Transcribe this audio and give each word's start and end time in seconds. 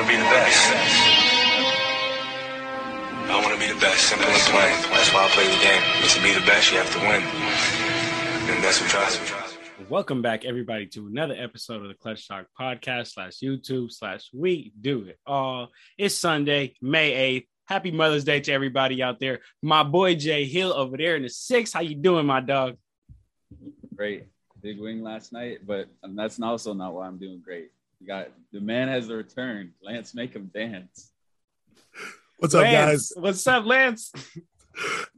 want 0.00 0.12
to 0.12 0.16
be 0.16 0.22
the 0.22 0.30
best. 0.30 0.72
I 3.28 3.40
want 3.44 3.52
to 3.52 3.60
be 3.60 3.70
the 3.70 3.80
best, 3.80 4.08
simple 4.08 4.26
and 4.26 4.42
plain. 4.48 4.72
That's 4.96 5.12
why 5.12 5.26
I 5.26 5.28
play 5.28 5.44
the 5.44 5.60
game. 5.60 5.82
But 6.00 6.08
to 6.08 6.22
be 6.22 6.32
the 6.32 6.46
best, 6.46 6.72
you 6.72 6.78
have 6.78 6.90
to 6.92 7.00
win. 7.00 7.20
And 8.48 8.64
that's 8.64 8.80
what 8.80 8.88
drives 8.88 9.20
me. 9.20 9.86
Welcome 9.90 10.22
back, 10.22 10.46
everybody, 10.46 10.86
to 10.86 11.06
another 11.06 11.34
episode 11.38 11.82
of 11.82 11.88
the 11.88 11.94
Clutch 11.94 12.26
Talk 12.26 12.46
podcast 12.58 13.08
slash 13.08 13.40
YouTube 13.42 13.92
slash 13.92 14.30
We 14.32 14.72
Do 14.80 15.02
It 15.02 15.18
All. 15.26 15.68
It's 15.98 16.14
Sunday, 16.14 16.76
May 16.80 17.40
8th. 17.40 17.46
Happy 17.66 17.90
Mother's 17.90 18.24
Day 18.24 18.40
to 18.40 18.52
everybody 18.52 19.02
out 19.02 19.20
there. 19.20 19.40
My 19.60 19.82
boy 19.82 20.14
Jay 20.14 20.46
Hill 20.46 20.72
over 20.72 20.96
there 20.96 21.16
in 21.16 21.24
the 21.24 21.28
six. 21.28 21.74
How 21.74 21.80
you 21.80 21.96
doing, 21.96 22.24
my 22.24 22.40
dog? 22.40 22.76
Great. 23.94 24.24
Big 24.62 24.80
wing 24.80 25.02
last 25.02 25.30
night, 25.34 25.58
but 25.66 25.88
um, 26.02 26.16
that's 26.16 26.40
also 26.40 26.72
not 26.72 26.94
why 26.94 27.06
I'm 27.06 27.18
doing 27.18 27.42
great. 27.44 27.70
You 28.00 28.06
got 28.06 28.28
the 28.50 28.60
man 28.60 28.88
has 28.88 29.08
returned. 29.08 29.72
Lance, 29.82 30.14
make 30.14 30.32
him 30.34 30.50
dance. 30.54 31.12
What's 32.38 32.54
up, 32.54 32.64
guys? 32.64 33.12
What's 33.14 33.46
up, 33.46 33.66
Lance? 33.66 34.10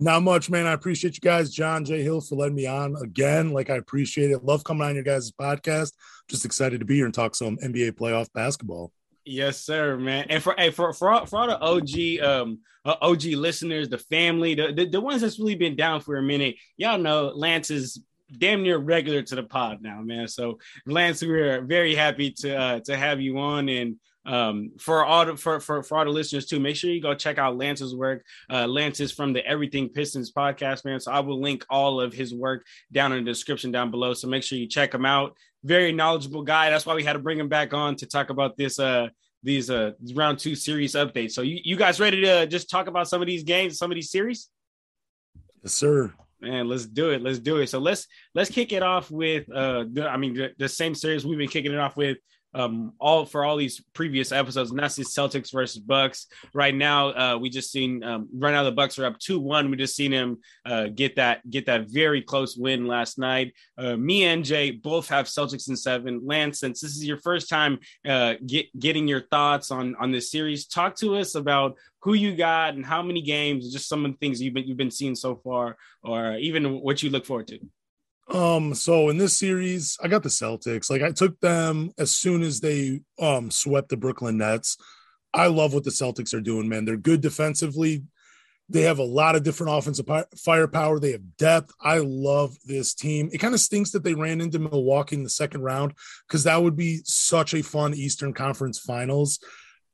Not 0.00 0.24
much, 0.24 0.50
man. 0.50 0.66
I 0.66 0.72
appreciate 0.72 1.14
you 1.14 1.20
guys, 1.20 1.52
John 1.52 1.84
J. 1.84 2.02
Hill, 2.02 2.20
for 2.20 2.34
letting 2.34 2.56
me 2.56 2.66
on 2.66 2.96
again. 3.00 3.50
Like 3.50 3.70
I 3.70 3.76
appreciate 3.76 4.32
it. 4.32 4.44
Love 4.44 4.64
coming 4.64 4.82
on 4.82 4.96
your 4.96 5.04
guys' 5.04 5.30
podcast. 5.30 5.92
Just 6.28 6.44
excited 6.44 6.80
to 6.80 6.84
be 6.84 6.96
here 6.96 7.04
and 7.04 7.14
talk 7.14 7.36
some 7.36 7.56
NBA 7.58 7.92
playoff 7.92 8.32
basketball. 8.32 8.92
Yes, 9.24 9.58
sir, 9.58 9.96
man. 9.96 10.26
And 10.28 10.42
for 10.42 10.56
hey, 10.58 10.70
for 10.70 10.92
for 10.92 11.12
all, 11.12 11.26
for 11.26 11.38
all 11.38 11.46
the 11.46 11.60
OG 11.60 12.26
um 12.26 12.58
uh, 12.84 12.96
OG 13.00 13.24
listeners, 13.36 13.88
the 13.88 13.98
family, 13.98 14.56
the, 14.56 14.72
the 14.72 14.86
the 14.86 15.00
ones 15.00 15.20
that's 15.20 15.38
really 15.38 15.54
been 15.54 15.76
down 15.76 16.00
for 16.00 16.16
a 16.16 16.22
minute, 16.22 16.56
y'all 16.76 16.98
know 16.98 17.28
Lance 17.28 17.70
is 17.70 18.02
damn 18.38 18.62
near 18.62 18.78
regular 18.78 19.22
to 19.22 19.34
the 19.34 19.42
pod 19.42 19.82
now, 19.82 20.00
man. 20.00 20.28
So 20.28 20.58
Lance, 20.86 21.22
we're 21.22 21.62
very 21.62 21.94
happy 21.94 22.30
to 22.38 22.56
uh, 22.56 22.80
to 22.80 22.96
have 22.96 23.20
you 23.20 23.38
on 23.38 23.68
and 23.68 23.96
um 24.24 24.70
for 24.78 25.04
all 25.04 25.26
the 25.26 25.36
for, 25.36 25.58
for 25.58 25.82
for 25.82 25.98
all 25.98 26.04
the 26.04 26.10
listeners 26.10 26.46
too 26.46 26.60
make 26.60 26.76
sure 26.76 26.90
you 26.90 27.02
go 27.02 27.12
check 27.12 27.38
out 27.38 27.56
lance's 27.56 27.94
work. 27.94 28.24
Uh 28.48 28.68
lance 28.68 29.00
is 29.00 29.10
from 29.10 29.32
the 29.32 29.44
everything 29.44 29.88
pistons 29.88 30.32
podcast 30.32 30.84
man. 30.84 31.00
So 31.00 31.10
i 31.10 31.18
will 31.18 31.40
link 31.40 31.64
all 31.68 32.00
of 32.00 32.12
his 32.12 32.32
work 32.32 32.64
down 32.92 33.12
in 33.12 33.24
the 33.24 33.30
description 33.30 33.72
down 33.72 33.90
below. 33.90 34.14
So 34.14 34.28
make 34.28 34.44
sure 34.44 34.58
you 34.58 34.68
check 34.68 34.94
him 34.94 35.04
out. 35.04 35.36
Very 35.64 35.92
knowledgeable 35.92 36.42
guy. 36.42 36.70
That's 36.70 36.86
why 36.86 36.94
we 36.94 37.02
had 37.02 37.14
to 37.14 37.18
bring 37.18 37.38
him 37.38 37.48
back 37.48 37.74
on 37.74 37.96
to 37.96 38.06
talk 38.06 38.30
about 38.30 38.56
this 38.56 38.78
uh 38.78 39.08
these 39.42 39.70
uh 39.70 39.90
round 40.14 40.38
two 40.38 40.54
series 40.54 40.94
updates 40.94 41.32
so 41.32 41.42
you, 41.42 41.58
you 41.64 41.74
guys 41.74 41.98
ready 41.98 42.20
to 42.20 42.46
just 42.46 42.70
talk 42.70 42.86
about 42.86 43.08
some 43.08 43.20
of 43.20 43.26
these 43.26 43.42
games 43.42 43.76
some 43.76 43.90
of 43.90 43.96
these 43.96 44.10
series? 44.10 44.48
Yes, 45.64 45.72
sir. 45.72 46.12
Man, 46.42 46.68
let's 46.68 46.86
do 46.86 47.10
it. 47.10 47.22
Let's 47.22 47.38
do 47.38 47.58
it. 47.58 47.68
So 47.68 47.78
let's 47.78 48.08
let's 48.34 48.50
kick 48.50 48.72
it 48.72 48.82
off 48.82 49.12
with 49.12 49.48
uh 49.50 49.84
the, 49.92 50.08
I 50.08 50.16
mean 50.16 50.34
the, 50.34 50.50
the 50.58 50.68
same 50.68 50.92
series 50.92 51.24
we've 51.24 51.38
been 51.38 51.48
kicking 51.48 51.72
it 51.72 51.78
off 51.78 51.96
with 51.96 52.18
um 52.54 52.92
all 52.98 53.24
for 53.24 53.44
all 53.44 53.56
these 53.56 53.82
previous 53.94 54.32
episodes 54.32 54.70
and 54.70 54.80
celtics 54.80 55.52
versus 55.52 55.80
bucks. 55.80 56.26
Right 56.54 56.74
now 56.74 57.08
uh 57.08 57.38
we 57.38 57.50
just 57.50 57.70
seen 57.70 58.02
um 58.04 58.28
right 58.34 58.52
now 58.52 58.64
the 58.64 58.72
bucks 58.72 58.98
are 58.98 59.06
up 59.06 59.18
2-1 59.18 59.70
we 59.70 59.76
just 59.76 59.96
seen 59.96 60.12
him 60.12 60.38
uh 60.64 60.88
get 60.88 61.16
that 61.16 61.48
get 61.48 61.66
that 61.66 61.88
very 61.88 62.22
close 62.22 62.56
win 62.56 62.86
last 62.86 63.18
night. 63.18 63.54
Uh 63.78 63.96
me 63.96 64.24
and 64.24 64.44
jay 64.44 64.70
both 64.70 65.08
have 65.08 65.26
celtics 65.26 65.68
in 65.68 65.76
seven. 65.76 66.20
Lance 66.24 66.60
since 66.60 66.80
this 66.80 66.96
is 66.96 67.04
your 67.04 67.18
first 67.18 67.48
time 67.48 67.78
uh 68.08 68.34
get 68.46 68.66
getting 68.78 69.08
your 69.08 69.22
thoughts 69.22 69.70
on 69.70 69.94
on 69.96 70.10
this 70.10 70.30
series 70.30 70.66
talk 70.66 70.96
to 70.96 71.16
us 71.16 71.34
about 71.34 71.76
who 72.00 72.14
you 72.14 72.34
got 72.34 72.74
and 72.74 72.84
how 72.84 73.02
many 73.02 73.22
games 73.22 73.72
just 73.72 73.88
some 73.88 74.04
of 74.04 74.10
the 74.10 74.18
things 74.18 74.40
you've 74.40 74.54
been 74.54 74.66
you've 74.66 74.76
been 74.76 74.90
seeing 74.90 75.14
so 75.14 75.36
far 75.36 75.76
or 76.02 76.36
even 76.36 76.80
what 76.80 77.02
you 77.02 77.10
look 77.10 77.24
forward 77.24 77.46
to 77.46 77.58
Um, 78.28 78.74
so 78.74 79.08
in 79.08 79.18
this 79.18 79.36
series, 79.36 79.98
I 80.02 80.08
got 80.08 80.22
the 80.22 80.28
Celtics. 80.28 80.90
Like 80.90 81.02
I 81.02 81.10
took 81.10 81.38
them 81.40 81.92
as 81.98 82.14
soon 82.14 82.42
as 82.42 82.60
they 82.60 83.00
um 83.18 83.50
swept 83.50 83.88
the 83.88 83.96
Brooklyn 83.96 84.38
Nets. 84.38 84.76
I 85.34 85.46
love 85.46 85.74
what 85.74 85.84
the 85.84 85.90
Celtics 85.90 86.34
are 86.34 86.40
doing, 86.40 86.68
man. 86.68 86.84
They're 86.84 86.96
good 86.96 87.20
defensively. 87.20 88.04
They 88.68 88.82
have 88.82 88.98
a 88.98 89.04
lot 89.04 89.34
of 89.34 89.42
different 89.42 89.76
offensive 89.76 90.06
firepower. 90.36 90.98
They 90.98 91.12
have 91.12 91.36
depth. 91.36 91.72
I 91.80 91.98
love 91.98 92.56
this 92.64 92.94
team. 92.94 93.28
It 93.32 93.38
kind 93.38 93.54
of 93.54 93.60
stinks 93.60 93.90
that 93.90 94.04
they 94.04 94.14
ran 94.14 94.40
into 94.40 94.58
Milwaukee 94.58 95.16
in 95.16 95.24
the 95.24 95.30
second 95.30 95.62
round 95.62 95.92
because 96.26 96.44
that 96.44 96.62
would 96.62 96.76
be 96.76 97.00
such 97.04 97.54
a 97.54 97.62
fun 97.62 97.92
Eastern 97.92 98.32
Conference 98.32 98.78
Finals 98.78 99.40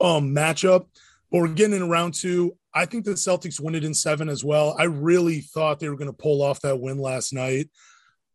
um 0.01 0.35
matchup. 0.35 0.87
But 1.31 1.41
we're 1.41 1.49
getting 1.49 1.77
in 1.77 1.89
round 1.89 2.15
two. 2.15 2.57
I 2.75 2.87
think 2.87 3.05
the 3.05 3.13
Celtics 3.13 3.61
win 3.61 3.75
it 3.75 3.85
in 3.85 3.95
seven 3.95 4.29
as 4.29 4.45
well. 4.45 4.77
I 4.79 4.85
really 4.85 5.41
thought 5.41 5.81
they 5.81 5.89
were 5.89 5.97
going 5.97 6.11
to 6.11 6.17
pull 6.17 6.43
off 6.43 6.61
that 6.61 6.81
win 6.81 6.99
last 6.99 7.33
night. 7.33 7.71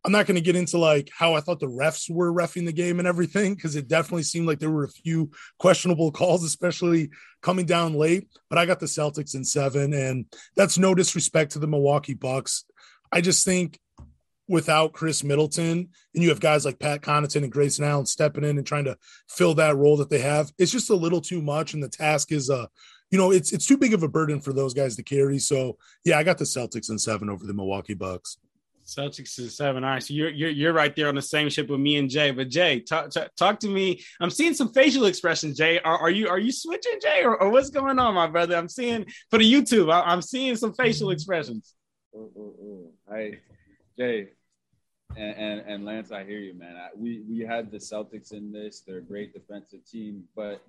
I'm 0.05 0.11
not 0.11 0.25
going 0.25 0.35
to 0.35 0.41
get 0.41 0.57
into 0.57 0.77
like 0.77 1.09
how 1.17 1.33
I 1.33 1.39
thought 1.39 1.59
the 1.59 1.67
refs 1.67 2.09
were 2.09 2.33
refing 2.33 2.65
the 2.65 2.73
game 2.73 2.99
and 2.99 3.07
everything 3.07 3.55
because 3.55 3.75
it 3.75 3.87
definitely 3.87 4.23
seemed 4.23 4.47
like 4.47 4.59
there 4.59 4.69
were 4.69 4.83
a 4.83 4.89
few 4.89 5.31
questionable 5.59 6.11
calls, 6.13 6.43
especially 6.43 7.09
coming 7.41 7.65
down 7.65 7.93
late. 7.93 8.27
But 8.49 8.59
I 8.59 8.65
got 8.65 8.79
the 8.79 8.85
Celtics 8.85 9.35
in 9.35 9.45
seven, 9.45 9.93
and 9.93 10.25
that's 10.55 10.77
no 10.77 10.93
disrespect 10.93 11.53
to 11.53 11.59
the 11.59 11.67
Milwaukee 11.67 12.15
Bucks. 12.15 12.65
I 13.11 13.21
just 13.21 13.45
think 13.45 13.79
without 14.49 14.91
Khris 14.91 15.23
Middleton 15.23 15.89
and 16.13 16.23
you 16.23 16.29
have 16.29 16.41
guys 16.41 16.65
like 16.65 16.79
Pat 16.79 17.01
Connaughton 17.01 17.43
and 17.43 17.51
Grayson 17.51 17.85
Allen 17.85 18.05
stepping 18.05 18.43
in 18.43 18.57
and 18.57 18.67
trying 18.67 18.85
to 18.85 18.97
fill 19.29 19.53
that 19.55 19.77
role 19.77 19.97
that 19.97 20.09
they 20.09 20.19
have, 20.19 20.51
it's 20.57 20.71
just 20.71 20.89
a 20.89 20.95
little 20.95 21.21
too 21.21 21.41
much, 21.41 21.73
and 21.73 21.81
the 21.81 21.89
task 21.89 22.31
is 22.31 22.49
uh 22.49 22.65
you 23.09 23.17
know 23.17 23.31
it's 23.31 23.53
it's 23.53 23.67
too 23.67 23.77
big 23.77 23.93
of 23.93 24.03
a 24.03 24.09
burden 24.09 24.41
for 24.41 24.51
those 24.51 24.73
guys 24.73 24.97
to 24.97 25.03
carry. 25.03 25.39
So 25.39 25.77
yeah, 26.03 26.17
I 26.17 26.23
got 26.23 26.39
the 26.39 26.45
Celtics 26.45 26.89
in 26.89 26.99
seven 26.99 27.29
over 27.29 27.45
the 27.45 27.53
Milwaukee 27.53 27.93
Bucks. 27.93 28.37
Celtics 28.85 29.39
is 29.39 29.55
seven. 29.55 29.83
All 29.83 29.91
right, 29.91 30.03
so 30.03 30.13
you're 30.13 30.29
you're 30.29 30.49
you're 30.49 30.73
right 30.73 30.95
there 30.95 31.07
on 31.07 31.15
the 31.15 31.21
same 31.21 31.49
ship 31.49 31.69
with 31.69 31.79
me 31.79 31.97
and 31.97 32.09
Jay. 32.09 32.31
But 32.31 32.49
Jay, 32.49 32.79
talk 32.79 33.09
talk, 33.11 33.33
talk 33.35 33.59
to 33.61 33.67
me. 33.67 34.03
I'm 34.19 34.29
seeing 34.29 34.53
some 34.53 34.73
facial 34.73 35.05
expressions. 35.05 35.57
Jay, 35.57 35.79
are, 35.79 35.97
are 35.97 36.09
you 36.09 36.27
are 36.27 36.39
you 36.39 36.51
switching, 36.51 36.99
Jay, 37.01 37.23
or, 37.23 37.41
or 37.41 37.49
what's 37.49 37.69
going 37.69 37.99
on, 37.99 38.13
my 38.13 38.27
brother? 38.27 38.55
I'm 38.55 38.69
seeing 38.69 39.05
for 39.29 39.39
the 39.39 39.51
YouTube. 39.51 39.91
I, 39.91 40.11
am 40.11 40.21
seeing 40.21 40.55
some 40.55 40.73
facial 40.73 41.07
mm-hmm. 41.07 41.13
expressions. 41.13 41.73
Ooh, 42.15 42.31
ooh, 42.37 42.55
ooh. 42.61 42.91
Hey, 43.09 43.39
Jay, 43.97 44.29
and, 45.15 45.35
and, 45.37 45.59
and 45.61 45.85
Lance, 45.85 46.11
I 46.11 46.23
hear 46.23 46.39
you, 46.39 46.53
man. 46.53 46.75
I, 46.75 46.89
we 46.95 47.23
we 47.27 47.39
had 47.39 47.71
the 47.71 47.77
Celtics 47.77 48.33
in 48.33 48.51
this. 48.51 48.81
They're 48.85 48.97
a 48.97 49.01
great 49.01 49.33
defensive 49.33 49.85
team, 49.89 50.23
but 50.35 50.61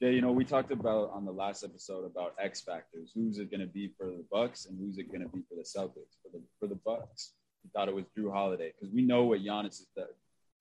Jay, 0.00 0.12
you 0.12 0.20
know, 0.20 0.32
we 0.32 0.44
talked 0.44 0.72
about 0.72 1.10
on 1.12 1.24
the 1.24 1.32
last 1.32 1.64
episode 1.64 2.04
about 2.04 2.34
X 2.38 2.60
factors. 2.60 3.12
Who's 3.14 3.38
it 3.38 3.50
going 3.50 3.60
to 3.60 3.66
be 3.66 3.92
for 3.96 4.06
the 4.06 4.24
Bucks, 4.30 4.66
and 4.66 4.78
who's 4.78 4.98
it 4.98 5.10
going 5.10 5.22
to 5.22 5.28
be 5.28 5.42
for 5.48 5.54
the 5.54 5.62
Celtics? 5.62 6.16
For 6.22 6.30
the 6.32 6.42
for 6.60 6.66
the 6.66 6.78
Bucks, 6.84 7.32
we 7.66 7.70
thought 7.78 7.88
it 7.88 7.94
was 7.94 8.04
Jrue 8.16 8.32
Holiday 8.32 8.72
because 8.72 8.94
we 8.94 9.02
know 9.02 9.24
what 9.24 9.40
Giannis 9.40 9.80
is, 9.80 9.86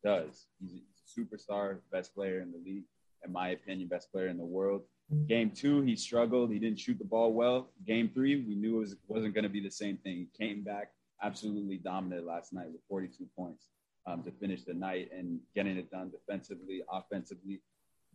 does. 0.04 0.48
He's 0.60 0.74
a, 0.74 1.20
superstar, 1.20 1.78
best 1.92 2.16
player 2.16 2.42
in 2.42 2.52
the 2.52 2.58
league, 2.58 2.84
in 3.24 3.32
my 3.32 3.50
opinion, 3.50 3.88
best 3.88 4.12
player 4.12 4.28
in 4.28 4.38
the 4.38 4.46
world. 4.46 4.82
Game 5.28 5.52
two, 5.52 5.82
he 5.82 5.96
struggled. 5.96 6.52
He 6.52 6.58
didn't 6.58 6.80
shoot 6.80 6.98
the 6.98 7.06
ball 7.06 7.32
well. 7.32 7.70
Game 7.86 8.10
three, 8.12 8.38
we 8.38 8.56
knew 8.56 8.78
it 8.78 8.80
was, 8.80 8.96
wasn't 9.08 9.36
going 9.36 9.44
to 9.44 9.50
be 9.50 9.60
the 9.60 9.70
same 9.70 9.98
thing. 9.98 10.16
He 10.16 10.46
came 10.46 10.64
back 10.64 10.90
absolutely 11.22 11.78
dominant 11.78 12.26
last 12.26 12.54
night 12.54 12.72
with 12.72 12.82
42 12.90 13.28
points 13.38 13.68
um, 14.08 14.24
to 14.24 14.32
finish 14.32 14.64
the 14.64 14.74
night 14.74 15.10
and 15.16 15.40
getting 15.54 15.78
it 15.78 15.92
done 15.92 16.10
defensively, 16.10 16.82
offensively. 16.92 17.62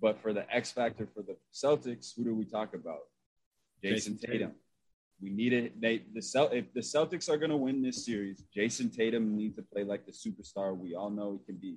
But 0.03 0.21
for 0.21 0.33
the 0.33 0.53
X 0.53 0.72
factor 0.72 1.07
for 1.15 1.22
the 1.22 1.37
Celtics, 1.55 2.12
who 2.17 2.25
do 2.25 2.34
we 2.34 2.45
talk 2.45 2.75
about? 2.75 3.03
Jayson, 3.84 4.19
Tatum. 4.19 4.31
Tatum. 4.33 4.53
We 5.22 5.31
need 5.31 5.53
it. 5.53 5.81
They 5.81 6.03
the 6.14 6.22
Cel- 6.22 6.50
if 6.53 6.72
the 6.72 6.81
Celtics 6.81 7.28
are 7.28 7.36
going 7.36 7.50
to 7.50 7.56
win 7.56 7.82
this 7.82 8.04
series, 8.04 8.42
Jayson 8.56 8.91
Tatum 8.94 9.36
needs 9.36 9.56
to 9.56 9.62
play 9.62 9.84
like 9.84 10.06
the 10.06 10.12
superstar 10.12 10.76
we 10.76 10.94
all 10.94 11.10
know 11.10 11.32
he 11.32 11.53
can 11.53 11.60
be. 11.60 11.76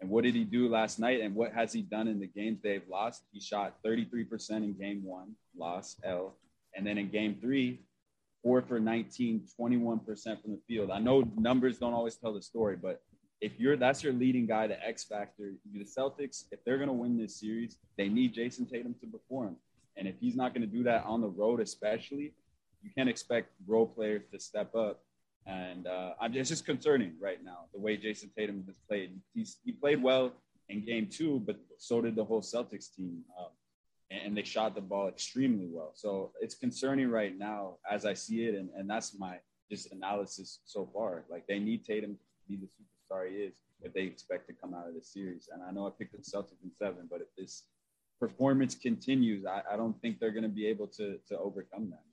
And 0.00 0.10
what 0.10 0.24
did 0.24 0.34
he 0.34 0.44
do 0.44 0.68
last 0.68 0.98
night? 0.98 1.20
And 1.20 1.34
what 1.34 1.52
has 1.52 1.72
he 1.72 1.80
done 1.80 2.08
in 2.08 2.18
the 2.18 2.26
games 2.26 2.60
they've 2.60 2.86
lost? 2.90 3.22
He 3.30 3.40
shot 3.40 3.76
33% 3.86 4.50
in 4.50 4.72
game 4.74 5.04
one, 5.04 5.36
loss, 5.56 5.96
L. 6.02 6.36
And 6.74 6.84
then 6.84 6.98
in 6.98 7.08
game 7.08 7.38
three, 7.40 7.82
four 8.42 8.62
for 8.62 8.80
19, 8.80 9.46
21% 9.58 10.42
from 10.42 10.50
the 10.50 10.60
field. 10.66 10.90
I 10.90 10.98
know 10.98 11.22
numbers 11.36 11.78
don't 11.78 11.94
always 11.94 12.16
tell 12.16 12.34
the 12.34 12.42
story, 12.42 12.76
but 12.76 13.00
if 13.40 13.58
you're 13.58 13.76
that's 13.76 14.02
your 14.02 14.12
leading 14.12 14.46
guy, 14.46 14.66
the 14.66 14.84
X 14.84 15.04
factor, 15.04 15.54
the 15.72 15.84
Celtics, 15.84 16.44
if 16.50 16.64
they're 16.64 16.78
gonna 16.78 16.92
win 16.92 17.16
this 17.16 17.38
series, 17.38 17.76
they 17.96 18.08
need 18.08 18.34
Jayson 18.34 18.66
Tatum 18.66 18.94
to 19.00 19.06
perform. 19.06 19.56
And 19.96 20.08
if 20.08 20.14
he's 20.20 20.36
not 20.36 20.54
gonna 20.54 20.66
do 20.66 20.82
that 20.84 21.04
on 21.04 21.20
the 21.20 21.28
road, 21.28 21.60
especially, 21.60 22.34
you 22.82 22.90
can't 22.96 23.08
expect 23.08 23.50
role 23.66 23.86
players 23.86 24.22
to 24.32 24.38
step 24.38 24.74
up. 24.74 25.00
And 25.46 25.86
uh, 25.86 26.12
I'm 26.20 26.32
just, 26.32 26.40
it's 26.40 26.50
just 26.50 26.66
concerning 26.66 27.14
right 27.20 27.42
now 27.42 27.66
the 27.74 27.80
way 27.80 27.96
Jayson 27.96 28.30
Tatum 28.36 28.62
has 28.66 28.78
played. 28.88 29.18
He's 29.34 29.58
he 29.64 29.72
played 29.72 30.02
well 30.02 30.32
in 30.68 30.84
game 30.84 31.08
two, 31.08 31.42
but 31.44 31.56
so 31.78 32.00
did 32.00 32.14
the 32.14 32.24
whole 32.24 32.42
Celtics 32.42 32.94
team. 32.94 33.22
Um, 33.38 33.48
and 34.10 34.36
they 34.36 34.42
shot 34.42 34.74
the 34.74 34.80
ball 34.80 35.08
extremely 35.08 35.68
well. 35.70 35.92
So 35.94 36.32
it's 36.40 36.54
concerning 36.54 37.10
right 37.10 37.36
now 37.36 37.78
as 37.90 38.04
I 38.04 38.14
see 38.14 38.44
it, 38.44 38.54
and, 38.54 38.68
and 38.76 38.88
that's 38.88 39.18
my 39.18 39.38
just 39.70 39.90
analysis 39.92 40.60
so 40.64 40.88
far. 40.92 41.24
Like 41.30 41.46
they 41.46 41.58
need 41.58 41.84
Tatum 41.84 42.12
to 42.12 42.18
be 42.48 42.56
the 42.56 42.66
superstar 42.66 43.28
he 43.30 43.36
is 43.36 43.54
if 43.80 43.92
they 43.94 44.02
expect 44.02 44.46
to 44.48 44.52
come 44.52 44.74
out 44.74 44.86
of 44.86 44.94
the 44.94 45.02
series. 45.02 45.48
And 45.52 45.62
I 45.62 45.70
know 45.72 45.86
I 45.86 45.90
picked 45.98 46.12
the 46.12 46.18
Celtics 46.18 46.62
in 46.62 46.70
seven, 46.78 47.08
but 47.10 47.20
if 47.20 47.28
this 47.36 47.64
performance 48.20 48.74
continues, 48.74 49.44
I, 49.46 49.62
I 49.72 49.76
don't 49.76 50.00
think 50.00 50.20
they're 50.20 50.30
going 50.30 50.42
to 50.42 50.48
be 50.48 50.66
able 50.66 50.86
to 50.88 51.18
to 51.28 51.38
overcome 51.38 51.90
that. 51.90 52.04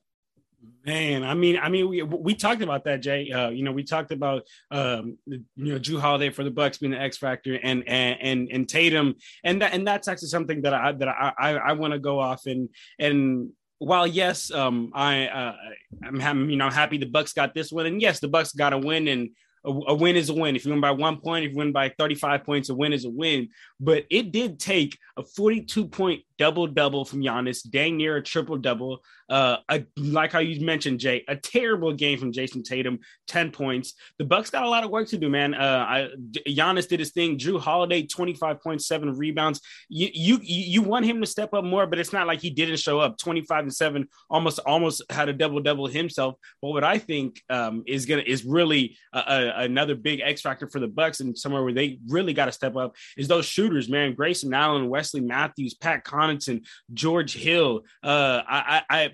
Man, 0.85 1.23
I 1.23 1.33
mean, 1.33 1.57
I 1.57 1.69
mean, 1.69 1.87
we 1.87 2.01
we 2.01 2.35
talked 2.35 2.61
about 2.61 2.83
that, 2.85 3.01
Jay. 3.01 3.31
Uh, 3.31 3.49
you 3.49 3.63
know, 3.63 3.71
we 3.71 3.83
talked 3.83 4.11
about 4.11 4.43
um, 4.71 5.17
you 5.25 5.43
know 5.55 5.79
Jrue 5.79 5.99
Holiday 5.99 6.29
for 6.31 6.43
the 6.43 6.51
Bucks 6.51 6.77
being 6.77 6.91
the 6.91 6.99
X 6.99 7.17
factor, 7.17 7.59
and 7.61 7.87
and 7.87 8.17
and, 8.21 8.49
and 8.51 8.67
Tatum, 8.67 9.15
and 9.43 9.61
that 9.61 9.73
and 9.73 9.87
that's 9.87 10.07
actually 10.07 10.29
something 10.29 10.61
that 10.63 10.73
I 10.73 10.91
that 10.93 11.07
I 11.07 11.33
I, 11.37 11.49
I 11.51 11.73
want 11.73 11.93
to 11.93 11.99
go 11.99 12.19
off 12.19 12.45
and 12.45 12.69
and 12.97 13.51
while 13.79 14.05
yes, 14.05 14.51
um, 14.51 14.91
I 14.93 15.27
uh, 15.27 15.55
I'm 16.03 16.49
you 16.49 16.57
know 16.57 16.69
happy 16.69 16.97
the 16.97 17.05
Bucks 17.05 17.33
got 17.33 17.53
this 17.53 17.71
one, 17.71 17.85
and 17.85 18.01
yes, 18.01 18.19
the 18.19 18.27
Bucks 18.27 18.51
got 18.51 18.73
a 18.73 18.77
win, 18.77 19.07
and 19.07 19.29
a, 19.65 19.69
a, 19.69 19.93
win 19.95 20.15
is 20.15 20.29
a 20.29 20.33
win. 20.33 20.55
If 20.55 20.65
you 20.65 20.71
win 20.71 20.81
by 20.81 20.91
one 20.91 21.19
point, 21.21 21.45
if 21.45 21.51
you 21.51 21.57
win 21.57 21.71
by 21.71 21.89
35 21.97 22.43
points, 22.43 22.69
a 22.69 22.75
win 22.75 22.93
is 22.93 23.05
a 23.05 23.09
win. 23.09 23.49
But 23.79 24.05
it 24.09 24.31
did 24.31 24.59
take 24.59 24.97
a 25.17 25.23
42 25.23 25.87
point 25.87 26.23
double 26.39 26.65
double 26.65 27.05
from 27.05 27.21
Giannis, 27.21 27.69
dang 27.69 27.97
near 27.97 28.15
a 28.15 28.23
triple 28.23 28.57
double. 28.57 29.03
Uh, 29.29 29.57
a, 29.69 29.85
like 29.97 30.31
how 30.31 30.39
you 30.39 30.65
mentioned, 30.65 30.99
Jay, 30.99 31.23
a 31.27 31.35
terrible 31.35 31.93
game 31.93 32.17
from 32.17 32.31
Jayson 32.31 32.63
Tatum, 32.63 32.99
10 33.27 33.51
points. 33.51 33.93
The 34.17 34.25
Bucks 34.25 34.49
got 34.49 34.63
a 34.63 34.69
lot 34.69 34.83
of 34.83 34.89
work 34.89 35.07
to 35.09 35.17
do, 35.17 35.29
man. 35.29 35.53
Uh, 35.53 35.85
I, 35.87 36.09
Giannis 36.47 36.87
did 36.87 36.99
his 36.99 37.11
thing. 37.11 37.37
Jrue 37.37 37.59
Holiday, 37.59 38.07
25.7 38.07 39.17
rebounds. 39.17 39.61
You, 39.89 40.09
you 40.13 40.39
you 40.41 40.81
want 40.81 41.05
him 41.05 41.19
to 41.21 41.27
step 41.27 41.53
up 41.53 41.63
more, 41.63 41.85
but 41.85 41.99
it's 41.99 42.13
not 42.13 42.25
like 42.25 42.39
he 42.41 42.49
didn't 42.49 42.77
show 42.77 42.99
up. 42.99 43.17
25 43.17 43.65
and 43.65 43.75
7, 43.75 44.07
almost 44.29 44.59
almost 44.65 45.03
had 45.11 45.29
a 45.29 45.33
double 45.33 45.59
double 45.59 45.87
himself. 45.87 46.35
But 46.61 46.69
what 46.69 46.83
I 46.83 46.97
think 46.97 47.41
um, 47.49 47.83
is 47.85 48.05
gonna 48.05 48.23
is 48.25 48.45
really 48.45 48.97
a, 49.13 49.19
a, 49.19 49.63
another 49.63 49.95
big 49.95 50.21
X 50.21 50.41
factor 50.41 50.67
for 50.67 50.79
the 50.79 50.87
Bucks 50.87 51.19
and 51.19 51.37
somewhere 51.37 51.63
where 51.63 51.73
they 51.73 51.99
really 52.07 52.33
got 52.33 52.45
to 52.45 52.51
step 52.51 52.75
up 52.75 52.95
is 53.17 53.27
those 53.27 53.45
shooters, 53.45 53.89
man. 53.89 54.15
Grayson 54.15 54.53
Allen, 54.53 54.89
Wesley 54.89 55.21
Matthews, 55.21 55.73
Pat 55.73 56.03
Connaughton, 56.29 56.65
George 56.93 57.33
Hill. 57.33 57.81
Uh, 58.03 58.41
I, 58.47 58.83
I, 58.89 59.11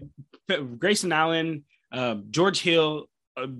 I 0.50 0.58
Grayson 0.78 1.12
Allen, 1.12 1.64
uh, 1.92 2.16
George 2.30 2.62
Hill, 2.62 3.10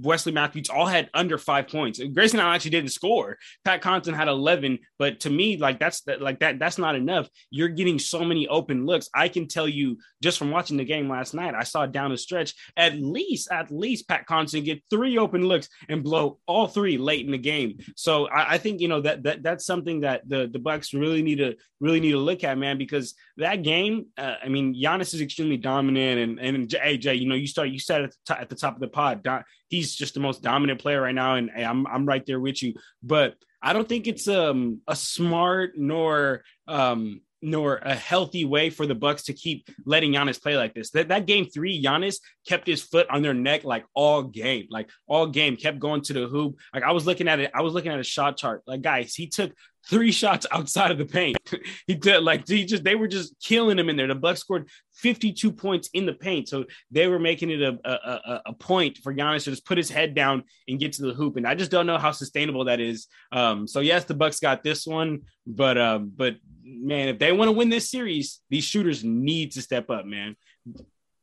Wesley 0.02 0.32
Matthews 0.32 0.70
all 0.70 0.86
had 0.86 1.10
under 1.14 1.38
five 1.38 1.68
points. 1.68 2.00
Grayson 2.14 2.40
Allen 2.40 2.56
actually 2.56 2.72
didn't 2.72 2.92
score. 2.92 3.38
Pat 3.64 3.82
Connaughton 3.82 4.16
had 4.16 4.28
11, 4.28 4.80
but 4.98 5.20
to 5.22 5.30
me, 5.30 5.58
like 5.58 5.80
that's 5.80 6.02
that, 6.02 6.22
like 6.22 6.40
that, 6.40 6.60
that's 6.60 6.78
not 6.78 6.96
enough. 6.96 7.28
You're 7.50 7.70
getting 7.70 8.00
so 8.00 8.24
many 8.24 8.48
open 8.48 8.86
looks. 8.86 9.10
I 9.14 9.28
can 9.28 9.48
tell 9.48 9.68
you 9.68 9.98
just 10.24 10.38
from 10.38 10.52
watching 10.52 10.78
the 10.78 10.86
game 10.86 11.10
last 11.10 11.34
night, 11.34 11.54
I 11.54 11.64
saw 11.64 11.86
down 11.86 12.12
the 12.12 12.18
stretch 12.18 12.54
at 12.78 12.96
least, 12.96 13.52
at 13.52 13.72
least 13.72 14.08
Pat 14.08 14.26
Connaughton 14.28 14.64
get 14.64 14.84
three 14.90 15.18
open 15.18 15.48
looks 15.48 15.70
and 15.90 16.04
blow 16.04 16.40
all 16.48 16.68
three 16.68 16.98
late 16.98 17.26
in 17.26 17.32
the 17.32 17.38
game. 17.38 17.78
So 17.96 18.28
I, 18.28 18.54
I 18.54 18.58
think 18.58 18.80
you 18.80 18.88
know 18.88 19.02
that 19.02 19.24
that 19.24 19.44
that's 19.44 19.66
something 19.66 20.02
that 20.02 20.28
the 20.28 20.50
the 20.52 20.60
Bucks 20.60 20.94
really 20.94 21.22
need 21.22 21.38
to 21.38 21.56
really 21.80 22.00
need 22.00 22.12
to 22.12 22.18
look 22.18 22.44
at, 22.44 22.58
man, 22.58 22.78
because 22.78 23.16
that 23.38 23.64
game, 23.64 24.08
uh, 24.18 24.36
I 24.44 24.48
mean, 24.48 24.74
Giannis 24.74 25.14
is 25.14 25.22
extremely 25.22 25.58
dominant, 25.58 26.20
and 26.20 26.40
and 26.40 26.70
AJ, 26.70 27.20
you 27.20 27.28
know, 27.28 27.36
you 27.36 27.48
start 27.48 27.70
you 27.70 27.80
said 27.80 28.04
at 28.04 28.14
the, 28.28 28.40
at 28.42 28.50
the 28.50 28.56
top 28.56 28.76
of 28.76 28.82
the 28.82 28.88
pod, 28.88 29.24
he's 29.70 29.96
just 29.96 30.14
the 30.14 30.20
most 30.20 30.42
dominant 30.42 30.82
player 30.82 31.02
right 31.02 31.16
now, 31.16 31.36
and 31.36 31.52
I'm 31.52 31.88
I'm 31.88 32.06
right 32.06 32.26
there 32.26 32.40
with 32.40 32.62
you. 32.62 32.76
But 33.04 33.36
I 33.62 33.74
don't 33.74 33.90
think 33.90 34.08
it's 34.08 34.28
um 34.28 34.82
a 34.88 34.96
smart 34.96 35.74
nor 35.78 36.44
um 36.68 37.22
nor 37.42 37.76
a 37.78 37.94
healthy 37.94 38.44
way 38.44 38.72
for 38.72 38.88
the 38.88 38.96
Bucks 38.96 39.24
to 39.24 39.34
keep 39.34 39.70
letting 39.86 40.14
Giannis 40.14 40.42
play 40.42 40.58
like 40.58 40.74
this. 40.74 40.90
That 40.92 41.10
that 41.10 41.28
game 41.28 41.46
three, 41.46 41.82
Giannis 41.82 42.18
kept 42.48 42.68
his 42.68 42.82
foot 42.82 43.08
on 43.10 43.22
their 43.22 43.34
neck 43.34 43.64
like 43.64 43.86
all 43.94 44.24
game, 44.24 44.68
like 44.70 44.90
all 45.08 45.28
game, 45.28 45.56
kept 45.56 45.80
going 45.80 46.02
to 46.02 46.14
the 46.14 46.28
hoop. 46.28 46.58
Like 46.74 46.84
I 46.84 46.92
was 46.92 47.06
looking 47.06 47.28
at 47.28 47.40
it, 47.40 47.52
I 47.54 47.62
was 47.62 47.74
looking 47.74 47.92
at 47.92 48.00
a 48.00 48.04
shot 48.04 48.38
chart. 48.38 48.64
Like 48.66 48.82
guys, 48.82 49.14
he 49.14 49.28
took 49.28 49.54
three 49.90 50.12
shots 50.12 50.46
outside 50.52 50.92
of 50.92 50.98
the 50.98 51.06
paint. 51.06 51.38
he 51.88 51.96
did 51.96 52.24
like 52.24 52.48
he 52.48 52.66
just 52.66 52.84
they 52.84 52.96
were 52.96 53.08
just 53.08 53.36
killing 53.42 53.78
him 53.78 53.90
in 53.90 53.96
there. 53.96 54.08
The 54.08 54.16
Bucks 54.16 54.42
scored 54.42 54.70
52 54.96 55.52
points 55.52 55.90
in 55.94 56.06
the 56.06 56.14
paint, 56.14 56.50
so 56.50 56.66
they 56.92 57.08
were 57.08 57.20
making 57.20 57.50
it 57.50 57.62
a, 57.62 57.78
a, 57.84 58.42
a 58.48 58.54
point 58.54 59.00
for 59.00 59.14
Giannis 59.14 59.44
to 59.44 59.52
just 59.52 59.66
put 59.66 59.78
his 59.78 59.90
head 59.90 60.14
down 60.16 60.44
and 60.68 60.80
get 60.80 60.94
to 60.94 61.04
the 61.04 61.14
hoop. 61.14 61.38
And 61.38 61.48
I 61.48 61.56
just 61.56 61.72
don't 61.72 61.88
know 61.88 61.98
how 61.98 62.12
sustainable 62.12 62.66
that 62.66 62.80
is. 62.80 63.08
Um, 63.32 63.68
so 63.68 63.80
yes, 63.80 64.06
the 64.06 64.14
Bucks 64.14 64.40
got 64.40 64.64
this 64.64 64.86
one, 64.86 65.22
but 65.46 65.78
um, 65.78 66.12
but 66.16 66.36
man, 66.64 67.10
if 67.10 67.20
they 67.20 67.32
want 67.32 67.50
to 67.50 67.54
win 67.54 67.70
this 67.70 67.90
series, 67.90 68.42
these 68.50 68.64
shooters 68.64 69.04
need 69.04 69.52
to 69.54 69.62
step 69.62 69.90
up, 69.90 70.06
man. 70.06 70.36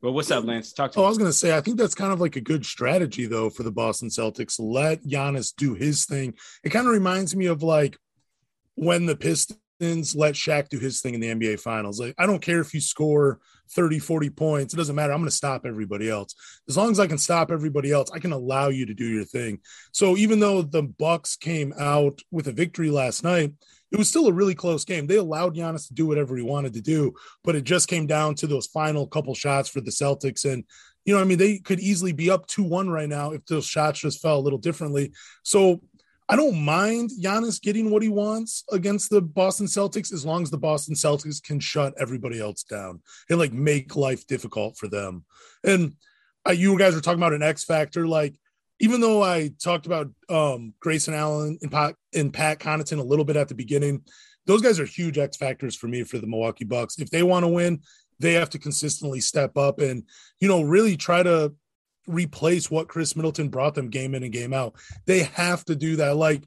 Well, 0.02 0.14
what's 0.14 0.32
up, 0.32 0.44
Lance? 0.44 0.72
Talk 0.72 0.90
to 0.92 0.98
oh, 0.98 1.02
me. 1.02 1.06
I 1.06 1.08
was 1.10 1.18
going 1.18 1.30
to 1.30 1.36
say, 1.36 1.56
I 1.56 1.60
think 1.60 1.78
that's 1.78 1.94
kind 1.94 2.12
of 2.12 2.20
like 2.20 2.34
a 2.34 2.40
good 2.40 2.66
strategy, 2.66 3.26
though, 3.26 3.48
for 3.48 3.62
the 3.62 3.70
Boston 3.70 4.08
Celtics. 4.08 4.56
Let 4.58 5.04
Giannis 5.04 5.54
do 5.56 5.74
his 5.74 6.06
thing. 6.06 6.34
It 6.64 6.70
kind 6.70 6.88
of 6.88 6.92
reminds 6.92 7.36
me 7.36 7.46
of 7.46 7.62
like 7.62 7.96
when 8.74 9.06
the 9.06 9.16
Pistons 9.16 10.14
let 10.14 10.34
Shaq 10.34 10.68
do 10.68 10.78
his 10.78 11.00
thing 11.00 11.14
in 11.14 11.20
the 11.20 11.28
NBA 11.28 11.60
Finals. 11.60 12.00
Like, 12.00 12.14
I 12.18 12.26
don't 12.26 12.42
care 12.42 12.60
if 12.60 12.72
you 12.72 12.80
score 12.80 13.40
30, 13.72 13.98
40 13.98 14.30
points. 14.30 14.74
It 14.74 14.76
doesn't 14.76 14.94
matter. 14.94 15.12
I'm 15.12 15.20
going 15.20 15.30
to 15.30 15.34
stop 15.34 15.66
everybody 15.66 16.08
else. 16.08 16.34
As 16.68 16.76
long 16.76 16.90
as 16.90 17.00
I 17.00 17.06
can 17.06 17.18
stop 17.18 17.50
everybody 17.50 17.90
else, 17.90 18.10
I 18.12 18.18
can 18.18 18.32
allow 18.32 18.68
you 18.68 18.86
to 18.86 18.94
do 18.94 19.06
your 19.06 19.24
thing. 19.24 19.60
So 19.92 20.16
even 20.16 20.40
though 20.40 20.62
the 20.62 20.82
Bucks 20.82 21.36
came 21.36 21.72
out 21.78 22.20
with 22.30 22.48
a 22.48 22.52
victory 22.52 22.90
last 22.90 23.24
night, 23.24 23.52
it 23.90 23.98
was 23.98 24.08
still 24.08 24.26
a 24.26 24.32
really 24.32 24.54
close 24.54 24.84
game. 24.84 25.06
They 25.06 25.16
allowed 25.16 25.54
Giannis 25.54 25.88
to 25.88 25.94
do 25.94 26.06
whatever 26.06 26.34
he 26.36 26.42
wanted 26.42 26.72
to 26.74 26.80
do, 26.80 27.12
but 27.44 27.54
it 27.54 27.64
just 27.64 27.88
came 27.88 28.06
down 28.06 28.34
to 28.36 28.46
those 28.46 28.66
final 28.66 29.06
couple 29.06 29.34
shots 29.34 29.68
for 29.68 29.82
the 29.82 29.90
Celtics. 29.90 30.50
And, 30.50 30.64
you 31.04 31.14
know, 31.14 31.20
I 31.20 31.24
mean, 31.24 31.36
they 31.36 31.58
could 31.58 31.78
easily 31.78 32.12
be 32.12 32.30
up 32.30 32.46
2 32.46 32.62
1 32.62 32.88
right 32.88 33.08
now 33.08 33.32
if 33.32 33.44
those 33.44 33.66
shots 33.66 34.00
just 34.00 34.22
fell 34.22 34.38
a 34.38 34.40
little 34.40 34.58
differently. 34.58 35.12
So 35.42 35.82
I 36.32 36.36
don't 36.36 36.64
mind 36.64 37.10
Giannis 37.22 37.60
getting 37.60 37.90
what 37.90 38.02
he 38.02 38.08
wants 38.08 38.64
against 38.72 39.10
the 39.10 39.20
Boston 39.20 39.66
Celtics 39.66 40.14
as 40.14 40.24
long 40.24 40.42
as 40.42 40.50
the 40.50 40.56
Boston 40.56 40.94
Celtics 40.94 41.42
can 41.42 41.60
shut 41.60 41.92
everybody 42.00 42.40
else 42.40 42.62
down 42.62 43.02
and 43.28 43.38
like 43.38 43.52
make 43.52 43.96
life 43.96 44.26
difficult 44.26 44.78
for 44.78 44.88
them. 44.88 45.26
And 45.62 45.94
uh, 46.48 46.52
you 46.52 46.78
guys 46.78 46.94
were 46.94 47.02
talking 47.02 47.20
about 47.20 47.34
an 47.34 47.42
X 47.42 47.64
factor. 47.64 48.06
Like, 48.08 48.34
even 48.80 49.02
though 49.02 49.22
I 49.22 49.50
talked 49.62 49.84
about 49.84 50.08
um, 50.30 50.72
Grayson 50.80 51.12
Allen 51.12 51.58
and 51.60 51.70
Pat, 51.70 51.96
and 52.14 52.32
Pat 52.32 52.60
Connaughton 52.60 52.98
a 52.98 53.02
little 53.02 53.26
bit 53.26 53.36
at 53.36 53.48
the 53.48 53.54
beginning, 53.54 54.02
those 54.46 54.62
guys 54.62 54.80
are 54.80 54.86
huge 54.86 55.18
X 55.18 55.36
factors 55.36 55.76
for 55.76 55.86
me 55.86 56.02
for 56.02 56.16
the 56.16 56.26
Milwaukee 56.26 56.64
Bucks. 56.64 56.98
If 56.98 57.10
they 57.10 57.22
want 57.22 57.44
to 57.44 57.48
win, 57.48 57.82
they 58.20 58.32
have 58.32 58.48
to 58.50 58.58
consistently 58.58 59.20
step 59.20 59.58
up 59.58 59.80
and 59.80 60.04
you 60.40 60.48
know 60.48 60.62
really 60.62 60.96
try 60.96 61.22
to 61.22 61.52
replace 62.06 62.70
what 62.70 62.88
Khris 62.88 63.16
Middleton 63.16 63.48
brought 63.48 63.74
them 63.74 63.90
game 63.90 64.14
in 64.14 64.22
and 64.22 64.32
game 64.32 64.52
out. 64.52 64.74
They 65.06 65.24
have 65.24 65.64
to 65.66 65.76
do 65.76 65.96
that. 65.96 66.16
Like 66.16 66.44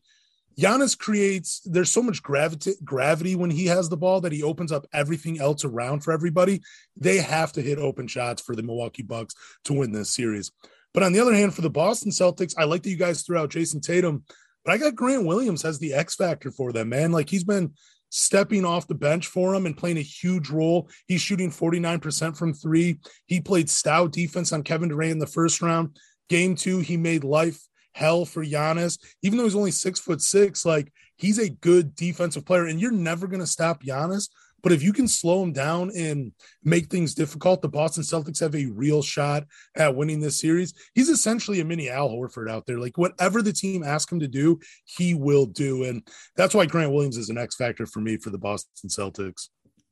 Giannis 0.57 0.97
creates, 0.97 1.61
there's 1.65 1.91
so 1.91 2.01
much 2.01 2.23
gravity 2.23 2.73
gravity 2.83 3.35
when 3.35 3.49
he 3.49 3.65
has 3.65 3.89
the 3.89 3.97
ball 3.97 4.21
that 4.21 4.31
he 4.31 4.43
opens 4.43 4.71
up 4.71 4.85
everything 4.93 5.39
else 5.39 5.65
around 5.65 6.01
for 6.01 6.11
everybody. 6.11 6.61
They 6.95 7.17
have 7.17 7.51
to 7.53 7.61
hit 7.61 7.77
open 7.77 8.07
shots 8.07 8.41
for 8.41 8.55
the 8.55 8.63
Milwaukee 8.63 9.03
Bucks 9.03 9.35
to 9.65 9.73
win 9.73 9.91
this 9.91 10.13
series. 10.13 10.51
But 10.93 11.03
on 11.03 11.11
the 11.11 11.19
other 11.19 11.33
hand, 11.33 11.53
for 11.53 11.61
the 11.61 11.69
Boston 11.69 12.11
Celtics, 12.11 12.55
I 12.57 12.63
like 12.63 12.83
that 12.83 12.89
you 12.89 12.95
guys 12.95 13.21
threw 13.21 13.37
out 13.37 13.49
Jayson 13.49 13.81
Tatum, 13.81 14.23
but 14.63 14.73
I 14.73 14.77
got 14.77 14.95
Grant 14.95 15.25
Williams 15.25 15.65
as 15.65 15.77
the 15.77 15.93
X 15.93 16.15
factor 16.15 16.51
for 16.51 16.71
them, 16.71 16.87
man. 16.89 17.11
Like 17.11 17.29
he's 17.29 17.43
been 17.43 17.73
stepping 18.15 18.63
off 18.63 18.87
the 18.87 18.95
bench 18.95 19.27
for 19.27 19.53
him 19.53 19.65
and 19.65 19.75
playing 19.75 19.97
a 19.97 20.01
huge 20.01 20.49
role. 20.49 20.89
He's 21.05 21.19
shooting 21.19 21.51
49% 21.51 22.37
from 22.37 22.53
three. 22.53 22.97
He 23.25 23.41
played 23.41 23.69
stout 23.69 24.13
defense 24.13 24.53
on 24.53 24.63
Kevin 24.63 24.87
Durant 24.87 25.11
in 25.11 25.19
the 25.19 25.27
first 25.27 25.61
round. 25.61 25.97
Game 26.29 26.55
two, 26.55 26.79
he 26.79 26.95
made 26.95 27.25
life 27.25 27.61
hell 27.93 28.23
for 28.23 28.45
Giannis. 28.45 28.97
Even 29.21 29.37
though 29.37 29.43
he's 29.43 29.55
only 29.55 29.71
six 29.71 29.99
foot 29.99 30.21
six, 30.21 30.65
like 30.65 30.93
he's 31.17 31.39
a 31.39 31.49
good 31.49 31.93
defensive 31.93 32.45
player, 32.45 32.67
and 32.67 32.79
you're 32.79 32.91
never 32.91 33.27
going 33.27 33.41
to 33.41 33.47
stop 33.47 33.83
Giannis 33.83 34.29
but 34.65 34.73
if 34.73 34.81
you 34.81 34.93
can 34.93 35.07
slow 35.07 35.41
them 35.41 35.53
down 35.53 35.91
and 35.95 36.31
make 36.63 36.87
things 36.87 37.13
difficult, 37.13 37.61
the 37.61 37.69
Boston 37.69 38.01
Celtics 38.01 38.39
have 38.39 38.55
a 38.55 38.65
real 38.65 39.03
shot 39.03 39.43
at 39.77 39.95
winning 39.95 40.19
this 40.19 40.39
series. 40.39 40.73
He's 40.95 41.07
essentially 41.07 41.59
a 41.59 41.65
mini 41.65 41.87
Al 41.87 42.09
Horford 42.09 42.49
out 42.49 42.65
there. 42.65 42.79
Like 42.79 42.97
whatever 42.97 43.43
the 43.43 43.53
team 43.53 43.83
asks 43.83 44.11
him 44.11 44.19
to 44.21 44.27
do, 44.27 44.59
he 44.85 45.13
will 45.13 45.45
do. 45.45 45.83
And 45.83 46.01
that's 46.35 46.55
why 46.55 46.65
Grant 46.65 46.91
Williams 46.91 47.15
is 47.15 47.29
an 47.29 47.37
X 47.37 47.55
factor 47.55 47.85
for 47.85 47.99
me 47.99 48.17
for 48.17 48.31
the 48.31 48.39
Boston 48.39 48.89
Celtics. 48.89 49.49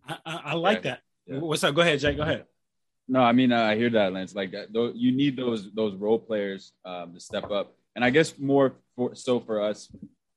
I, 0.08 0.18
I, 0.25 0.42
I 0.46 0.53
like 0.56 0.77
yeah. 0.77 0.89
that. 0.89 1.00
Yeah. 1.27 1.38
What's 1.38 1.63
up? 1.63 1.75
Go 1.75 1.82
ahead, 1.82 2.00
Jake. 2.00 2.18
Go 2.18 2.24
ahead. 2.24 2.46
No, 3.08 3.20
I 3.22 3.32
mean 3.32 3.51
uh, 3.51 3.62
I 3.62 3.75
hear 3.75 3.92
that, 3.92 4.12
Lance. 4.12 4.34
Like 4.34 4.53
that, 4.53 4.70
uh, 4.75 4.92
you 4.96 5.12
need 5.12 5.38
those 5.38 5.72
those 5.75 5.94
role 5.98 6.18
players 6.18 6.74
um, 6.84 7.13
to 7.13 7.20
step 7.20 7.51
up, 7.51 7.75
and 7.96 8.03
I 8.03 8.10
guess 8.10 8.39
more 8.39 8.77
for, 8.96 9.13
so 9.13 9.39
for 9.39 9.62
us 9.62 9.88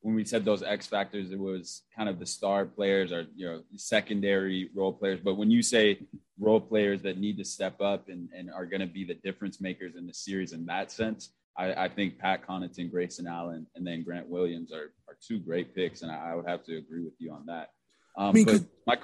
when 0.00 0.14
we 0.14 0.24
said 0.24 0.44
those 0.44 0.62
X 0.62 0.86
factors, 0.86 1.30
it 1.32 1.38
was 1.38 1.82
kind 1.96 2.08
of 2.08 2.18
the 2.18 2.26
star 2.26 2.64
players 2.64 3.12
or 3.12 3.26
you 3.34 3.46
know 3.46 3.62
secondary 3.76 4.70
role 4.74 4.92
players. 4.92 5.20
But 5.20 5.34
when 5.34 5.50
you 5.50 5.62
say 5.62 6.00
role 6.38 6.60
players 6.60 7.02
that 7.02 7.18
need 7.18 7.38
to 7.38 7.44
step 7.44 7.80
up 7.80 8.08
and, 8.08 8.28
and 8.36 8.50
are 8.50 8.66
going 8.66 8.80
to 8.80 8.86
be 8.86 9.04
the 9.04 9.14
difference 9.14 9.60
makers 9.60 9.96
in 9.96 10.06
the 10.06 10.14
series 10.14 10.52
in 10.52 10.66
that 10.66 10.92
sense, 10.92 11.30
I, 11.58 11.84
I, 11.84 11.88
think 11.88 12.18
Pat 12.18 12.46
Connaughton, 12.46 12.90
Grayson 12.90 13.26
Allen, 13.26 13.66
and 13.74 13.86
then 13.86 14.02
Grant 14.02 14.28
Williams 14.28 14.72
are, 14.72 14.92
are 15.08 15.16
two 15.26 15.38
great 15.38 15.74
picks, 15.74 16.02
and 16.02 16.10
I, 16.10 16.32
I 16.32 16.34
would 16.34 16.46
have 16.46 16.64
to 16.66 16.76
agree 16.76 17.02
with 17.02 17.14
you 17.18 17.32
on 17.32 17.46
that. 17.46 17.70
Um, 18.16 18.28
I 18.28 18.32
mean, 18.32 18.44
could, 18.44 18.66
my, 18.86 18.98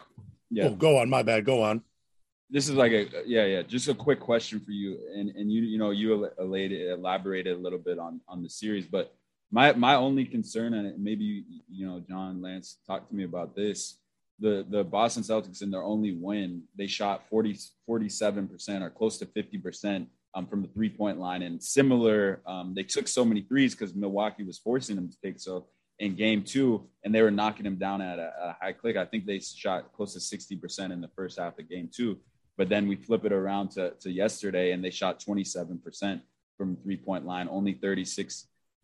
yeah. 0.51 0.65
Oh, 0.65 0.75
go 0.75 0.99
on. 0.99 1.09
My 1.09 1.23
bad. 1.23 1.45
Go 1.45 1.63
on. 1.63 1.83
This 2.51 2.69
is 2.69 2.75
like 2.75 2.93
a 2.93 3.07
yeah 3.27 3.47
yeah. 3.47 3.63
Just 3.63 3.89
a 3.89 3.95
quick 3.95 4.21
question 4.21 4.61
for 4.61 4.73
you, 4.73 4.99
and 5.17 5.31
and 5.31 5.51
you 5.51 5.63
you 5.63 5.79
know 5.79 5.91
you 5.91 6.29
elaborated 6.39 7.57
a 7.57 7.61
little 7.61 7.79
bit 7.79 7.99
on 7.99 8.21
on 8.29 8.43
the 8.43 8.51
series, 8.51 8.87
but 8.87 9.15
my 9.53 9.73
my 9.75 9.95
only 9.95 10.25
concern, 10.25 10.75
and 10.75 11.03
maybe 11.03 11.45
you 11.71 11.87
know, 11.87 12.01
John 12.09 12.41
Lance 12.43 12.79
talked 12.87 13.11
to 13.11 13.15
me 13.15 13.25
about 13.25 13.55
this. 13.55 13.99
The 14.41 14.67
the 14.69 14.83
Boston 14.83 15.23
Celtics 15.23 15.63
in 15.63 15.71
their 15.71 15.83
only 15.85 16.17
win, 16.17 16.63
they 16.77 16.87
shot 16.87 17.29
40 17.29 17.57
47 17.87 18.49
percent 18.49 18.83
or 18.83 18.91
close 18.91 19.19
to 19.19 19.27
fifty 19.27 19.59
percent 19.59 20.09
um, 20.35 20.47
from 20.47 20.63
the 20.63 20.69
three 20.69 20.89
point 20.89 21.19
line. 21.19 21.43
And 21.43 21.63
similar, 21.63 22.41
um, 22.47 22.73
they 22.75 22.83
took 22.83 23.07
so 23.07 23.25
many 23.25 23.43
threes 23.43 23.75
because 23.75 23.95
Milwaukee 23.95 24.43
was 24.43 24.59
forcing 24.59 24.97
them 24.97 25.11
to 25.11 25.17
take 25.23 25.39
so 25.39 25.67
in 25.99 26.17
game 26.17 26.43
two, 26.43 26.89
and 27.05 27.15
they 27.15 27.23
were 27.23 27.31
knocking 27.31 27.65
them 27.65 27.77
down 27.77 28.01
at 28.01 28.19
a, 28.19 28.33
a 28.41 28.57
high 28.61 28.73
click. 28.73 28.97
I 28.97 29.05
think 29.05 29.27
they 29.27 29.39
shot 29.39 29.93
close 29.93 30.15
to 30.15 30.19
60% 30.19 30.91
in 30.91 31.01
the 31.01 31.11
first 31.15 31.39
half 31.39 31.59
of 31.59 31.69
game 31.69 31.91
two. 31.95 32.19
But 32.57 32.69
then 32.69 32.89
we 32.89 32.97
flip 32.97 33.25
it 33.25 33.33
around 33.33 33.71
to, 33.73 33.93
to 34.01 34.11
yesterday, 34.11 34.73
and 34.73 34.85
they 34.85 34.91
shot 34.91 35.21
27% 35.21 36.21
from 36.57 36.77
three 36.77 36.97
point 36.97 37.27
line, 37.27 37.49
only 37.51 37.75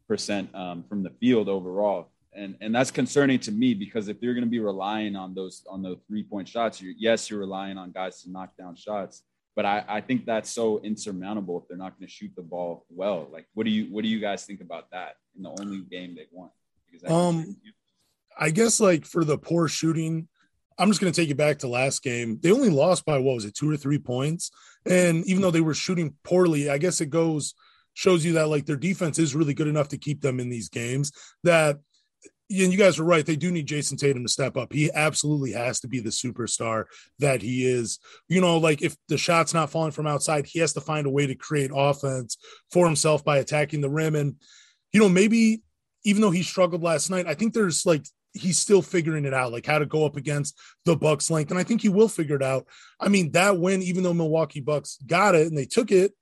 36% 0.09 0.55
um, 0.55 0.85
from 0.88 1.03
the 1.03 1.11
field 1.21 1.49
overall. 1.49 2.11
And, 2.35 2.57
and 2.61 2.75
that's 2.75 2.91
concerning 2.91 3.38
to 3.41 3.53
me 3.53 3.75
because 3.75 4.09
if 4.09 4.19
you're 4.21 4.35
going 4.35 4.45
to 4.45 4.50
be 4.50 4.61
relying 4.61 5.17
on 5.17 5.35
those 5.35 5.65
on 5.69 5.83
those 5.83 5.99
three 6.07 6.23
point 6.23 6.47
shots, 6.47 6.81
you're, 6.81 6.95
yes, 6.97 7.31
you're 7.31 7.41
relying 7.41 7.79
on 7.79 7.91
guys 7.91 8.23
to 8.23 8.31
knock 8.31 8.57
down 8.57 8.77
shots, 8.77 9.23
but 9.57 9.65
I, 9.65 9.85
I 9.88 10.00
think 10.00 10.25
that's 10.25 10.50
so 10.50 10.79
insurmountable 10.81 11.59
if 11.61 11.69
they're 11.69 11.79
not 11.79 11.99
going 11.99 12.07
to 12.07 12.12
shoot 12.12 12.31
the 12.37 12.43
ball 12.43 12.85
well. 12.91 13.29
Like, 13.33 13.47
what 13.55 13.65
do 13.65 13.71
you 13.71 13.87
what 13.93 14.03
do 14.03 14.09
you 14.09 14.21
guys 14.21 14.45
think 14.45 14.61
about 14.61 14.91
that 14.93 15.17
in 15.37 15.43
the 15.43 15.50
only 15.50 15.81
game 15.91 16.15
they 16.15 16.27
won? 16.31 16.50
Um, 17.09 17.57
I 18.38 18.50
guess 18.50 18.79
like 18.79 19.05
for 19.05 19.25
the 19.25 19.38
poor 19.38 19.67
shooting, 19.67 20.29
I'm 20.79 20.91
just 20.91 21.00
going 21.00 21.12
to 21.12 21.21
take 21.21 21.29
you 21.29 21.35
back 21.35 21.59
to 21.61 21.69
last 21.69 22.05
game. 22.05 22.38
They 22.41 22.53
only 22.53 22.71
lost 22.71 23.05
by 23.05 23.19
what 23.19 23.35
was 23.35 23.47
it, 23.47 23.55
two 23.55 23.71
or 23.71 23.77
three 23.77 23.99
points, 23.99 24.53
and 24.87 25.27
even 25.27 25.43
though 25.43 25.50
they 25.50 25.62
were 25.62 25.75
shooting 25.75 26.15
poorly, 26.23 26.71
I 26.71 26.79
guess 26.79 27.00
it 27.00 27.11
goes 27.11 27.55
shows 27.99 28.25
you 28.25 28.35
that 28.35 28.49
like 28.49 28.64
their 28.64 28.76
defense 28.76 29.19
is 29.19 29.35
really 29.35 29.55
good 29.55 29.67
enough 29.67 29.88
to 29.88 29.99
keep 29.99 30.21
them 30.21 30.38
in 30.38 30.49
these 30.49 30.69
games. 30.69 31.11
That 31.43 31.78
and 32.49 32.73
you 32.73 32.78
guys 32.78 32.99
are 32.99 33.05
right. 33.05 33.26
They 33.26 33.35
do 33.35 33.50
need 33.50 33.67
Jayson 33.67 33.99
Tatum 33.99 34.23
to 34.23 34.28
step 34.28 34.57
up. 34.57 34.73
He 34.73 34.88
absolutely 34.95 35.52
has 35.52 35.81
to 35.81 35.88
be 35.88 35.99
the 35.99 36.11
superstar 36.11 36.85
that 37.19 37.43
he 37.43 37.67
is. 37.67 37.99
You 38.28 38.40
know, 38.40 38.59
like 38.59 38.83
if 38.83 38.97
the 39.09 39.19
shot's 39.19 39.52
not 39.52 39.71
falling 39.71 39.90
from 39.90 40.07
outside, 40.07 40.47
he 40.47 40.61
has 40.61 40.73
to 40.75 40.81
find 40.81 41.09
a 41.09 41.11
way 41.11 41.26
to 41.26 41.35
create 41.35 41.73
offense 41.75 42.38
for 42.71 42.87
himself 42.87 43.25
by 43.25 43.38
attacking 43.38 43.81
the 43.81 43.90
rim. 43.90 44.14
And, 44.14 44.37
you 44.93 45.00
know, 45.00 45.09
maybe 45.09 45.62
even 46.05 46.23
though 46.23 46.31
he 46.31 46.45
struggled 46.45 46.85
last 46.85 47.11
night, 47.11 47.26
I 47.26 47.35
think 47.35 47.52
there's 47.52 47.85
like 47.85 48.07
he's 48.33 48.59
still 48.59 48.81
figuring 48.81 49.25
it 49.25 49.35
out, 49.35 49.52
like 49.52 49.67
how 49.67 49.81
to 49.81 49.87
go 49.87 50.07
up 50.07 50.17
against 50.17 50.57
the 50.85 50.97
Bucks 50.97 51.31
length. 51.31 51.50
And 51.50 51.59
I 51.59 51.64
think 51.64 51.83
he 51.83 51.88
will 51.88 52.09
figure 52.09 52.37
it 52.37 52.43
out. 52.43 52.67
I 53.00 53.09
mean, 53.09 53.33
that 53.33 53.59
win, 53.59 53.83
even 53.83 54.05
though 54.05 54.14
Milwaukee 54.14 54.61
Bucks 54.61 54.99
got 55.05 55.35
it 55.35 55.49
and 55.49 55.59
they 55.59 55.67
took 55.67 55.90
it, 55.90 56.12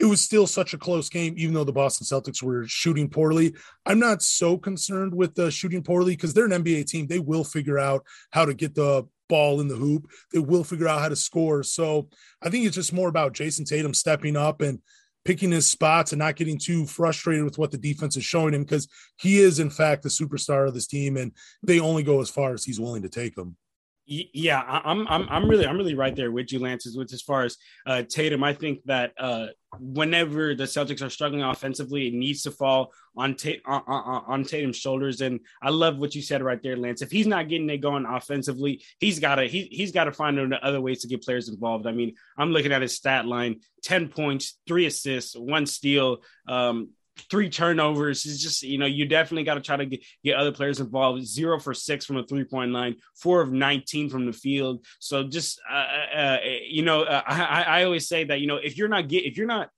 it 0.00 0.06
was 0.06 0.20
still 0.20 0.46
such 0.46 0.74
a 0.74 0.78
close 0.78 1.08
game, 1.08 1.34
even 1.36 1.54
though 1.54 1.64
the 1.64 1.72
Boston 1.72 2.06
Celtics 2.06 2.42
were 2.42 2.66
shooting 2.66 3.08
poorly. 3.08 3.54
I'm 3.86 3.98
not 3.98 4.22
so 4.22 4.58
concerned 4.58 5.14
with 5.14 5.34
the 5.34 5.50
shooting 5.50 5.82
poorly 5.82 6.16
because 6.16 6.34
they're 6.34 6.46
an 6.46 6.64
NBA 6.64 6.86
team. 6.86 7.06
They 7.06 7.20
will 7.20 7.44
figure 7.44 7.78
out 7.78 8.04
how 8.30 8.44
to 8.44 8.54
get 8.54 8.74
the 8.74 9.06
ball 9.28 9.60
in 9.60 9.68
the 9.68 9.76
hoop. 9.76 10.08
They 10.32 10.40
will 10.40 10.64
figure 10.64 10.88
out 10.88 11.00
how 11.00 11.08
to 11.08 11.16
score. 11.16 11.62
So 11.62 12.08
I 12.42 12.50
think 12.50 12.66
it's 12.66 12.74
just 12.74 12.92
more 12.92 13.08
about 13.08 13.34
Jayson 13.34 13.64
Tatum 13.64 13.94
stepping 13.94 14.36
up 14.36 14.60
and 14.60 14.80
picking 15.24 15.52
his 15.52 15.66
spots 15.66 16.12
and 16.12 16.18
not 16.18 16.36
getting 16.36 16.58
too 16.58 16.86
frustrated 16.86 17.44
with 17.44 17.56
what 17.56 17.70
the 17.70 17.78
defense 17.78 18.16
is 18.16 18.24
showing 18.24 18.52
him 18.52 18.62
because 18.62 18.88
he 19.16 19.38
is, 19.38 19.58
in 19.58 19.70
fact, 19.70 20.02
the 20.02 20.08
superstar 20.08 20.68
of 20.68 20.74
this 20.74 20.86
team 20.86 21.16
and 21.16 21.32
they 21.62 21.80
only 21.80 22.02
go 22.02 22.20
as 22.20 22.28
far 22.28 22.52
as 22.52 22.64
he's 22.64 22.80
willing 22.80 23.02
to 23.02 23.08
take 23.08 23.34
them. 23.34 23.56
Yeah, 24.06 24.60
I'm 24.60 25.08
I'm 25.08 25.26
I'm 25.30 25.48
really 25.48 25.66
I'm 25.66 25.78
really 25.78 25.94
right 25.94 26.14
there 26.14 26.30
with 26.30 26.52
you, 26.52 26.58
Lance. 26.58 26.86
With 26.94 27.12
as 27.14 27.22
far 27.22 27.44
as 27.44 27.56
uh, 27.86 28.02
Tatum, 28.02 28.44
I 28.44 28.52
think 28.52 28.80
that 28.84 29.12
uh, 29.18 29.46
whenever 29.78 30.54
the 30.54 30.64
Celtics 30.64 31.02
are 31.02 31.08
struggling 31.08 31.42
offensively, 31.42 32.08
it 32.08 32.14
needs 32.14 32.42
to 32.42 32.50
fall 32.50 32.92
on, 33.16 33.34
Ta- 33.34 33.62
on, 33.64 33.82
on, 33.86 34.24
on 34.26 34.44
Tatum's 34.44 34.76
shoulders. 34.76 35.22
And 35.22 35.40
I 35.62 35.70
love 35.70 35.96
what 35.96 36.14
you 36.14 36.20
said 36.20 36.42
right 36.42 36.62
there, 36.62 36.76
Lance. 36.76 37.00
If 37.00 37.10
he's 37.10 37.26
not 37.26 37.48
getting 37.48 37.70
it 37.70 37.78
going 37.78 38.04
offensively, 38.04 38.82
he's 38.98 39.20
got 39.20 39.36
to 39.36 39.46
he, 39.46 39.68
he's 39.70 39.92
got 39.92 40.04
to 40.04 40.12
find 40.12 40.52
other 40.54 40.82
ways 40.82 41.00
to 41.00 41.08
get 41.08 41.22
players 41.22 41.48
involved. 41.48 41.86
I 41.86 41.92
mean, 41.92 42.14
I'm 42.36 42.50
looking 42.50 42.72
at 42.72 42.82
his 42.82 42.94
stat 42.94 43.24
line: 43.24 43.60
ten 43.82 44.08
points, 44.08 44.58
three 44.66 44.84
assists, 44.84 45.34
one 45.34 45.64
steal. 45.64 46.18
Um, 46.46 46.90
three 47.30 47.48
turnovers. 47.48 48.24
It's 48.26 48.42
just, 48.42 48.62
you 48.62 48.78
know, 48.78 48.86
you 48.86 49.06
definitely 49.06 49.44
got 49.44 49.54
to 49.54 49.60
try 49.60 49.76
to 49.76 49.86
get, 49.86 50.04
get 50.22 50.36
other 50.36 50.52
players 50.52 50.80
involved. 50.80 51.24
Zero 51.24 51.58
for 51.58 51.74
six 51.74 52.04
from 52.04 52.16
a 52.16 52.24
three 52.24 52.44
point 52.44 52.72
line, 52.72 52.96
four 53.14 53.40
of 53.40 53.52
19 53.52 54.10
from 54.10 54.26
the 54.26 54.32
field. 54.32 54.84
So 54.98 55.24
just, 55.24 55.60
uh, 55.70 55.74
uh, 55.74 56.18
uh 56.18 56.38
you 56.68 56.82
know, 56.82 57.02
uh, 57.02 57.22
I, 57.26 57.62
I 57.62 57.84
always 57.84 58.08
say 58.08 58.24
that, 58.24 58.40
you 58.40 58.46
know, 58.46 58.56
if 58.56 58.76
you're 58.76 58.88
not 58.88 59.08
get, 59.08 59.24
if 59.24 59.36
you're 59.36 59.46
not, 59.46 59.70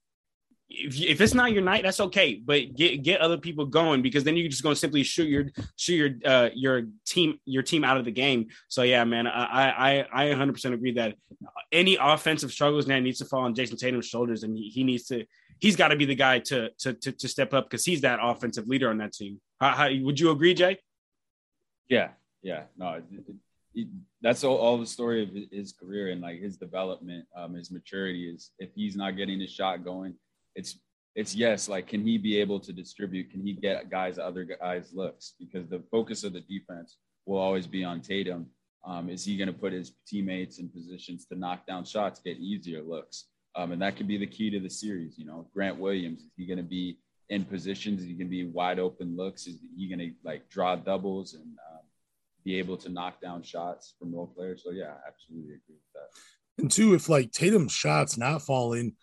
if, 0.69 1.01
if 1.01 1.21
it's 1.21 1.35
not 1.35 1.53
your 1.53 1.63
night, 1.63 1.83
that's 1.83 2.01
okay. 2.01 2.41
But 2.45 2.75
get 2.75 3.03
get 3.03 3.21
other 3.21 3.39
people 3.39 3.67
going 3.67 4.03
because 4.03 4.25
then 4.25 4.37
you're 4.37 4.49
just 4.49 4.63
going 4.63 4.75
to 4.75 4.79
simply 4.79 5.03
shoot 5.05 5.29
your 5.29 5.45
shoot 5.77 5.95
your 5.95 6.11
uh, 6.25 6.51
your 6.55 6.83
team 7.05 7.39
your 7.45 7.63
team 7.63 7.85
out 7.85 7.97
of 7.97 8.05
the 8.05 8.11
game. 8.11 8.49
So 8.69 8.83
yeah, 8.83 9.05
man, 9.05 9.27
I 9.27 9.71
I 9.71 10.25
I 10.25 10.29
100 10.31 10.53
percent 10.53 10.75
agree 10.75 10.93
that 10.95 11.15
any 11.71 11.97
offensive 12.01 12.51
struggles 12.51 12.87
now 12.87 12.99
needs 12.99 13.19
to 13.19 13.25
fall 13.25 13.43
on 13.43 13.55
Jayson 13.55 13.77
Tatum's 13.77 14.07
shoulders, 14.07 14.43
and 14.43 14.57
he, 14.57 14.69
he 14.69 14.83
needs 14.83 15.05
to 15.05 15.25
he's 15.61 15.77
got 15.77 15.89
to 15.89 15.97
be 15.97 16.05
the 16.05 16.15
guy 16.15 16.39
to 16.41 16.71
to 16.79 16.93
to, 16.95 17.13
to 17.13 17.29
step 17.29 17.55
up 17.55 17.69
because 17.69 17.85
he's 17.85 18.01
that 18.03 18.19
offensive 18.23 18.67
leader 18.69 18.91
on 18.91 18.99
that 18.99 19.13
team. 19.13 19.41
How, 19.61 19.71
how, 19.71 19.89
would 20.03 20.21
you 20.21 20.31
agree, 20.31 20.55
Jay? 20.55 20.79
Yeah, 21.89 22.11
yeah, 22.43 22.65
no, 22.77 22.95
it, 22.95 23.05
it, 23.75 23.89
that's 24.21 24.45
all, 24.45 24.57
all, 24.57 24.79
the 24.79 24.87
story 24.87 25.23
of 25.23 25.31
his 25.53 25.73
career 25.73 26.11
and 26.11 26.21
like 26.21 26.41
his 26.41 26.57
development, 26.57 27.27
um, 27.37 27.55
his 27.55 27.71
maturity 27.71 28.29
is 28.29 28.51
if 28.59 28.71
he's 28.75 28.97
not 28.97 29.17
getting 29.17 29.41
his 29.41 29.51
shot 29.51 29.85
going, 29.85 30.15
it's 30.55 30.79
it's 31.15 31.35
yes, 31.35 31.69
like 31.69 31.87
can 31.87 32.03
he 32.03 32.19
be 32.19 32.39
able 32.39 32.61
to 32.61 32.73
distribute? 32.73 33.31
Can 33.31 33.41
he 33.41 33.55
get 33.55 33.91
guys 33.91 34.19
other 34.19 34.45
guys 34.45 34.93
looks? 34.93 35.35
Because 35.39 35.67
the 35.69 35.83
focus 35.91 36.25
of 36.25 36.35
the 36.35 36.41
defense 36.41 36.99
will 37.25 37.39
always 37.39 37.67
be 37.67 37.85
on 37.85 38.01
Tatum. 38.01 38.47
Um, 38.85 39.09
is 39.09 39.25
he 39.25 39.37
going 39.37 39.49
to 39.49 39.53
put 39.53 39.73
his 39.73 39.93
teammates 40.07 40.59
in 40.59 40.69
positions 40.69 41.27
to 41.27 41.39
knock 41.39 41.67
down 41.67 41.85
shots, 41.85 42.21
get 42.25 42.37
easier 42.37 42.83
looks? 42.83 43.27
Um, 43.57 43.73
and 43.73 43.81
that 43.83 43.97
could 43.97 44.07
be 44.07 44.19
the 44.19 44.27
key 44.27 44.51
to 44.51 44.61
the 44.61 44.71
series. 44.71 45.19
You 45.19 45.25
know, 45.27 45.47
Grant 45.55 45.79
Williams, 45.79 46.21
is 46.21 46.31
he 46.37 46.47
going 46.47 46.59
to 46.59 46.63
be 46.63 46.99
in 47.31 47.45
positions? 47.45 48.03
Is 48.03 48.07
he 48.07 48.13
going 48.13 48.29
to 48.29 48.31
be 48.31 48.45
wide 48.45 48.79
open 48.79 49.17
looks? 49.17 49.47
Is 49.47 49.59
he 49.77 49.89
going 49.89 49.99
to 49.99 50.13
like 50.25 50.49
draw 50.49 50.77
doubles 50.77 51.35
and 51.35 51.45
um, 51.45 51.81
be 52.45 52.59
able 52.59 52.77
to 52.79 52.89
knock 52.91 53.21
down 53.21 53.43
shots 53.43 53.95
from 53.99 54.15
role 54.15 54.27
players? 54.27 54.63
So, 54.65 54.71
yeah, 54.73 54.93
I 54.93 55.09
absolutely 55.09 55.55
agree 55.55 55.77
with 55.77 55.93
that. 55.95 56.63
And 56.63 56.71
two, 56.71 56.95
if 56.95 57.09
like 57.09 57.33
Tatum's 57.33 57.73
shots 57.73 58.19
not 58.19 58.43
falling, 58.43 58.95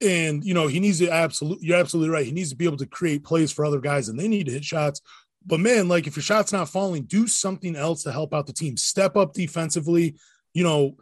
and 0.00 0.44
you 0.44 0.54
know 0.54 0.66
he 0.66 0.80
needs 0.80 0.98
to 0.98 1.10
absolutely 1.10 1.66
you're 1.66 1.78
absolutely 1.78 2.10
right 2.10 2.24
he 2.24 2.32
needs 2.32 2.50
to 2.50 2.56
be 2.56 2.64
able 2.64 2.76
to 2.76 2.86
create 2.86 3.24
plays 3.24 3.52
for 3.52 3.64
other 3.64 3.80
guys 3.80 4.08
and 4.08 4.18
they 4.18 4.28
need 4.28 4.46
to 4.46 4.52
hit 4.52 4.64
shots 4.64 5.02
but 5.44 5.60
man 5.60 5.88
like 5.88 6.06
if 6.06 6.16
your 6.16 6.22
shot's 6.22 6.52
not 6.52 6.68
falling 6.68 7.02
do 7.04 7.26
something 7.26 7.76
else 7.76 8.02
to 8.02 8.12
help 8.12 8.32
out 8.32 8.46
the 8.46 8.52
team 8.52 8.76
step 8.76 9.16
up 9.16 9.32
defensively 9.34 10.16
you 10.54 10.64
know 10.64 10.96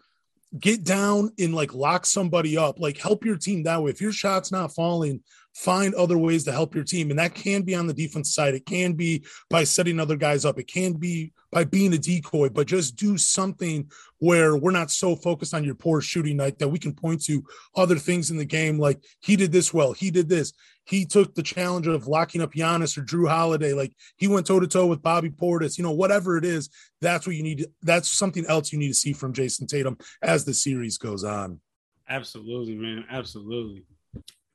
get 0.59 0.85
down 0.85 1.31
and 1.39 1.55
like 1.55 1.75
lock 1.75 2.07
somebody 2.07 2.57
up, 2.57 2.79
like 2.79 2.97
help 2.99 3.25
your 3.25 3.37
team 3.37 3.65
that 3.65 3.83
way. 3.83 3.91
If 3.91 4.01
your 4.01 4.13
shot's 4.13 4.53
not 4.53 4.75
falling, 4.75 5.23
find 5.59 5.93
other 5.97 6.17
ways 6.17 6.45
to 6.45 6.53
help 6.53 6.73
your 6.73 6.85
team. 6.85 7.11
And 7.11 7.19
that 7.19 7.35
can 7.35 7.63
be 7.63 7.75
on 7.75 7.89
the 7.89 7.93
defense 7.93 8.33
side. 8.33 8.55
It 8.55 8.65
can 8.65 8.93
be 8.93 9.25
by 9.51 9.65
setting 9.65 9.99
other 9.99 10.17
guys 10.17 10.45
up. 10.45 10.57
It 10.57 10.69
can 10.69 10.93
be 10.93 11.33
by 11.51 11.65
being 11.65 11.93
a 11.93 11.99
decoy, 11.99 12.49
but 12.49 12.69
just 12.69 12.95
do 12.95 13.19
something 13.19 13.91
where 14.19 14.57
we're 14.57 14.71
not 14.71 14.93
so 14.93 15.17
focused 15.17 15.55
on 15.55 15.65
your 15.65 15.75
poor 15.75 16.01
shooting 16.01 16.37
night 16.37 16.61
that 16.61 16.69
we 16.69 16.79
can 16.79 16.95
point 16.95 17.25
to 17.25 17.43
other 17.75 17.97
things 17.97 18.31
in 18.31 18.37
the 18.37 18.45
game. 18.45 18.79
Like 18.79 19.03
he 19.19 19.35
did 19.35 19.51
this 19.51 19.75
well, 19.75 19.93
he 19.93 20.13
did 20.13 20.29
this. 20.29 20.53
He 20.85 21.05
took 21.05 21.35
the 21.35 21.43
challenge 21.43 21.89
of 21.89 22.07
locking 22.07 22.41
up 22.41 22.53
Giannis 22.53 22.97
or 22.97 23.03
Jrue 23.03 23.29
Holiday. 23.29 23.73
Like 23.73 23.93
he 24.17 24.29
went 24.29 24.47
toe 24.47 24.61
to 24.61 24.69
toe 24.69 24.87
with 24.87 25.03
Bobby 25.03 25.31
Portis. 25.31 25.77
You 25.77 25.83
know, 25.83 25.91
whatever 25.91 26.39
it 26.39 26.45
is, 26.45 26.71
that's 27.01 27.27
what 27.27 27.35
you 27.35 27.43
need. 27.43 27.59
To, 27.59 27.71
that's 27.83 28.09
something 28.09 28.47
else 28.47 28.73
you 28.73 28.79
need 28.79 28.89
to 28.89 28.95
see 28.95 29.13
from 29.13 29.33
Jayson 29.33 29.67
Tatum 29.67 29.99
as 30.23 30.45
the 30.45 30.55
series 30.55 30.99
goes 30.99 31.25
on. 31.25 31.61
Absolutely, 32.09 32.77
man. 32.77 33.05
Absolutely. 33.11 33.85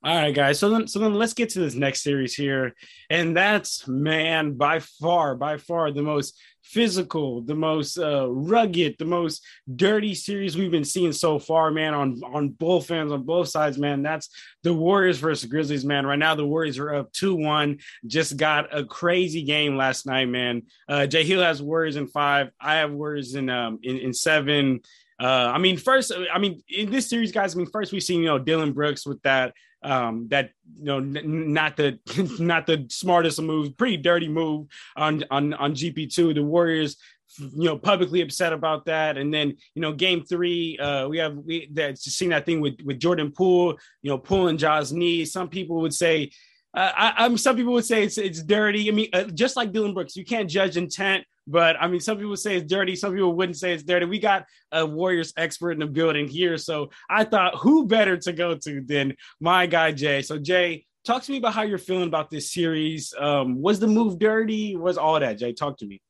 All 0.06 0.14
right, 0.14 0.36
guys. 0.36 0.60
So 0.60 0.70
then, 0.70 0.86
so 0.86 1.00
then 1.00 1.14
let's 1.14 1.34
get 1.34 1.50
to 1.52 1.60
this 1.60 1.76
next 1.76 2.02
series 2.02 2.36
here, 2.36 2.76
and 3.10 3.38
that's 3.38 3.88
man 3.88 4.56
by 4.56 4.80
far, 4.80 5.34
by 5.34 5.56
far 5.56 5.92
the 5.92 6.02
most 6.02 6.38
physical, 6.62 7.42
the 7.42 7.56
most 7.56 7.98
uh, 7.98 8.30
rugged, 8.30 8.98
the 9.00 9.06
most 9.06 9.46
dirty 9.74 10.14
series 10.14 10.58
we've 10.58 10.72
been 10.72 10.84
seeing 10.84 11.14
so 11.14 11.40
far, 11.40 11.72
man. 11.72 11.94
On 11.94 12.20
on 12.34 12.50
both 12.50 12.88
fans, 12.88 13.14
on 13.14 13.24
both 13.24 13.48
sides, 13.48 13.78
man. 13.78 14.04
That's 14.04 14.28
the 14.64 14.74
Warriors 14.74 15.20
versus 15.20 15.50
Grizzlies, 15.50 15.86
man. 15.86 16.06
Right 16.06 16.20
now, 16.20 16.36
the 16.36 16.46
Warriors 16.46 16.80
are 16.80 16.94
up 16.94 17.14
two 17.14 17.36
one. 17.36 17.80
Just 18.06 18.36
got 18.36 18.78
a 18.78 18.84
crazy 18.84 19.44
game 19.44 19.78
last 19.78 20.06
night, 20.06 20.28
man. 20.28 20.64
Uh, 20.90 21.08
Jay 21.08 21.24
Hill 21.24 21.42
has 21.42 21.62
Warriors 21.62 21.96
in 21.96 22.08
five. 22.08 22.50
I 22.60 22.76
have 22.76 22.92
Warriors 22.92 23.36
in 23.36 23.50
um 23.50 23.80
in, 23.84 24.00
in 24.00 24.14
seven. 24.14 24.82
Uh, 25.18 25.52
I 25.54 25.60
mean, 25.60 25.78
first, 25.78 26.12
I 26.34 26.40
mean, 26.40 26.62
in 26.68 26.92
this 26.92 27.10
series, 27.10 27.32
guys, 27.32 27.56
I 27.56 27.58
mean, 27.58 27.70
first 27.72 27.94
we've 27.94 28.04
seen, 28.04 28.20
you 28.20 28.26
know, 28.26 28.40
Dillon 28.40 28.74
Brooks 28.74 29.06
with 29.06 29.22
that 29.22 29.54
um, 29.84 30.28
that 30.30 30.52
you 30.78 30.86
know 30.86 30.98
n- 30.98 31.54
not 31.54 31.78
the 31.78 32.00
not 32.40 32.68
the 32.68 32.86
smartest 32.90 33.42
move, 33.42 33.78
pretty 33.78 33.98
dirty 33.98 34.28
move 34.28 34.68
on 34.96 35.24
on 35.32 35.54
on 35.54 35.74
GP 35.74 36.14
two. 36.14 36.34
The 36.34 36.44
Warriors 36.44 36.98
you 37.40 37.66
know 37.66 37.78
publicly 37.78 38.22
upset 38.22 38.54
about 38.54 38.86
that 38.86 39.18
and 39.18 39.34
then 39.34 39.56
you 39.74 39.82
know 39.82 39.92
game 39.92 40.24
three 40.24 40.78
uh 40.78 41.08
we 41.08 41.18
have 41.18 41.36
we 41.38 41.68
that's 41.74 42.04
seen 42.04 42.30
that 42.30 42.46
thing 42.46 42.62
with 42.62 42.80
with 42.86 43.00
jordan 43.00 43.32
poole 43.32 43.76
you 44.02 44.10
know 44.10 44.18
pulling 44.18 44.58
Ja's 44.58 44.94
knee 44.94 45.26
some 45.26 45.50
people 45.50 45.82
would 45.82 45.94
say 45.94 46.30
uh, 46.74 46.92
I, 46.96 47.26
am 47.26 47.38
some 47.38 47.56
people 47.56 47.74
would 47.74 47.86
say 47.86 48.04
it's 48.04 48.18
it's 48.18 48.42
dirty. 48.42 48.90
I 48.90 48.92
mean, 48.92 49.10
uh, 49.14 49.26
just 49.26 49.56
like 49.56 49.72
Dillon 49.72 49.94
Brooks, 49.94 50.16
you 50.16 50.26
can't 50.26 50.50
judge 50.50 50.76
intent 50.76 51.26
But 51.46 51.76
I 51.80 51.88
mean, 51.88 52.00
some 52.00 52.18
people 52.18 52.36
say 52.38 52.58
it's 52.58 52.72
dirty. 52.72 52.96
Some 52.96 53.14
people 53.14 53.34
wouldn't 53.34 53.58
say 53.58 53.74
it's 53.74 53.84
dirty. 53.84 54.06
We 54.06 54.20
got 54.20 54.46
a 54.72 54.86
Warriors 54.86 55.34
expert 55.38 55.72
in 55.72 55.80
the 55.80 55.86
building 55.86 56.28
here. 56.28 56.58
So 56.58 56.90
I 57.10 57.26
thought, 57.26 57.56
who 57.58 57.86
better 57.86 58.18
to 58.18 58.34
go 58.34 58.56
to 58.56 58.82
than 58.82 59.16
my 59.40 59.66
guy, 59.66 59.92
Jay? 59.92 60.22
So, 60.22 60.40
Jay, 60.40 60.86
talk 61.04 61.24
to 61.24 61.32
me 61.32 61.38
about 61.38 61.54
how 61.54 61.64
you're 61.64 61.78
feeling 61.78 62.08
about 62.08 62.30
this 62.30 62.52
series. 62.52 63.14
Um, 63.18 63.62
was 63.62 63.80
the 63.80 63.88
move 63.88 64.20
dirty? 64.20 64.76
Was 64.76 64.98
all 64.98 65.20
that, 65.20 65.38
Jay? 65.38 65.54
Talk 65.54 65.78
to 65.80 65.86
me. 65.86 66.02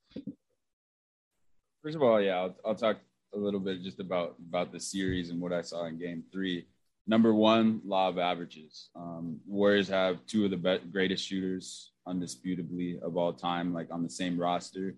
First 1.82 1.96
of 1.96 2.03
all, 2.03 2.22
yeah, 2.22 2.38
I'll, 2.38 2.55
I'll 2.65 2.75
talk 2.75 2.98
a 3.34 3.38
little 3.38 3.60
bit 3.60 3.82
just 3.82 4.00
about 4.00 4.36
about 4.39 4.72
the 4.72 4.79
series 4.79 5.32
and 5.32 5.41
what 5.41 5.51
I 5.51 5.62
saw 5.62 5.86
in 5.86 5.98
Game 5.98 6.24
Three. 6.32 6.67
Number 7.05 7.33
one, 7.33 7.81
law 7.86 8.07
of 8.07 8.17
averages. 8.17 8.89
Um, 8.95 9.39
Warriors 9.45 9.89
have 9.89 10.25
two 10.25 10.45
of 10.45 10.51
the 10.51 10.57
best, 10.57 10.89
greatest 10.91 11.25
shooters, 11.27 11.91
undisputably 12.07 13.01
of 13.01 13.17
all 13.17 13.33
time, 13.33 13.74
like 13.74 13.91
on 13.91 14.03
the 14.03 14.10
same 14.10 14.39
roster. 14.39 14.95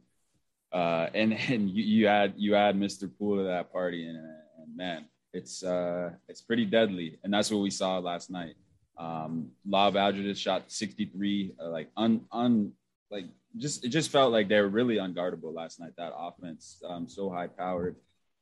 Uh, 0.71 1.07
and 1.13 1.33
and 1.49 1.69
you, 1.69 1.83
you 1.83 2.07
add 2.07 2.33
you 2.37 2.55
add 2.55 2.75
Mr. 2.75 3.09
Poole 3.17 3.37
to 3.37 3.43
that 3.43 3.71
party, 3.71 4.07
and, 4.07 4.17
and 4.17 4.75
man, 4.75 5.05
it's 5.33 5.63
uh, 5.63 6.11
it's 6.27 6.41
pretty 6.41 6.65
deadly, 6.65 7.19
and 7.23 7.33
that's 7.33 7.49
what 7.49 7.61
we 7.61 7.71
saw 7.71 7.97
last 7.97 8.29
night. 8.29 8.55
Um, 8.97 9.51
Law 9.67 9.87
of 9.87 9.95
Averages 9.95 10.39
shot 10.39 10.71
63, 10.71 11.55
uh, 11.59 11.69
like 11.69 11.89
un 11.97 12.21
un 12.31 12.71
like 13.09 13.25
just 13.57 13.83
it 13.83 13.89
just 13.89 14.11
felt 14.11 14.31
like 14.31 14.47
they 14.47 14.61
were 14.61 14.69
really 14.69 14.97
unguardable 14.97 15.53
last 15.53 15.79
night. 15.79 15.93
That 15.97 16.13
offense, 16.15 16.81
um, 16.87 17.07
so 17.07 17.29
high 17.29 17.47
powered, 17.47 17.95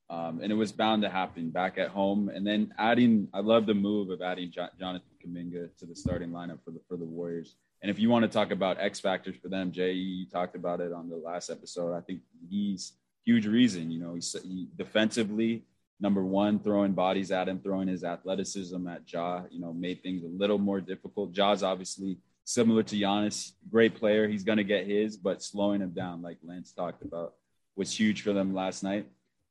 um, 0.09 0.41
and 0.41 0.51
it 0.51 0.55
was 0.55 0.71
bound 0.71 1.01
to 1.03 1.09
happen 1.09 1.49
back 1.49 1.77
at 1.77 1.89
home. 1.89 2.29
And 2.29 2.45
then 2.45 2.73
adding, 2.77 3.27
I 3.33 3.39
love 3.39 3.65
the 3.65 3.73
move 3.73 4.09
of 4.09 4.21
adding 4.21 4.51
jo- 4.51 4.67
Jonathan 4.79 5.07
Kuminga 5.25 5.75
to 5.77 5.85
the 5.85 5.95
starting 5.95 6.29
lineup 6.29 6.59
for 6.63 6.71
the 6.71 6.81
for 6.87 6.97
the 6.97 7.05
Warriors. 7.05 7.55
And 7.81 7.89
if 7.89 7.99
you 7.99 8.09
want 8.09 8.23
to 8.23 8.29
talk 8.29 8.51
about 8.51 8.79
X 8.79 8.99
factors 8.99 9.35
for 9.41 9.49
them, 9.49 9.71
Jay, 9.71 9.91
you 9.91 10.25
talked 10.29 10.55
about 10.55 10.79
it 10.79 10.93
on 10.93 11.09
the 11.09 11.17
last 11.17 11.49
episode. 11.49 11.93
I 11.93 12.01
think 12.01 12.21
he's 12.49 12.93
huge 13.25 13.45
reason. 13.45 13.91
You 13.91 13.99
know, 13.99 14.13
he's 14.13 14.35
he, 14.43 14.67
defensively 14.75 15.65
number 15.99 16.23
one, 16.23 16.59
throwing 16.59 16.91
bodies 16.91 17.31
at 17.31 17.47
him, 17.47 17.59
throwing 17.59 17.87
his 17.87 18.03
athleticism 18.03 18.87
at 18.87 19.11
Ja. 19.11 19.43
You 19.49 19.61
know, 19.61 19.73
made 19.73 20.03
things 20.03 20.23
a 20.23 20.27
little 20.27 20.59
more 20.59 20.81
difficult. 20.81 21.33
Ja's 21.33 21.63
obviously 21.63 22.19
similar 22.43 22.83
to 22.83 22.95
Giannis, 22.95 23.53
great 23.69 23.95
player. 23.95 24.27
He's 24.27 24.43
going 24.43 24.57
to 24.57 24.63
get 24.63 24.85
his, 24.85 25.17
but 25.17 25.41
slowing 25.41 25.81
him 25.81 25.91
down, 25.91 26.21
like 26.21 26.37
Lance 26.43 26.71
talked 26.71 27.03
about, 27.03 27.33
was 27.75 27.97
huge 27.97 28.21
for 28.21 28.33
them 28.33 28.53
last 28.53 28.83
night. 28.83 29.07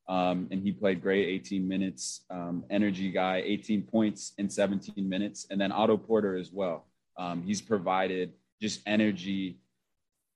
Um, 0.08 0.48
and 0.50 0.62
he 0.62 0.72
played 0.72 1.00
great 1.00 1.28
18 1.28 1.66
minutes, 1.66 2.24
um, 2.30 2.64
energy 2.70 3.10
guy, 3.10 3.42
18 3.44 3.82
points 3.82 4.32
in 4.38 4.50
17 4.50 5.08
minutes. 5.08 5.46
And 5.50 5.60
then 5.60 5.72
Otto 5.72 5.96
Porter 5.96 6.36
as 6.36 6.50
well. 6.52 6.86
Um, 7.16 7.42
he's 7.42 7.62
provided 7.62 8.32
just 8.60 8.80
energy 8.86 9.58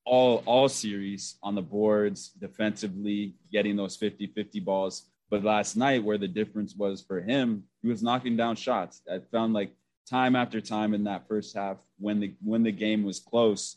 all 0.05 0.43
all 0.47 0.69
series 0.69 1.37
on 1.43 1.55
the 1.55 1.63
boards, 1.63 2.29
defensively, 2.29 3.35
getting 3.53 3.77
those 3.77 3.99
50-50 3.99 4.65
balls. 4.65 5.11
But 5.29 5.43
last 5.43 5.77
night, 5.77 6.05
where 6.05 6.19
the 6.19 6.29
difference 6.29 6.75
was 6.77 7.03
for 7.03 7.21
him, 7.21 7.65
he 7.83 7.89
was 7.89 8.03
knocking 8.03 8.37
down 8.37 8.55
shots. 8.55 9.03
I 9.13 9.19
found 9.33 9.53
like 9.53 9.73
time 10.09 10.37
after 10.37 10.61
time 10.61 10.95
in 10.95 11.05
that 11.05 11.27
first 11.27 11.57
half 11.57 11.79
when 11.99 12.21
the 12.21 12.35
when 12.43 12.63
the 12.63 12.73
game 12.73 13.03
was 13.03 13.19
close, 13.19 13.77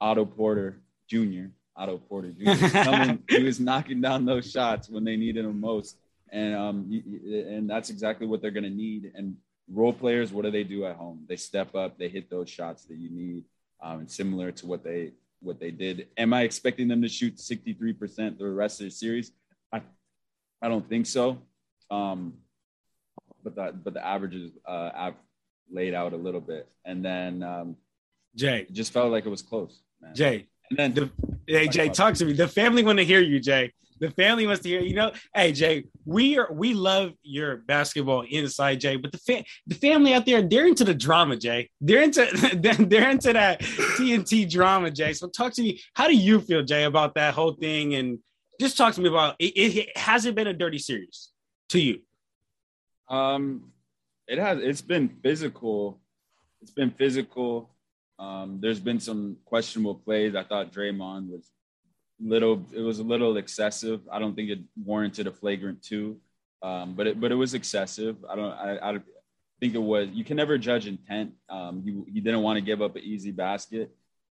Otto 0.00 0.26
Porter 0.26 0.82
Jr. 1.08 1.46
Otto 1.76 1.98
Porter 1.98 2.30
Jr. 2.30 2.50
Was 2.50 2.72
coming, 2.72 3.22
he 3.28 3.42
was 3.42 3.60
knocking 3.60 4.00
down 4.00 4.24
those 4.24 4.50
shots 4.50 4.88
when 4.88 5.04
they 5.04 5.16
needed 5.16 5.44
him 5.44 5.60
most, 5.60 5.96
and 6.30 6.54
um, 6.54 7.02
and 7.24 7.68
that's 7.68 7.90
exactly 7.90 8.26
what 8.26 8.42
they're 8.42 8.50
going 8.50 8.64
to 8.64 8.70
need. 8.70 9.12
And 9.14 9.36
role 9.72 9.92
players, 9.92 10.32
what 10.32 10.44
do 10.44 10.50
they 10.50 10.64
do 10.64 10.84
at 10.84 10.96
home? 10.96 11.24
They 11.28 11.36
step 11.36 11.74
up, 11.74 11.98
they 11.98 12.08
hit 12.08 12.28
those 12.30 12.50
shots 12.50 12.84
that 12.84 12.96
you 12.96 13.10
need, 13.10 13.44
um, 13.80 14.00
and 14.00 14.10
similar 14.10 14.52
to 14.52 14.66
what 14.66 14.84
they 14.84 15.12
what 15.40 15.58
they 15.58 15.70
did. 15.70 16.08
Am 16.16 16.32
I 16.34 16.42
expecting 16.42 16.88
them 16.88 17.00
to 17.02 17.08
shoot 17.08 17.36
63% 17.36 18.38
the 18.38 18.48
rest 18.48 18.80
of 18.80 18.84
the 18.84 18.90
series? 18.90 19.32
I 19.72 19.80
I 20.60 20.68
don't 20.68 20.88
think 20.88 21.06
so. 21.06 21.38
Um, 21.90 22.34
but 23.42 23.56
that 23.56 23.84
but 23.84 23.94
the 23.94 24.06
averages 24.06 24.52
uh, 24.66 24.90
av- 24.94 25.14
laid 25.70 25.94
out 25.94 26.12
a 26.12 26.16
little 26.16 26.40
bit, 26.40 26.68
and 26.84 27.04
then 27.04 27.42
um, 27.42 27.76
Jay 28.34 28.66
just 28.70 28.92
felt 28.92 29.10
like 29.10 29.26
it 29.26 29.30
was 29.30 29.42
close. 29.42 29.80
Man. 30.00 30.14
Jay, 30.14 30.46
and 30.68 30.78
then 30.78 30.94
the, 30.94 31.10
hey 31.50 31.68
Jay, 31.68 31.88
talk 31.88 32.14
to 32.14 32.24
me. 32.24 32.32
The 32.32 32.48
family 32.48 32.82
want 32.82 32.98
to 32.98 33.04
hear 33.04 33.20
you, 33.20 33.40
Jay. 33.40 33.72
The 33.98 34.10
family 34.12 34.46
wants 34.46 34.62
to 34.62 34.68
hear. 34.68 34.80
You 34.80 34.94
know, 34.94 35.12
hey 35.34 35.52
Jay, 35.52 35.84
we 36.06 36.38
are 36.38 36.50
we 36.52 36.72
love 36.72 37.12
your 37.22 37.58
basketball 37.58 38.22
inside, 38.22 38.80
Jay. 38.80 38.96
But 38.96 39.12
the 39.12 39.18
fa- 39.18 39.44
the 39.66 39.74
family 39.74 40.14
out 40.14 40.24
there, 40.24 40.42
they're 40.42 40.66
into 40.66 40.84
the 40.84 40.94
drama, 40.94 41.36
Jay. 41.36 41.68
They're 41.80 42.02
into 42.02 42.26
they're 42.88 43.10
into 43.10 43.32
that 43.32 43.60
TNT 43.60 44.50
drama, 44.50 44.90
Jay. 44.90 45.12
So 45.12 45.28
talk 45.28 45.52
to 45.54 45.62
me. 45.62 45.80
How 45.94 46.08
do 46.08 46.16
you 46.16 46.40
feel, 46.40 46.62
Jay, 46.62 46.84
about 46.84 47.14
that 47.14 47.34
whole 47.34 47.52
thing? 47.52 47.94
And 47.94 48.18
just 48.60 48.76
talk 48.76 48.94
to 48.94 49.00
me 49.00 49.08
about 49.08 49.36
it. 49.38 49.52
it, 49.56 49.76
it 49.76 49.96
hasn't 49.96 50.34
been 50.34 50.46
a 50.46 50.54
dirty 50.54 50.78
series 50.78 51.30
to 51.70 51.80
you. 51.80 52.00
Um, 53.08 53.72
it 54.28 54.38
has. 54.38 54.60
It's 54.60 54.82
been 54.82 55.08
physical. 55.22 56.00
It's 56.62 56.70
been 56.70 56.90
physical. 56.90 57.69
Um, 58.20 58.58
there's 58.60 58.80
been 58.80 59.00
some 59.00 59.38
questionable 59.46 59.94
plays. 59.94 60.34
I 60.36 60.44
thought 60.44 60.72
Draymond 60.72 61.30
was 61.30 61.50
little 62.22 62.66
it 62.72 62.82
was 62.82 62.98
a 62.98 63.02
little 63.02 63.38
excessive. 63.38 64.00
I 64.12 64.18
don't 64.18 64.34
think 64.34 64.50
it 64.50 64.60
warranted 64.84 65.26
a 65.26 65.32
flagrant 65.32 65.82
two, 65.82 66.20
um, 66.62 66.94
but 66.94 67.06
it 67.06 67.20
but 67.20 67.32
it 67.32 67.36
was 67.36 67.54
excessive. 67.54 68.16
I 68.28 68.36
don't 68.36 68.52
I, 68.52 68.90
I 68.90 68.98
think 69.58 69.74
it 69.74 69.82
was. 69.82 70.08
You 70.12 70.22
can 70.22 70.36
never 70.36 70.58
judge 70.58 70.86
intent. 70.86 71.32
Um, 71.48 71.82
he 71.82 72.12
he 72.12 72.20
didn't 72.20 72.42
want 72.42 72.58
to 72.58 72.60
give 72.60 72.82
up 72.82 72.96
an 72.96 73.02
easy 73.02 73.30
basket, 73.30 73.90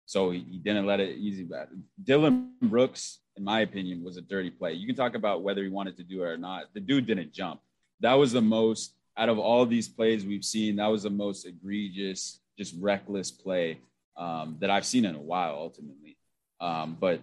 so 0.08 0.32
he, 0.32 0.40
he 0.40 0.58
didn't 0.58 0.88
let 0.88 1.00
it 1.00 1.18
easy. 1.18 1.44
Back. 1.44 1.68
Dillon 2.04 2.54
Brooks, 2.64 3.20
in 3.38 3.44
my 3.44 3.62
opinion, 3.62 4.04
was 4.04 4.18
a 4.18 4.22
dirty 4.22 4.50
play. 4.50 4.74
You 4.74 4.88
can 4.88 4.96
talk 4.96 5.14
about 5.14 5.44
whether 5.44 5.62
he 5.62 5.70
wanted 5.70 5.96
to 5.98 6.04
do 6.04 6.24
it 6.24 6.28
or 6.28 6.38
not. 6.38 6.66
The 6.74 6.80
dude 6.80 7.06
didn't 7.06 7.34
jump. 7.34 7.62
That 8.00 8.14
was 8.14 8.32
the 8.32 8.42
most 8.42 8.96
out 9.18 9.30
of 9.30 9.40
all 9.40 9.66
these 9.66 9.88
plays 9.88 10.26
we've 10.26 10.44
seen. 10.44 10.78
That 10.78 10.88
was 10.88 11.04
the 11.04 11.10
most 11.10 11.46
egregious, 11.46 12.42
just 12.58 12.76
reckless 12.80 13.32
play 13.32 13.80
um, 14.18 14.58
that 14.60 14.70
I've 14.70 14.86
seen 14.86 15.06
in 15.06 15.16
a 15.16 15.22
while. 15.22 15.56
Ultimately, 15.56 16.18
um, 16.60 16.98
but 17.00 17.22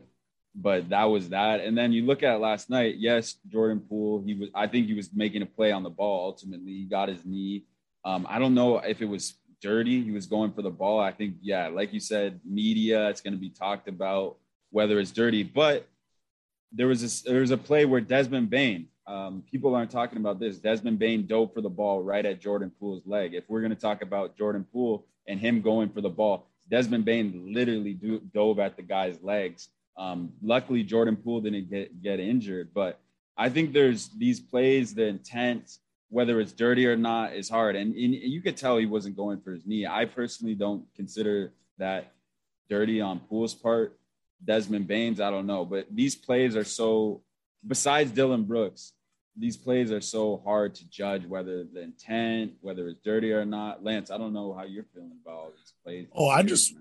but 0.54 0.90
that 0.90 1.04
was 1.04 1.30
that. 1.30 1.60
And 1.60 1.76
then 1.76 1.92
you 1.92 2.04
look 2.04 2.22
at 2.22 2.40
last 2.40 2.68
night. 2.68 2.96
Yes, 2.98 3.36
Jordan 3.48 3.80
Poole. 3.80 4.22
He 4.24 4.34
was. 4.34 4.48
I 4.54 4.66
think 4.66 4.86
he 4.86 4.94
was 4.94 5.10
making 5.14 5.42
a 5.42 5.46
play 5.46 5.72
on 5.72 5.82
the 5.82 5.90
ball. 5.90 6.26
Ultimately, 6.26 6.72
he 6.72 6.84
got 6.84 7.08
his 7.08 7.24
knee. 7.24 7.64
Um, 8.04 8.26
I 8.28 8.38
don't 8.38 8.54
know 8.54 8.78
if 8.78 9.00
it 9.00 9.06
was 9.06 9.34
dirty. 9.60 10.02
He 10.02 10.10
was 10.10 10.26
going 10.26 10.52
for 10.52 10.62
the 10.62 10.70
ball. 10.70 11.00
I 11.00 11.12
think, 11.12 11.36
yeah, 11.40 11.68
like 11.68 11.92
you 11.92 12.00
said, 12.00 12.40
media. 12.44 13.08
It's 13.08 13.20
going 13.20 13.34
to 13.34 13.38
be 13.38 13.50
talked 13.50 13.88
about 13.88 14.36
whether 14.70 14.98
it's 14.98 15.12
dirty. 15.12 15.42
But 15.42 15.86
there 16.72 16.88
was 16.88 17.22
there 17.22 17.40
was 17.40 17.50
a 17.50 17.56
play 17.56 17.84
where 17.84 18.00
Desmond 18.00 18.50
Bane. 18.50 18.88
Um, 19.06 19.42
people 19.50 19.74
aren't 19.74 19.90
talking 19.90 20.18
about 20.18 20.38
this. 20.38 20.58
Desmond 20.58 20.98
Bane 20.98 21.26
dove 21.26 21.52
for 21.52 21.60
the 21.60 21.70
ball 21.70 22.02
right 22.02 22.24
at 22.24 22.40
Jordan 22.40 22.70
Poole's 22.78 23.06
leg. 23.06 23.34
If 23.34 23.44
we're 23.48 23.60
going 23.60 23.70
to 23.70 23.76
talk 23.76 24.02
about 24.02 24.36
Jordan 24.36 24.64
Poole 24.72 25.06
and 25.26 25.40
him 25.40 25.60
going 25.60 25.88
for 25.88 26.00
the 26.00 26.08
ball, 26.08 26.46
Desmond 26.70 27.04
Bane 27.04 27.52
literally 27.52 27.94
do, 27.94 28.20
dove 28.32 28.58
at 28.58 28.76
the 28.76 28.82
guy's 28.82 29.20
legs 29.22 29.68
um, 29.96 30.32
luckily, 30.42 30.82
Jordan 30.82 31.16
Poole 31.16 31.40
didn't 31.40 31.70
get 31.70 32.02
get 32.02 32.20
injured, 32.20 32.70
but 32.74 33.00
I 33.36 33.48
think 33.48 33.72
there's 33.72 34.08
these 34.10 34.40
plays, 34.40 34.94
the 34.94 35.06
intent, 35.06 35.78
whether 36.08 36.40
it's 36.40 36.52
dirty 36.52 36.86
or 36.86 36.96
not, 36.96 37.34
is 37.34 37.48
hard, 37.48 37.76
and, 37.76 37.94
and 37.94 38.14
you 38.14 38.40
could 38.40 38.56
tell 38.56 38.78
he 38.78 38.86
wasn't 38.86 39.16
going 39.16 39.40
for 39.40 39.52
his 39.52 39.66
knee. 39.66 39.86
I 39.86 40.06
personally 40.06 40.54
don't 40.54 40.84
consider 40.94 41.52
that 41.78 42.12
dirty 42.68 43.00
on 43.00 43.20
Poole's 43.20 43.54
part. 43.54 43.98
Desmond 44.44 44.88
Bane's, 44.88 45.20
I 45.20 45.30
don't 45.30 45.46
know, 45.46 45.64
but 45.64 45.86
these 45.90 46.16
plays 46.16 46.56
are 46.56 46.64
so. 46.64 47.22
Besides 47.66 48.10
Dillon 48.10 48.44
Brooks, 48.44 48.92
these 49.36 49.56
plays 49.56 49.90
are 49.90 50.00
so 50.00 50.42
hard 50.44 50.74
to 50.74 50.88
judge 50.88 51.24
whether 51.26 51.64
the 51.64 51.82
intent, 51.82 52.52
whether 52.60 52.88
it's 52.88 53.00
dirty 53.00 53.32
or 53.32 53.44
not. 53.44 53.82
Lance, 53.82 54.10
I 54.10 54.18
don't 54.18 54.32
know 54.32 54.52
how 54.52 54.64
you're 54.64 54.84
feeling 54.94 55.12
about 55.24 55.34
all 55.34 55.52
these 55.56 55.72
plays. 55.84 56.06
Oh, 56.14 56.28
I 56.28 56.42
just 56.42 56.74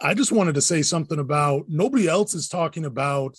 I 0.00 0.14
just 0.14 0.32
wanted 0.32 0.54
to 0.54 0.62
say 0.62 0.82
something 0.82 1.18
about 1.18 1.64
nobody 1.68 2.08
else 2.08 2.34
is 2.34 2.48
talking 2.48 2.84
about 2.84 3.36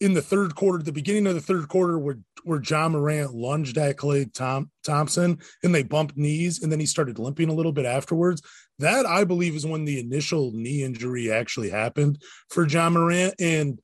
in 0.00 0.14
the 0.14 0.22
third 0.22 0.54
quarter, 0.54 0.82
the 0.82 0.92
beginning 0.92 1.26
of 1.26 1.34
the 1.34 1.40
third 1.40 1.68
quarter, 1.68 1.98
where 1.98 2.18
where 2.44 2.62
Ja 2.62 2.88
Morant 2.88 3.34
lunged 3.34 3.76
at 3.78 3.96
Klay 3.96 4.32
Tom, 4.32 4.70
Thompson 4.84 5.38
and 5.64 5.74
they 5.74 5.82
bumped 5.82 6.16
knees, 6.16 6.62
and 6.62 6.70
then 6.70 6.78
he 6.78 6.86
started 6.86 7.18
limping 7.18 7.48
a 7.48 7.54
little 7.54 7.72
bit 7.72 7.84
afterwards. 7.84 8.42
That 8.78 9.06
I 9.06 9.24
believe 9.24 9.56
is 9.56 9.66
when 9.66 9.84
the 9.84 9.98
initial 9.98 10.52
knee 10.52 10.84
injury 10.84 11.32
actually 11.32 11.70
happened 11.70 12.22
for 12.48 12.66
Ja 12.66 12.88
Morant. 12.90 13.34
And 13.40 13.80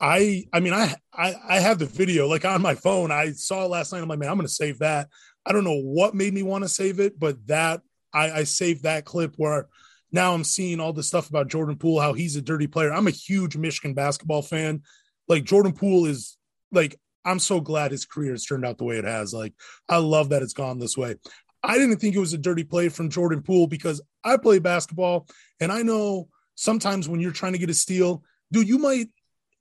I, 0.00 0.44
I 0.52 0.60
mean, 0.60 0.72
I, 0.72 0.94
I, 1.12 1.34
I 1.48 1.60
have 1.60 1.78
the 1.78 1.86
video 1.86 2.28
like 2.28 2.44
on 2.44 2.62
my 2.62 2.74
phone. 2.74 3.10
I 3.10 3.32
saw 3.32 3.64
it 3.64 3.68
last 3.68 3.92
night. 3.92 4.02
I'm 4.02 4.08
like, 4.08 4.18
man, 4.18 4.28
I'm 4.28 4.40
to 4.40 4.48
save 4.48 4.78
that. 4.78 5.08
I 5.44 5.52
don't 5.52 5.64
know 5.64 5.80
what 5.80 6.14
made 6.14 6.32
me 6.32 6.42
want 6.42 6.64
to 6.64 6.68
save 6.68 7.00
it, 7.00 7.18
but 7.18 7.46
that 7.46 7.80
I, 8.12 8.30
I 8.30 8.44
saved 8.44 8.84
that 8.84 9.04
clip 9.04 9.34
where 9.36 9.68
now 10.12 10.34
I'm 10.34 10.44
seeing 10.44 10.80
all 10.80 10.92
this 10.92 11.08
stuff 11.08 11.28
about 11.28 11.48
Jordan 11.48 11.76
Poole, 11.76 12.00
how 12.00 12.12
he's 12.12 12.36
a 12.36 12.42
dirty 12.42 12.66
player. 12.66 12.92
I'm 12.92 13.06
a 13.06 13.12
huge 13.12 13.56
Michigan 13.56 13.94
basketball 13.94 14.42
fan. 14.42 14.82
Like 15.26 15.44
Jordan 15.44 15.72
Poole 15.72 16.06
is 16.06 16.36
like, 16.72 16.98
I'm 17.24 17.38
so 17.38 17.60
glad 17.60 17.90
his 17.90 18.06
career 18.06 18.32
has 18.32 18.44
turned 18.44 18.64
out 18.64 18.78
the 18.78 18.84
way 18.84 18.96
it 18.96 19.04
has. 19.04 19.34
Like, 19.34 19.52
I 19.88 19.98
love 19.98 20.30
that 20.30 20.42
it's 20.42 20.54
gone 20.54 20.78
this 20.78 20.96
way. 20.96 21.16
I 21.62 21.76
didn't 21.76 21.98
think 21.98 22.14
it 22.14 22.20
was 22.20 22.32
a 22.32 22.38
dirty 22.38 22.64
play 22.64 22.88
from 22.88 23.10
Jordan 23.10 23.42
Poole 23.42 23.66
because 23.66 24.00
I 24.24 24.36
play 24.36 24.60
basketball 24.60 25.26
and 25.60 25.72
I 25.72 25.82
know 25.82 26.28
sometimes 26.54 27.08
when 27.08 27.20
you're 27.20 27.32
trying 27.32 27.52
to 27.52 27.58
get 27.58 27.70
a 27.70 27.74
steal, 27.74 28.22
dude, 28.52 28.68
you 28.68 28.78
might 28.78 29.08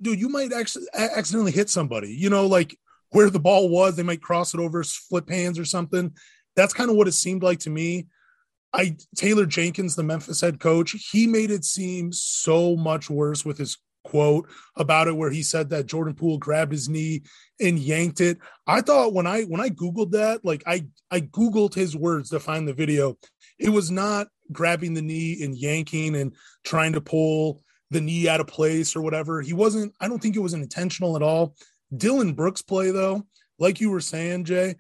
dude, 0.02 0.20
you 0.20 0.30
might 0.30 0.54
actually 0.54 0.86
accidentally 0.94 1.52
hit 1.52 1.70
somebody. 1.70 2.14
You 2.14 2.30
know, 2.30 2.48
like 2.48 2.78
where 3.10 3.30
the 3.30 3.40
ball 3.40 3.70
was, 3.70 3.96
they 3.96 4.04
might 4.04 4.22
cross 4.22 4.54
it 4.54 4.60
over, 4.60 4.84
flip 4.84 5.30
hands 5.30 5.60
or 5.60 5.66
something. 5.66 6.14
That's 6.56 6.74
kind 6.74 6.90
of 6.90 6.96
what 6.96 7.08
it 7.08 7.14
seemed 7.14 7.44
like 7.44 7.60
to 7.60 7.70
me. 7.70 8.08
I 8.74 8.98
Taylor 9.16 9.46
Jenkins, 9.46 9.96
the 9.96 10.04
Memphis 10.04 10.42
head 10.42 10.60
coach, 10.60 10.92
he 11.12 11.26
made 11.28 11.52
it 11.52 11.64
seem 11.64 12.12
so 12.12 12.76
much 12.76 13.10
worse 13.10 13.46
with 13.46 13.58
his 13.58 13.78
quote 14.04 14.48
about 14.78 15.08
it 15.08 15.16
where 15.16 15.30
he 15.30 15.44
said 15.44 15.70
that 15.70 15.86
Jordan 15.86 16.14
Poole 16.14 16.38
grabbed 16.38 16.72
his 16.72 16.88
knee 16.88 17.24
and 17.60 17.78
yanked 17.78 18.22
it. 18.22 18.38
I 18.66 18.82
thought 18.82 19.14
when 19.14 19.28
I 19.28 19.44
when 19.44 19.62
I 19.62 19.70
googled 19.70 20.12
that, 20.12 20.44
like 20.44 20.64
I 20.66 20.86
I 21.12 21.22
googled 21.22 21.74
his 21.74 21.96
words 21.96 22.30
to 22.30 22.40
find 22.40 22.68
the 22.68 22.74
video. 22.74 23.18
It 23.60 23.70
was 23.70 23.90
not 23.90 24.28
grabbing 24.52 24.94
the 24.94 25.02
knee 25.02 25.44
and 25.44 25.56
yanking 25.56 26.16
and 26.16 26.34
trying 26.64 26.94
to 26.94 27.02
pull 27.02 27.62
the 27.91 28.02
knee 28.02 28.28
out 28.28 28.41
of 28.41 28.47
place 28.47 28.95
or 28.95 29.02
whatever. 29.02 29.41
He 29.41 29.54
wasn't 29.54 29.93
I 30.00 30.08
don't 30.08 30.21
think 30.21 30.36
it 30.36 30.41
was 30.41 30.54
intentional 30.54 31.15
at 31.15 31.23
all. 31.23 31.56
Dillon 31.95 32.34
Brooks 32.34 32.62
play 32.62 32.91
though, 32.91 33.26
like 33.60 33.80
you 33.80 33.89
were 33.89 34.02
saying, 34.02 34.45
Jay, 34.45 34.76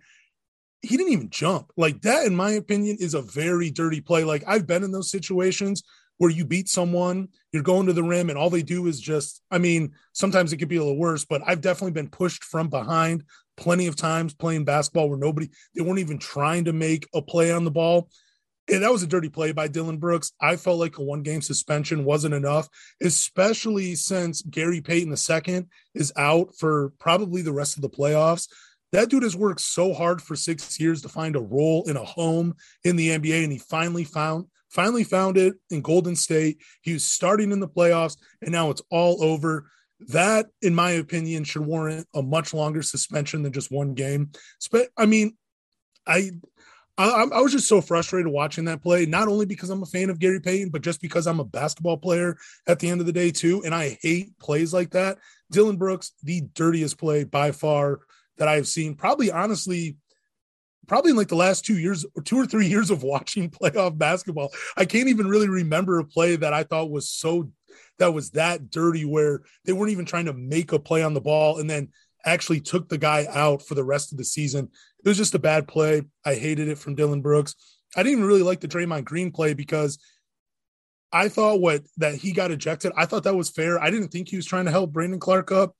he 0.81 0.97
didn't 0.97 1.13
even 1.13 1.29
jump. 1.29 1.71
Like 1.77 2.01
that 2.01 2.25
in 2.25 2.35
my 2.35 2.51
opinion 2.51 2.97
is 2.99 3.13
a 3.13 3.21
very 3.21 3.69
dirty 3.71 4.01
play. 4.01 4.23
Like 4.23 4.43
I've 4.47 4.67
been 4.67 4.83
in 4.83 4.91
those 4.91 5.11
situations 5.11 5.83
where 6.17 6.31
you 6.31 6.45
beat 6.45 6.67
someone, 6.67 7.29
you're 7.51 7.63
going 7.63 7.85
to 7.85 7.93
the 7.93 8.03
rim, 8.03 8.29
and 8.29 8.37
all 8.37 8.49
they 8.49 8.63
do 8.63 8.87
is 8.87 8.99
just, 8.99 9.41
I 9.51 9.57
mean, 9.57 9.91
sometimes 10.13 10.51
it 10.51 10.57
could 10.57 10.67
be 10.67 10.77
a 10.77 10.81
little 10.81 10.97
worse, 10.97 11.25
but 11.25 11.41
I've 11.45 11.61
definitely 11.61 11.91
been 11.91 12.09
pushed 12.09 12.43
from 12.43 12.69
behind 12.69 13.23
plenty 13.55 13.87
of 13.87 13.95
times 13.95 14.33
playing 14.33 14.65
basketball 14.65 15.09
where 15.09 15.17
nobody, 15.17 15.49
they 15.75 15.83
weren't 15.83 15.99
even 15.99 16.19
trying 16.19 16.65
to 16.65 16.73
make 16.73 17.07
a 17.13 17.21
play 17.21 17.51
on 17.51 17.65
the 17.65 17.71
ball. 17.71 18.09
And 18.69 18.83
that 18.83 18.91
was 18.91 19.01
a 19.01 19.07
dirty 19.07 19.29
play 19.29 19.53
by 19.53 19.67
Dillon 19.67 19.97
Brooks. 19.97 20.33
I 20.41 20.57
felt 20.57 20.79
like 20.79 20.97
a 20.97 21.03
one 21.03 21.23
game 21.23 21.41
suspension 21.41 22.03
wasn't 22.03 22.33
enough, 22.33 22.67
especially 23.01 23.95
since 23.95 24.41
Gary 24.41 24.81
Payton 24.81 25.15
II 25.15 25.65
is 25.95 26.11
out 26.17 26.53
for 26.57 26.91
probably 26.99 27.41
the 27.41 27.53
rest 27.53 27.77
of 27.77 27.81
the 27.81 27.89
playoffs. 27.89 28.47
That 28.91 29.09
dude 29.09 29.23
has 29.23 29.35
worked 29.35 29.61
so 29.61 29.93
hard 29.93 30.21
for 30.21 30.35
six 30.35 30.79
years 30.79 31.01
to 31.01 31.09
find 31.09 31.35
a 31.35 31.41
role 31.41 31.83
in 31.89 31.97
a 31.97 32.03
home 32.03 32.55
in 32.83 32.95
the 32.95 33.09
NBA, 33.09 33.43
and 33.43 33.51
he 33.51 33.57
finally 33.57 34.03
found 34.03 34.45
finally 34.69 35.03
found 35.03 35.37
it 35.37 35.55
in 35.69 35.81
Golden 35.81 36.15
State. 36.15 36.59
He 36.81 36.93
was 36.93 37.05
starting 37.05 37.51
in 37.51 37.59
the 37.59 37.67
playoffs, 37.67 38.17
and 38.41 38.51
now 38.51 38.69
it's 38.69 38.81
all 38.89 39.23
over. 39.23 39.69
That, 40.09 40.47
in 40.61 40.75
my 40.75 40.91
opinion, 40.91 41.43
should 41.43 41.65
warrant 41.65 42.07
a 42.13 42.21
much 42.21 42.53
longer 42.53 42.83
suspension 42.83 43.43
than 43.43 43.53
just 43.53 43.71
one 43.71 43.93
game. 43.93 44.31
I 44.95 45.05
mean, 45.05 45.35
I, 46.05 46.31
I, 46.97 47.27
I 47.31 47.41
was 47.41 47.51
just 47.51 47.67
so 47.67 47.79
frustrated 47.79 48.31
watching 48.31 48.65
that 48.65 48.81
play. 48.81 49.05
Not 49.05 49.27
only 49.27 49.45
because 49.45 49.69
I'm 49.69 49.83
a 49.83 49.87
fan 49.87 50.09
of 50.09 50.19
Gary 50.19 50.39
Payton, 50.39 50.69
but 50.69 50.81
just 50.81 51.01
because 51.01 51.27
I'm 51.27 51.39
a 51.39 51.45
basketball 51.45 51.97
player 51.97 52.37
at 52.65 52.79
the 52.79 52.89
end 52.89 53.01
of 53.01 53.05
the 53.05 53.13
day 53.13 53.29
too, 53.29 53.63
and 53.63 53.73
I 53.73 53.97
hate 54.01 54.37
plays 54.39 54.73
like 54.73 54.91
that. 54.91 55.19
Dillon 55.51 55.77
Brooks, 55.77 56.13
the 56.23 56.41
dirtiest 56.53 56.97
play 56.97 57.23
by 57.23 57.51
far 57.51 57.99
that 58.37 58.47
I've 58.47 58.67
seen. 58.67 58.95
Probably, 58.95 59.31
honestly, 59.31 59.97
probably 60.87 61.11
in 61.11 61.17
like 61.17 61.27
the 61.27 61.35
last 61.35 61.65
two 61.65 61.77
years 61.77 62.05
or 62.15 62.23
two 62.23 62.37
or 62.37 62.45
three 62.45 62.67
years 62.67 62.89
of 62.89 63.03
watching 63.03 63.49
playoff 63.49 63.97
basketball. 63.97 64.51
I 64.75 64.85
can't 64.85 65.09
even 65.09 65.27
really 65.27 65.49
remember 65.49 65.99
a 65.99 66.05
play 66.05 66.35
that 66.35 66.53
I 66.53 66.63
thought 66.63 66.89
was 66.89 67.09
so 67.09 67.51
that 67.99 68.13
was 68.13 68.31
that 68.31 68.69
dirty 68.71 69.05
where 69.05 69.41
they 69.65 69.73
weren't 69.73 69.91
even 69.91 70.05
trying 70.05 70.25
to 70.25 70.33
make 70.33 70.71
a 70.71 70.79
play 70.79 71.03
on 71.03 71.13
the 71.13 71.21
ball 71.21 71.59
and 71.59 71.69
then 71.69 71.89
actually 72.25 72.59
took 72.59 72.89
the 72.89 72.97
guy 72.97 73.27
out 73.29 73.61
for 73.61 73.75
the 73.75 73.83
rest 73.83 74.11
of 74.11 74.17
the 74.17 74.23
season. 74.23 74.69
It 75.07 75.11
was 75.11 75.17
just 75.17 75.35
a 75.35 75.39
bad 75.39 75.69
play. 75.69 76.01
I 76.25 76.35
hated 76.35 76.67
it 76.67 76.77
from 76.77 76.95
Dillon 76.95 77.21
Brooks. 77.21 77.55
I 77.95 78.03
didn't 78.03 78.17
even 78.17 78.27
really 78.27 78.43
like 78.43 78.59
the 78.59 78.67
Draymond 78.67 79.05
Green 79.05 79.31
play 79.31 79.53
because 79.53 79.99
I 81.13 81.29
thought 81.29 81.61
what 81.61 81.83
that 81.95 82.15
he 82.15 82.33
got 82.33 82.51
ejected. 82.51 82.91
I 82.97 83.05
thought 83.05 83.23
that 83.23 83.37
was 83.37 83.49
fair. 83.49 83.81
I 83.81 83.89
didn't 83.89 84.09
think 84.09 84.27
he 84.27 84.35
was 84.35 84.45
trying 84.45 84.65
to 84.65 84.71
help 84.71 84.91
Brandon 84.91 85.17
Clarke 85.17 85.53
up. 85.53 85.77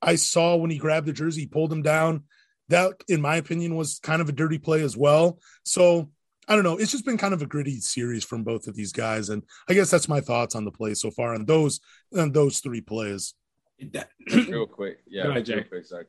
I 0.00 0.14
saw 0.14 0.56
when 0.56 0.70
he 0.70 0.78
grabbed 0.78 1.06
the 1.06 1.12
jersey, 1.12 1.42
he 1.42 1.46
pulled 1.46 1.70
him 1.70 1.82
down 1.82 2.24
that, 2.70 2.94
in 3.06 3.20
my 3.20 3.36
opinion, 3.36 3.76
was 3.76 3.98
kind 3.98 4.22
of 4.22 4.30
a 4.30 4.32
dirty 4.32 4.56
play 4.56 4.80
as 4.80 4.96
well. 4.96 5.40
So 5.62 6.10
I 6.48 6.54
don't 6.54 6.64
know. 6.64 6.78
It's 6.78 6.90
just 6.90 7.04
been 7.04 7.18
kind 7.18 7.34
of 7.34 7.42
a 7.42 7.46
gritty 7.46 7.80
series 7.80 8.24
from 8.24 8.44
both 8.44 8.66
of 8.66 8.74
these 8.74 8.92
guys, 8.92 9.28
and 9.28 9.42
I 9.68 9.74
guess 9.74 9.90
that's 9.90 10.08
my 10.08 10.22
thoughts 10.22 10.54
on 10.54 10.64
the 10.64 10.72
play 10.72 10.94
so 10.94 11.10
far 11.10 11.34
on 11.34 11.44
those 11.44 11.80
on 12.16 12.32
those 12.32 12.60
three 12.60 12.80
plays. 12.80 13.34
real 14.48 14.66
quick, 14.66 15.00
yeah, 15.06 15.28
ahead, 15.28 15.46
real 15.48 15.64
quick, 15.64 15.84
sorry, 15.84 16.06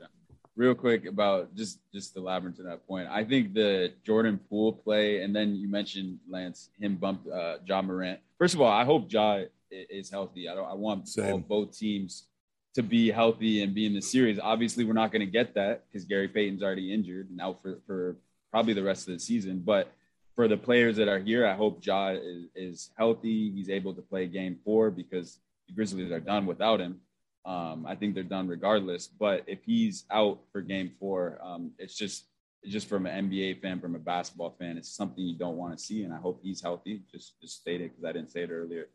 real 0.56 0.76
quick 0.76 1.06
about 1.06 1.56
just 1.56 1.80
just 1.94 2.16
elaborate 2.16 2.56
to 2.58 2.64
that 2.64 2.86
point. 2.88 3.08
I 3.10 3.24
think 3.24 3.54
the 3.54 3.94
Jordan 4.04 4.40
Poole 4.50 4.74
play, 4.74 5.22
and 5.22 5.36
then 5.36 5.56
you 5.56 5.68
mentioned 5.68 6.20
Lance 6.30 6.70
him 6.80 6.96
bump 6.96 7.22
uh, 7.34 7.56
Ja 7.66 7.82
Morant. 7.82 8.20
First 8.38 8.54
of 8.54 8.62
all, 8.62 8.72
I 8.72 8.84
hope 8.84 9.12
Ja 9.12 9.42
is 9.72 10.10
healthy. 10.10 10.50
I 10.50 10.56
don't. 10.56 10.70
I 10.70 10.74
want 10.74 11.10
all, 11.20 11.38
both 11.38 11.78
teams 11.78 12.26
to 12.74 12.84
be 12.84 13.12
healthy 13.12 13.64
and 13.64 13.74
be 13.74 13.86
in 13.86 13.94
the 13.94 14.02
series. 14.02 14.40
Obviously, 14.40 14.86
we're 14.86 14.94
not 14.94 15.12
going 15.12 15.26
to 15.26 15.32
get 15.32 15.54
that 15.56 15.84
because 15.88 16.06
Gary 16.06 16.28
Payton's 16.28 16.64
already 16.64 16.94
injured 16.94 17.30
and 17.30 17.42
out 17.42 17.62
for, 17.62 17.80
for 17.86 18.16
probably 18.50 18.74
the 18.74 18.84
rest 18.84 19.08
of 19.08 19.14
the 19.14 19.20
season. 19.20 19.62
But 19.66 19.92
for 20.36 20.48
the 20.48 20.58
players 20.58 20.96
that 20.98 21.10
are 21.10 21.20
here, 21.20 21.46
I 21.46 21.54
hope 21.54 21.86
Ja 21.86 22.10
is, 22.10 22.46
is 22.56 22.90
healthy. 22.98 23.52
He's 23.52 23.70
able 23.70 23.94
to 23.94 24.02
play 24.02 24.28
game 24.28 24.58
four 24.64 24.90
because 24.90 25.40
the 25.68 25.74
Grizzlies 25.74 26.12
are 26.12 26.22
done 26.22 26.46
without 26.46 26.80
him. 26.80 27.02
Um, 27.46 27.86
I 27.88 27.96
think 27.96 28.14
they're 28.14 28.24
done 28.24 28.48
regardless. 28.48 29.08
But 29.08 29.44
if 29.48 29.64
he's 29.64 30.06
out 30.12 30.40
for 30.52 30.62
game 30.62 30.92
four, 31.00 31.40
um, 31.42 31.72
it's 31.78 31.96
just 31.96 32.26
just 32.68 32.88
from 32.88 33.08
an 33.08 33.30
NBA 33.30 33.60
fan, 33.60 33.80
from 33.80 33.96
a 33.96 34.00
basketball 34.00 34.56
fan, 34.60 34.78
it's 34.78 34.90
something 34.90 35.24
you 35.24 35.36
don't 35.36 35.58
want 35.58 35.76
to 35.76 35.84
see. 35.84 36.04
And 36.04 36.14
I 36.14 36.18
hope 36.18 36.40
he's 36.44 36.62
healthy. 36.62 37.02
Just 37.12 37.40
just 37.42 37.60
state 37.60 37.82
it 37.82 37.92
because 37.92 38.06
I 38.06 38.12
didn't 38.12 38.32
say 38.32 38.44
it 38.44 38.52
earlier. 38.52 38.88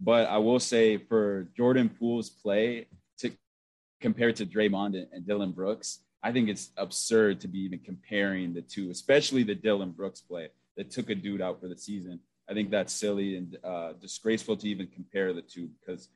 But 0.00 0.28
I 0.28 0.38
will 0.38 0.60
say 0.60 0.98
for 0.98 1.48
Jordan 1.56 1.88
Poole's 1.88 2.28
play, 2.28 2.86
to 3.18 3.30
compared 4.00 4.36
to 4.36 4.46
Draymond 4.46 4.96
and, 4.96 5.06
and 5.12 5.26
Dillon 5.26 5.52
Brooks, 5.52 6.00
I 6.22 6.32
think 6.32 6.48
it's 6.48 6.70
absurd 6.76 7.40
to 7.40 7.48
be 7.48 7.60
even 7.60 7.78
comparing 7.78 8.54
the 8.54 8.62
two, 8.62 8.90
especially 8.90 9.42
the 9.42 9.54
Dillon 9.54 9.92
Brooks 9.92 10.20
play 10.20 10.48
that 10.76 10.90
took 10.90 11.10
a 11.10 11.14
dude 11.14 11.40
out 11.40 11.60
for 11.60 11.68
the 11.68 11.76
season. 11.76 12.20
I 12.48 12.52
think 12.52 12.70
that's 12.70 12.92
silly 12.92 13.36
and 13.36 13.56
uh, 13.64 13.92
disgraceful 14.00 14.56
to 14.58 14.68
even 14.68 14.86
compare 14.88 15.32
the 15.32 15.42
two 15.42 15.70
because 15.80 16.08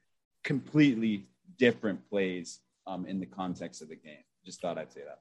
completely 0.45 1.27
different 1.59 2.09
plays 2.09 2.61
um, 2.87 3.07
in 3.07 3.21
the 3.21 3.27
context 3.27 3.83
of 3.83 3.89
the 3.89 3.97
game. 3.97 4.25
Just 4.45 4.61
thought 4.61 4.79
I'd 4.79 4.93
say 4.93 5.03
that. 5.07 5.21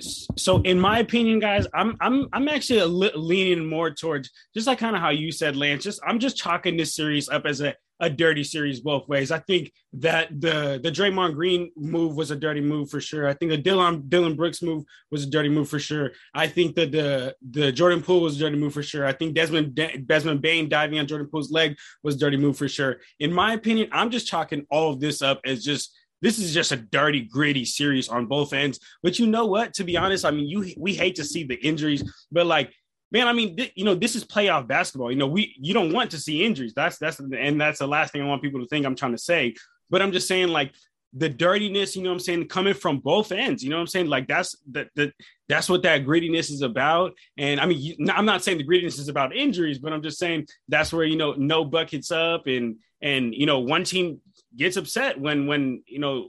So, 0.00 0.60
in 0.62 0.78
my 0.78 0.98
opinion, 0.98 1.38
guys, 1.38 1.66
I'm 1.74 1.96
I'm 2.00 2.28
I'm 2.32 2.48
actually 2.48 2.82
leaning 3.14 3.66
more 3.66 3.90
towards 3.90 4.30
just 4.54 4.66
like 4.66 4.78
kind 4.78 4.94
of 4.94 5.02
how 5.02 5.10
you 5.10 5.32
said, 5.32 5.56
Lance. 5.56 5.84
Just 5.84 6.00
I'm 6.06 6.18
just 6.18 6.36
chalking 6.36 6.76
this 6.76 6.94
series 6.94 7.28
up 7.28 7.46
as 7.46 7.60
a 7.60 7.74
a 8.00 8.10
dirty 8.10 8.44
series 8.44 8.80
both 8.80 9.08
ways. 9.08 9.30
I 9.30 9.38
think 9.38 9.72
that 9.94 10.28
the 10.40 10.78
the 10.82 10.90
Draymond 10.90 11.34
Green 11.34 11.70
move 11.76 12.16
was 12.16 12.30
a 12.30 12.36
dirty 12.36 12.60
move 12.60 12.90
for 12.90 13.00
sure. 13.00 13.26
I 13.26 13.32
think 13.32 13.50
the 13.50 13.62
Dylan 13.62 14.08
Dillon 14.08 14.34
Brooks 14.34 14.62
move 14.62 14.84
was 15.10 15.24
a 15.24 15.30
dirty 15.30 15.48
move 15.48 15.68
for 15.68 15.78
sure. 15.78 16.12
I 16.34 16.46
think 16.46 16.74
that 16.76 16.92
the 16.92 17.34
the 17.50 17.72
Jordan 17.72 18.02
Poole 18.02 18.20
was 18.20 18.36
a 18.36 18.40
dirty 18.40 18.56
move 18.56 18.74
for 18.74 18.82
sure. 18.82 19.06
I 19.06 19.12
think 19.12 19.34
Desmond 19.34 19.80
Desmond 20.06 20.42
Bane 20.42 20.68
diving 20.68 20.98
on 20.98 21.06
Jordan 21.06 21.28
Poole's 21.28 21.50
leg 21.50 21.76
was 22.02 22.16
a 22.16 22.18
dirty 22.18 22.36
move 22.36 22.58
for 22.58 22.68
sure. 22.68 22.98
In 23.18 23.32
my 23.32 23.54
opinion, 23.54 23.88
I'm 23.92 24.10
just 24.10 24.26
chalking 24.26 24.66
all 24.70 24.92
of 24.92 25.00
this 25.00 25.22
up 25.22 25.40
as 25.46 25.64
just 25.64 25.96
this 26.22 26.38
is 26.38 26.54
just 26.54 26.72
a 26.72 26.76
dirty, 26.76 27.20
gritty 27.20 27.64
series 27.64 28.08
on 28.08 28.26
both 28.26 28.52
ends. 28.52 28.80
But 29.02 29.18
you 29.18 29.26
know 29.26 29.46
what? 29.46 29.74
To 29.74 29.84
be 29.84 29.96
honest, 29.96 30.24
I 30.24 30.30
mean, 30.30 30.48
you 30.48 30.72
we 30.78 30.94
hate 30.94 31.16
to 31.16 31.24
see 31.24 31.44
the 31.44 31.56
injuries, 31.56 32.02
but 32.32 32.46
like 32.46 32.72
man, 33.12 33.28
I 33.28 33.32
mean, 33.32 33.56
th- 33.56 33.72
you 33.74 33.84
know, 33.84 33.94
this 33.94 34.16
is 34.16 34.24
playoff 34.24 34.66
basketball. 34.66 35.10
You 35.10 35.18
know, 35.18 35.26
we 35.26 35.54
you 35.60 35.74
don't 35.74 35.92
want 35.92 36.10
to 36.12 36.18
see 36.18 36.44
injuries. 36.44 36.74
That's 36.74 36.98
that's 36.98 37.18
and 37.20 37.60
that's 37.60 37.78
the 37.78 37.86
last 37.86 38.12
thing 38.12 38.22
I 38.22 38.26
want 38.26 38.42
people 38.42 38.60
to 38.60 38.66
think 38.66 38.86
I'm 38.86 38.96
trying 38.96 39.12
to 39.12 39.18
say. 39.18 39.54
But 39.90 40.02
I'm 40.02 40.12
just 40.12 40.28
saying, 40.28 40.48
like 40.48 40.72
the 41.16 41.28
dirtiness, 41.30 41.96
you 41.96 42.02
know 42.02 42.12
I'm 42.12 42.20
saying, 42.20 42.48
coming 42.48 42.74
from 42.74 42.98
both 42.98 43.32
ends. 43.32 43.64
You 43.64 43.70
know 43.70 43.78
I'm 43.78 43.86
saying? 43.86 44.08
Like 44.08 44.28
that's 44.28 44.54
that 44.72 44.88
that 44.96 45.14
that's 45.48 45.68
what 45.68 45.82
that 45.84 46.04
grittiness 46.04 46.50
is 46.50 46.60
about. 46.60 47.14
And 47.38 47.58
I 47.58 47.66
mean, 47.66 47.80
you, 47.80 47.96
I'm 48.12 48.26
not 48.26 48.44
saying 48.44 48.58
the 48.58 48.66
grittiness 48.66 48.98
is 48.98 49.08
about 49.08 49.34
injuries, 49.34 49.78
but 49.78 49.92
I'm 49.92 50.02
just 50.02 50.18
saying 50.18 50.46
that's 50.68 50.92
where 50.92 51.04
you 51.04 51.16
know 51.16 51.32
no 51.32 51.64
buckets 51.64 52.10
up 52.10 52.46
and 52.46 52.76
and 53.00 53.34
you 53.34 53.46
know 53.46 53.60
one 53.60 53.84
team 53.84 54.20
gets 54.54 54.76
upset 54.76 55.18
when 55.18 55.46
when 55.46 55.82
you 55.86 56.00
know 56.00 56.28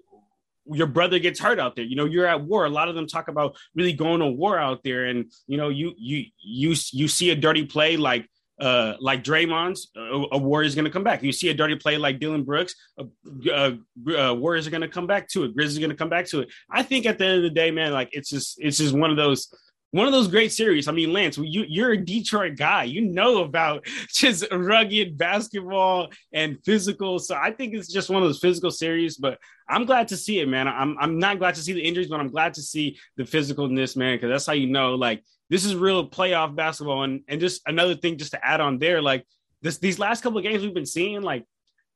your 0.73 0.87
brother 0.87 1.19
gets 1.19 1.39
hurt 1.39 1.59
out 1.59 1.75
there. 1.75 1.85
You 1.85 1.95
know, 1.95 2.05
you're 2.05 2.25
at 2.25 2.43
war. 2.43 2.65
A 2.65 2.69
lot 2.69 2.89
of 2.89 2.95
them 2.95 3.07
talk 3.07 3.27
about 3.27 3.55
really 3.75 3.93
going 3.93 4.19
to 4.19 4.27
war 4.27 4.57
out 4.57 4.83
there, 4.83 5.05
and 5.05 5.31
you 5.47 5.57
know, 5.57 5.69
you 5.69 5.93
you 5.97 6.25
you 6.39 6.75
you 6.91 7.07
see 7.07 7.29
a 7.29 7.35
dirty 7.35 7.65
play 7.65 7.97
like 7.97 8.29
uh, 8.59 8.93
like 8.99 9.23
Draymond's, 9.23 9.91
a, 9.95 10.23
a 10.33 10.37
Warrior's 10.37 10.75
going 10.75 10.85
to 10.85 10.91
come 10.91 11.03
back. 11.03 11.21
You 11.23 11.31
see 11.31 11.49
a 11.49 11.53
dirty 11.53 11.75
play 11.75 11.97
like 11.97 12.19
Dillon 12.19 12.43
Brooks, 12.43 12.75
a, 12.97 13.05
a, 13.51 13.77
a 14.13 14.33
Warriors 14.33 14.67
are 14.67 14.71
going 14.71 14.81
to 14.81 14.87
come 14.87 15.07
back 15.07 15.27
to 15.29 15.43
it. 15.43 15.55
Grizzlies 15.55 15.77
are 15.77 15.81
going 15.81 15.91
to 15.91 15.95
come 15.95 16.09
back 16.09 16.25
to 16.27 16.41
it. 16.41 16.49
I 16.69 16.83
think 16.83 17.05
at 17.05 17.17
the 17.17 17.25
end 17.25 17.37
of 17.37 17.43
the 17.43 17.49
day, 17.49 17.71
man, 17.71 17.93
like 17.93 18.09
it's 18.11 18.29
just 18.29 18.55
it's 18.59 18.77
just 18.77 18.93
one 18.93 19.11
of 19.11 19.17
those 19.17 19.47
one 19.91 20.05
of 20.05 20.11
those 20.11 20.27
great 20.27 20.51
series. 20.51 20.87
I 20.87 20.91
mean, 20.91 21.13
Lance, 21.13 21.37
you 21.37 21.65
you're 21.67 21.91
a 21.91 21.97
Detroit 21.97 22.57
guy. 22.57 22.83
You 22.83 23.01
know 23.01 23.43
about 23.43 23.85
just 24.13 24.45
rugged 24.51 25.17
basketball 25.17 26.09
and 26.33 26.57
physical. 26.65 27.19
So 27.19 27.35
I 27.35 27.51
think 27.51 27.73
it's 27.73 27.91
just 27.91 28.09
one 28.09 28.21
of 28.21 28.27
those 28.27 28.39
physical 28.39 28.71
series. 28.71 29.17
But 29.17 29.39
I'm 29.69 29.85
glad 29.85 30.09
to 30.09 30.17
see 30.17 30.39
it, 30.39 30.47
man. 30.47 30.67
I'm 30.67 30.97
I'm 30.99 31.19
not 31.19 31.39
glad 31.39 31.55
to 31.55 31.61
see 31.61 31.73
the 31.73 31.81
injuries, 31.81 32.07
but 32.07 32.19
I'm 32.19 32.31
glad 32.31 32.53
to 32.55 32.61
see 32.61 32.97
the 33.15 33.23
physicalness, 33.23 33.95
man, 33.95 34.15
because 34.15 34.29
that's 34.29 34.45
how 34.45 34.53
you 34.53 34.67
know 34.67 34.95
like 34.95 35.23
this 35.49 35.65
is 35.65 35.75
real 35.75 36.09
playoff 36.09 36.55
basketball. 36.55 37.03
And 37.03 37.21
and 37.27 37.39
just 37.39 37.61
another 37.67 37.95
thing, 37.95 38.17
just 38.17 38.31
to 38.31 38.45
add 38.45 38.61
on 38.61 38.79
there, 38.79 39.01
like 39.01 39.25
this 39.61 39.77
these 39.77 39.99
last 39.99 40.21
couple 40.21 40.37
of 40.37 40.43
games 40.43 40.63
we've 40.63 40.73
been 40.73 40.85
seeing, 40.85 41.21
like 41.21 41.45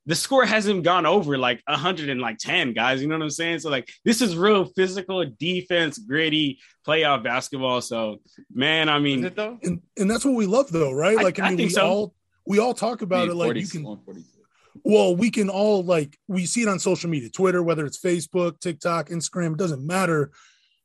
the 0.06 0.14
score 0.14 0.44
hasn't 0.44 0.82
gone 0.82 1.06
over 1.06 1.38
like 1.38 1.62
110 1.66 2.72
guys. 2.72 3.00
You 3.00 3.08
know 3.08 3.14
what 3.14 3.22
i'm 3.22 3.30
saying? 3.30 3.60
So 3.60 3.70
like 3.70 3.88
this 4.04 4.20
is 4.20 4.36
real 4.36 4.64
physical 4.64 5.24
defense 5.38 5.98
gritty 5.98 6.58
playoff 6.86 7.22
basketball. 7.22 7.80
So 7.80 8.20
man 8.52 8.88
i 8.88 8.98
mean 8.98 9.24
and, 9.24 9.80
and 9.96 10.10
that's 10.10 10.24
what 10.24 10.34
we 10.34 10.46
love 10.46 10.70
though 10.72 10.92
right? 10.92 11.16
Like 11.16 11.38
i, 11.38 11.46
I 11.46 11.50
mean 11.50 11.58
we 11.58 11.68
so. 11.68 11.86
all 11.86 12.14
we 12.46 12.58
all 12.58 12.74
talk 12.74 13.02
about 13.02 13.28
it 13.28 13.34
like 13.34 13.56
you 13.56 13.66
can 13.66 13.98
well 14.84 15.14
we 15.14 15.30
can 15.30 15.48
all 15.48 15.82
like 15.84 16.18
we 16.28 16.46
see 16.46 16.62
it 16.62 16.68
on 16.68 16.78
social 16.78 17.08
media 17.08 17.28
twitter 17.28 17.62
whether 17.62 17.84
it's 17.86 18.00
facebook 18.00 18.58
tiktok 18.60 19.10
instagram 19.10 19.52
it 19.52 19.58
doesn't 19.58 19.86
matter 19.86 20.32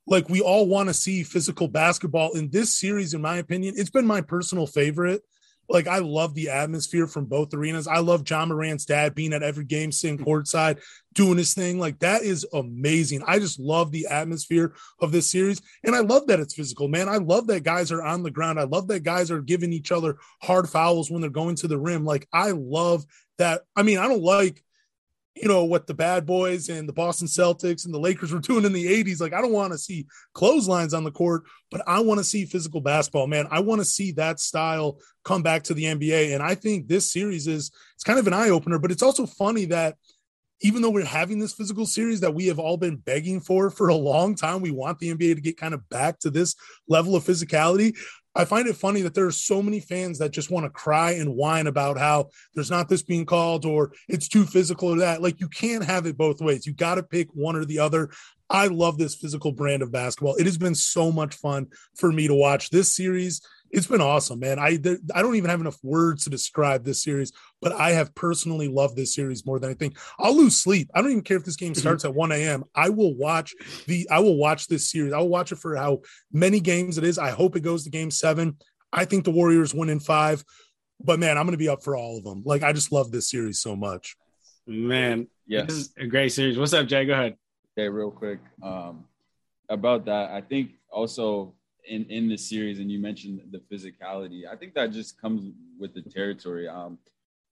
like 0.08 0.30
we 0.30 0.41
all 0.41 0.67
want 0.67 0.89
to 0.89 0.93
see 0.93 1.24
physical 1.24 1.67
basketball 1.67 2.34
in 2.34 2.50
this 2.50 2.74
series 2.74 3.13
in 3.13 3.22
my 3.22 3.38
opinion 3.38 3.74
it's 3.78 3.89
been 3.89 4.08
my 4.08 4.22
personal 4.22 4.65
favorite 4.65 5.24
like 5.70 5.88
I 5.88 6.00
love 6.00 6.34
the 6.34 6.50
atmosphere 6.50 7.08
from 7.08 7.26
both 7.26 7.54
arenas. 7.54 7.88
I 7.88 8.00
love 8.00 8.30
Ja 8.30 8.46
Morant's 8.46 8.86
dad 8.86 9.15
being 9.15 9.34
at 9.34 9.43
every 9.43 9.65
game, 9.65 9.91
sitting 9.91 10.17
courtside, 10.17 10.80
doing 11.13 11.38
his 11.38 11.54
thing. 11.54 11.80
Like 11.80 12.00
that 12.00 12.24
is 12.24 12.46
amazing. 12.54 13.24
I 13.28 13.39
just 13.39 13.60
love 13.60 13.91
the 13.91 14.08
atmosphere 14.10 14.74
of 15.02 15.12
this 15.12 15.30
series. 15.30 15.62
And 15.84 15.96
I 15.96 16.00
love 16.00 16.28
that 16.28 16.39
it's 16.39 16.56
physical, 16.56 16.88
man. 16.88 17.10
I 17.10 17.17
love 17.17 17.48
that 17.48 17.63
guys 17.63 17.91
are 17.91 18.04
on 18.04 18.24
the 18.24 18.32
ground. 18.32 18.60
I 18.60 18.63
love 18.63 18.88
that 18.88 19.04
guys 19.04 19.30
are 19.30 19.41
giving 19.41 19.74
each 19.74 19.91
other 19.91 20.17
hard 20.41 20.70
fouls 20.70 21.12
when 21.12 21.22
they're 21.22 21.30
going 21.30 21.56
to 21.58 21.67
the 21.67 21.80
rim. 21.80 22.06
Like 22.06 22.28
I 22.32 22.52
love 22.52 23.06
that. 23.38 23.63
I 23.76 23.84
mean, 23.84 23.98
I 23.98 24.08
don't 24.08 24.24
like 24.24 24.63
you 25.41 25.47
know 25.47 25.63
what 25.63 25.88
the 25.88 25.93
bad 25.93 26.26
boys 26.26 26.69
and 26.69 26.88
the 26.88 26.93
Boston 26.93 27.28
Celtics 27.28 27.86
and 27.86 27.93
the 27.93 28.00
Lakers 28.00 28.34
were 28.34 28.39
doing 28.39 28.65
in 28.65 28.73
the 28.73 29.04
80s. 29.04 29.21
Like, 29.21 29.34
I 29.34 29.41
don't 29.41 29.52
want 29.52 29.71
to 29.73 29.78
see 29.78 30.06
clotheslines 30.34 30.93
on 30.93 31.04
the 31.04 31.12
court, 31.12 31.43
but 31.71 31.82
I 31.88 32.00
want 32.00 32.19
to 32.19 32.23
see 32.23 32.45
physical 32.45 32.82
basketball, 32.82 33.28
man. 33.28 33.47
I 33.52 33.60
want 33.60 33.82
to 33.82 33.86
see 33.86 34.12
that 34.13 34.39
style 34.39 35.00
come 35.23 35.43
back 35.43 35.63
to 35.63 35.73
the 35.73 35.86
NBA. 35.86 36.34
And 36.34 36.43
I 36.43 36.56
think 36.56 36.88
this 36.88 37.12
series 37.12 37.47
is 37.47 37.71
it's 37.95 38.04
kind 38.04 38.19
of 38.19 38.28
an 38.28 38.34
eye 38.34 38.50
opener, 38.50 38.80
but 38.80 38.91
it's 38.91 39.04
also 39.04 39.26
funny 39.26 39.65
that 39.65 39.95
even 40.62 40.82
though 40.82 40.89
we're 40.89 41.06
having 41.06 41.39
this 41.39 41.54
physical 41.54 41.86
series 41.86 42.19
that 42.21 42.34
we 42.34 42.47
have 42.47 42.60
all 42.60 42.78
been 42.78 42.97
begging 42.97 43.39
for 43.39 43.69
for 43.69 43.89
a 43.89 43.95
long 43.95 44.36
time, 44.36 44.62
we 44.62 44.71
want 44.71 44.97
the 45.00 45.13
NBA 45.13 45.36
to 45.36 45.41
get 45.41 45.58
kind 45.58 45.73
of 45.73 45.88
back 45.89 46.19
to 46.19 46.30
this 46.30 46.56
level 46.88 47.15
of 47.15 47.23
physicality. 47.23 47.95
I 48.38 48.45
find 48.45 48.67
it 48.67 48.76
funny 48.78 49.02
that 49.02 49.15
there 49.15 49.26
are 49.26 49.32
so 49.32 49.63
many 49.63 49.80
fans 49.80 50.19
that 50.19 50.30
just 50.30 50.52
want 50.52 50.65
to 50.65 50.69
cry 50.69 51.13
and 51.13 51.36
whine 51.36 51.65
about 51.65 51.97
how 51.97 52.30
there's 52.54 52.69
not 52.69 52.88
this 52.88 53.02
being 53.02 53.26
called 53.26 53.65
or 53.65 53.91
it's 54.08 54.28
too 54.28 54.45
physical 54.45 54.89
or 54.89 54.97
that. 55.00 55.23
Like 55.23 55.39
you 55.39 55.47
can't 55.47 55.84
have 55.84 56.06
it 56.06 56.17
both 56.17 56.39
ways. 56.39 56.67
You 56.67 56.73
got 56.73 56.95
to 56.95 57.04
pick 57.04 57.30
one 57.34 57.56
or 57.56 57.65
the 57.65 57.80
other. 57.80 58.12
I 58.47 58.67
love 58.67 59.00
this 59.00 59.15
physical 59.15 59.52
brand 59.52 59.82
of 59.82 59.91
basketball. 59.91 60.36
It 60.36 60.45
has 60.45 60.58
been 60.58 60.76
so 60.76 61.12
much 61.12 61.36
fun 61.36 61.67
for 61.95 62.12
me 62.12 62.28
to 62.28 62.36
watch 62.36 62.69
this 62.69 62.95
series 62.95 63.41
it's 63.71 63.88
been 63.88 64.01
awesome, 64.01 64.39
man. 64.39 64.60
I 64.60 64.77
I 65.13 65.21
don't 65.21 65.36
even 65.36 65.49
have 65.49 65.62
enough 65.62 65.77
words 65.84 66.23
to 66.23 66.30
describe 66.30 66.84
this 66.84 67.03
series, 67.03 67.32
but 67.62 67.71
I 67.71 67.91
have 67.91 68.15
personally 68.15 68.67
loved 68.67 68.95
this 68.95 69.13
series 69.13 69.45
more 69.45 69.60
than 69.60 69.69
I 69.69 69.73
think. 69.73 69.97
I'll 70.19 70.36
lose 70.36 70.58
sleep. 70.58 70.89
I 70.93 71.01
don't 71.01 71.12
even 71.12 71.23
care 71.23 71.38
if 71.38 71.45
this 71.45 71.56
game 71.56 71.73
mm-hmm. 71.73 71.80
starts 71.80 72.06
at 72.06 72.13
1 72.13 72.32
a.m. 72.32 72.63
I 72.75 72.89
will 72.89 73.15
watch 73.15 73.56
the 73.86 74.08
I 74.10 74.19
will 74.19 74.38
watch 74.38 74.67
this 74.67 74.89
series. 74.89 75.13
I 75.13 75.19
will 75.19 75.30
watch 75.30 75.51
it 75.51 75.58
for 75.58 75.75
how 75.75 76.01
many 76.32 76.60
games 76.60 76.97
it 76.97 77.03
is. 77.03 77.17
I 77.17 77.32
hope 77.32 77.56
it 77.56 77.62
goes 77.62 77.84
to 77.84 77.89
game 77.89 78.12
seven. 78.12 78.58
I 78.91 79.06
think 79.06 79.25
the 79.25 79.32
Warriors 79.32 79.73
win 79.73 79.89
in 79.89 79.99
five, 79.99 80.43
but 80.99 81.19
man, 81.19 81.38
I'm 81.38 81.45
gonna 81.45 81.58
be 81.58 81.69
up 81.69 81.84
for 81.84 81.95
all 81.95 82.17
of 82.17 82.23
them. 82.23 82.43
Like 82.45 82.63
I 82.63 82.73
just 82.73 82.91
love 82.91 83.12
this 83.12 83.30
series 83.30 83.60
so 83.60 83.75
much. 83.75 84.15
Man, 84.65 85.27
yeah, 85.45 85.63
this 85.63 85.77
is 85.77 85.93
a 85.97 86.08
great 86.08 86.30
series. 86.30 86.58
What's 86.58 86.73
up, 86.73 86.88
Jay? 86.88 87.06
Go 87.06 87.13
ahead. 87.13 87.36
Okay, 87.77 87.89
real 87.89 88.12
quick. 88.12 88.39
Um, 88.62 89.06
about 89.69 90.06
that, 90.06 90.32
I 90.32 90.41
think 90.41 90.71
also 90.91 91.53
in 91.88 92.06
in 92.06 92.30
the 92.30 92.38
series, 92.38 92.80
and 92.80 92.91
you 92.91 93.00
mentioned 93.00 93.41
the 93.52 93.60
physicality. 93.60 94.43
I 94.52 94.56
think 94.56 94.73
that 94.76 94.91
just 94.91 95.19
comes 95.19 95.54
with 95.80 95.93
the 95.93 96.02
territory. 96.02 96.67
Um, 96.67 96.97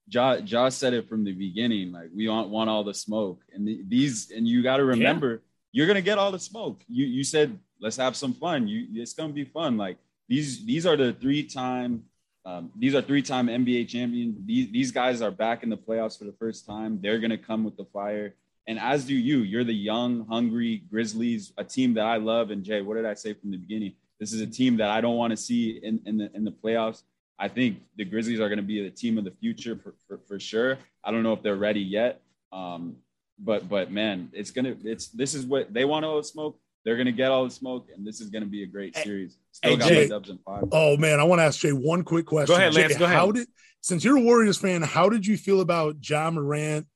Josh, 0.08 0.42
Josh 0.42 0.74
said 0.74 0.94
it 0.94 1.08
from 1.08 1.24
the 1.24 1.32
beginning, 1.32 1.92
like 1.92 2.10
we 2.14 2.28
want 2.28 2.48
want 2.48 2.70
all 2.70 2.84
the 2.84 2.94
smoke, 2.94 3.40
and 3.52 3.66
the, 3.66 3.82
these, 3.88 4.30
and 4.30 4.46
you 4.46 4.62
got 4.62 4.76
to 4.76 4.84
remember, 4.84 5.30
yeah. 5.32 5.38
you're 5.72 5.86
gonna 5.86 6.00
get 6.00 6.18
all 6.18 6.30
the 6.30 6.38
smoke. 6.38 6.82
You 6.88 7.06
you 7.06 7.24
said 7.24 7.58
let's 7.80 7.96
have 7.96 8.16
some 8.16 8.32
fun. 8.32 8.68
You 8.68 8.86
it's 9.02 9.14
gonna 9.14 9.32
be 9.32 9.44
fun. 9.44 9.76
Like 9.76 9.98
these 10.28 10.64
these 10.64 10.86
are 10.86 10.96
the 10.96 11.12
three 11.12 11.42
time. 11.42 12.04
Um, 12.44 12.70
these 12.76 12.94
are 12.94 13.02
three-time 13.02 13.48
NBA 13.48 13.88
champions. 13.88 14.36
These, 14.46 14.70
these 14.70 14.92
guys 14.92 15.20
are 15.20 15.32
back 15.32 15.64
in 15.64 15.68
the 15.68 15.76
playoffs 15.76 16.16
for 16.16 16.26
the 16.26 16.34
first 16.38 16.64
time. 16.64 17.00
They're 17.02 17.18
gonna 17.18 17.36
come 17.36 17.64
with 17.64 17.76
the 17.76 17.86
fire, 17.86 18.36
and 18.68 18.78
as 18.78 19.04
do 19.04 19.16
you. 19.16 19.38
You're 19.38 19.64
the 19.64 19.74
young, 19.74 20.24
hungry 20.26 20.84
Grizzlies, 20.88 21.52
a 21.58 21.64
team 21.64 21.94
that 21.94 22.06
I 22.06 22.18
love. 22.18 22.52
And 22.52 22.62
Jay, 22.62 22.82
what 22.82 22.94
did 22.94 23.04
I 23.04 23.14
say 23.14 23.34
from 23.34 23.50
the 23.50 23.56
beginning? 23.56 23.94
This 24.18 24.32
is 24.32 24.40
a 24.40 24.46
team 24.46 24.78
that 24.78 24.90
I 24.90 25.00
don't 25.00 25.16
want 25.16 25.32
to 25.32 25.36
see 25.36 25.80
in, 25.82 26.00
in 26.06 26.18
the 26.18 26.30
in 26.34 26.44
the 26.44 26.52
playoffs. 26.52 27.02
I 27.38 27.48
think 27.48 27.82
the 27.96 28.04
Grizzlies 28.04 28.40
are 28.40 28.48
going 28.48 28.58
to 28.58 28.62
be 28.64 28.82
the 28.82 28.90
team 28.90 29.18
of 29.18 29.24
the 29.24 29.30
future 29.30 29.76
for, 29.76 29.94
for, 30.08 30.18
for 30.26 30.40
sure. 30.40 30.78
I 31.04 31.10
don't 31.10 31.22
know 31.22 31.34
if 31.34 31.42
they're 31.42 31.56
ready 31.56 31.82
yet. 31.82 32.22
Um, 32.50 32.96
but 33.38 33.68
but 33.68 33.90
man, 33.90 34.30
it's 34.32 34.50
gonna 34.50 34.74
it's 34.82 35.08
this 35.08 35.34
is 35.34 35.44
what 35.44 35.72
they 35.72 35.84
want 35.84 36.04
all 36.04 36.16
the 36.16 36.24
smoke. 36.24 36.58
They're 36.84 36.96
gonna 36.96 37.12
get 37.12 37.30
all 37.30 37.44
the 37.44 37.50
smoke, 37.50 37.88
and 37.94 38.06
this 38.06 38.20
is 38.20 38.30
gonna 38.30 38.46
be 38.46 38.62
a 38.62 38.66
great 38.66 38.96
series. 38.96 39.36
Still 39.52 39.72
hey, 39.72 39.76
got 39.76 39.88
Jay, 39.88 40.02
my 40.02 40.08
dubs 40.08 40.30
in 40.30 40.38
five. 40.38 40.64
Oh 40.72 40.96
man, 40.96 41.20
I 41.20 41.24
want 41.24 41.40
to 41.40 41.44
ask 41.44 41.60
Jay 41.60 41.72
one 41.72 42.02
quick 42.02 42.26
question. 42.26 42.54
Go 42.54 42.56
ahead, 42.56 42.74
Lance. 42.74 42.94
Jay, 42.94 42.98
go 42.98 43.04
ahead. 43.04 43.16
How 43.16 43.32
did 43.32 43.48
since 43.80 44.04
you're 44.04 44.16
a 44.16 44.20
Warriors 44.20 44.56
fan, 44.56 44.82
how 44.82 45.08
did 45.08 45.26
you 45.26 45.36
feel 45.36 45.60
about 45.60 45.96
Ja 46.08 46.30
Morant 46.30 46.86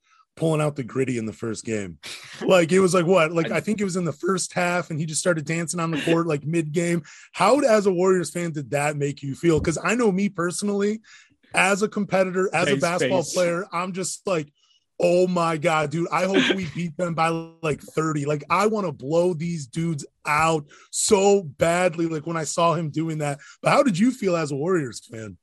pulling 0.41 0.63
out 0.63 0.75
the 0.75 0.83
griddy 0.83 1.19
in 1.19 1.27
the 1.27 1.33
first 1.33 1.65
game. 1.65 1.99
Like 2.41 2.73
it 2.73 2.81
was 2.81 2.95
like 2.95 3.07
what? 3.07 3.31
Like 3.31 3.51
I 3.51 3.61
think 3.61 3.81
it 3.81 3.85
was 3.85 3.97
in 3.97 4.07
the 4.07 4.13
first 4.13 4.55
half, 4.55 4.91
and 4.91 4.99
he 4.99 5.07
just 5.07 5.21
started 5.21 5.45
dancing 5.45 5.79
on 5.79 5.91
the 5.91 6.01
court 6.01 6.27
like 6.27 6.45
mid 6.45 6.73
game. 6.73 7.03
How, 7.33 7.61
as 7.61 7.87
a 7.87 7.93
Warriors 7.93 8.31
fan, 8.31 8.51
did 8.51 8.71
that 8.71 8.97
make 8.97 9.23
you 9.23 9.35
feel? 9.35 9.61
Because 9.61 9.79
I 9.83 9.95
know 9.95 10.11
me 10.11 10.31
personally, 10.31 11.03
as 11.55 11.83
a 11.83 11.89
competitor, 11.89 12.49
as 12.53 12.69
a 12.69 12.77
basketball 12.77 13.23
player, 13.23 13.67
I'm 13.71 13.93
just 13.93 14.27
like, 14.27 14.51
oh 14.99 15.27
my 15.27 15.59
god, 15.59 15.91
dude! 15.91 16.09
I 16.11 16.25
hope 16.25 16.57
we 16.57 16.67
beat 16.75 16.97
them 16.97 17.15
by 17.15 17.29
like 17.63 17.83
30. 17.83 18.25
Like 18.25 18.45
I 18.49 18.67
want 18.67 18.87
to 18.87 18.93
blow 18.93 19.35
these 19.35 19.67
dudes 19.67 20.07
out 20.27 20.65
so 20.91 21.43
badly. 21.43 22.07
Like 22.07 22.27
when 22.27 22.39
I 22.39 22.45
saw 22.45 22.73
him 22.75 22.89
doing 22.89 23.19
that. 23.19 23.41
But 23.61 23.73
how 23.73 23.83
did 23.83 23.99
you 23.99 24.11
feel 24.11 24.37
as 24.37 24.51
a 24.51 24.57
Warriors 24.57 25.01
fan? 25.01 25.37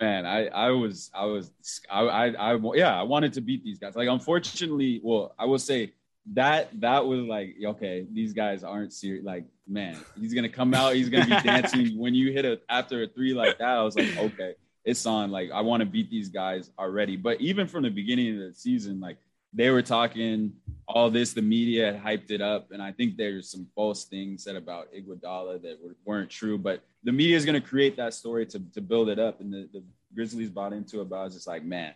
Man 0.00 0.24
i 0.24 0.46
i 0.48 0.70
was 0.70 1.10
i 1.14 1.24
was 1.24 1.50
I, 1.90 2.00
I, 2.00 2.52
I 2.52 2.58
yeah 2.74 2.98
i 2.98 3.02
wanted 3.02 3.32
to 3.34 3.40
beat 3.40 3.62
these 3.62 3.78
guys. 3.78 3.94
Like 3.96 4.08
unfortunately 4.08 5.00
well 5.02 5.34
i 5.38 5.44
will 5.44 5.58
say 5.58 5.92
that 6.32 6.68
that 6.80 7.06
was 7.06 7.20
like 7.20 7.56
okay 7.64 8.06
these 8.12 8.32
guys 8.32 8.62
aren't 8.64 8.92
serious 8.92 9.24
like 9.24 9.44
man 9.66 9.96
he's 10.18 10.34
gonna 10.34 10.48
come 10.48 10.74
out 10.74 10.94
he's 10.94 11.08
gonna 11.08 11.26
be 11.26 11.40
dancing. 11.44 11.98
When 11.98 12.14
you 12.14 12.32
hit 12.32 12.44
a 12.44 12.60
after 12.68 13.02
a 13.02 13.06
three 13.06 13.34
like 13.34 13.58
that 13.58 13.68
i 13.68 13.82
was 13.82 13.96
like 13.96 14.16
okay 14.16 14.54
it's 14.84 15.04
on. 15.06 15.30
Like 15.30 15.50
i 15.52 15.60
want 15.60 15.80
to 15.80 15.86
beat 15.86 16.10
these 16.10 16.28
guys 16.28 16.70
already. 16.78 17.16
But 17.16 17.40
even 17.40 17.66
from 17.66 17.82
the 17.82 17.90
beginning 17.90 18.34
of 18.34 18.48
the 18.48 18.54
season 18.54 19.00
like 19.00 19.18
they 19.52 19.70
were 19.70 19.82
talking 19.82 20.52
all 20.86 21.10
this. 21.10 21.32
The 21.32 21.42
media 21.42 21.92
had 21.92 22.02
hyped 22.02 22.30
it 22.30 22.40
up, 22.40 22.70
and 22.72 22.82
I 22.82 22.92
think 22.92 23.16
there's 23.16 23.50
some 23.50 23.66
false 23.74 24.04
things 24.04 24.44
said 24.44 24.56
about 24.56 24.92
Iguodala 24.92 25.62
that 25.62 25.78
weren't 26.04 26.30
true. 26.30 26.58
But 26.58 26.82
the 27.02 27.12
media 27.12 27.36
is 27.36 27.44
going 27.44 27.60
to 27.60 27.66
create 27.66 27.96
that 27.96 28.14
story 28.14 28.46
to, 28.46 28.60
to 28.74 28.80
build 28.80 29.08
it 29.08 29.18
up, 29.18 29.40
and 29.40 29.52
the, 29.52 29.68
the 29.72 29.82
Grizzlies 30.14 30.50
bought 30.50 30.72
into 30.72 31.00
it. 31.00 31.08
But 31.08 31.16
I 31.16 31.24
was 31.24 31.34
just 31.34 31.46
like, 31.46 31.64
man, 31.64 31.94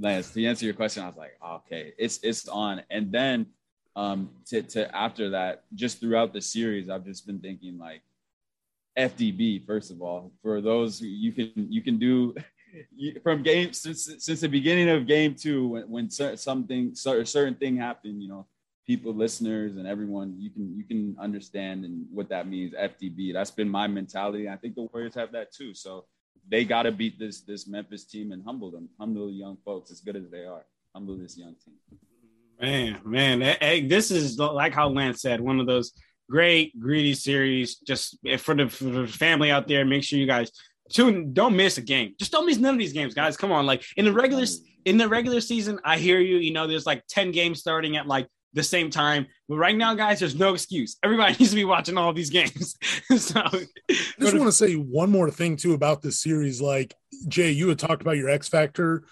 Lance, 0.00 0.32
to 0.32 0.44
answer 0.44 0.64
your 0.64 0.74
question, 0.74 1.02
I 1.02 1.06
was 1.06 1.16
like, 1.16 1.38
okay, 1.44 1.92
it's 1.98 2.18
it's 2.22 2.48
on. 2.48 2.82
And 2.90 3.12
then 3.12 3.46
um, 3.96 4.30
to 4.46 4.62
to 4.62 4.94
after 4.96 5.30
that, 5.30 5.64
just 5.74 6.00
throughout 6.00 6.32
the 6.32 6.40
series, 6.40 6.90
I've 6.90 7.04
just 7.04 7.26
been 7.26 7.40
thinking 7.40 7.78
like, 7.78 8.02
FDB 8.98 9.64
first 9.64 9.90
of 9.90 10.02
all. 10.02 10.32
For 10.42 10.60
those 10.60 11.00
you 11.00 11.32
can 11.32 11.52
you 11.54 11.80
can 11.80 11.98
do 11.98 12.34
from 13.22 13.42
game 13.42 13.72
since 13.72 14.10
since 14.18 14.40
the 14.40 14.48
beginning 14.48 14.88
of 14.88 15.06
game 15.06 15.34
two 15.34 15.68
when, 15.68 15.82
when 15.90 16.10
something 16.10 16.92
a 16.92 17.26
certain 17.26 17.54
thing 17.54 17.76
happened 17.76 18.22
you 18.22 18.28
know 18.28 18.46
people 18.88 19.12
listeners 19.14 19.76
and 19.76 19.86
everyone 19.86 20.34
you 20.38 20.48
can 20.50 20.74
you 20.76 20.82
can 20.82 21.14
understand 21.20 21.84
and 21.84 22.06
what 22.10 22.30
that 22.30 22.48
means 22.48 22.72
fdb 22.72 23.34
that's 23.34 23.50
been 23.50 23.68
my 23.68 23.86
mentality. 23.86 24.48
I 24.48 24.56
think 24.56 24.74
the 24.74 24.88
warriors 24.90 25.14
have 25.14 25.32
that 25.32 25.52
too. 25.52 25.74
So 25.74 26.06
they 26.50 26.64
got 26.64 26.84
to 26.84 26.92
beat 26.92 27.18
this 27.18 27.42
this 27.42 27.68
memphis 27.68 28.04
team 28.04 28.32
and 28.32 28.42
humble 28.44 28.70
them 28.70 28.88
humble 28.98 29.26
the 29.26 29.34
young 29.34 29.58
folks 29.64 29.90
as 29.90 30.00
good 30.00 30.16
as 30.16 30.30
they 30.30 30.44
are. 30.44 30.64
Humble 30.94 31.18
this 31.18 31.36
young 31.36 31.54
team. 31.62 31.74
Man 32.60 33.00
man 33.04 33.56
hey, 33.60 33.86
this 33.86 34.10
is 34.10 34.38
like 34.38 34.72
how 34.72 34.88
lance 34.88 35.20
said 35.20 35.40
one 35.40 35.60
of 35.60 35.66
those 35.66 35.92
great 36.30 36.78
greedy 36.80 37.14
series. 37.14 37.76
Just 37.76 38.18
eh, 38.26 38.38
for 38.38 38.54
the, 38.54 38.68
for 38.68 38.84
the 38.84 39.06
family 39.06 39.50
out 39.50 39.68
there 39.68 39.84
make 39.84 40.02
sure 40.02 40.18
you 40.18 40.26
guys 40.26 40.50
tune 40.88 41.32
don't 41.32 41.56
miss 41.56 41.78
a 41.78 41.82
game. 41.82 42.14
Just 42.18 42.32
don't 42.32 42.46
miss 42.46 42.58
none 42.58 42.74
of 42.74 42.78
these 42.78 42.92
games 42.92 43.14
guys. 43.14 43.36
Come 43.36 43.52
on 43.52 43.66
like 43.66 43.84
in 43.96 44.04
the 44.04 44.12
regular 44.12 44.44
in 44.84 44.96
the 44.96 45.08
regular 45.08 45.40
season 45.40 45.78
i 45.84 45.98
hear 45.98 46.18
you 46.18 46.36
you 46.38 46.52
know 46.52 46.66
there's 46.66 46.86
like 46.86 47.02
10 47.08 47.30
games 47.30 47.60
starting 47.60 47.96
at 47.96 48.06
like 48.06 48.26
the 48.54 48.62
same 48.62 48.90
time. 48.90 49.26
But 49.48 49.56
right 49.56 49.76
now 49.76 49.94
guys 49.94 50.20
there's 50.20 50.34
no 50.34 50.54
excuse. 50.54 50.96
Everybody 51.02 51.32
needs 51.38 51.50
to 51.50 51.56
be 51.56 51.64
watching 51.64 51.98
all 51.98 52.12
these 52.12 52.30
games. 52.30 52.76
So 53.16 53.40
i 53.40 53.66
just 54.20 54.34
want 54.34 54.48
to 54.48 54.52
say 54.52 54.74
one 54.74 55.10
more 55.10 55.30
thing 55.30 55.56
too 55.56 55.72
about 55.72 56.02
this 56.02 56.20
series. 56.20 56.60
Like 56.60 56.94
jay 57.26 57.50
you 57.50 57.68
had 57.68 57.78
talked 57.78 58.02
about 58.02 58.16
your 58.16 58.28
x 58.28 58.48
factor 58.48 59.04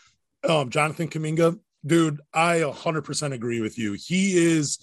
um 0.46 0.70
jonathan 0.70 1.08
kuminga. 1.08 1.58
Dude 1.84 2.20
i 2.34 2.58
100% 2.58 3.32
agree 3.32 3.60
with 3.60 3.78
you. 3.78 3.94
He 3.94 4.36
is 4.36 4.78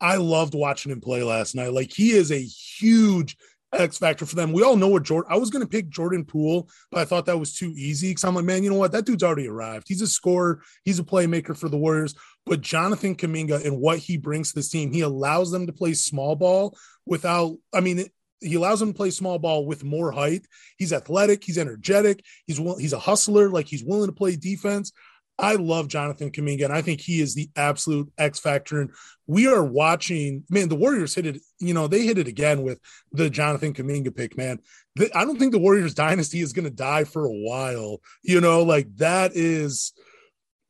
i 0.00 0.16
loved 0.16 0.54
watching 0.54 0.90
him 0.92 1.00
play 1.00 1.22
last 1.22 1.54
night. 1.54 1.72
Like 1.72 1.92
he 1.92 2.10
is 2.10 2.32
a 2.32 2.40
huge 2.42 3.36
X 3.72 3.98
factor 3.98 4.24
for 4.24 4.34
them. 4.34 4.52
We 4.52 4.62
all 4.62 4.76
know 4.76 4.88
what 4.88 5.02
Jordan. 5.02 5.30
I 5.30 5.36
was 5.36 5.50
going 5.50 5.64
to 5.64 5.68
pick 5.68 5.90
Jordan 5.90 6.24
Poole, 6.24 6.68
but 6.90 7.00
I 7.00 7.04
thought 7.04 7.26
that 7.26 7.38
was 7.38 7.54
too 7.54 7.72
easy 7.76 8.10
because 8.10 8.24
I'm 8.24 8.34
like, 8.34 8.44
man, 8.44 8.62
you 8.62 8.70
know 8.70 8.76
what? 8.76 8.92
That 8.92 9.04
dude's 9.04 9.22
already 9.22 9.48
arrived. 9.48 9.86
He's 9.88 10.02
a 10.02 10.06
scorer. 10.06 10.62
He's 10.84 10.98
a 10.98 11.04
playmaker 11.04 11.56
for 11.56 11.68
the 11.68 11.76
Warriors. 11.76 12.14
But 12.46 12.62
Jonathan 12.62 13.14
Kuminga 13.14 13.64
and 13.64 13.78
what 13.78 13.98
he 13.98 14.16
brings 14.16 14.50
to 14.50 14.54
this 14.56 14.70
team, 14.70 14.90
he 14.90 15.02
allows 15.02 15.50
them 15.50 15.66
to 15.66 15.72
play 15.72 15.92
small 15.94 16.34
ball 16.34 16.76
without. 17.04 17.56
I 17.74 17.80
mean, 17.80 18.06
he 18.40 18.54
allows 18.54 18.80
them 18.80 18.92
to 18.92 18.96
play 18.96 19.10
small 19.10 19.38
ball 19.38 19.66
with 19.66 19.84
more 19.84 20.12
height. 20.12 20.46
He's 20.78 20.92
athletic. 20.92 21.44
He's 21.44 21.58
energetic. 21.58 22.24
He's 22.46 22.56
he's 22.56 22.92
a 22.92 22.98
hustler. 22.98 23.50
Like 23.50 23.66
he's 23.66 23.84
willing 23.84 24.08
to 24.08 24.14
play 24.14 24.36
defense. 24.36 24.92
I 25.38 25.54
love 25.54 25.86
Jonathan 25.86 26.32
Kuminga, 26.32 26.64
and 26.64 26.72
I 26.72 26.82
think 26.82 27.00
he 27.00 27.20
is 27.20 27.34
the 27.34 27.48
absolute 27.54 28.12
X 28.18 28.40
factor. 28.40 28.80
And 28.80 28.90
we 29.26 29.46
are 29.46 29.62
watching, 29.62 30.42
man, 30.50 30.68
the 30.68 30.74
Warriors 30.74 31.14
hit 31.14 31.26
it, 31.26 31.40
you 31.60 31.74
know, 31.74 31.86
they 31.86 32.04
hit 32.04 32.18
it 32.18 32.26
again 32.26 32.62
with 32.62 32.80
the 33.12 33.30
Jonathan 33.30 33.72
Kuminga 33.72 34.14
pick, 34.14 34.36
man. 34.36 34.58
The, 34.96 35.16
I 35.16 35.24
don't 35.24 35.38
think 35.38 35.52
the 35.52 35.58
Warriors 35.58 35.94
dynasty 35.94 36.40
is 36.40 36.52
going 36.52 36.64
to 36.64 36.74
die 36.74 37.04
for 37.04 37.24
a 37.24 37.32
while. 37.32 38.00
You 38.22 38.40
know, 38.40 38.64
like 38.64 38.88
that 38.96 39.32
is, 39.34 39.92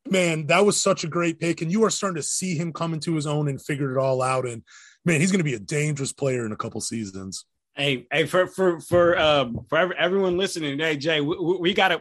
man, 0.06 0.46
that 0.48 0.66
was 0.66 0.80
such 0.80 1.02
a 1.02 1.08
great 1.08 1.40
pick. 1.40 1.62
And 1.62 1.72
you 1.72 1.84
are 1.84 1.90
starting 1.90 2.16
to 2.16 2.22
see 2.22 2.54
him 2.54 2.72
come 2.72 2.92
into 2.92 3.14
his 3.14 3.26
own 3.26 3.48
and 3.48 3.62
figured 3.62 3.92
it 3.92 3.98
all 3.98 4.20
out. 4.20 4.46
And 4.46 4.62
man, 5.04 5.20
he's 5.20 5.32
going 5.32 5.40
to 5.40 5.44
be 5.44 5.54
a 5.54 5.60
dangerous 5.60 6.12
player 6.12 6.44
in 6.44 6.52
a 6.52 6.56
couple 6.56 6.80
seasons. 6.82 7.46
Hey, 7.74 8.06
hey, 8.10 8.26
for 8.26 8.48
for 8.48 8.80
for 8.80 9.16
um 9.16 9.64
for 9.70 9.94
everyone 9.94 10.36
listening, 10.36 10.80
hey 10.80 10.96
Jay, 10.96 11.20
we, 11.20 11.36
we 11.38 11.74
got 11.74 11.88
to 11.88 12.00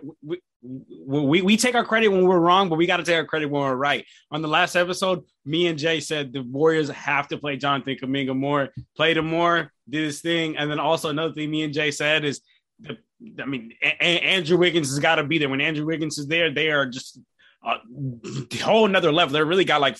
we 1.06 1.42
we 1.42 1.58
take 1.58 1.76
our 1.76 1.86
credit 1.86 2.10
when 2.10 2.26
we're 2.26 2.40
wrong, 2.40 2.70
but 2.70 2.76
we 2.76 2.86
got 2.86 2.98
to 2.98 3.04
take 3.04 3.16
our 3.16 3.26
credit 3.26 3.50
when 3.50 3.62
we're 3.62 3.76
right. 3.76 4.06
On 4.32 4.42
the 4.42 4.48
last 4.48 4.76
episode, 4.76 5.24
me 5.46 5.68
and 5.68 5.80
Jay 5.80 6.00
said 6.00 6.34
the 6.34 6.42
Warriors 6.42 6.90
have 6.90 7.28
to 7.30 7.38
play 7.38 7.58
Jonathan 7.58 7.96
Kuminga 7.96 8.36
more, 8.36 8.70
played 8.96 9.18
him 9.18 9.28
more, 9.28 9.72
did 9.90 10.04
his 10.04 10.22
thing, 10.22 10.58
and 10.58 10.70
then 10.70 10.80
also 10.80 11.10
another 11.10 11.34
thing 11.34 11.50
me 11.50 11.64
and 11.64 11.74
Jay 11.74 11.92
said 11.92 12.26
is, 12.26 12.42
the, 12.80 12.98
I 13.42 13.46
mean, 13.46 13.74
a- 13.82 14.04
Andrew 14.04 14.58
Wiggins 14.58 14.90
has 14.90 15.00
got 15.00 15.16
to 15.16 15.24
be 15.24 15.38
there. 15.38 15.50
When 15.50 15.62
Andrew 15.62 15.86
Wiggins 15.86 16.18
is 16.18 16.28
there, 16.28 16.54
they 16.54 16.70
are 16.70 16.86
just 16.86 17.20
a 17.64 18.58
whole 18.62 18.86
another 18.86 19.12
level. 19.12 19.34
They 19.34 19.44
really 19.44 19.66
got 19.66 19.82
like 19.82 19.98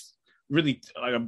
really 0.50 0.82
like 1.00 1.14
a 1.14 1.28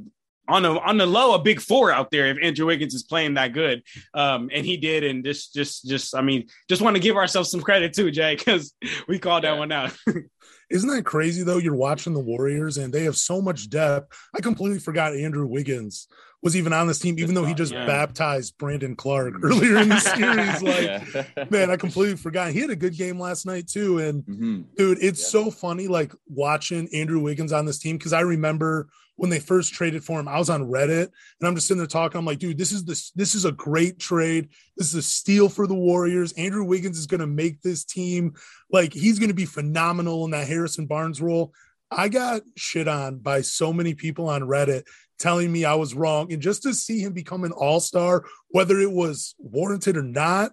on 0.50 0.62
the 0.62 0.80
on 0.80 0.96
the 0.96 1.06
low 1.06 1.34
a 1.34 1.38
big 1.38 1.60
four 1.60 1.92
out 1.92 2.10
there 2.10 2.26
if 2.26 2.36
Andrew 2.42 2.66
Wiggins 2.66 2.94
is 2.94 3.02
playing 3.02 3.34
that 3.34 3.52
good. 3.52 3.82
Um, 4.14 4.50
and 4.52 4.66
he 4.66 4.76
did, 4.76 5.04
and 5.04 5.24
just 5.24 5.54
just 5.54 5.86
just 5.86 6.14
I 6.14 6.22
mean, 6.22 6.48
just 6.68 6.82
want 6.82 6.96
to 6.96 7.02
give 7.02 7.16
ourselves 7.16 7.50
some 7.50 7.60
credit 7.60 7.94
too, 7.94 8.10
Jay, 8.10 8.36
because 8.36 8.74
we 9.08 9.18
called 9.18 9.44
yeah. 9.44 9.52
that 9.52 9.58
one 9.58 9.72
out. 9.72 9.96
Isn't 10.70 10.90
that 10.90 11.04
crazy 11.04 11.42
though? 11.42 11.58
You're 11.58 11.74
watching 11.74 12.14
the 12.14 12.20
Warriors 12.20 12.78
and 12.78 12.92
they 12.92 13.04
have 13.04 13.16
so 13.16 13.42
much 13.42 13.68
depth. 13.70 14.16
I 14.34 14.40
completely 14.40 14.78
forgot 14.78 15.16
Andrew 15.16 15.46
Wiggins 15.46 16.06
was 16.42 16.56
even 16.56 16.72
on 16.72 16.86
this 16.86 16.98
team, 16.98 17.18
even 17.18 17.34
though 17.34 17.44
he 17.44 17.54
just 17.54 17.72
yeah. 17.72 17.86
baptized 17.86 18.56
Brandon 18.56 18.96
Clarke 18.96 19.34
earlier 19.42 19.78
in 19.78 19.88
the 19.88 19.98
series. 20.00 20.62
Like, 20.62 21.26
yeah. 21.36 21.44
man, 21.50 21.70
I 21.70 21.76
completely 21.76 22.16
forgot. 22.16 22.52
He 22.52 22.60
had 22.60 22.70
a 22.70 22.76
good 22.76 22.96
game 22.96 23.18
last 23.18 23.46
night 23.46 23.68
too. 23.68 23.98
And 23.98 24.22
mm-hmm. 24.24 24.62
dude, 24.76 24.98
it's 25.02 25.20
yeah. 25.20 25.28
so 25.28 25.50
funny 25.50 25.88
like 25.88 26.12
watching 26.28 26.88
Andrew 26.94 27.20
Wiggins 27.20 27.52
on 27.52 27.66
this 27.66 27.78
team 27.78 27.98
because 27.98 28.12
I 28.12 28.20
remember 28.20 28.88
when 29.20 29.28
they 29.28 29.38
first 29.38 29.74
traded 29.74 30.02
for 30.02 30.18
him, 30.18 30.26
I 30.26 30.38
was 30.38 30.48
on 30.48 30.70
Reddit 30.70 31.02
and 31.02 31.46
I'm 31.46 31.54
just 31.54 31.66
sitting 31.66 31.76
there 31.76 31.86
talking. 31.86 32.18
I'm 32.18 32.24
like, 32.24 32.38
dude, 32.38 32.56
this 32.56 32.72
is 32.72 32.86
this 32.86 33.10
this 33.10 33.34
is 33.34 33.44
a 33.44 33.52
great 33.52 33.98
trade. 33.98 34.48
This 34.78 34.88
is 34.88 34.94
a 34.94 35.02
steal 35.02 35.50
for 35.50 35.66
the 35.66 35.74
Warriors. 35.74 36.32
Andrew 36.38 36.64
Wiggins 36.64 36.96
is 36.96 37.06
going 37.06 37.20
to 37.20 37.26
make 37.26 37.60
this 37.60 37.84
team 37.84 38.32
like 38.72 38.94
he's 38.94 39.18
going 39.18 39.28
to 39.28 39.34
be 39.34 39.44
phenomenal 39.44 40.24
in 40.24 40.30
that 40.30 40.48
Harrison 40.48 40.86
Barnes 40.86 41.20
role. 41.20 41.52
I 41.90 42.08
got 42.08 42.40
shit 42.56 42.88
on 42.88 43.18
by 43.18 43.42
so 43.42 43.74
many 43.74 43.92
people 43.92 44.26
on 44.26 44.40
Reddit 44.40 44.84
telling 45.18 45.52
me 45.52 45.66
I 45.66 45.74
was 45.74 45.92
wrong. 45.92 46.32
And 46.32 46.40
just 46.40 46.62
to 46.62 46.72
see 46.72 47.00
him 47.00 47.12
become 47.12 47.44
an 47.44 47.52
all 47.52 47.80
star, 47.80 48.24
whether 48.48 48.80
it 48.80 48.90
was 48.90 49.34
warranted 49.38 49.98
or 49.98 50.02
not, 50.02 50.52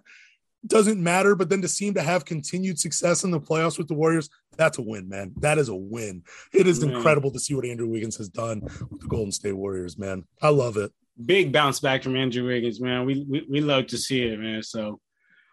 doesn't 0.66 1.02
matter. 1.02 1.34
But 1.34 1.48
then 1.48 1.62
to 1.62 1.68
seem 1.68 1.94
to 1.94 2.02
have 2.02 2.24
continued 2.24 2.78
success 2.78 3.24
in 3.24 3.30
the 3.30 3.40
playoffs 3.40 3.78
with 3.78 3.88
the 3.88 3.94
Warriors, 3.94 4.28
that's 4.56 4.78
a 4.78 4.82
win, 4.82 5.08
man. 5.08 5.32
That 5.40 5.58
is 5.58 5.68
a 5.68 5.74
win. 5.74 6.22
It 6.52 6.66
is 6.66 6.84
man. 6.84 6.96
incredible 6.96 7.30
to 7.32 7.40
see 7.40 7.54
what 7.54 7.64
Andrew 7.64 7.88
Wiggins 7.88 8.16
has 8.16 8.28
done 8.28 8.62
with 8.90 9.00
the 9.00 9.08
Golden 9.08 9.32
State 9.32 9.52
Warriors, 9.52 9.98
man. 9.98 10.24
I 10.42 10.48
love 10.48 10.76
it. 10.76 10.92
Big 11.24 11.52
bounce 11.52 11.80
back 11.80 12.02
from 12.02 12.16
Andrew 12.16 12.46
Wiggins, 12.46 12.80
man. 12.80 13.04
We 13.04 13.26
we, 13.28 13.46
we 13.50 13.60
love 13.60 13.86
to 13.88 13.98
see 13.98 14.22
it, 14.22 14.38
man. 14.38 14.62
So. 14.62 15.00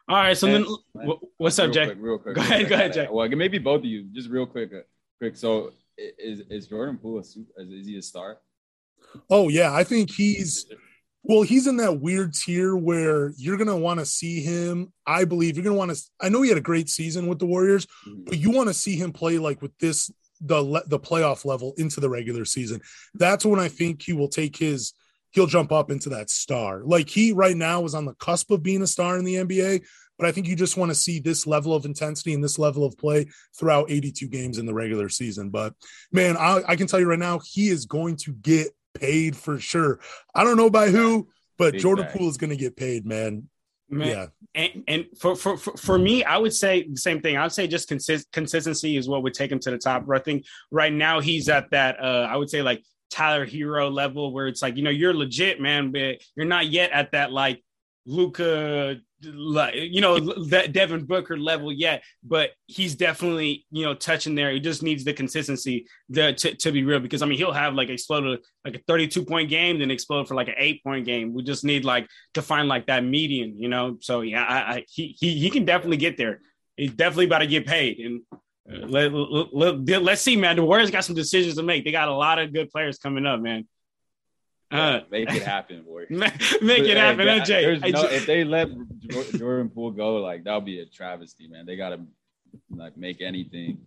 All 0.08 0.18
right, 0.18 0.38
so 0.38 0.46
and, 0.46 0.68
then 0.94 1.18
what's 1.38 1.58
up, 1.58 1.66
real 1.66 1.74
Jay? 1.74 1.86
Quick, 1.86 1.98
real 2.00 2.20
quick. 2.20 2.36
Go 2.36 2.42
ahead, 2.42 2.70
go 2.70 2.76
ahead, 2.76 2.94
Jay. 2.94 3.08
Well, 3.10 3.28
maybe 3.30 3.58
both 3.58 3.80
of 3.80 3.86
you, 3.86 4.04
just 4.14 4.30
real 4.30 4.46
quick, 4.46 4.70
uh, 4.72 4.82
quick. 5.18 5.36
So, 5.36 5.72
is 5.98 6.42
is 6.52 6.68
Jordan 6.68 7.00
Poole 7.00 7.18
a 7.18 7.24
super, 7.24 7.50
is 7.58 7.88
he 7.88 7.98
a 7.98 8.04
star? 8.04 8.38
Oh 9.32 9.50
yeah, 9.50 9.74
I 9.74 9.84
think 9.84 10.12
he's 10.12 10.68
well, 11.28 11.42
he's 11.42 11.66
in 11.66 11.78
that 11.78 12.00
weird 12.00 12.34
tier 12.34 12.76
where 12.76 13.34
you're 13.38 13.58
gonna 13.58 13.78
want 13.78 14.00
to 14.00 14.06
see 14.06 14.42
him. 14.42 14.94
I 15.08 15.26
believe 15.26 15.56
you're 15.56 15.64
gonna 15.64 15.76
want 15.76 15.96
to. 15.96 16.02
I 16.22 16.30
know 16.30 16.42
he 16.42 16.50
had 16.50 16.58
a 16.58 16.62
great 16.62 16.90
season 16.90 17.28
with 17.28 17.40
the 17.40 17.46
Warriors, 17.46 17.88
mm-hmm. 18.08 18.26
but 18.26 18.38
you 18.38 18.52
want 18.52 18.68
to 18.68 18.74
see 18.74 18.96
him 18.96 19.12
play 19.12 19.38
like 19.38 19.62
with 19.62 19.76
this 19.80 20.12
the 20.42 20.84
the 20.88 21.00
playoff 21.00 21.44
level 21.44 21.74
into 21.78 22.00
the 22.00 22.10
regular 22.10 22.46
season. 22.46 22.82
That's 23.16 23.46
when 23.46 23.60
I 23.60 23.68
think 23.68 24.04
he 24.04 24.14
will 24.14 24.30
take 24.30 24.56
his. 24.58 24.94
He'll 25.32 25.48
jump 25.48 25.74
up 25.74 25.92
into 25.92 26.10
that 26.10 26.30
star. 26.30 26.82
Like 26.86 27.10
he 27.10 27.34
right 27.34 27.58
now 27.58 27.84
is 27.84 27.94
on 27.94 28.06
the 28.06 28.14
cusp 28.14 28.52
of 28.52 28.64
being 28.64 28.82
a 28.82 28.88
star 28.88 29.18
in 29.18 29.26
the 29.26 29.36
NBA, 29.36 29.84
but 30.18 30.28
I 30.28 30.32
think 30.32 30.48
you 30.48 30.56
just 30.56 30.78
want 30.78 30.92
to 30.92 30.96
see 30.96 31.20
this 31.20 31.46
level 31.46 31.74
of 31.74 31.84
intensity 31.84 32.34
and 32.34 32.44
this 32.44 32.58
level 32.58 32.86
of 32.86 32.98
play 32.98 33.28
throughout 33.58 33.92
82 33.92 34.30
games 34.30 34.58
in 34.58 34.66
the 34.66 34.74
regular 34.74 35.10
season. 35.10 35.50
But 35.50 35.74
man, 36.12 36.38
I, 36.38 36.62
I 36.68 36.76
can 36.78 36.88
tell 36.88 37.02
you 37.02 37.10
right 37.10 37.20
now, 37.20 37.42
he 37.44 37.68
is 37.68 37.86
going 37.86 38.16
to 38.18 38.32
get 38.32 38.70
paid 38.96 39.36
for 39.36 39.60
sure. 39.60 40.00
I 40.34 40.44
don't 40.44 40.58
know 40.58 40.70
by 40.70 40.90
who, 40.90 41.28
but 41.58 41.74
Big 41.74 41.82
Jordan 41.82 42.08
Poole 42.12 42.30
is 42.30 42.38
going 42.38 42.50
to 42.50 42.56
get 42.56 42.76
paid, 42.76 43.06
man. 43.06 43.48
man. 43.90 44.08
Yeah. 44.08 44.26
And, 44.56 44.84
and 44.88 45.06
for, 45.20 45.36
for, 45.36 45.58
for, 45.58 45.76
for, 45.78 46.00
me, 46.00 46.24
I 46.24 46.38
would 46.38 46.54
say 46.54 46.88
the 46.88 46.98
same 46.98 47.22
thing. 47.22 47.38
I 47.38 47.44
would 47.44 47.52
say 47.52 47.68
just 47.68 47.88
consist, 47.88 48.32
consistency 48.32 48.98
is 48.98 49.08
what 49.08 49.24
would 49.24 49.34
take 49.34 49.52
him 49.52 49.60
to 49.60 49.72
the 49.72 49.78
top. 49.78 50.06
I 50.14 50.20
think 50.20 50.46
right 50.72 50.94
now 50.94 51.20
he's 51.20 51.50
at 51.50 51.70
that, 51.72 52.00
uh, 52.02 52.28
I 52.30 52.38
would 52.38 52.50
say 52.50 52.62
like 52.62 52.84
Tyler 53.12 53.46
Herro 53.46 53.92
level 53.92 54.34
where 54.34 54.48
it's 54.48 54.62
like, 54.62 54.78
you 54.78 54.84
know, 54.84 54.90
you're 54.90 55.14
legit, 55.14 55.60
man, 55.60 55.92
but 55.92 56.22
you're 56.36 56.46
not 56.46 56.68
yet 56.68 56.92
at 56.92 57.12
that 57.12 57.32
like 57.32 57.64
Luka, 58.06 58.98
you 59.22 60.02
know, 60.02 60.20
that 60.46 60.72
Devin 60.74 61.06
Booker 61.06 61.38
level 61.38 61.72
yet, 61.72 62.04
but 62.24 62.52
he's 62.68 62.96
definitely, 62.96 63.66
you 63.72 63.84
know, 63.84 63.96
touching 63.96 64.36
there. 64.36 64.52
He 64.52 64.60
just 64.60 64.84
needs 64.84 65.04
the 65.04 65.14
consistency 65.14 65.88
to, 66.14 66.34
to, 66.34 66.56
to 66.56 66.72
be 66.72 66.84
real 66.84 67.00
because 67.00 67.22
I 67.22 67.26
mean, 67.26 67.38
he'll 67.38 67.52
have 67.52 67.74
like 67.74 67.90
explode 67.90 68.40
like 68.64 68.76
a 68.76 68.82
32 68.88 69.26
point 69.26 69.50
game, 69.50 69.80
then 69.80 69.90
explode 69.90 70.28
for 70.28 70.36
like 70.36 70.50
an 70.50 70.56
eight 70.58 70.84
point 70.84 71.06
game. 71.06 71.34
We 71.34 71.44
just 71.44 71.64
need 71.64 71.86
like 71.86 72.08
to 72.36 72.42
find 72.42 72.68
like 72.68 72.88
that 72.88 73.04
median, 73.04 73.58
you 73.58 73.70
know? 73.70 73.98
So 74.02 74.22
yeah, 74.22 74.44
I, 74.44 74.58
I 74.58 74.86
he, 74.88 75.16
he, 75.20 75.40
he 75.40 75.50
can 75.50 75.66
definitely 75.66 75.98
get 75.98 76.18
there. 76.18 76.42
He's 76.78 76.94
definitely 76.94 77.26
about 77.26 77.40
to 77.40 77.48
get 77.48 77.66
paid. 77.66 78.00
And 78.00 78.22
uh, 78.72 78.86
let, 78.88 79.12
let, 79.14 80.04
let's 80.04 80.22
see, 80.22 80.36
man. 80.36 80.58
The 80.58 80.64
Warriors 80.64 80.92
got 80.92 81.06
some 81.06 81.16
decisions 81.16 81.56
to 81.56 81.64
make. 81.64 81.86
They 81.86 81.92
got 81.92 82.10
a 82.10 82.14
lot 82.14 82.38
of 82.38 82.54
good 82.54 82.70
players 82.70 82.98
coming 82.98 83.26
up, 83.26 83.40
man. 83.40 83.68
Uh, 84.72 85.02
make 85.12 85.32
it 85.32 85.44
happen, 85.54 85.84
boy. 85.84 86.06
make 86.10 86.84
it 86.84 86.98
happen, 86.98 87.28
hey, 87.28 87.42
Jay. 87.42 87.92
No, 87.92 88.04
if 88.04 88.26
they 88.26 88.44
let 88.44 88.70
Jordan 89.38 89.70
Poole 89.70 89.92
go, 89.92 90.18
like 90.18 90.44
that'll 90.44 90.62
be 90.62 90.80
a 90.80 90.86
travesty, 90.86 91.48
man. 91.48 91.66
They 91.66 91.76
gotta 91.76 92.02
like 92.72 92.98
make 92.98 93.22
anything 93.22 93.86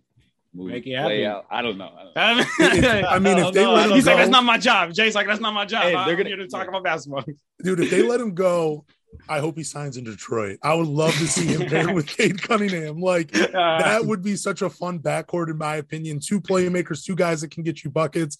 move, 0.53 0.71
make 0.71 0.87
it 0.87 1.01
play 1.01 1.21
happen. 1.21 1.37
out. 1.37 1.45
I 1.51 1.61
don't 1.61 1.77
know. 1.77 1.91
I, 2.15 2.33
don't 2.33 2.37
know. 2.81 3.07
I 3.07 3.19
mean, 3.19 3.37
if 3.37 3.53
they 3.53 3.63
know, 3.63 3.73
let 3.73 3.89
he's 3.91 4.05
go, 4.05 4.11
like, 4.11 4.19
that's 4.19 4.29
not 4.29 4.43
my 4.43 4.57
job. 4.57 4.93
Jay's 4.93 5.15
like, 5.15 5.27
that's 5.27 5.41
not 5.41 5.53
my 5.53 5.65
job. 5.65 5.83
Hey, 5.83 5.93
they're 6.05 6.15
gonna, 6.15 6.29
here 6.29 6.37
to 6.37 6.47
talk 6.47 6.67
about 6.67 6.83
basketball. 6.83 7.23
Dude, 7.63 7.79
if 7.81 7.89
they 7.89 8.01
let 8.01 8.21
him 8.21 8.33
go, 8.33 8.85
I 9.27 9.39
hope 9.39 9.57
he 9.57 9.63
signs 9.63 9.97
in 9.97 10.05
Detroit. 10.05 10.59
I 10.63 10.75
would 10.75 10.87
love 10.87 11.13
to 11.13 11.27
see 11.27 11.47
him 11.47 11.67
there 11.67 11.93
with 11.93 12.07
Cade 12.07 12.41
Cunningham. 12.41 13.01
Like 13.01 13.35
uh, 13.37 13.79
that 13.79 14.05
would 14.05 14.23
be 14.23 14.37
such 14.37 14.61
a 14.61 14.69
fun 14.69 14.99
backcourt, 14.99 15.49
in 15.49 15.57
my 15.57 15.75
opinion. 15.75 16.19
Two 16.19 16.39
playmakers, 16.39 17.03
two 17.03 17.15
guys 17.15 17.41
that 17.41 17.51
can 17.51 17.63
get 17.63 17.83
you 17.83 17.89
buckets 17.89 18.37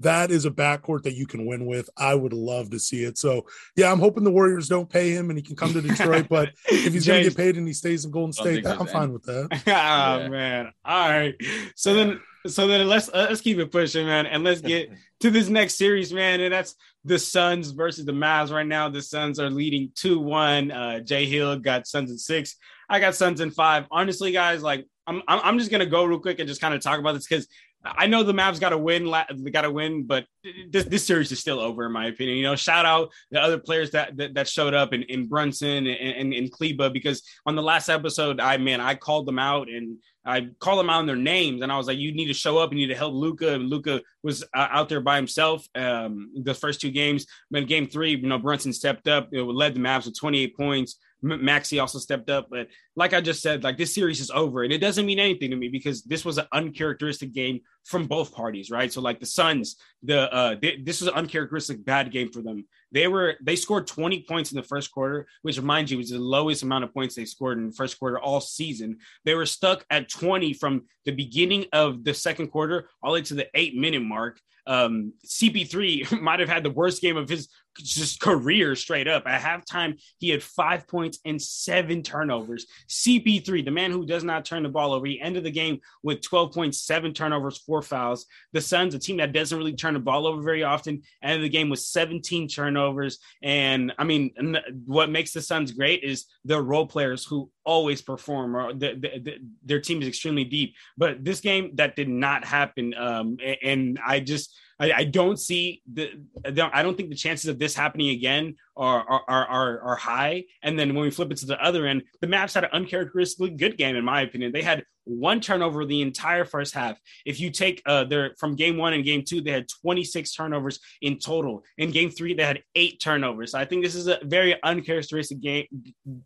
that 0.00 0.30
is 0.30 0.44
a 0.44 0.50
backcourt 0.50 1.02
that 1.02 1.14
you 1.14 1.26
can 1.26 1.46
win 1.46 1.66
with. 1.66 1.90
I 1.96 2.14
would 2.14 2.32
love 2.32 2.70
to 2.70 2.78
see 2.78 3.04
it. 3.04 3.18
So 3.18 3.46
yeah, 3.76 3.92
I'm 3.92 3.98
hoping 3.98 4.24
the 4.24 4.30
Warriors 4.30 4.68
don't 4.68 4.88
pay 4.88 5.10
him 5.10 5.30
and 5.30 5.38
he 5.38 5.42
can 5.42 5.56
come 5.56 5.72
to 5.72 5.82
Detroit. 5.82 6.26
but 6.28 6.50
if 6.66 6.92
he's 6.92 7.06
going 7.06 7.22
to 7.22 7.28
get 7.28 7.36
paid 7.36 7.56
and 7.56 7.66
he 7.66 7.72
stays 7.72 8.04
in 8.04 8.10
Golden 8.10 8.32
State, 8.32 8.66
I'm 8.66 8.86
fine 8.86 9.12
with 9.12 9.24
that. 9.24 9.48
oh 9.52 9.58
yeah. 9.66 10.28
man! 10.28 10.72
All 10.84 11.08
right. 11.08 11.34
So 11.74 11.94
then, 11.94 12.20
so 12.46 12.66
then 12.66 12.88
let's 12.88 13.08
uh, 13.08 13.26
let's 13.28 13.40
keep 13.40 13.58
it 13.58 13.70
pushing, 13.70 14.06
man, 14.06 14.26
and 14.26 14.42
let's 14.44 14.60
get 14.60 14.90
to 15.20 15.30
this 15.30 15.48
next 15.48 15.74
series, 15.74 16.12
man. 16.12 16.40
And 16.40 16.52
that's 16.52 16.74
the 17.04 17.18
Suns 17.18 17.70
versus 17.70 18.04
the 18.04 18.12
Mavs. 18.12 18.50
Right 18.50 18.66
now, 18.66 18.88
the 18.88 19.02
Suns 19.02 19.38
are 19.38 19.50
leading 19.50 19.92
two 19.94 20.18
one. 20.18 20.70
Uh, 20.70 21.00
Jay 21.00 21.26
Hill 21.26 21.58
got 21.58 21.86
Suns 21.86 22.10
in 22.10 22.18
six. 22.18 22.56
I 22.88 23.00
got 23.00 23.14
Suns 23.14 23.40
in 23.40 23.50
five. 23.50 23.86
Honestly, 23.90 24.32
guys, 24.32 24.62
like 24.62 24.86
I'm 25.06 25.22
I'm 25.26 25.58
just 25.58 25.70
gonna 25.70 25.86
go 25.86 26.04
real 26.04 26.20
quick 26.20 26.38
and 26.38 26.48
just 26.48 26.60
kind 26.60 26.74
of 26.74 26.80
talk 26.80 26.98
about 26.98 27.14
this 27.14 27.26
because 27.26 27.48
I 27.84 28.06
know 28.06 28.22
the 28.22 28.32
Mavs 28.32 28.60
got 28.60 28.70
to 28.70 28.78
win. 28.78 29.10
Got 29.10 29.62
to 29.62 29.70
win, 29.70 30.04
but 30.04 30.26
this, 30.70 30.84
this 30.84 31.04
series 31.04 31.32
is 31.32 31.40
still 31.40 31.58
over 31.58 31.86
in 31.86 31.92
my 31.92 32.06
opinion. 32.06 32.38
You 32.38 32.44
know, 32.44 32.56
shout 32.56 32.86
out 32.86 33.10
the 33.30 33.40
other 33.40 33.58
players 33.58 33.90
that 33.90 34.16
that, 34.16 34.34
that 34.34 34.48
showed 34.48 34.74
up 34.74 34.92
in, 34.92 35.02
in 35.04 35.26
Brunson 35.26 35.86
and, 35.86 35.88
and, 35.88 36.32
and 36.32 36.50
Kleber 36.50 36.90
because 36.90 37.22
on 37.46 37.56
the 37.56 37.62
last 37.62 37.88
episode, 37.88 38.40
I 38.40 38.56
man, 38.56 38.80
I 38.80 38.94
called 38.94 39.26
them 39.26 39.38
out 39.38 39.68
and 39.68 39.98
I 40.24 40.48
called 40.60 40.78
them 40.78 40.90
out 40.90 41.00
on 41.00 41.06
their 41.06 41.16
names 41.16 41.62
and 41.62 41.72
I 41.72 41.76
was 41.76 41.88
like, 41.88 41.98
you 41.98 42.12
need 42.12 42.28
to 42.28 42.34
show 42.34 42.58
up, 42.58 42.70
and 42.70 42.78
you 42.78 42.86
need 42.86 42.92
to 42.92 42.98
help 42.98 43.14
Luka. 43.14 43.54
And 43.54 43.68
Luka 43.68 44.00
was 44.22 44.44
uh, 44.54 44.68
out 44.70 44.88
there 44.88 45.00
by 45.00 45.16
himself 45.16 45.66
um, 45.74 46.30
the 46.42 46.54
first 46.54 46.80
two 46.80 46.90
games. 46.90 47.26
But 47.50 47.66
game 47.66 47.88
three, 47.88 48.16
you 48.16 48.28
know, 48.28 48.38
Brunson 48.38 48.72
stepped 48.72 49.08
up, 49.08 49.28
it 49.32 49.42
led 49.42 49.74
the 49.74 49.80
Mavs 49.80 50.06
with 50.06 50.18
28 50.18 50.56
points. 50.56 50.98
Maxi 51.24 51.80
also 51.80 51.98
stepped 51.98 52.30
up. 52.30 52.48
But 52.50 52.68
like 52.96 53.12
I 53.12 53.20
just 53.20 53.42
said, 53.42 53.64
like 53.64 53.78
this 53.78 53.94
series 53.94 54.20
is 54.20 54.30
over, 54.30 54.64
and 54.64 54.72
it 54.72 54.78
doesn't 54.78 55.06
mean 55.06 55.18
anything 55.18 55.50
to 55.50 55.56
me 55.56 55.68
because 55.68 56.02
this 56.02 56.24
was 56.24 56.38
an 56.38 56.46
uncharacteristic 56.52 57.32
game 57.32 57.60
from 57.84 58.06
both 58.06 58.34
parties, 58.34 58.70
right? 58.70 58.92
So 58.92 59.00
like 59.00 59.20
the 59.20 59.26
Suns, 59.26 59.76
the 60.02 60.32
uh, 60.32 60.56
they, 60.60 60.76
this 60.82 61.00
was 61.00 61.08
an 61.08 61.14
uncharacteristic 61.14 61.84
bad 61.84 62.10
game 62.10 62.30
for 62.30 62.42
them. 62.42 62.64
They 62.90 63.08
were 63.08 63.36
they 63.42 63.56
scored 63.56 63.86
20 63.86 64.24
points 64.28 64.52
in 64.52 64.56
the 64.56 64.62
first 64.62 64.92
quarter, 64.92 65.26
which 65.42 65.56
reminds 65.56 65.90
you 65.90 65.98
was 65.98 66.10
the 66.10 66.18
lowest 66.18 66.62
amount 66.62 66.84
of 66.84 66.92
points 66.92 67.14
they 67.14 67.24
scored 67.24 67.58
in 67.58 67.68
the 67.68 67.74
first 67.74 67.98
quarter 67.98 68.18
all 68.18 68.40
season. 68.40 68.98
They 69.24 69.34
were 69.34 69.46
stuck 69.46 69.84
at 69.90 70.10
20 70.10 70.52
from 70.54 70.82
the 71.04 71.12
beginning 71.12 71.66
of 71.72 72.04
the 72.04 72.14
second 72.14 72.48
quarter 72.48 72.88
all 73.02 73.12
the 73.12 73.20
way 73.20 73.22
to 73.22 73.34
the 73.34 73.48
eight 73.54 73.76
minute 73.76 74.02
mark. 74.02 74.40
Um, 74.66 75.14
CP3 75.26 76.20
might 76.22 76.40
have 76.40 76.48
had 76.48 76.62
the 76.62 76.70
worst 76.70 77.02
game 77.02 77.16
of 77.16 77.28
his 77.28 77.48
just 77.78 78.20
career 78.20 78.74
straight 78.74 79.08
up. 79.08 79.26
At 79.26 79.40
halftime, 79.40 80.00
he 80.18 80.30
had 80.30 80.42
five 80.42 80.86
points 80.86 81.18
and 81.24 81.40
seven 81.40 82.02
turnovers. 82.02 82.66
CP3, 82.88 83.64
the 83.64 83.70
man 83.70 83.90
who 83.90 84.06
does 84.06 84.24
not 84.24 84.44
turn 84.44 84.62
the 84.62 84.68
ball 84.68 84.92
over, 84.92 85.06
he 85.06 85.20
ended 85.20 85.44
the 85.44 85.50
game 85.50 85.80
with 86.02 86.20
12.7 86.20 87.14
turnovers, 87.14 87.58
four 87.58 87.82
fouls. 87.82 88.26
The 88.52 88.60
Suns, 88.60 88.94
a 88.94 88.98
team 88.98 89.18
that 89.18 89.32
doesn't 89.32 89.56
really 89.56 89.74
turn 89.74 89.94
the 89.94 90.00
ball 90.00 90.26
over 90.26 90.42
very 90.42 90.62
often, 90.62 91.02
ended 91.22 91.44
the 91.44 91.48
game 91.48 91.70
with 91.70 91.80
17 91.80 92.48
turnovers. 92.48 93.18
And 93.42 93.92
I 93.98 94.04
mean, 94.04 94.56
what 94.86 95.10
makes 95.10 95.32
the 95.32 95.42
Suns 95.42 95.72
great 95.72 96.02
is 96.02 96.26
the 96.44 96.60
role 96.60 96.86
players 96.86 97.24
who 97.24 97.50
always 97.64 98.02
perform 98.02 98.56
or 98.56 98.72
the, 98.72 98.94
the, 98.94 99.20
the, 99.20 99.38
their 99.64 99.80
team 99.80 100.02
is 100.02 100.08
extremely 100.08 100.44
deep. 100.44 100.74
But 100.96 101.24
this 101.24 101.40
game, 101.40 101.76
that 101.76 101.96
did 101.96 102.08
not 102.08 102.44
happen. 102.44 102.94
Um, 102.94 103.36
and 103.62 103.98
I 104.04 104.20
just, 104.20 104.54
I, 104.78 104.92
I 104.92 105.04
don't 105.04 105.38
see 105.38 105.82
the. 105.92 106.10
I 106.44 106.82
don't 106.82 106.96
think 106.96 107.10
the 107.10 107.16
chances 107.16 107.48
of 107.48 107.58
this 107.58 107.74
happening 107.74 108.10
again 108.10 108.56
are 108.76 109.04
are, 109.28 109.46
are 109.46 109.80
are 109.80 109.96
high. 109.96 110.44
And 110.62 110.78
then 110.78 110.94
when 110.94 111.04
we 111.04 111.10
flip 111.10 111.30
it 111.30 111.38
to 111.38 111.46
the 111.46 111.62
other 111.62 111.86
end, 111.86 112.02
the 112.20 112.26
Mavs 112.26 112.54
had 112.54 112.64
an 112.64 112.70
uncharacteristically 112.72 113.50
good 113.50 113.76
game, 113.76 113.96
in 113.96 114.04
my 114.04 114.22
opinion. 114.22 114.52
They 114.52 114.62
had 114.62 114.84
one 115.04 115.40
turnover 115.40 115.84
the 115.84 116.00
entire 116.00 116.44
first 116.44 116.74
half. 116.74 116.96
If 117.26 117.40
you 117.40 117.50
take 117.50 117.82
uh 117.86 118.04
their 118.04 118.34
from 118.38 118.54
game 118.56 118.76
one 118.76 118.92
and 118.92 119.04
game 119.04 119.24
two, 119.26 119.40
they 119.40 119.50
had 119.50 119.66
26 119.82 120.32
turnovers 120.32 120.78
in 121.00 121.18
total. 121.18 121.64
In 121.78 121.90
game 121.90 122.10
three, 122.10 122.34
they 122.34 122.44
had 122.44 122.62
eight 122.74 123.00
turnovers. 123.00 123.52
So 123.52 123.58
I 123.58 123.64
think 123.64 123.82
this 123.82 123.94
is 123.94 124.06
a 124.06 124.20
very 124.22 124.60
uncharacteristic 124.62 125.40
game, 125.40 125.66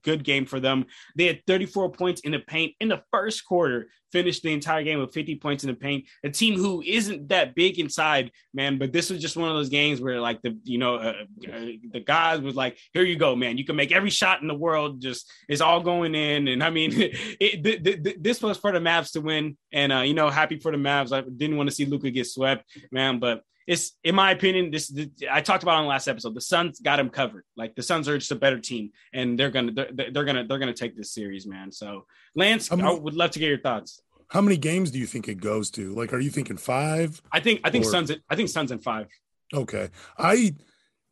good 0.02 0.24
game 0.24 0.46
for 0.46 0.60
them. 0.60 0.86
They 1.16 1.26
had 1.26 1.40
34 1.46 1.92
points 1.92 2.20
in 2.22 2.32
the 2.32 2.40
paint 2.40 2.74
in 2.80 2.88
the 2.88 3.02
first 3.10 3.44
quarter 3.46 3.88
finished 4.12 4.42
the 4.42 4.52
entire 4.52 4.82
game 4.82 4.98
with 4.98 5.12
50 5.12 5.36
points 5.36 5.64
in 5.64 5.68
the 5.68 5.76
paint. 5.76 6.06
A 6.24 6.30
team 6.30 6.58
who 6.58 6.82
isn't 6.82 7.28
that 7.28 7.54
big 7.54 7.78
inside, 7.78 8.30
man, 8.54 8.78
but 8.78 8.92
this 8.92 9.10
was 9.10 9.20
just 9.20 9.36
one 9.36 9.50
of 9.50 9.56
those 9.56 9.68
games 9.68 10.00
where 10.00 10.20
like 10.20 10.40
the 10.42 10.58
you 10.64 10.78
know 10.78 10.96
uh, 10.96 11.14
uh, 11.52 11.66
the 11.92 12.02
guys 12.04 12.35
was 12.42 12.54
like, 12.54 12.78
here 12.92 13.02
you 13.02 13.16
go, 13.16 13.36
man. 13.36 13.58
You 13.58 13.64
can 13.64 13.76
make 13.76 13.92
every 13.92 14.10
shot 14.10 14.42
in 14.42 14.48
the 14.48 14.54
world. 14.54 15.00
Just 15.00 15.30
it's 15.48 15.60
all 15.60 15.80
going 15.80 16.14
in, 16.14 16.48
and 16.48 16.62
I 16.62 16.70
mean, 16.70 16.92
it, 16.96 17.62
th- 17.62 17.82
th- 17.82 18.16
this 18.20 18.42
was 18.42 18.56
for 18.56 18.72
the 18.72 18.78
Mavs 18.78 19.12
to 19.12 19.20
win, 19.20 19.56
and 19.72 19.92
uh, 19.92 20.00
you 20.00 20.14
know, 20.14 20.30
happy 20.30 20.58
for 20.58 20.72
the 20.72 20.78
Mavs. 20.78 21.12
I 21.12 21.22
didn't 21.22 21.56
want 21.56 21.68
to 21.68 21.74
see 21.74 21.84
Luka 21.84 22.10
get 22.10 22.26
swept, 22.26 22.64
man, 22.90 23.18
but 23.18 23.42
it's 23.66 23.92
in 24.04 24.14
my 24.14 24.30
opinion 24.30 24.70
this, 24.70 24.88
this, 24.88 25.08
i 25.30 25.40
talked 25.40 25.62
about 25.62 25.76
on 25.76 25.84
the 25.84 25.88
last 25.88 26.06
episode. 26.08 26.34
The 26.34 26.40
suns 26.40 26.80
got 26.80 27.00
him 27.00 27.10
covered. 27.10 27.44
Like 27.56 27.74
the 27.74 27.82
suns 27.82 28.08
are 28.08 28.16
just 28.16 28.30
a 28.30 28.36
better 28.36 28.60
team. 28.60 28.92
And 29.12 29.38
they're 29.38 29.50
gonna 29.50 29.72
they're, 29.72 30.10
they're 30.10 30.24
gonna 30.24 30.46
they're 30.46 30.58
gonna 30.58 30.72
take 30.72 30.96
this 30.96 31.12
series 31.12 31.46
man. 31.46 31.72
So 31.72 32.06
lance 32.34 32.70
i 32.70 32.74
would 32.74 33.14
love 33.14 33.32
to 33.32 33.38
get 33.38 33.48
your 33.48 33.58
thoughts. 33.58 34.00
How 34.28 34.40
many 34.40 34.56
games 34.56 34.90
do 34.90 34.98
you 34.98 35.06
think 35.06 35.28
it 35.28 35.40
goes 35.40 35.70
to? 35.72 35.94
Like 35.94 36.12
are 36.12 36.20
you 36.20 36.30
thinking 36.30 36.56
five? 36.56 37.20
I 37.32 37.40
think 37.40 37.60
i 37.64 37.70
think 37.70 37.86
or... 37.86 37.90
suns 37.90 38.12
i 38.30 38.36
think 38.36 38.48
suns 38.48 38.70
in 38.70 38.78
five. 38.78 39.08
Okay. 39.52 39.90
I 40.16 40.54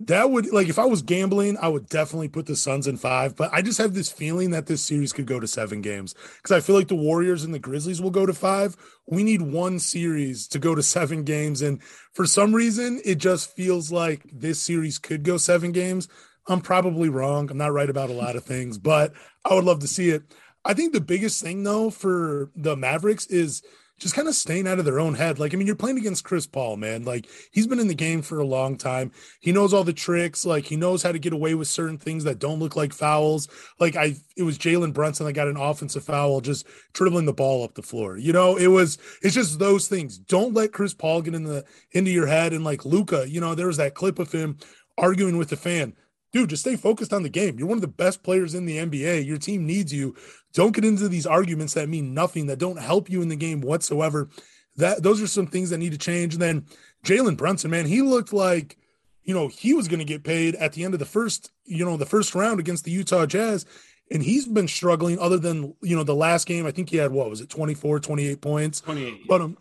that 0.01 0.31
would 0.31 0.53
like 0.53 0.69
if 0.69 0.79
I 0.79 0.85
was 0.85 1.03
gambling, 1.03 1.57
I 1.57 1.69
would 1.69 1.89
definitely 1.89 2.29
put 2.29 2.47
the 2.47 2.57
Suns 2.57 2.87
in 2.87 2.97
five. 2.97 3.37
But 3.37 3.53
I 3.53 3.63
just 3.63 3.79
have 3.79 3.95
this 3.95 4.11
feeling 4.11 4.51
that 4.51 4.67
this 4.67 4.85
series 4.85 5.13
could 5.13 5.27
go 5.27 5.39
to 5.39 5.47
seven 5.47 5.83
games 5.83 6.15
because 6.37 6.53
I 6.53 6.61
feel 6.61 6.75
like 6.75 6.89
the 6.89 6.97
Warriors 6.97 7.45
and 7.45 7.55
the 7.55 7.61
Grizzlies 7.61 8.03
will 8.03 8.11
go 8.11 8.27
to 8.27 8.35
five. 8.35 8.77
We 9.07 9.23
need 9.23 9.43
one 9.43 9.79
series 9.79 10.49
to 10.49 10.59
go 10.59 10.75
to 10.75 10.83
seven 10.95 11.23
games, 11.23 11.63
and 11.63 11.83
for 12.13 12.27
some 12.27 12.55
reason, 12.55 13.01
it 13.05 13.17
just 13.17 13.55
feels 13.55 13.93
like 13.93 14.23
this 14.33 14.61
series 14.61 14.99
could 14.99 15.23
go 15.23 15.37
seven 15.37 15.73
games. 15.73 16.09
I'm 16.47 16.61
probably 16.61 17.09
wrong. 17.09 17.51
I'm 17.51 17.57
not 17.57 17.73
right 17.73 17.89
about 17.89 18.11
a 18.11 18.15
lot 18.15 18.37
of 18.37 18.45
things, 18.45 18.79
but 18.79 19.13
I 19.45 19.55
would 19.55 19.65
love 19.65 19.79
to 19.81 19.89
see 19.89 20.11
it. 20.11 20.25
I 20.65 20.75
think 20.75 20.93
the 20.93 21.01
biggest 21.01 21.43
thing 21.43 21.63
though 21.63 21.91
for 21.91 22.51
the 22.57 22.77
Mavericks 22.77 23.27
is 23.27 23.63
just 23.99 24.15
kind 24.15 24.27
of 24.27 24.35
staying 24.35 24.67
out 24.67 24.79
of 24.79 24.85
their 24.85 24.99
own 24.99 25.15
head. 25.15 25.39
Like, 25.39 25.55
I 25.55 25.57
mean, 25.57 25.67
you're 25.67 25.77
playing 25.77 25.99
against 25.99 26.25
Chris 26.25 26.47
Paul, 26.47 26.77
man. 26.77 27.05
Like, 27.05 27.29
he's 27.53 27.67
been 27.67 27.79
in 27.79 27.87
the 27.87 27.95
game 27.95 28.23
for 28.23 28.39
a 28.39 28.47
long 28.47 28.77
time. 28.77 29.13
He 29.41 29.53
knows 29.53 29.73
all 29.73 29.85
the 29.85 29.93
tricks. 29.93 30.45
Like, 30.45 30.65
he 30.65 30.77
knows 30.77 31.03
how 31.03 31.13
to 31.13 31.19
get 31.19 31.33
away 31.33 31.55
with 31.55 31.69
certain 31.69 31.99
things 31.99 32.25
that 32.25 32.41
don't 32.41 32.59
look 32.59 32.75
like 32.75 32.93
fouls. 32.93 33.49
Like, 33.79 33.95
I, 33.95 34.17
it 34.37 34.43
was 34.43 34.59
Jalen 34.59 34.93
Brunson 34.93 35.27
that 35.27 35.33
got 35.33 35.49
an 35.49 35.57
offensive 35.57 36.05
foul 36.05 36.41
just 36.41 36.67
dribbling 36.93 37.27
the 37.27 37.33
ball 37.33 37.63
up 37.63 37.75
the 37.75 37.83
floor. 37.83 38.19
You 38.19 38.33
know, 38.33 38.57
it 38.57 38.69
was, 38.69 38.99
it's 39.23 39.35
just 39.35 39.59
those 39.59 39.87
things. 39.87 40.19
Don't 40.19 40.55
let 40.55 40.73
Chris 40.73 40.93
Paul 40.93 41.23
get 41.23 41.35
in 41.35 41.45
the 41.45 41.65
into 41.93 42.11
your 42.11 42.27
head. 42.27 42.53
And 42.53 42.65
like 42.65 42.85
Luka, 42.85 43.29
you 43.29 43.41
know, 43.41 43.55
there 43.55 43.69
was 43.69 43.77
that 43.77 43.95
clip 43.95 44.19
of 44.19 44.33
him 44.33 44.59
arguing 44.99 45.39
with 45.39 45.51
the 45.51 45.57
fan 45.57 45.95
dude, 46.35 46.51
just 46.51 46.65
stay 46.65 46.75
focused 46.75 47.13
on 47.13 47.23
the 47.23 47.29
game. 47.29 47.57
You're 47.57 47.69
one 47.69 47.79
of 47.79 47.83
the 47.83 47.87
best 47.87 48.25
players 48.25 48.55
in 48.55 48.67
the 48.67 48.79
NBA. 48.79 49.25
Your 49.25 49.39
team 49.39 49.65
needs 49.65 49.95
you. 49.95 50.17
Don't 50.53 50.75
get 50.75 50.85
into 50.85 51.09
these 51.09 51.27
arguments 51.27 51.75
that 51.75 51.89
mean 51.89 52.13
nothing, 52.13 52.47
that 52.47 52.59
don't 52.59 52.79
help 52.79 53.09
you 53.09 53.23
in 53.23 53.29
the 53.29 53.37
game 53.37 53.61
whatsoever. 53.61 54.29
That 54.77 55.05
those 55.05 55.23
are 55.23 55.29
some 55.29 55.47
things 55.47 55.71
that 55.71 55.79
need 55.79 55.93
to 55.93 55.99
change. 55.99 56.35
And 56.35 56.43
then 56.43 56.67
Jalen 57.07 57.37
Brunson, 57.37 57.71
man, 57.71 57.87
he 57.87 58.03
looked 58.03 58.33
like, 58.33 58.77
you 59.23 59.33
know, 59.33 59.47
he 59.47 59.75
was 59.75 59.87
going 59.87 60.01
to 60.01 60.05
get 60.05 60.25
paid 60.25 60.57
at 60.57 60.73
the 60.73 60.83
end 60.83 60.93
of 60.93 60.99
the 60.99 61.07
first, 61.07 61.53
you 61.67 61.85
know, 61.85 61.97
the 61.97 62.05
first 62.05 62.35
round 62.35 62.59
against 62.59 62.85
the 62.85 62.91
Utah 62.91 63.27
Jazz. 63.27 63.65
And 64.11 64.21
he's 64.21 64.49
been 64.49 64.67
struggling 64.67 65.21
other 65.21 65.39
than, 65.39 65.75
you 65.83 65.95
know, 65.95 66.03
the 66.03 66.17
last 66.17 66.49
game. 66.49 66.67
I 66.67 66.73
think 66.73 66.91
he 66.91 66.97
had 66.97 67.13
what 67.13 67.31
was 67.31 67.43
it, 67.43 67.49
24, 67.49 68.01
28 68.01 68.41
points. 68.41 68.81
28. 68.81 69.29
But 69.29 69.41
um, 69.41 69.57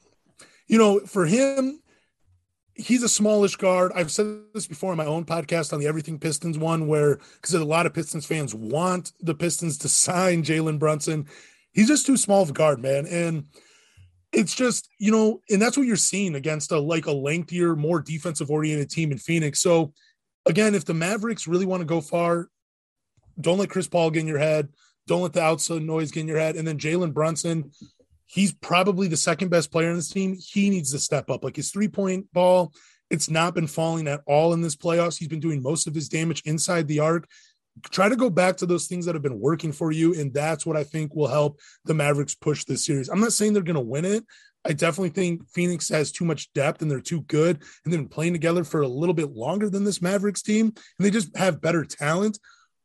you 0.66 0.80
know, 0.80 1.02
for 1.02 1.28
him, 1.28 1.83
he's 2.76 3.04
a 3.04 3.10
smallish 3.10 3.56
guard. 3.56 3.92
I've 3.96 4.12
said 4.12 4.42
this 4.54 4.68
before 4.68 4.92
in 4.92 4.98
my 4.98 5.06
own 5.06 5.26
podcast 5.26 5.74
on 5.74 5.80
the 5.80 5.88
Everything 5.88 6.20
Pistons 6.20 6.58
one, 6.58 6.88
where 6.88 7.20
because 7.36 7.54
a 7.54 7.64
lot 7.64 7.86
of 7.86 7.94
Pistons 7.94 8.26
fans 8.26 8.56
want 8.56 9.14
the 9.22 9.36
Pistons 9.36 9.78
to 9.80 9.90
sign 9.90 10.44
Jalen 10.44 10.80
Brunson. 10.80 11.28
He's 11.72 11.88
just 11.88 12.06
too 12.06 12.18
small 12.18 12.42
of 12.42 12.50
a 12.50 12.54
guard, 12.54 12.80
man. 12.80 13.06
And 13.08 13.46
it's 14.32 14.56
just, 14.56 14.90
you 15.00 15.12
know, 15.12 15.42
and 15.50 15.62
that's 15.62 15.78
what 15.78 15.88
you're 15.88 15.96
seeing 15.96 16.36
against 16.36 16.72
a 16.72 16.80
like 16.80 17.06
a 17.06 17.12
lengthier, 17.12 17.76
more 17.76 18.02
defensive 18.02 18.50
oriented 18.50 18.90
team 18.90 19.12
in 19.12 19.18
Phoenix. 19.18 19.62
So 19.62 19.94
again, 20.46 20.76
if 20.76 20.86
the 20.86 20.94
Mavericks 20.94 21.48
really 21.48 21.66
want 21.66 21.82
to 21.82 21.86
go 21.86 22.02
far, 22.02 22.50
don't 23.40 23.58
let 23.58 23.70
Chris 23.70 23.88
Paul 23.88 24.12
get 24.12 24.22
in 24.22 24.28
your 24.28 24.40
head. 24.40 24.70
Don't 25.08 25.22
let 25.22 25.34
the 25.34 25.42
outside 25.42 25.82
noise 25.82 26.12
get 26.12 26.22
in 26.22 26.28
your 26.28 26.40
head. 26.40 26.56
And 26.56 26.68
then 26.68 26.78
Jalen 26.78 27.14
Brunson, 27.14 27.72
He's 28.34 28.52
probably 28.52 29.08
the 29.08 29.16
second 29.16 29.50
best 29.50 29.72
player 29.72 29.92
in 29.92 29.96
this 29.96 30.10
team. 30.10 30.36
He 30.36 30.72
needs 30.72 30.92
to 30.92 30.98
step 30.98 31.30
up. 31.30 31.44
Like 31.44 31.56
his 31.56 31.70
three 31.70 31.88
point 31.88 32.26
ball, 32.34 32.74
it's 33.12 33.30
not 33.30 33.54
been 33.54 33.68
falling 33.68 34.08
at 34.08 34.22
all 34.26 34.54
in 34.54 34.62
this 34.62 34.76
playoffs. 34.76 35.20
He's 35.20 35.28
been 35.28 35.40
doing 35.40 35.62
most 35.62 35.86
of 35.86 35.94
his 35.94 36.10
damage 36.10 36.42
inside 36.44 36.88
the 36.88 37.00
arc. 37.00 37.28
Try 37.92 38.10
to 38.10 38.16
go 38.16 38.32
back 38.32 38.58
to 38.58 38.66
those 38.66 38.88
things 38.88 39.06
that 39.06 39.14
have 39.14 39.22
been 39.22 39.40
working 39.40 39.72
for 39.72 39.92
you. 39.92 40.20
And 40.20 40.34
that's 40.34 40.66
what 40.66 40.76
I 40.76 40.84
think 40.84 41.14
will 41.14 41.28
help 41.28 41.60
the 41.86 41.94
Mavericks 41.94 42.34
push 42.34 42.64
this 42.64 42.84
series. 42.84 43.08
I'm 43.08 43.20
not 43.20 43.34
saying 43.34 43.54
they're 43.54 43.62
going 43.62 43.76
to 43.76 43.82
win 43.82 44.06
it. 44.06 44.26
I 44.66 44.74
definitely 44.74 45.10
think 45.10 45.48
Phoenix 45.50 45.88
has 45.90 46.12
too 46.12 46.26
much 46.26 46.52
depth 46.54 46.82
and 46.82 46.90
they're 46.90 47.02
too 47.02 47.22
good 47.22 47.58
and 47.86 47.94
they've 47.94 48.00
been 48.00 48.10
playing 48.10 48.34
together 48.34 48.64
for 48.64 48.82
a 48.82 48.88
little 48.88 49.14
bit 49.14 49.36
longer 49.36 49.70
than 49.70 49.84
this 49.84 50.02
Mavericks 50.02 50.42
team. 50.42 50.74
And 50.98 51.06
they 51.06 51.12
just 51.12 51.38
have 51.38 51.62
better 51.62 51.86
talent. 51.86 52.40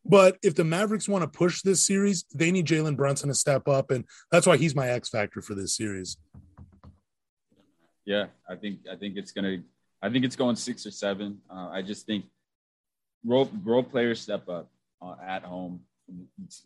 But 0.08 0.38
if 0.42 0.54
the 0.54 0.64
Mavericks 0.64 1.08
want 1.08 1.22
to 1.22 1.28
push 1.28 1.60
this 1.62 1.84
series, 1.84 2.24
they 2.34 2.50
need 2.50 2.66
Jalen 2.66 2.96
Brunson 2.96 3.28
to 3.28 3.34
step 3.34 3.68
up, 3.68 3.90
and 3.90 4.04
that's 4.32 4.46
why 4.46 4.56
he's 4.56 4.74
my 4.74 4.88
X 4.88 5.10
factor 5.10 5.42
for 5.42 5.54
this 5.54 5.76
series. 5.76 6.16
Yeah, 8.06 8.26
I 8.48 8.56
think 8.56 8.80
I 8.90 8.96
think 8.96 9.16
it's 9.16 9.32
gonna. 9.32 9.58
I 10.00 10.08
think 10.08 10.24
it's 10.24 10.36
going 10.36 10.56
six 10.56 10.86
or 10.86 10.90
seven. 10.90 11.38
Uh, 11.50 11.68
I 11.70 11.82
just 11.82 12.06
think 12.06 12.24
role 13.24 13.50
role 13.62 13.82
players 13.82 14.20
step 14.20 14.48
up 14.48 14.70
uh, 15.02 15.16
at 15.24 15.42
home. 15.42 15.80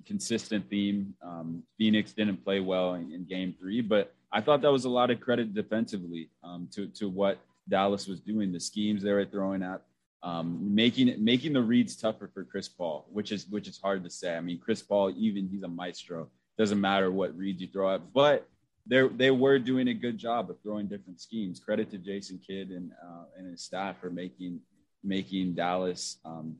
Consistent 0.06 0.70
theme. 0.70 1.14
Um, 1.20 1.64
Phoenix 1.76 2.12
didn't 2.12 2.44
play 2.44 2.60
well 2.60 2.94
in, 2.94 3.10
in, 3.10 3.24
Game 3.24 3.56
Three, 3.58 3.80
but 3.80 4.14
I 4.30 4.40
thought 4.40 4.62
that 4.62 4.70
was 4.70 4.84
a 4.84 4.88
lot 4.88 5.10
of 5.10 5.20
credit 5.20 5.52
defensively 5.52 6.30
um, 6.44 6.68
to 6.74 6.86
to 6.86 7.08
what 7.08 7.38
Dallas 7.68 8.06
was 8.06 8.20
doing. 8.20 8.52
The 8.52 8.60
schemes 8.60 9.02
they 9.02 9.10
were 9.10 9.24
throwing 9.24 9.64
at 9.64 9.82
um, 10.22 10.74
making 10.74 11.22
making 11.22 11.52
the 11.52 11.62
reads 11.62 11.96
tougher 11.96 12.30
for 12.32 12.44
Chris 12.44 12.68
Paul, 12.68 13.06
which 13.10 13.32
is 13.32 13.46
which 13.48 13.68
is 13.68 13.78
hard 13.78 14.04
to 14.04 14.10
say. 14.10 14.36
I 14.36 14.40
mean, 14.40 14.58
Chris 14.58 14.82
Paul, 14.82 15.12
even 15.16 15.48
he's 15.48 15.62
a 15.62 15.68
maestro. 15.68 16.28
Doesn't 16.58 16.80
matter 16.80 17.10
what 17.10 17.36
reads 17.36 17.60
you 17.60 17.68
throw 17.68 17.94
at, 17.94 18.12
but 18.12 18.46
they 18.86 19.06
they 19.08 19.30
were 19.30 19.58
doing 19.58 19.88
a 19.88 19.94
good 19.94 20.18
job 20.18 20.50
of 20.50 20.60
throwing 20.62 20.86
different 20.86 21.20
schemes. 21.20 21.60
Credit 21.60 21.90
to 21.90 21.98
Jason 21.98 22.40
Kidd 22.46 22.70
and 22.70 22.92
uh, 23.04 23.24
and 23.36 23.50
his 23.50 23.62
staff 23.62 24.00
for 24.00 24.10
making 24.10 24.60
making 25.02 25.54
Dallas 25.54 26.18
um, 26.24 26.56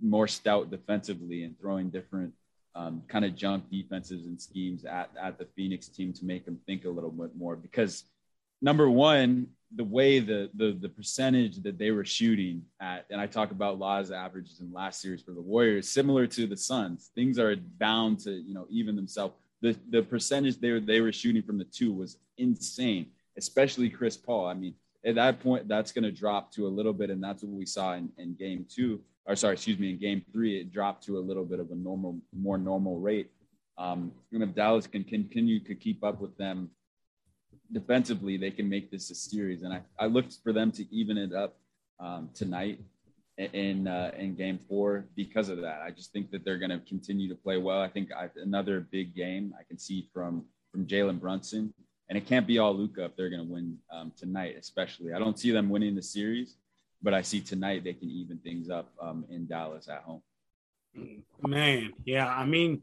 more 0.00 0.28
stout 0.28 0.70
defensively 0.70 1.44
and 1.44 1.58
throwing 1.60 1.90
different 1.90 2.32
um, 2.74 3.02
kind 3.08 3.24
of 3.24 3.34
junk 3.34 3.64
defenses 3.70 4.26
and 4.26 4.40
schemes 4.40 4.84
at 4.84 5.10
at 5.20 5.38
the 5.38 5.46
Phoenix 5.56 5.88
team 5.88 6.12
to 6.14 6.24
make 6.24 6.46
them 6.46 6.58
think 6.66 6.84
a 6.84 6.90
little 6.90 7.10
bit 7.10 7.36
more. 7.36 7.56
Because 7.56 8.04
number 8.62 8.88
one, 8.88 9.48
the 9.76 9.84
way 9.84 10.18
the 10.18 10.50
the 10.54 10.76
the 10.80 10.88
percentage 10.88 11.62
that 11.62 11.78
they 11.78 11.90
were 11.90 12.04
shooting 12.04 12.62
at, 12.80 13.04
and 13.10 13.20
I 13.20 13.26
talk 13.26 13.50
about 13.50 13.78
Law's 13.78 14.10
averages 14.10 14.60
in 14.60 14.72
last 14.72 15.00
series 15.00 15.22
for 15.22 15.32
the 15.32 15.40
Warriors, 15.40 15.88
similar 15.88 16.26
to 16.28 16.46
the 16.46 16.56
Suns. 16.56 17.10
Things 17.14 17.38
are 17.38 17.54
bound 17.78 18.20
to 18.20 18.30
you 18.30 18.54
know 18.54 18.66
even 18.70 18.96
themselves 18.96 19.34
the 19.60 19.76
the 19.90 20.02
percentage 20.02 20.58
they 20.58 20.72
were 20.72 20.80
they 20.80 21.00
were 21.00 21.12
shooting 21.12 21.42
from 21.42 21.58
the 21.58 21.64
two 21.64 21.92
was 21.92 22.18
insane, 22.38 23.06
especially 23.36 23.90
Chris 23.90 24.16
Paul. 24.16 24.46
I 24.46 24.54
mean, 24.54 24.74
at 25.04 25.16
that 25.16 25.40
point, 25.40 25.68
that's 25.68 25.92
going 25.92 26.04
to 26.04 26.12
drop 26.12 26.52
to 26.52 26.66
a 26.66 26.68
little 26.68 26.92
bit, 26.92 27.10
and 27.10 27.22
that's 27.22 27.42
what 27.42 27.52
we 27.52 27.66
saw 27.66 27.94
in, 27.94 28.10
in 28.18 28.34
game 28.34 28.66
two, 28.68 29.00
or 29.26 29.36
sorry, 29.36 29.54
excuse 29.54 29.78
me, 29.78 29.90
in 29.90 29.98
game 29.98 30.22
three, 30.32 30.60
it 30.60 30.72
dropped 30.72 31.04
to 31.04 31.18
a 31.18 31.20
little 31.20 31.44
bit 31.44 31.60
of 31.60 31.70
a 31.70 31.74
normal, 31.74 32.18
more 32.32 32.58
normal 32.58 32.98
rate. 32.98 33.30
Um, 33.76 34.12
and 34.32 34.42
if 34.42 34.54
Dallas 34.54 34.86
can 34.86 35.04
continue 35.04 35.60
to 35.60 35.74
keep 35.74 36.02
up 36.02 36.20
with 36.20 36.36
them 36.36 36.70
defensively, 37.72 38.36
they 38.36 38.50
can 38.50 38.68
make 38.68 38.90
this 38.90 39.10
a 39.10 39.14
series. 39.14 39.62
And 39.62 39.72
I, 39.72 39.80
I 39.98 40.06
looked 40.06 40.36
for 40.42 40.52
them 40.52 40.72
to 40.72 40.94
even 40.94 41.18
it 41.18 41.32
up 41.32 41.56
um, 42.00 42.30
tonight 42.34 42.80
in 43.36 43.86
uh, 43.86 44.10
in 44.18 44.34
game 44.34 44.58
four 44.68 45.06
because 45.14 45.48
of 45.48 45.60
that. 45.60 45.80
I 45.82 45.90
just 45.90 46.12
think 46.12 46.30
that 46.32 46.44
they're 46.44 46.58
going 46.58 46.70
to 46.70 46.80
continue 46.80 47.28
to 47.28 47.34
play 47.34 47.56
well. 47.56 47.80
I 47.80 47.88
think 47.88 48.10
I, 48.12 48.28
another 48.42 48.80
big 48.80 49.14
game 49.14 49.54
I 49.58 49.62
can 49.62 49.78
see 49.78 50.08
from 50.12 50.44
from 50.72 50.86
Jalen 50.86 51.20
Brunson, 51.20 51.72
and 52.08 52.18
it 52.18 52.26
can't 52.26 52.46
be 52.46 52.58
all 52.58 52.74
Luka 52.74 53.04
if 53.04 53.16
they're 53.16 53.30
going 53.30 53.46
to 53.46 53.52
win 53.52 53.78
um, 53.92 54.12
tonight. 54.16 54.56
Especially, 54.58 55.12
I 55.12 55.18
don't 55.18 55.38
see 55.38 55.50
them 55.50 55.68
winning 55.68 55.94
the 55.94 56.02
series, 56.02 56.56
but 57.02 57.14
I 57.14 57.22
see 57.22 57.40
tonight 57.40 57.84
they 57.84 57.92
can 57.92 58.10
even 58.10 58.38
things 58.38 58.70
up 58.70 58.90
um, 59.00 59.24
in 59.30 59.46
Dallas 59.46 59.88
at 59.88 60.02
home. 60.02 60.22
Man, 61.46 61.92
yeah, 62.04 62.26
I 62.26 62.44
mean. 62.44 62.82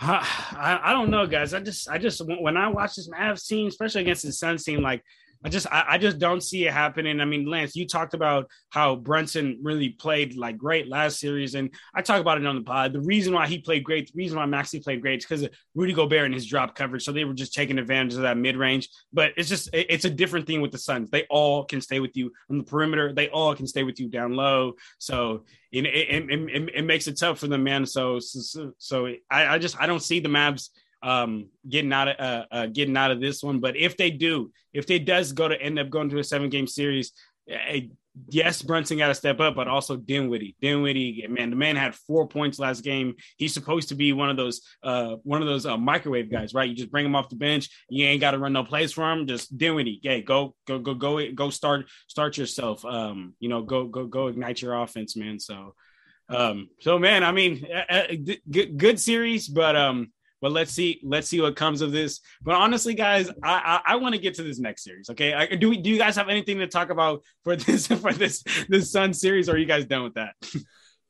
I, 0.00 0.80
I 0.82 0.92
don't 0.92 1.10
know, 1.10 1.26
guys. 1.26 1.54
I 1.54 1.60
just, 1.60 1.88
I 1.88 1.98
just, 1.98 2.22
when 2.24 2.56
I 2.56 2.68
watch 2.68 2.96
this 2.96 3.08
Mavs 3.08 3.46
team, 3.46 3.66
especially 3.66 4.02
against 4.02 4.24
the 4.24 4.32
Suns 4.32 4.62
team, 4.62 4.80
like 4.80 5.02
I 5.44 5.48
just 5.48 5.66
I, 5.70 5.84
I, 5.90 5.98
just 5.98 6.18
don't 6.18 6.42
see 6.42 6.66
it 6.66 6.72
happening. 6.72 7.20
I 7.20 7.24
mean, 7.24 7.46
Lance, 7.46 7.76
you 7.76 7.86
talked 7.86 8.14
about 8.14 8.50
how 8.70 8.96
Brunson 8.96 9.58
really 9.62 9.90
played 9.90 10.36
like 10.36 10.58
great 10.58 10.88
last 10.88 11.20
series, 11.20 11.54
and 11.54 11.70
I 11.94 12.02
talk 12.02 12.20
about 12.20 12.38
it 12.38 12.46
on 12.46 12.56
the 12.56 12.62
pod. 12.62 12.92
The 12.92 13.00
reason 13.00 13.32
why 13.32 13.46
he 13.46 13.58
played 13.58 13.84
great, 13.84 14.12
the 14.12 14.16
reason 14.16 14.36
why 14.36 14.46
Maxi 14.46 14.82
played 14.82 15.00
great, 15.00 15.20
is 15.20 15.26
because 15.26 15.48
Rudy 15.74 15.92
Gobert 15.92 16.24
and 16.24 16.34
his 16.34 16.46
drop 16.46 16.74
coverage. 16.74 17.04
So 17.04 17.12
they 17.12 17.24
were 17.24 17.34
just 17.34 17.54
taking 17.54 17.78
advantage 17.78 18.14
of 18.14 18.22
that 18.22 18.36
mid 18.36 18.56
range. 18.56 18.88
But 19.12 19.32
it's 19.36 19.48
just 19.48 19.70
it's 19.72 20.04
a 20.04 20.10
different 20.10 20.46
thing 20.46 20.60
with 20.60 20.72
the 20.72 20.78
Suns. 20.78 21.10
They 21.10 21.24
all 21.30 21.64
can 21.64 21.80
stay 21.80 22.00
with 22.00 22.16
you 22.16 22.32
on 22.50 22.58
the 22.58 22.64
perimeter. 22.64 23.12
They 23.12 23.28
all 23.28 23.54
can 23.54 23.66
stay 23.66 23.84
with 23.84 24.00
you 24.00 24.08
down 24.08 24.34
low. 24.34 24.74
So 24.98 25.44
it 25.70 25.86
it, 25.86 26.30
it, 26.30 26.70
it 26.74 26.84
makes 26.84 27.06
it 27.06 27.18
tough 27.18 27.38
for 27.38 27.46
them, 27.46 27.62
man. 27.62 27.86
So 27.86 28.18
so, 28.18 28.72
so 28.78 29.06
I, 29.30 29.46
I 29.46 29.58
just 29.58 29.80
I 29.80 29.86
don't 29.86 30.02
see 30.02 30.18
the 30.18 30.28
Mavs 30.28 30.70
um, 31.02 31.48
getting 31.68 31.92
out 31.92 32.08
of 32.08 32.16
uh, 32.18 32.44
uh, 32.50 32.66
getting 32.66 32.96
out 32.96 33.10
of 33.10 33.20
this 33.20 33.42
one. 33.42 33.60
But 33.60 33.76
if 33.76 33.96
they 33.96 34.10
do, 34.10 34.50
if 34.72 34.86
they 34.86 34.98
does 34.98 35.32
go 35.32 35.48
to 35.48 35.60
end 35.60 35.78
up 35.78 35.90
going 35.90 36.10
to 36.10 36.18
a 36.18 36.24
seven 36.24 36.50
game 36.50 36.66
series, 36.66 37.12
eh, 37.48 37.82
yes, 38.28 38.62
Brunson 38.62 38.98
got 38.98 39.08
to 39.08 39.14
step 39.14 39.40
up, 39.40 39.54
but 39.54 39.68
also 39.68 39.96
Dinwiddie. 39.96 40.56
Dinwiddie, 40.60 41.26
man, 41.28 41.50
the 41.50 41.56
man 41.56 41.76
had 41.76 41.94
four 41.94 42.26
points 42.26 42.58
last 42.58 42.82
game. 42.82 43.14
He's 43.36 43.54
supposed 43.54 43.88
to 43.90 43.94
be 43.94 44.12
one 44.12 44.30
of 44.30 44.36
those 44.36 44.60
uh, 44.82 45.16
one 45.22 45.42
of 45.42 45.48
those 45.48 45.66
uh, 45.66 45.76
microwave 45.76 46.30
guys, 46.30 46.54
right? 46.54 46.68
You 46.68 46.74
just 46.74 46.90
bring 46.90 47.06
him 47.06 47.16
off 47.16 47.28
the 47.28 47.36
bench. 47.36 47.68
You 47.88 48.06
ain't 48.06 48.20
got 48.20 48.32
to 48.32 48.38
run 48.38 48.52
no 48.52 48.64
plays 48.64 48.92
for 48.92 49.10
him. 49.10 49.26
Just 49.26 49.56
Dinwiddie, 49.56 50.00
hey, 50.02 50.22
go 50.22 50.54
go 50.66 50.78
go 50.78 50.94
go 50.94 51.32
go 51.32 51.50
start 51.50 51.86
start 52.06 52.36
yourself. 52.36 52.84
Um, 52.84 53.34
you 53.40 53.48
know, 53.48 53.62
go 53.62 53.86
go 53.86 54.06
go 54.06 54.28
ignite 54.28 54.62
your 54.62 54.74
offense, 54.74 55.16
man. 55.16 55.38
So. 55.38 55.74
Um, 56.30 56.68
so 56.80 56.98
man, 56.98 57.24
I 57.24 57.32
mean, 57.32 57.66
uh, 57.88 58.02
good, 58.50 58.76
good 58.76 59.00
series, 59.00 59.48
but 59.48 59.74
um, 59.74 60.12
but 60.40 60.52
let's 60.52 60.72
see, 60.72 61.00
let's 61.02 61.28
see 61.28 61.40
what 61.40 61.56
comes 61.56 61.80
of 61.80 61.92
this. 61.92 62.20
But 62.42 62.54
honestly, 62.54 62.94
guys, 62.94 63.28
I 63.42 63.80
I, 63.86 63.92
I 63.92 63.96
want 63.96 64.14
to 64.14 64.20
get 64.20 64.34
to 64.34 64.42
this 64.42 64.58
next 64.58 64.84
series. 64.84 65.10
Okay, 65.10 65.34
I, 65.34 65.46
do 65.46 65.70
we 65.70 65.78
do 65.78 65.90
you 65.90 65.98
guys 65.98 66.16
have 66.16 66.28
anything 66.28 66.58
to 66.58 66.66
talk 66.66 66.90
about 66.90 67.22
for 67.44 67.56
this 67.56 67.86
for 67.86 68.12
this 68.12 68.42
this 68.68 68.90
Sun 68.90 69.14
series? 69.14 69.48
Or 69.48 69.52
are 69.52 69.58
you 69.58 69.66
guys 69.66 69.84
done 69.86 70.04
with 70.04 70.14
that? 70.14 70.34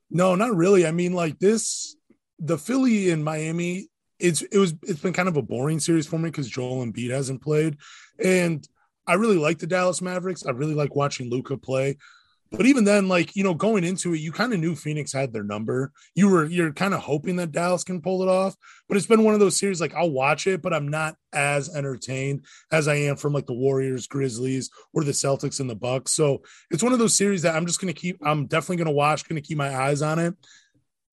no, 0.09 0.35
not 0.35 0.55
really. 0.55 0.85
I 0.85 0.91
mean, 0.91 1.13
like 1.13 1.39
this, 1.39 1.95
the 2.39 2.57
Philly 2.57 3.11
and 3.11 3.23
Miami. 3.23 3.87
It's 4.19 4.41
it 4.41 4.57
was 4.57 4.73
it's 4.83 4.99
been 4.99 5.13
kind 5.13 5.29
of 5.29 5.37
a 5.37 5.41
boring 5.41 5.79
series 5.79 6.05
for 6.05 6.19
me 6.19 6.29
because 6.29 6.49
Joel 6.49 6.85
Embiid 6.85 7.09
hasn't 7.09 7.41
played, 7.41 7.77
and 8.21 8.67
I 9.07 9.13
really 9.13 9.37
like 9.37 9.59
the 9.59 9.67
Dallas 9.67 10.01
Mavericks. 10.01 10.45
I 10.45 10.51
really 10.51 10.73
like 10.73 10.93
watching 10.93 11.29
Luka 11.29 11.55
play. 11.55 11.97
But 12.51 12.65
even 12.65 12.83
then, 12.83 13.07
like, 13.07 13.35
you 13.35 13.43
know, 13.43 13.53
going 13.53 13.83
into 13.83 14.13
it, 14.13 14.19
you 14.19 14.31
kind 14.31 14.53
of 14.53 14.59
knew 14.59 14.75
Phoenix 14.75 15.13
had 15.13 15.31
their 15.31 15.43
number. 15.43 15.91
You 16.15 16.29
were, 16.29 16.45
you're 16.45 16.73
kind 16.73 16.95
of 16.95 17.01
hoping 17.01 17.35
that 17.35 17.51
Dallas 17.51 17.83
can 17.83 18.01
pull 18.01 18.23
it 18.23 18.27
off. 18.27 18.55
But 18.87 18.97
it's 18.97 19.05
been 19.05 19.23
one 19.23 19.35
of 19.35 19.39
those 19.39 19.55
series, 19.55 19.79
like, 19.79 19.93
I'll 19.93 20.09
watch 20.09 20.47
it, 20.47 20.61
but 20.63 20.73
I'm 20.73 20.87
not 20.87 21.15
as 21.31 21.75
entertained 21.75 22.45
as 22.71 22.87
I 22.87 22.95
am 22.95 23.17
from 23.17 23.33
like 23.33 23.45
the 23.45 23.53
Warriors, 23.53 24.07
Grizzlies, 24.07 24.71
or 24.93 25.03
the 25.03 25.11
Celtics 25.11 25.59
and 25.59 25.69
the 25.69 25.75
Bucks. 25.75 26.11
So 26.13 26.41
it's 26.71 26.81
one 26.81 26.93
of 26.93 26.99
those 26.99 27.15
series 27.15 27.43
that 27.43 27.55
I'm 27.55 27.67
just 27.67 27.79
going 27.79 27.93
to 27.93 27.99
keep, 27.99 28.17
I'm 28.25 28.47
definitely 28.47 28.77
going 28.77 28.87
to 28.87 28.93
watch, 28.93 29.29
going 29.29 29.41
to 29.41 29.47
keep 29.47 29.57
my 29.57 29.75
eyes 29.75 30.01
on 30.01 30.17
it. 30.17 30.33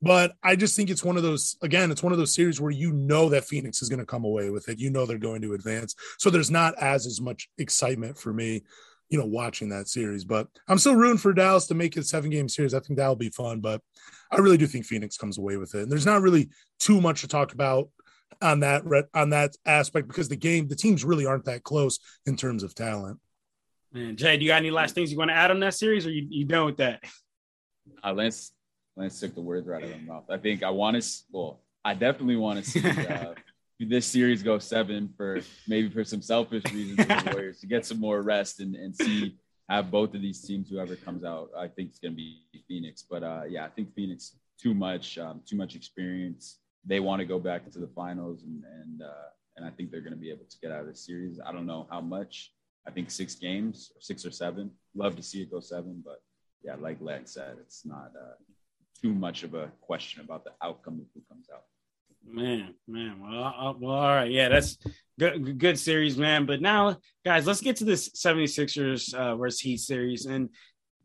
But 0.00 0.34
I 0.42 0.56
just 0.56 0.76
think 0.76 0.88
it's 0.88 1.04
one 1.04 1.16
of 1.16 1.22
those, 1.22 1.56
again, 1.62 1.90
it's 1.90 2.02
one 2.02 2.12
of 2.12 2.18
those 2.18 2.34
series 2.34 2.60
where 2.60 2.70
you 2.70 2.92
know 2.92 3.28
that 3.30 3.44
Phoenix 3.44 3.82
is 3.82 3.88
going 3.88 3.98
to 3.98 4.06
come 4.06 4.24
away 4.24 4.50
with 4.50 4.68
it. 4.68 4.78
You 4.78 4.90
know 4.90 5.04
they're 5.04 5.18
going 5.18 5.42
to 5.42 5.54
advance. 5.54 5.94
So 6.18 6.30
there's 6.30 6.50
not 6.50 6.74
as 6.78 7.06
as 7.06 7.20
much 7.20 7.48
excitement 7.58 8.18
for 8.18 8.32
me 8.32 8.62
you 9.08 9.18
know, 9.18 9.26
watching 9.26 9.68
that 9.70 9.88
series. 9.88 10.24
But 10.24 10.48
I'm 10.68 10.78
still 10.78 10.96
rooting 10.96 11.18
for 11.18 11.32
Dallas 11.32 11.66
to 11.68 11.74
make 11.74 11.96
it 11.96 12.00
a 12.00 12.04
seven 12.04 12.30
game 12.30 12.48
series. 12.48 12.74
I 12.74 12.80
think 12.80 12.98
that'll 12.98 13.16
be 13.16 13.30
fun. 13.30 13.60
But 13.60 13.80
I 14.30 14.38
really 14.38 14.56
do 14.56 14.66
think 14.66 14.84
Phoenix 14.84 15.16
comes 15.16 15.38
away 15.38 15.56
with 15.56 15.74
it. 15.74 15.82
And 15.82 15.92
there's 15.92 16.06
not 16.06 16.22
really 16.22 16.50
too 16.78 17.00
much 17.00 17.20
to 17.20 17.28
talk 17.28 17.52
about 17.52 17.88
on 18.42 18.60
that 18.60 18.82
on 19.14 19.30
that 19.30 19.56
aspect 19.64 20.08
because 20.08 20.28
the 20.28 20.36
game, 20.36 20.68
the 20.68 20.76
teams 20.76 21.04
really 21.04 21.26
aren't 21.26 21.44
that 21.44 21.62
close 21.62 21.98
in 22.26 22.36
terms 22.36 22.62
of 22.62 22.74
talent. 22.74 23.18
Man, 23.92 24.16
Jay, 24.16 24.36
do 24.36 24.44
you 24.44 24.50
got 24.50 24.56
any 24.56 24.70
last 24.70 24.94
things 24.94 25.10
you 25.10 25.18
want 25.18 25.30
to 25.30 25.34
add 25.34 25.50
on 25.50 25.60
that 25.60 25.74
series, 25.74 26.06
or 26.06 26.10
you, 26.10 26.26
you 26.28 26.44
done 26.44 26.66
with 26.66 26.76
that? 26.78 27.02
Uh, 28.04 28.12
Lance, 28.12 28.52
Lance 28.96 29.18
took 29.20 29.34
the 29.34 29.40
words 29.40 29.66
right 29.66 29.82
out 29.82 29.90
of 29.90 30.02
my 30.02 30.14
mouth. 30.14 30.24
I 30.28 30.36
think 30.36 30.62
I 30.62 30.70
want 30.70 31.00
to. 31.00 31.08
Well, 31.30 31.60
I 31.84 31.94
definitely 31.94 32.36
want 32.36 32.62
to 32.64 32.70
see. 32.70 32.80
Uh, 33.08 33.34
this 33.78 34.06
series 34.06 34.42
go 34.42 34.58
seven 34.58 35.12
for 35.16 35.40
maybe 35.68 35.90
for 35.90 36.04
some 36.04 36.22
selfish 36.22 36.64
reasons 36.72 36.98
for 37.00 37.04
the 37.06 37.30
Warriors 37.32 37.60
to 37.60 37.66
get 37.66 37.84
some 37.84 38.00
more 38.00 38.22
rest 38.22 38.60
and, 38.60 38.74
and 38.74 38.96
see 38.96 39.36
have 39.68 39.90
both 39.90 40.14
of 40.14 40.22
these 40.22 40.40
teams 40.40 40.70
whoever 40.70 40.96
comes 40.96 41.24
out 41.24 41.50
I 41.58 41.68
think 41.68 41.90
it's 41.90 41.98
going 41.98 42.12
to 42.12 42.16
be 42.16 42.40
Phoenix. 42.68 43.02
But 43.02 43.22
uh, 43.22 43.42
yeah 43.48 43.64
I 43.64 43.68
think 43.68 43.94
Phoenix 43.94 44.36
too 44.60 44.74
much 44.74 45.18
um, 45.18 45.42
too 45.46 45.56
much 45.56 45.74
experience. 45.74 46.58
They 46.84 47.00
want 47.00 47.20
to 47.20 47.26
go 47.26 47.38
back 47.38 47.70
to 47.70 47.78
the 47.78 47.88
finals 47.88 48.44
and 48.44 48.62
and 48.64 49.02
uh, 49.02 49.28
and 49.56 49.66
I 49.66 49.70
think 49.70 49.90
they're 49.90 50.00
going 50.00 50.12
to 50.12 50.18
be 50.18 50.30
able 50.30 50.44
to 50.48 50.58
get 50.60 50.70
out 50.70 50.80
of 50.80 50.86
this 50.86 51.04
series. 51.04 51.40
I 51.44 51.52
don't 51.52 51.66
know 51.66 51.86
how 51.90 52.00
much. 52.00 52.52
I 52.86 52.92
think 52.92 53.10
six 53.10 53.34
games 53.34 53.90
or 53.96 54.00
six 54.00 54.24
or 54.24 54.30
seven. 54.30 54.70
Love 54.94 55.16
to 55.16 55.22
see 55.22 55.42
it 55.42 55.50
go 55.50 55.60
seven 55.60 56.02
but 56.04 56.22
yeah 56.62 56.76
like 56.80 56.98
Len 57.00 57.26
said 57.26 57.56
it's 57.60 57.84
not 57.84 58.12
uh, 58.18 58.34
too 59.00 59.12
much 59.12 59.42
of 59.42 59.54
a 59.54 59.70
question 59.80 60.22
about 60.22 60.44
the 60.44 60.52
outcome 60.62 60.94
of 60.94 61.06
who 61.14 61.20
comes 61.28 61.48
out 61.52 61.64
Man, 62.28 62.74
man. 62.88 63.20
Well, 63.20 63.44
uh, 63.44 63.72
well, 63.78 63.94
all 63.94 64.14
right. 64.14 64.30
Yeah, 64.30 64.48
that's 64.48 64.78
good, 65.18 65.58
good 65.58 65.78
series, 65.78 66.16
man. 66.16 66.46
But 66.46 66.60
now, 66.60 66.98
guys, 67.24 67.46
let's 67.46 67.60
get 67.60 67.76
to 67.76 67.84
this 67.84 68.10
76ers 68.10 69.14
uh, 69.14 69.36
versus 69.36 69.60
Heat 69.60 69.78
series. 69.78 70.26
And 70.26 70.50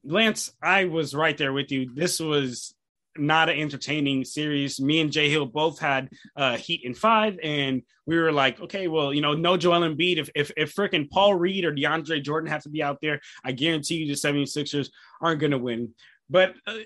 Lance, 0.04 0.52
I 0.62 0.86
was 0.86 1.14
right 1.14 1.38
there 1.38 1.54
with 1.54 1.72
you. 1.72 1.92
This 1.94 2.20
was 2.20 2.74
not 3.18 3.50
an 3.50 3.60
entertaining 3.60 4.24
series. 4.24 4.80
Me 4.80 5.00
and 5.00 5.12
Jay 5.12 5.30
Hill 5.30 5.46
both 5.46 5.80
had 5.80 6.10
uh, 6.36 6.58
Heat 6.58 6.82
in 6.84 6.94
five, 6.94 7.38
and 7.44 7.84
we 8.06 8.18
were 8.18 8.32
like, 8.32 8.60
okay, 8.62 8.88
well, 8.88 9.14
you 9.14 9.22
know, 9.22 9.34
no 9.34 9.58
Joel 9.58 9.82
Embiid. 9.82 10.18
If 10.18 10.30
if, 10.34 10.52
if 10.58 10.76
freaking 10.76 11.10
Paul 11.10 11.36
Reed 11.36 11.66
or 11.66 11.74
DeAndre 11.74 12.24
Jordan 12.24 12.50
have 12.50 12.64
to 12.64 12.70
be 12.70 12.82
out 12.82 13.00
there, 13.02 13.20
I 13.44 13.52
guarantee 13.52 13.96
you 13.96 14.08
the 14.08 14.14
76ers 14.14 14.90
aren't 15.22 15.40
going 15.40 15.52
to 15.52 15.58
win. 15.58 15.94
But 16.32 16.56
uh, 16.66 16.78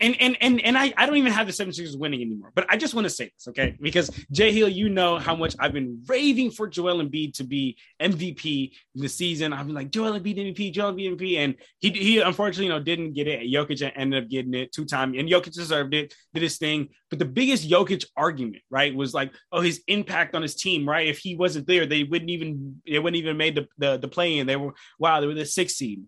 and 0.00 0.20
and 0.20 0.36
and 0.40 0.60
and 0.62 0.76
I, 0.76 0.92
I 0.96 1.06
don't 1.06 1.16
even 1.16 1.30
have 1.30 1.46
the 1.46 1.52
76ers 1.52 1.96
winning 1.96 2.22
anymore. 2.22 2.50
But 2.56 2.66
I 2.68 2.76
just 2.76 2.92
want 2.92 3.04
to 3.04 3.10
say 3.10 3.26
this, 3.26 3.46
okay? 3.46 3.76
Because 3.80 4.10
Jay 4.32 4.50
Hill, 4.50 4.68
you 4.68 4.88
know 4.88 5.16
how 5.16 5.36
much 5.36 5.54
I've 5.60 5.72
been 5.72 6.02
raving 6.08 6.50
for 6.50 6.66
Joel 6.66 7.00
Embiid 7.00 7.34
to 7.34 7.44
be 7.44 7.76
MVP 8.02 8.72
in 8.96 9.00
the 9.00 9.08
season. 9.08 9.52
I've 9.52 9.66
been 9.66 9.76
like 9.76 9.92
Joel 9.92 10.18
Embiid 10.18 10.38
MVP, 10.38 10.72
Joel 10.72 10.94
Embiid 10.94 11.16
MVP, 11.16 11.36
and 11.36 11.54
he 11.78 11.90
he 11.90 12.18
unfortunately 12.18 12.64
you 12.64 12.70
know 12.70 12.80
didn't 12.80 13.12
get 13.12 13.28
it. 13.28 13.42
Jokic 13.42 13.92
ended 13.94 14.24
up 14.24 14.28
getting 14.28 14.54
it 14.54 14.72
two 14.72 14.84
times, 14.84 15.16
and 15.16 15.28
Jokic 15.28 15.52
deserved 15.52 15.94
it, 15.94 16.12
did 16.34 16.42
his 16.42 16.58
thing. 16.58 16.88
But 17.10 17.20
the 17.20 17.26
biggest 17.26 17.70
Jokic 17.70 18.04
argument, 18.16 18.64
right, 18.70 18.92
was 18.92 19.14
like, 19.14 19.32
oh, 19.52 19.60
his 19.60 19.84
impact 19.86 20.34
on 20.34 20.42
his 20.42 20.56
team, 20.56 20.88
right? 20.88 21.06
If 21.06 21.18
he 21.18 21.36
wasn't 21.36 21.68
there, 21.68 21.86
they 21.86 22.02
wouldn't 22.02 22.30
even 22.30 22.82
they 22.88 22.98
wouldn't 22.98 23.22
even 23.22 23.36
made 23.36 23.54
the 23.54 23.68
the, 23.78 23.98
the 23.98 24.08
play 24.08 24.38
in. 24.38 24.48
They 24.48 24.56
were 24.56 24.74
wow, 24.98 25.20
they 25.20 25.28
were 25.28 25.34
the 25.34 25.46
sixth 25.46 25.76
seed. 25.76 26.02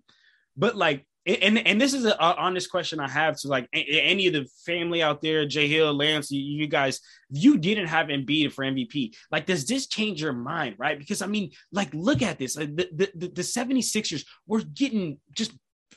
But 0.56 0.76
like 0.76 1.06
and 1.24 1.58
and 1.66 1.80
this 1.80 1.94
is 1.94 2.04
an 2.04 2.14
honest 2.18 2.70
question 2.70 2.98
I 2.98 3.08
have 3.08 3.36
to 3.40 3.48
like 3.48 3.68
any 3.72 4.26
of 4.26 4.32
the 4.32 4.46
family 4.66 5.02
out 5.02 5.22
there, 5.22 5.46
Jay 5.46 5.68
Hill, 5.68 5.94
Lance, 5.94 6.30
you, 6.30 6.40
you 6.40 6.66
guys, 6.66 7.00
you 7.30 7.58
didn't 7.58 7.86
have 7.86 8.08
Embiid 8.08 8.52
for 8.52 8.64
MVP. 8.64 9.14
Like, 9.30 9.46
does 9.46 9.64
this 9.66 9.86
change 9.86 10.20
your 10.20 10.32
mind, 10.32 10.76
right? 10.78 10.98
Because 10.98 11.22
I 11.22 11.26
mean, 11.26 11.52
like, 11.70 11.92
look 11.94 12.22
at 12.22 12.38
this. 12.38 12.56
Like, 12.56 12.74
the, 12.74 12.88
the, 13.14 13.28
the 13.28 13.42
76ers 13.42 14.24
were 14.46 14.62
getting 14.62 15.18
just 15.32 15.52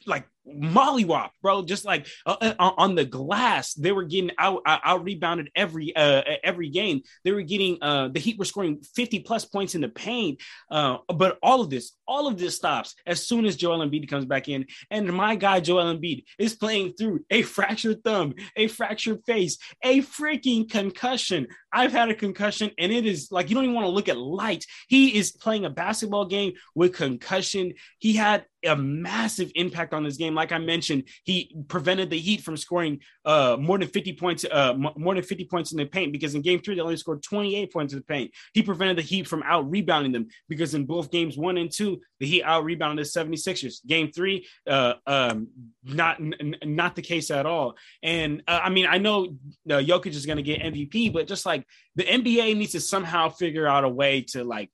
like 0.06 0.28
mollywop, 0.48 1.30
bro. 1.42 1.64
Just 1.64 1.86
like 1.86 2.08
uh, 2.26 2.36
uh, 2.42 2.72
on 2.78 2.96
the 2.96 3.06
glass, 3.06 3.74
they 3.74 3.92
were 3.92 4.04
getting 4.04 4.32
out 4.38 4.62
out 4.66 5.04
rebounded 5.04 5.50
every 5.56 5.96
uh, 5.96 6.22
every 6.44 6.70
game. 6.70 7.02
They 7.24 7.32
were 7.32 7.42
getting 7.42 7.78
uh, 7.82 8.10
the 8.10 8.20
Heat 8.20 8.38
were 8.38 8.46
scoring 8.46 8.82
fifty 8.96 9.20
plus 9.20 9.46
points 9.46 9.76
in 9.76 9.82
the 9.82 9.90
paint. 9.90 10.42
Uh, 10.70 10.98
but 11.08 11.38
all 11.42 11.62
of 11.62 11.70
this, 11.70 11.94
all 12.08 12.28
of 12.28 12.38
this 12.38 12.56
stops 12.56 12.96
as 13.06 13.26
soon 13.26 13.46
as 13.46 13.56
Joel 13.56 13.86
Embiid 13.86 14.08
comes 14.10 14.26
back 14.26 14.48
in, 14.48 14.66
and 14.90 15.12
my 15.12 15.36
guy 15.36 15.60
Joel 15.60 15.96
Embiid 15.96 16.24
is 16.38 16.56
playing 16.56 16.94
through 16.94 17.26
a 17.30 17.42
fractured 17.42 18.04
thumb, 18.04 18.36
a 18.56 18.68
fractured 18.68 19.22
face, 19.26 19.58
a 19.84 20.02
freaking 20.02 20.70
concussion. 20.70 21.48
I've 21.72 21.92
had 21.92 22.10
a 22.10 22.16
concussion, 22.16 22.72
and 22.78 22.92
it 22.92 23.06
is 23.06 23.32
like 23.32 23.50
you 23.50 23.56
don't 23.56 23.66
even 23.66 23.76
want 23.76 23.86
to 23.86 23.92
look 23.92 24.10
at 24.10 24.18
light. 24.18 24.66
He 24.88 25.18
is 25.18 25.32
playing 25.32 25.66
a 25.66 25.70
basketball 25.70 26.26
game 26.26 26.54
with 26.74 26.94
concussion. 26.94 27.74
He 28.00 28.14
had 28.14 28.46
a 28.66 28.76
massive 28.76 29.52
impact 29.56 29.94
on 29.94 30.04
this 30.04 30.18
game 30.18 30.36
like 30.36 30.52
I 30.52 30.58
mentioned, 30.58 31.04
he 31.24 31.56
prevented 31.68 32.10
the 32.10 32.20
Heat 32.20 32.42
from 32.42 32.58
scoring 32.58 33.00
uh, 33.24 33.58
more 33.60 33.78
than 33.78 33.88
50 33.88 34.14
points, 34.14 34.46
uh, 34.50 34.74
more 34.74 35.14
than 35.14 35.24
50 35.24 35.46
points 35.46 35.72
in 35.72 35.78
the 35.78 35.86
paint 35.86 36.12
because 36.12 36.36
in 36.36 36.42
game 36.42 36.60
three, 36.60 36.76
they 36.76 36.82
only 36.82 36.98
scored 36.98 37.24
28 37.24 37.72
points 37.72 37.94
in 37.94 38.00
the 38.00 38.06
paint. 38.06 38.32
He 38.54 38.62
prevented 38.62 38.98
the 38.98 39.02
Heat 39.02 39.28
from 39.28 39.44
out 39.44 39.70
rebounding 39.70 40.12
them 40.12 40.28
because 40.50 40.74
in 40.74 40.86
both 40.86 41.12
games 41.12 41.38
one 41.38 41.58
and 41.58 41.72
two, 41.72 42.02
the 42.20 42.26
Heat 42.26 42.44
out 42.44 42.64
rebounded 42.64 43.06
the 43.06 43.10
76ers. 43.10 43.86
Game 43.86 44.12
three, 44.12 44.48
uh, 44.68 44.96
um, 45.08 45.48
not, 45.84 46.20
n- 46.20 46.56
not 46.64 46.96
the 46.96 47.02
case 47.02 47.32
at 47.32 47.46
all. 47.46 47.76
And 48.04 48.44
uh, 48.48 48.60
I 48.64 48.70
mean, 48.70 48.88
I 48.88 48.98
know 48.98 49.36
uh, 49.70 49.74
Jokic 49.74 50.08
is 50.08 50.26
going 50.26 50.38
to 50.38 50.44
get 50.44 50.62
MVP, 50.62 51.14
but 51.14 51.28
just 51.28 51.46
like 51.46 51.66
the 51.96 52.04
NBA 52.04 52.58
needs 52.58 52.74
to 52.74 52.82
somehow 52.82 53.30
figure 53.30 53.68
out 53.68 53.84
a 53.84 53.90
way 53.90 54.22
to 54.30 54.44
like 54.44 54.72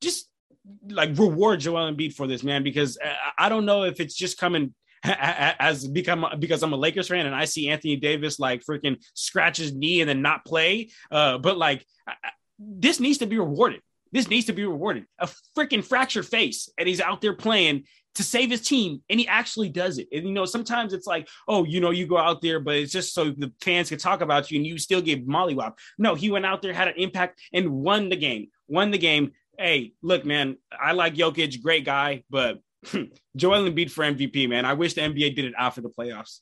just 0.00 0.28
like 0.88 1.16
reward 1.18 1.60
Joel 1.60 1.92
Embiid 1.92 2.14
for 2.14 2.26
this 2.26 2.42
man 2.42 2.62
because 2.62 2.98
uh, 3.02 3.12
I 3.38 3.48
don't 3.48 3.66
know 3.66 3.82
if 3.82 4.00
it's 4.00 4.14
just 4.14 4.38
coming 4.38 4.74
as 5.04 5.86
become 5.86 6.24
because 6.38 6.62
I'm 6.62 6.72
a 6.72 6.76
Lakers 6.76 7.08
fan 7.08 7.26
and 7.26 7.34
I 7.34 7.44
see 7.44 7.68
Anthony 7.68 7.96
Davis 7.96 8.38
like 8.38 8.62
freaking 8.64 9.02
scratch 9.14 9.58
his 9.58 9.74
knee 9.74 10.00
and 10.00 10.08
then 10.08 10.22
not 10.22 10.44
play. 10.44 10.90
Uh, 11.10 11.38
but 11.38 11.56
like 11.56 11.84
this 12.58 13.00
needs 13.00 13.18
to 13.18 13.26
be 13.26 13.38
rewarded. 13.38 13.80
This 14.12 14.28
needs 14.28 14.46
to 14.46 14.52
be 14.52 14.64
rewarded. 14.64 15.06
A 15.18 15.28
freaking 15.56 15.84
fractured 15.84 16.26
face, 16.26 16.68
and 16.78 16.86
he's 16.86 17.00
out 17.00 17.20
there 17.22 17.32
playing 17.32 17.84
to 18.14 18.22
save 18.22 18.50
his 18.50 18.60
team, 18.60 19.02
and 19.08 19.18
he 19.18 19.26
actually 19.26 19.70
does 19.70 19.96
it. 19.96 20.06
And 20.12 20.26
you 20.26 20.32
know, 20.32 20.44
sometimes 20.44 20.92
it's 20.92 21.06
like, 21.06 21.28
oh, 21.48 21.64
you 21.64 21.80
know, 21.80 21.90
you 21.90 22.06
go 22.06 22.18
out 22.18 22.42
there, 22.42 22.60
but 22.60 22.74
it's 22.74 22.92
just 22.92 23.14
so 23.14 23.30
the 23.30 23.50
fans 23.62 23.88
can 23.88 23.98
talk 23.98 24.20
about 24.20 24.50
you, 24.50 24.58
and 24.58 24.66
you 24.66 24.76
still 24.76 25.00
get 25.00 25.26
mollywop. 25.26 25.78
No, 25.98 26.14
he 26.14 26.30
went 26.30 26.44
out 26.44 26.60
there, 26.60 26.74
had 26.74 26.88
an 26.88 26.94
impact, 26.98 27.40
and 27.54 27.70
won 27.70 28.10
the 28.10 28.16
game. 28.16 28.48
Won 28.68 28.90
the 28.90 28.98
game. 28.98 29.32
Hey, 29.58 29.92
look, 30.02 30.24
man, 30.24 30.56
I 30.78 30.92
like 30.92 31.14
Jokic, 31.14 31.62
great 31.62 31.84
guy, 31.84 32.24
but 32.30 32.60
Joel 33.36 33.70
Embiid 33.70 33.90
for 33.90 34.04
MVP, 34.04 34.48
man. 34.48 34.64
I 34.64 34.74
wish 34.74 34.94
the 34.94 35.02
NBA 35.02 35.36
did 35.36 35.44
it 35.44 35.54
after 35.58 35.80
the 35.80 35.90
playoffs. 35.90 36.40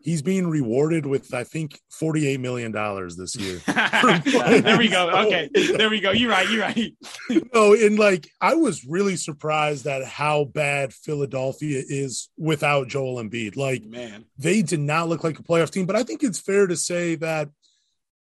He's 0.00 0.22
being 0.22 0.46
rewarded 0.46 1.06
with, 1.06 1.34
I 1.34 1.42
think, 1.42 1.80
$48 2.00 2.38
million 2.38 2.70
this 2.72 3.34
year. 3.34 3.60
there 4.62 4.78
we 4.78 4.88
go. 4.88 5.10
Okay. 5.10 5.50
There 5.76 5.90
we 5.90 6.00
go. 6.00 6.12
You're 6.12 6.30
right. 6.30 6.48
You're 6.48 6.62
right. 6.62 6.94
no, 7.52 7.74
and 7.74 7.98
like, 7.98 8.30
I 8.40 8.54
was 8.54 8.84
really 8.84 9.16
surprised 9.16 9.86
at 9.88 10.04
how 10.04 10.44
bad 10.44 10.92
Philadelphia 10.92 11.82
is 11.84 12.28
without 12.38 12.86
Joel 12.86 13.22
Embiid. 13.22 13.56
Like, 13.56 13.82
man, 13.84 14.24
they 14.38 14.62
did 14.62 14.80
not 14.80 15.08
look 15.08 15.24
like 15.24 15.40
a 15.40 15.42
playoff 15.42 15.70
team, 15.70 15.84
but 15.86 15.96
I 15.96 16.04
think 16.04 16.22
it's 16.22 16.38
fair 16.38 16.68
to 16.68 16.76
say 16.76 17.16
that 17.16 17.48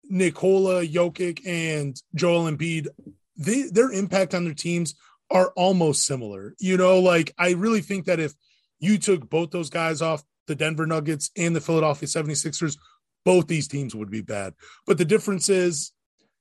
Nikola 0.09 0.86
Jokic 0.86 1.45
and 1.45 2.01
Joel 2.13 2.49
Embiid, 2.49 2.88
they, 3.38 3.63
their 3.63 3.91
impact 3.91 4.33
on 4.33 4.45
their 4.45 4.53
teams 4.53 4.95
are 5.31 5.51
almost 5.55 6.05
similar. 6.05 6.55
You 6.59 6.77
know, 6.77 6.99
like 6.99 7.33
I 7.38 7.51
really 7.51 7.81
think 7.81 8.05
that 8.05 8.19
if 8.19 8.33
you 8.79 8.97
took 8.97 9.29
both 9.29 9.51
those 9.51 9.69
guys 9.69 10.01
off 10.01 10.23
the 10.47 10.55
Denver 10.55 10.86
Nuggets 10.86 11.31
and 11.36 11.55
the 11.55 11.61
Philadelphia 11.61 12.07
76ers, 12.07 12.77
both 13.23 13.47
these 13.47 13.67
teams 13.67 13.95
would 13.95 14.11
be 14.11 14.21
bad. 14.21 14.53
But 14.86 14.97
the 14.97 15.05
difference 15.05 15.49
is 15.49 15.91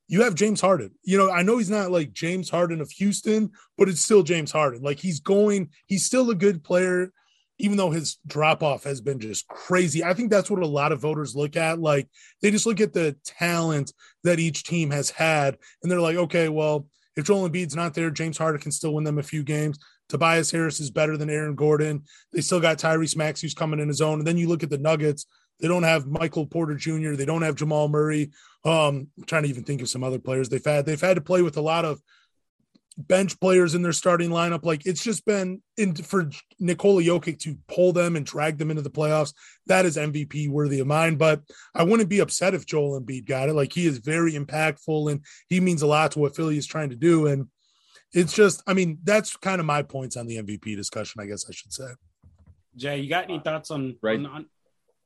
you 0.06 0.22
have 0.22 0.34
James 0.34 0.60
Harden. 0.60 0.90
You 1.02 1.16
know, 1.16 1.30
I 1.30 1.42
know 1.42 1.58
he's 1.58 1.70
not 1.70 1.90
like 1.90 2.12
James 2.12 2.50
Harden 2.50 2.80
of 2.80 2.90
Houston, 2.90 3.50
but 3.78 3.88
it's 3.88 4.02
still 4.02 4.22
James 4.22 4.52
Harden. 4.52 4.82
Like 4.82 4.98
he's 4.98 5.20
going, 5.20 5.70
he's 5.86 6.04
still 6.04 6.30
a 6.30 6.34
good 6.34 6.62
player, 6.62 7.10
even 7.58 7.76
though 7.76 7.90
his 7.90 8.18
drop 8.26 8.62
off 8.62 8.84
has 8.84 9.00
been 9.00 9.20
just 9.20 9.46
crazy. 9.48 10.02
I 10.02 10.14
think 10.14 10.30
that's 10.30 10.50
what 10.50 10.62
a 10.62 10.66
lot 10.66 10.92
of 10.92 11.00
voters 11.00 11.36
look 11.36 11.56
at. 11.56 11.78
Like 11.78 12.08
they 12.42 12.50
just 12.50 12.66
look 12.66 12.80
at 12.80 12.92
the 12.92 13.16
talent 13.24 13.92
that 14.24 14.40
each 14.40 14.64
team 14.64 14.90
has 14.90 15.10
had, 15.10 15.56
and 15.82 15.90
they're 15.90 16.00
like, 16.00 16.16
okay, 16.16 16.48
well, 16.48 16.86
if 17.16 17.24
Joel 17.24 17.48
Embiid's 17.48 17.76
not 17.76 17.94
there, 17.94 18.10
James 18.10 18.38
Harden 18.38 18.60
can 18.60 18.72
still 18.72 18.94
win 18.94 19.04
them 19.04 19.18
a 19.18 19.22
few 19.22 19.42
games. 19.42 19.78
Tobias 20.08 20.50
Harris 20.50 20.80
is 20.80 20.90
better 20.90 21.16
than 21.16 21.30
Aaron 21.30 21.54
Gordon. 21.54 22.02
They 22.32 22.40
still 22.40 22.60
got 22.60 22.78
Tyrese 22.78 23.16
Maxey 23.16 23.46
who's 23.46 23.54
coming 23.54 23.80
in 23.80 23.88
his 23.88 24.00
own. 24.00 24.18
And 24.18 24.26
then 24.26 24.36
you 24.36 24.48
look 24.48 24.62
at 24.62 24.70
the 24.70 24.78
Nuggets. 24.78 25.26
They 25.60 25.68
don't 25.68 25.84
have 25.84 26.06
Michael 26.06 26.46
Porter 26.46 26.74
Jr. 26.74 27.12
They 27.12 27.24
don't 27.24 27.42
have 27.42 27.54
Jamal 27.54 27.88
Murray. 27.88 28.32
Um, 28.64 29.08
I'm 29.16 29.24
trying 29.26 29.44
to 29.44 29.48
even 29.48 29.64
think 29.64 29.80
of 29.80 29.88
some 29.88 30.04
other 30.04 30.18
players 30.18 30.48
they've 30.48 30.64
had. 30.64 30.84
They've 30.84 31.00
had 31.00 31.14
to 31.14 31.20
play 31.20 31.42
with 31.42 31.56
a 31.56 31.62
lot 31.62 31.84
of 31.84 32.00
bench 32.96 33.38
players 33.40 33.74
in 33.74 33.82
their 33.82 33.92
starting 33.92 34.30
lineup. 34.30 34.64
Like 34.64 34.86
it's 34.86 35.02
just 35.02 35.24
been 35.24 35.62
in 35.76 35.94
for 35.94 36.30
Nikola 36.60 37.02
Jokic 37.02 37.38
to 37.40 37.56
pull 37.68 37.92
them 37.92 38.16
and 38.16 38.24
drag 38.24 38.58
them 38.58 38.70
into 38.70 38.82
the 38.82 38.90
playoffs. 38.90 39.32
That 39.66 39.86
is 39.86 39.96
MVP 39.96 40.48
worthy 40.48 40.80
of 40.80 40.86
mine. 40.86 41.16
But 41.16 41.42
I 41.74 41.82
wouldn't 41.82 42.08
be 42.08 42.20
upset 42.20 42.54
if 42.54 42.66
Joel 42.66 43.00
Embiid 43.00 43.26
got 43.26 43.48
it. 43.48 43.54
Like 43.54 43.72
he 43.72 43.86
is 43.86 43.98
very 43.98 44.32
impactful 44.32 45.10
and 45.10 45.24
he 45.48 45.60
means 45.60 45.82
a 45.82 45.86
lot 45.86 46.12
to 46.12 46.20
what 46.20 46.36
Philly 46.36 46.56
is 46.56 46.66
trying 46.66 46.90
to 46.90 46.96
do. 46.96 47.26
And 47.26 47.48
it's 48.12 48.32
just, 48.32 48.62
I 48.66 48.74
mean, 48.74 48.98
that's 49.02 49.36
kind 49.36 49.60
of 49.60 49.66
my 49.66 49.82
points 49.82 50.16
on 50.16 50.26
the 50.26 50.36
MVP 50.36 50.76
discussion, 50.76 51.20
I 51.20 51.26
guess 51.26 51.44
I 51.48 51.52
should 51.52 51.72
say. 51.72 51.88
Jay, 52.76 52.98
you 52.98 53.08
got 53.08 53.24
any 53.24 53.40
thoughts 53.40 53.70
on 53.70 53.96
right? 54.02 54.18
On, 54.18 54.26
on, 54.26 54.46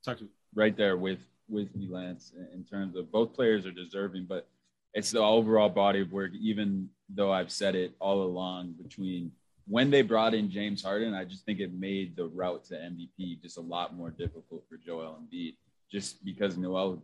talk 0.05 0.19
to 0.19 0.25
me. 0.25 0.31
Right 0.55 0.77
there 0.77 0.97
with 0.97 1.21
with 1.49 1.69
you, 1.75 1.93
Lance, 1.93 2.33
in 2.53 2.65
terms 2.65 2.97
of 2.97 3.11
both 3.11 3.35
players 3.35 3.67
are 3.67 3.71
deserving, 3.71 4.27
but 4.29 4.49
it's 4.95 5.11
the 5.11 5.21
overall 5.21 5.69
body 5.69 6.01
of 6.01 6.13
work, 6.13 6.33
even 6.41 6.89
though 7.09 7.33
I've 7.33 7.51
said 7.51 7.75
it 7.75 7.95
all 8.01 8.23
along 8.23 8.75
between 8.83 9.33
when 9.69 9.91
they 9.91 10.01
brought 10.03 10.33
in 10.33 10.51
James 10.51 10.83
Harden, 10.83 11.15
I 11.15 11.25
just 11.25 11.45
think 11.45 11.61
it 11.61 11.75
made 11.75 12.17
the 12.17 12.27
route 12.27 12.65
to 12.67 12.75
MVP 12.75 13.43
just 13.43 13.59
a 13.59 13.61
lot 13.61 13.95
more 13.95 14.11
difficult 14.11 14.65
for 14.69 14.79
Joel 14.79 15.21
Embiid, 15.21 15.57
just 15.93 16.25
because 16.25 16.57
Noel 16.57 17.03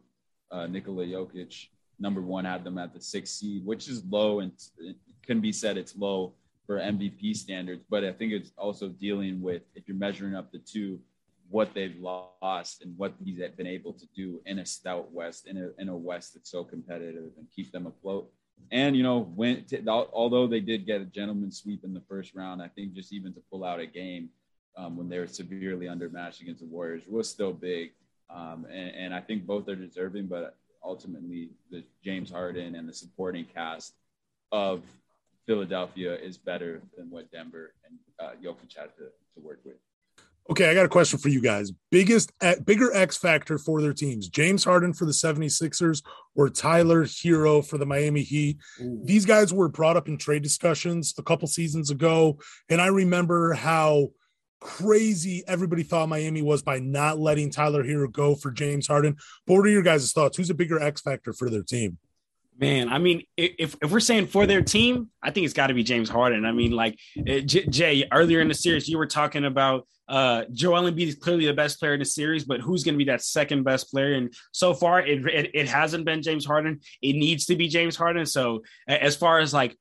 uh, 0.50 0.66
Nikola 0.66 1.04
Jokic, 1.04 1.66
number 1.98 2.22
one, 2.22 2.46
had 2.46 2.64
them 2.64 2.78
at 2.78 2.94
the 2.94 3.00
sixth 3.00 3.34
seed, 3.34 3.66
which 3.66 3.88
is 3.88 4.02
low 4.08 4.40
and 4.40 4.52
it 4.78 4.96
can 5.26 5.40
be 5.40 5.52
said 5.52 5.76
it's 5.76 5.94
low 5.94 6.32
for 6.66 6.78
MVP 6.78 7.36
standards. 7.36 7.84
But 7.90 8.02
I 8.02 8.12
think 8.12 8.32
it's 8.32 8.52
also 8.56 8.88
dealing 8.88 9.42
with 9.42 9.62
if 9.74 9.86
you're 9.86 9.96
measuring 9.96 10.34
up 10.34 10.50
the 10.50 10.58
two, 10.58 10.98
what 11.54 11.72
they've 11.72 12.00
lost 12.00 12.82
and 12.82 12.98
what 12.98 13.14
he's 13.24 13.38
been 13.56 13.68
able 13.68 13.92
to 13.92 14.06
do 14.16 14.40
in 14.44 14.58
a 14.58 14.66
stout 14.66 15.12
West, 15.12 15.46
in 15.46 15.56
a, 15.56 15.80
in 15.80 15.88
a 15.88 15.96
West 15.96 16.34
that's 16.34 16.50
so 16.50 16.64
competitive 16.64 17.30
and 17.38 17.46
keep 17.54 17.70
them 17.70 17.86
afloat. 17.86 18.28
And 18.72 18.96
you 18.96 19.04
know, 19.04 19.30
when 19.36 19.64
to, 19.66 19.86
although 19.88 20.48
they 20.48 20.58
did 20.58 20.84
get 20.84 21.00
a 21.00 21.04
gentleman 21.04 21.52
sweep 21.52 21.84
in 21.84 21.94
the 21.94 22.02
first 22.08 22.34
round, 22.34 22.60
I 22.60 22.66
think 22.66 22.92
just 22.92 23.12
even 23.12 23.32
to 23.34 23.42
pull 23.52 23.62
out 23.64 23.78
a 23.78 23.86
game 23.86 24.30
um, 24.76 24.96
when 24.96 25.08
they 25.08 25.20
were 25.20 25.28
severely 25.28 25.86
undermatched 25.86 26.40
against 26.40 26.60
the 26.60 26.66
Warriors 26.66 27.04
was 27.06 27.30
still 27.30 27.52
big. 27.52 27.92
Um, 28.34 28.66
and, 28.68 28.90
and, 28.96 29.14
I 29.14 29.20
think 29.20 29.46
both 29.46 29.68
are 29.68 29.76
deserving, 29.76 30.26
but 30.26 30.56
ultimately, 30.82 31.50
the 31.70 31.84
James 32.02 32.32
Harden 32.32 32.74
and 32.74 32.88
the 32.88 32.92
supporting 32.92 33.44
cast 33.44 33.94
of 34.50 34.82
Philadelphia 35.46 36.16
is 36.16 36.36
better 36.36 36.82
than 36.96 37.10
what 37.10 37.30
Denver 37.30 37.74
and 37.84 37.98
uh, 38.18 38.32
Jokic 38.42 38.76
had 38.76 38.96
to, 38.96 39.04
to 39.34 39.40
work 39.40 39.60
with. 39.64 39.76
Okay, 40.50 40.68
I 40.68 40.74
got 40.74 40.84
a 40.84 40.90
question 40.90 41.18
for 41.18 41.30
you 41.30 41.40
guys. 41.40 41.72
Biggest, 41.90 42.30
eh, 42.42 42.56
bigger 42.64 42.92
X 42.92 43.16
factor 43.16 43.56
for 43.56 43.80
their 43.80 43.94
teams, 43.94 44.28
James 44.28 44.62
Harden 44.62 44.92
for 44.92 45.06
the 45.06 45.12
76ers 45.12 46.02
or 46.34 46.50
Tyler 46.50 47.04
Herro 47.04 47.66
for 47.66 47.78
the 47.78 47.86
Miami 47.86 48.22
Heat. 48.22 48.58
Ooh. 48.82 49.00
These 49.04 49.24
guys 49.24 49.54
were 49.54 49.68
brought 49.68 49.96
up 49.96 50.06
in 50.06 50.18
trade 50.18 50.42
discussions 50.42 51.14
a 51.16 51.22
couple 51.22 51.48
seasons 51.48 51.90
ago. 51.90 52.38
And 52.68 52.80
I 52.80 52.88
remember 52.88 53.54
how 53.54 54.10
crazy 54.60 55.42
everybody 55.46 55.82
thought 55.82 56.08
Miami 56.10 56.42
was 56.42 56.62
by 56.62 56.78
not 56.78 57.18
letting 57.18 57.50
Tyler 57.50 57.82
Herro 57.82 58.12
go 58.12 58.34
for 58.34 58.50
James 58.50 58.86
Harden. 58.86 59.16
But 59.46 59.54
what 59.54 59.66
are 59.66 59.70
your 59.70 59.82
guys' 59.82 60.12
thoughts? 60.12 60.36
Who's 60.36 60.50
a 60.50 60.54
bigger 60.54 60.80
X 60.80 61.00
factor 61.00 61.32
for 61.32 61.48
their 61.48 61.62
team? 61.62 61.98
Man, 62.58 62.88
I 62.88 62.98
mean, 62.98 63.24
if, 63.36 63.76
if 63.82 63.90
we're 63.90 63.98
saying 64.00 64.28
for 64.28 64.46
their 64.46 64.62
team, 64.62 65.10
I 65.22 65.30
think 65.30 65.44
it's 65.44 65.54
got 65.54 65.68
to 65.68 65.74
be 65.74 65.82
James 65.82 66.08
Harden. 66.08 66.44
I 66.44 66.52
mean, 66.52 66.70
like 66.70 66.98
uh, 67.18 67.40
Jay, 67.40 68.06
earlier 68.12 68.40
in 68.40 68.48
the 68.48 68.54
series, 68.54 68.88
you 68.88 68.96
were 68.96 69.06
talking 69.06 69.44
about 69.44 69.88
uh, 70.08 70.44
Joel 70.52 70.90
Embiid 70.90 71.08
is 71.08 71.14
clearly 71.16 71.46
the 71.46 71.54
best 71.54 71.80
player 71.80 71.94
in 71.94 71.98
the 71.98 72.04
series, 72.04 72.44
but 72.44 72.60
who's 72.60 72.84
going 72.84 72.94
to 72.94 72.98
be 72.98 73.10
that 73.10 73.22
second 73.22 73.64
best 73.64 73.90
player? 73.90 74.12
And 74.14 74.32
so 74.52 74.72
far, 74.74 75.00
it, 75.00 75.26
it, 75.26 75.50
it 75.54 75.68
hasn't 75.68 76.04
been 76.04 76.22
James 76.22 76.44
Harden. 76.44 76.80
It 77.02 77.14
needs 77.14 77.46
to 77.46 77.56
be 77.56 77.68
James 77.68 77.96
Harden. 77.96 78.26
So 78.26 78.62
as 78.86 79.16
far 79.16 79.40
as 79.40 79.52
like 79.52 79.76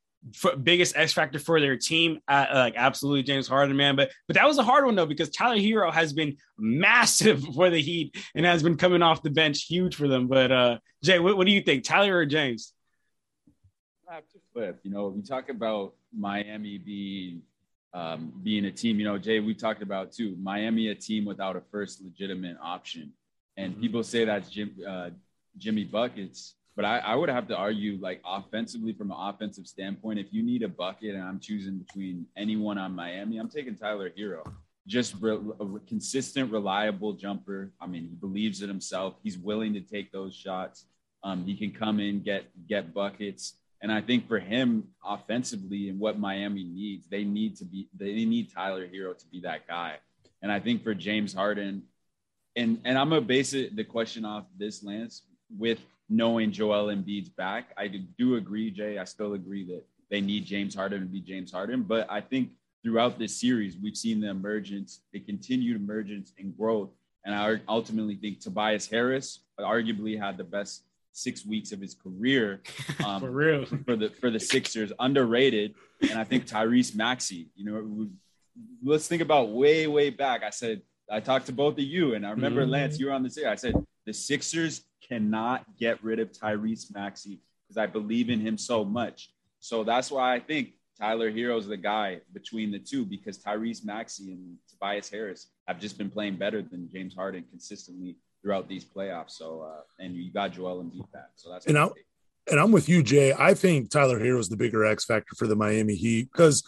biggest 0.62 0.96
X 0.96 1.14
factor 1.14 1.40
for 1.40 1.60
their 1.60 1.78
team, 1.78 2.20
uh, 2.28 2.46
like 2.54 2.76
absolutely 2.78 3.24
James 3.24 3.48
Harden, 3.48 3.76
man. 3.76 3.96
But 3.96 4.12
but 4.28 4.36
that 4.36 4.48
was 4.48 4.58
a 4.58 4.64
hard 4.64 4.86
one 4.86 4.96
though 4.96 5.06
because 5.06 5.30
Tyler 5.30 5.58
Herro 5.58 5.92
has 5.92 6.14
been 6.14 6.38
massive 6.58 7.44
for 7.56 7.70
the 7.70 7.82
Heat 7.82 8.16
and 8.36 8.46
has 8.46 8.64
been 8.64 8.78
coming 8.78 9.02
off 9.02 9.22
the 9.22 9.30
bench 9.30 9.64
huge 9.64 9.96
for 9.96 10.08
them. 10.08 10.28
But 10.28 10.52
uh, 10.52 10.78
Jay, 11.04 11.20
what, 11.20 11.38
what 11.38 11.48
do 11.48 11.54
you 11.54 11.62
think, 11.62 11.84
Tyler 11.84 12.18
or 12.18 12.26
James? 12.26 12.74
I 14.10 14.16
have 14.16 14.30
to 14.30 14.40
flip. 14.54 14.80
You 14.84 14.92
know, 14.92 15.08
we 15.08 15.22
talk 15.22 15.50
about 15.50 15.94
Miami 16.16 16.78
being 16.78 17.42
um, 17.94 18.34
being 18.44 18.66
a 18.66 18.72
team. 18.72 19.00
You 19.00 19.06
know, 19.06 19.18
Jay, 19.18 19.40
we 19.40 19.54
talked 19.54 19.82
about 19.82 20.12
too. 20.12 20.36
Miami, 20.42 20.90
a 20.90 20.96
team 20.96 21.26
without 21.26 21.56
a 21.56 21.62
first 21.72 22.02
legitimate 22.02 22.58
option, 22.62 23.12
and 23.58 23.74
mm-hmm. 23.74 23.82
people 23.82 24.04
say 24.04 24.26
that's 24.26 24.50
Jim, 24.50 24.76
uh, 24.88 25.10
Jimmy 25.58 25.84
buckets. 25.84 26.56
But 26.76 26.86
I, 26.86 27.00
I 27.00 27.16
would 27.16 27.30
have 27.30 27.48
to 27.50 27.56
argue, 27.56 28.00
like 28.02 28.22
offensively, 28.26 28.94
from 28.94 29.12
an 29.12 29.18
offensive 29.20 29.68
standpoint, 29.68 30.20
if 30.20 30.34
you 30.34 30.42
need 30.42 30.64
a 30.64 30.68
bucket 30.68 31.14
and 31.14 31.24
I'm 31.24 31.40
choosing 31.40 31.78
between 31.78 32.26
anyone 32.36 32.78
on 32.78 32.96
Miami, 32.96 33.38
I'm 33.38 33.50
taking 33.50 33.76
Tyler 33.76 34.10
Herro. 34.18 34.44
Just 34.88 35.16
re- 35.20 35.40
a 35.60 35.80
consistent, 35.88 36.52
reliable 36.52 37.14
jumper. 37.14 37.72
I 37.80 37.86
mean, 37.86 38.08
he 38.10 38.16
believes 38.16 38.62
in 38.62 38.70
himself. 38.70 39.16
He's 39.24 39.38
willing 39.38 39.74
to 39.76 39.82
take 39.82 40.12
those 40.12 40.36
shots. 40.36 40.86
Um, 41.24 41.46
he 41.46 41.56
can 41.56 41.72
come 41.72 42.00
in, 42.00 42.22
get 42.22 42.46
get 42.68 42.94
buckets. 42.94 43.54
And 43.82 43.92
I 43.92 44.02
think 44.02 44.28
for 44.28 44.40
him 44.40 44.86
offensively 45.06 45.90
and 45.90 46.00
what 46.00 46.18
Miami 46.18 46.64
needs, 46.64 47.08
they 47.08 47.24
need 47.24 47.56
to 47.58 47.66
be 47.66 47.88
they 47.98 48.26
need 48.26 48.52
Tyler 48.52 48.88
Herro 48.88 49.18
to 49.18 49.28
be 49.28 49.42
that 49.42 49.68
guy. 49.68 49.98
And 50.42 50.52
I 50.52 50.60
think 50.60 50.84
for 50.84 50.94
James 50.94 51.34
Harden, 51.34 51.84
and 52.56 52.82
and 52.84 52.98
I'm 52.98 53.10
gonna 53.10 53.22
base 53.22 53.54
it 53.54 53.76
the 53.76 53.84
question 53.84 54.26
off 54.26 54.46
this 54.58 54.84
Lance 54.84 55.24
with 55.56 55.80
knowing 56.10 56.52
Joel 56.52 56.88
Embiid's 56.88 57.30
back. 57.30 57.74
I 57.78 57.88
do 57.88 58.36
agree, 58.36 58.72
Jay. 58.72 58.98
I 58.98 59.04
still 59.04 59.34
agree 59.34 59.66
that 59.66 59.84
they 60.10 60.22
need 60.22 60.46
James 60.46 60.76
Harden 60.76 61.02
to 61.02 61.06
be 61.06 61.22
James 61.22 61.52
Harden. 61.52 61.84
But 61.84 62.08
I 62.10 62.22
think 62.22 62.50
throughout 62.84 63.18
this 63.18 63.40
series, 63.40 63.78
we've 63.78 63.98
seen 63.98 64.20
the 64.20 64.30
emergence, 64.30 65.02
the 65.12 65.20
continued 65.20 65.76
emergence 65.76 66.34
and 66.38 66.56
growth. 66.56 66.90
And 67.26 67.34
I 67.34 67.60
ultimately 67.70 68.16
think 68.16 68.40
Tobias 68.40 68.90
Harris 68.90 69.40
arguably 69.60 70.20
had 70.20 70.38
the 70.38 70.44
best 70.44 70.84
six 71.14 71.46
weeks 71.46 71.72
of 71.72 71.80
his 71.80 71.96
career. 71.96 72.62
Um, 73.04 73.20
for 73.20 73.32
real. 73.32 73.66
For 73.86 73.96
the 73.98 74.10
for 74.10 74.30
the 74.30 74.40
Sixers, 74.40 74.94
underrated. 75.00 75.74
And 76.10 76.18
I 76.18 76.24
think 76.24 76.46
Tyrese 76.46 76.96
Maxey, 76.96 77.50
you 77.56 77.66
know, 77.66 78.08
let's 78.82 79.08
think 79.08 79.22
about 79.22 79.50
way, 79.50 79.88
way 79.88 80.10
back. 80.10 80.44
I 80.44 80.52
said, 80.52 80.82
I 81.12 81.20
talked 81.20 81.48
to 81.48 81.52
both 81.52 81.74
of 81.74 81.84
you, 81.84 82.14
and 82.14 82.26
I 82.26 82.30
remember 82.30 82.62
mm-hmm. 82.62 82.72
Lance, 82.72 83.00
you 83.00 83.08
were 83.08 83.12
on 83.12 83.24
the 83.24 83.42
air. 83.44 83.50
I 83.50 83.56
said, 83.56 83.76
the 84.06 84.14
Sixers 84.14 84.86
cannot 85.08 85.66
get 85.78 86.04
rid 86.04 86.20
of 86.20 86.32
Tyrese 86.32 86.94
Maxey 86.94 87.42
because 87.68 87.78
I 87.78 87.86
believe 87.86 88.30
in 88.30 88.40
him 88.40 88.58
so 88.58 88.84
much. 88.84 89.32
So 89.60 89.84
that's 89.84 90.12
why 90.12 90.36
I 90.36 90.40
think 90.40 90.74
Tyler 91.00 91.32
Herro's 91.32 91.68
the 91.68 91.78
guy 91.78 92.22
between 92.34 92.72
the 92.72 92.80
two 92.80 93.06
because 93.06 93.38
Tyrese 93.38 93.86
Maxey 93.86 94.32
and 94.32 94.58
Tobias 94.70 95.10
Harris 95.10 95.48
have 95.68 95.80
just 95.80 95.98
been 95.98 96.10
playing 96.10 96.36
better 96.36 96.62
than 96.62 96.90
James 96.92 97.16
Harden 97.16 97.44
consistently 97.50 98.18
throughout 98.42 98.68
these 98.68 98.86
playoffs. 98.86 99.32
So, 99.32 99.62
uh, 99.62 99.82
and 100.04 100.16
you 100.16 100.32
got 100.32 100.52
Joel 100.52 100.84
Embiid 100.84 101.12
back. 101.12 101.30
So 101.36 101.50
that's 101.50 101.66
and, 101.66 101.78
I, 101.78 101.88
and 102.52 102.60
I'm 102.60 102.72
with 102.72 102.90
you, 102.90 103.02
Jay. 103.02 103.34
I 103.38 103.54
think 103.54 103.90
Tyler 103.90 104.20
Herro's 104.20 104.50
the 104.50 104.58
bigger 104.58 104.86
X 104.86 105.06
factor 105.06 105.36
for 105.36 105.48
the 105.48 105.56
Miami 105.56 105.96
Heat 105.96 106.30
because 106.32 106.64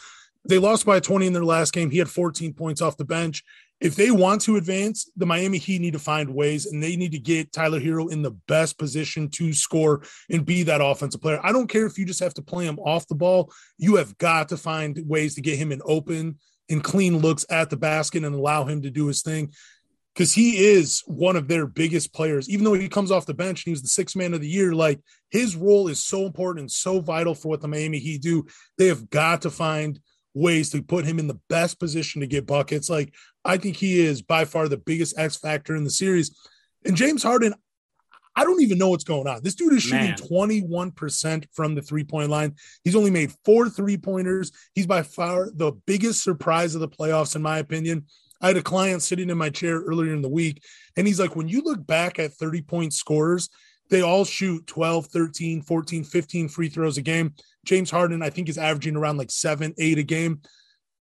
they 0.47 0.57
lost 0.57 0.85
by 0.85 0.99
20 0.99 1.27
in 1.27 1.33
their 1.33 1.45
last 1.45 1.73
game. 1.73 1.91
He 1.91 1.97
had 1.97 2.09
14 2.09 2.53
points 2.53 2.81
off 2.81 2.97
the 2.97 3.05
bench 3.05 3.43
if 3.81 3.95
they 3.95 4.09
want 4.09 4.41
to 4.41 4.55
advance, 4.55 5.09
the 5.17 5.25
Miami 5.25 5.57
Heat 5.57 5.81
need 5.81 5.93
to 5.93 5.99
find 5.99 6.33
ways 6.33 6.65
and 6.65 6.81
they 6.81 6.95
need 6.95 7.11
to 7.11 7.19
get 7.19 7.51
Tyler 7.51 7.79
Herro 7.79 8.09
in 8.09 8.21
the 8.21 8.31
best 8.47 8.77
position 8.77 9.29
to 9.31 9.53
score 9.53 10.03
and 10.29 10.45
be 10.45 10.63
that 10.63 10.81
offensive 10.81 11.21
player. 11.21 11.39
I 11.43 11.51
don't 11.51 11.67
care 11.67 11.85
if 11.85 11.97
you 11.97 12.05
just 12.05 12.21
have 12.21 12.33
to 12.35 12.41
play 12.41 12.65
him 12.65 12.79
off 12.79 13.07
the 13.07 13.15
ball. 13.15 13.51
You 13.77 13.97
have 13.97 14.17
got 14.17 14.49
to 14.49 14.57
find 14.57 14.97
ways 15.05 15.35
to 15.35 15.41
get 15.41 15.57
him 15.57 15.71
in 15.71 15.81
open 15.83 16.39
and 16.69 16.83
clean 16.83 17.19
looks 17.19 17.45
at 17.49 17.69
the 17.69 17.77
basket 17.77 18.23
and 18.23 18.33
allow 18.33 18.63
him 18.63 18.81
to 18.83 18.89
do 18.89 19.07
his 19.07 19.21
thing 19.21 19.51
because 20.13 20.33
he 20.33 20.57
is 20.57 21.03
one 21.05 21.35
of 21.35 21.49
their 21.49 21.67
biggest 21.67 22.13
players. 22.13 22.49
Even 22.49 22.63
though 22.63 22.73
he 22.73 22.87
comes 22.87 23.11
off 23.11 23.25
the 23.25 23.33
bench 23.33 23.59
and 23.61 23.65
he 23.65 23.71
was 23.71 23.81
the 23.81 23.89
sixth 23.89 24.15
man 24.15 24.33
of 24.33 24.39
the 24.39 24.47
year, 24.47 24.73
like 24.73 25.01
his 25.29 25.57
role 25.57 25.89
is 25.89 26.01
so 26.01 26.25
important 26.25 26.61
and 26.61 26.71
so 26.71 27.01
vital 27.01 27.35
for 27.35 27.49
what 27.49 27.59
the 27.59 27.67
Miami 27.67 27.99
Heat 27.99 28.21
do. 28.21 28.45
They 28.77 28.87
have 28.87 29.09
got 29.09 29.41
to 29.41 29.49
find– 29.49 29.99
ways 30.35 30.69
to 30.69 30.83
put 30.83 31.05
him 31.05 31.17
in 31.17 31.27
the 31.27 31.39
best 31.49 31.79
position 31.79 32.21
to 32.21 32.27
get 32.27 32.45
buckets. 32.45 32.89
Like 32.89 33.15
I 33.43 33.57
think 33.57 33.77
he 33.77 33.99
is 33.99 34.21
by 34.21 34.45
far 34.45 34.67
the 34.67 34.77
biggest 34.77 35.17
X 35.17 35.37
factor 35.37 35.75
in 35.75 35.83
the 35.83 35.89
series. 35.89 36.37
And 36.85 36.95
James 36.95 37.23
Harden, 37.23 37.55
I 38.35 38.43
don't 38.43 38.61
even 38.61 38.77
know 38.77 38.89
what's 38.89 39.05
going 39.05 39.27
on. 39.27 39.41
This 39.43 39.55
dude 39.55 39.73
is 39.73 39.81
shooting 39.81 40.09
Man. 40.09 40.17
21% 40.17 41.45
from 41.53 41.73
the 41.73 41.81
three 41.81 42.03
point 42.03 42.29
line. 42.29 42.53
He's 42.83 42.95
only 42.95 43.09
made 43.11 43.31
four 43.45 43.69
three 43.69 43.97
pointers. 43.97 44.51
He's 44.73 44.85
by 44.85 45.03
far 45.03 45.49
the 45.55 45.71
biggest 45.87 46.23
surprise 46.23 46.75
of 46.75 46.81
the 46.81 46.89
playoffs, 46.89 47.35
in 47.35 47.41
my 47.41 47.59
opinion. 47.59 48.05
I 48.41 48.47
had 48.47 48.57
a 48.57 48.61
client 48.61 49.01
sitting 49.01 49.29
in 49.29 49.37
my 49.37 49.49
chair 49.49 49.79
earlier 49.79 50.13
in 50.13 50.21
the 50.21 50.29
week, 50.29 50.61
and 50.97 51.07
he's 51.07 51.19
like, 51.19 51.37
when 51.37 51.47
you 51.47 51.61
look 51.61 51.87
back 51.87 52.19
at 52.19 52.33
30 52.33 52.61
point 52.63 52.93
scorers, 52.93 53.49
they 53.89 54.01
all 54.01 54.25
shoot 54.25 54.65
12, 54.67 55.07
13, 55.07 55.61
14, 55.61 56.03
15 56.03 56.49
free 56.49 56.69
throws 56.69 56.97
a 56.97 57.01
game. 57.01 57.33
James 57.65 57.91
Harden, 57.91 58.21
I 58.21 58.29
think, 58.29 58.49
is 58.49 58.57
averaging 58.57 58.95
around 58.95 59.17
like 59.17 59.31
seven, 59.31 59.73
eight 59.77 59.97
a 59.97 60.03
game. 60.03 60.41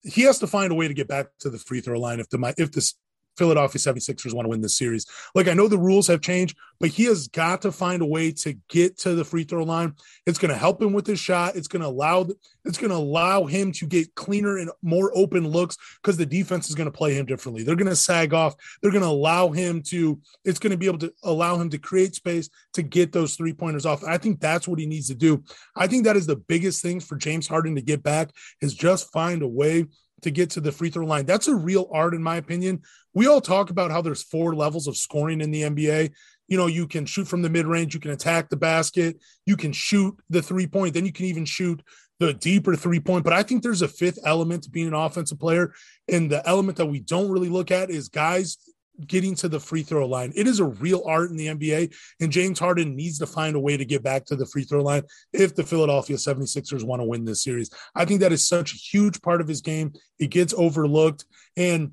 He 0.04 0.22
has 0.24 0.40
to 0.40 0.48
find 0.48 0.72
a 0.72 0.76
way 0.76 0.88
to 0.88 0.94
get 0.94 1.08
back 1.08 1.28
to 1.40 1.50
the 1.50 1.58
free 1.58 1.82
throw 1.82 2.00
line 2.00 2.20
if 2.20 2.30
the 2.30 2.38
my 2.38 2.54
if 2.58 2.72
this 2.72 2.96
Philadelphia 3.40 3.80
76ers 3.80 4.34
want 4.34 4.46
to 4.46 4.50
win 4.50 4.62
this 4.62 4.78
series. 4.78 5.06
Like 5.34 5.48
I 5.48 5.54
know 5.54 5.68
the 5.68 5.78
rules 5.78 6.08
have 6.08 6.22
changed, 6.22 6.58
but 6.80 6.90
he 6.90 7.06
has 7.06 7.28
got 7.28 7.62
to 7.64 7.72
find 7.72 8.02
a 8.02 8.06
way 8.06 8.32
to 8.34 8.54
get 8.70 8.98
to 9.00 9.16
the 9.16 9.26
free 9.26 9.46
throw 9.46 9.64
line. 9.64 9.96
It's 10.26 10.38
going 10.38 10.52
to 10.52 10.58
help 10.58 10.82
him 10.82 10.94
with 10.94 11.08
his 11.08 11.20
shot. 11.20 11.56
It's 11.56 11.68
going 11.68 11.82
to 11.82 11.88
allow 11.88 12.28
it's 12.66 12.78
going 12.78 12.92
to 12.92 12.98
allow 12.98 13.46
him 13.46 13.72
to 13.72 13.88
get 13.88 14.14
cleaner 14.16 14.58
and 14.58 14.70
more 14.82 15.12
open 15.16 15.48
looks 15.48 15.78
because 16.02 16.18
the 16.18 16.26
defense 16.26 16.70
is 16.70 16.76
going 16.76 16.92
to 16.92 16.98
play 16.98 17.14
him 17.14 17.26
differently. 17.26 17.64
They're 17.64 17.76
going 17.76 17.88
to 17.88 17.96
sag 17.96 18.34
off. 18.34 18.56
They're 18.82 18.92
going 18.92 19.04
to 19.04 19.10
allow 19.10 19.50
him 19.50 19.82
to 19.84 20.20
it's 20.44 20.60
going 20.60 20.72
to 20.72 20.78
be 20.78 20.86
able 20.86 21.00
to 21.00 21.14
allow 21.24 21.56
him 21.56 21.70
to 21.70 21.78
create 21.78 22.16
space 22.16 22.50
to 22.74 22.82
get 22.82 23.12
those 23.12 23.36
three 23.36 23.54
pointers 23.54 23.86
off. 23.86 24.04
I 24.04 24.18
think 24.18 24.40
that's 24.40 24.68
what 24.68 24.80
he 24.80 24.86
needs 24.86 25.08
to 25.08 25.16
do. 25.16 25.44
I 25.76 25.88
think 25.88 26.04
that 26.04 26.18
is 26.18 26.28
the 26.28 26.36
biggest 26.36 26.82
thing 26.82 27.00
for 27.00 27.16
James 27.16 27.48
Harden 27.48 27.76
to 27.76 27.82
get 27.82 28.04
back 28.04 28.32
is 28.62 28.74
just 28.74 29.12
find 29.12 29.42
a 29.42 29.48
way 29.48 29.86
to 30.22 30.32
get 30.32 30.50
to 30.52 30.62
the 30.62 30.72
free 30.72 30.90
throw 30.90 31.06
line. 31.06 31.26
That's 31.26 31.48
a 31.48 31.56
real 31.56 31.90
art, 31.92 32.14
in 32.14 32.24
my 32.24 32.38
opinion. 32.38 32.82
We 33.14 33.28
all 33.28 33.42
talk 33.42 33.70
about 33.70 33.92
how 33.92 34.02
there's 34.02 34.24
four 34.24 34.56
levels 34.56 34.88
of 34.88 34.98
scoring 34.98 35.42
in 35.42 35.52
the 35.52 35.64
NBA. 35.64 36.12
You 36.48 36.58
know, 36.58 36.68
you 36.68 36.88
can 36.88 37.06
shoot 37.06 37.28
from 37.28 37.42
the 37.42 37.50
mid 37.50 37.68
range, 37.68 37.94
you 37.94 38.00
can 38.00 38.12
attack 38.12 38.50
the 38.50 38.58
basket, 38.58 39.20
you 39.46 39.56
can 39.56 39.72
shoot 39.72 40.18
the 40.30 40.42
three 40.42 40.68
point, 40.68 40.94
then 40.94 41.06
you 41.06 41.12
can 41.12 41.26
even 41.26 41.46
shoot 41.46 41.82
the 42.20 42.34
deeper 42.34 42.76
three 42.76 43.00
point. 43.00 43.24
But 43.24 43.34
I 43.34 43.44
think 43.44 43.64
there's 43.64 43.82
a 43.82 43.88
fifth 43.88 44.20
element 44.26 44.64
to 44.64 44.70
being 44.70 44.88
an 44.88 44.94
offensive 44.94 45.40
player. 45.40 45.74
And 46.08 46.30
the 46.30 46.48
element 46.48 46.78
that 46.78 46.88
we 46.88 47.00
don't 47.00 47.32
really 47.32 47.50
look 47.50 47.72
at 47.72 47.90
is 47.90 48.10
guys 48.10 48.58
getting 49.06 49.36
to 49.36 49.50
the 49.50 49.60
free 49.60 49.84
throw 49.84 50.08
line. 50.08 50.32
It 50.36 50.48
is 50.48 50.60
a 50.60 50.66
real 50.66 51.04
art 51.06 51.30
in 51.30 51.38
the 51.38 51.48
NBA, 51.48 51.96
and 52.20 52.32
James 52.32 52.60
Harden 52.60 52.96
needs 52.96 53.20
to 53.20 53.26
find 53.26 53.56
a 53.56 53.60
way 53.60 53.78
to 53.78 53.86
get 53.86 54.04
back 54.04 54.26
to 54.26 54.36
the 54.36 54.46
free 54.46 54.64
throw 54.64 54.82
line 54.82 55.04
if 55.34 55.56
the 55.56 55.64
Philadelphia 55.64 56.18
76ers 56.18 56.84
want 56.84 57.02
to 57.02 57.06
win 57.06 57.26
this 57.26 57.44
series. 57.44 57.70
I 57.96 58.06
think 58.06 58.22
that 58.22 58.32
is 58.32 58.48
such 58.48 58.74
a 58.74 58.78
huge 58.78 59.22
part 59.22 59.42
of 59.42 59.48
his 59.48 59.62
game. 59.62 59.94
It 60.20 60.28
gets 60.32 60.54
overlooked. 60.54 61.26
And, 61.58 61.92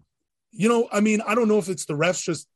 you 0.51 0.69
know, 0.69 0.89
I 0.93 1.01
mean, 1.01 1.21
I 1.27 1.35
don't 1.35 1.49
know 1.49 1.59
if 1.59 1.69
it's 1.69 1.87
the 1.87 1.95
refs 1.95 2.23
just 2.23 2.49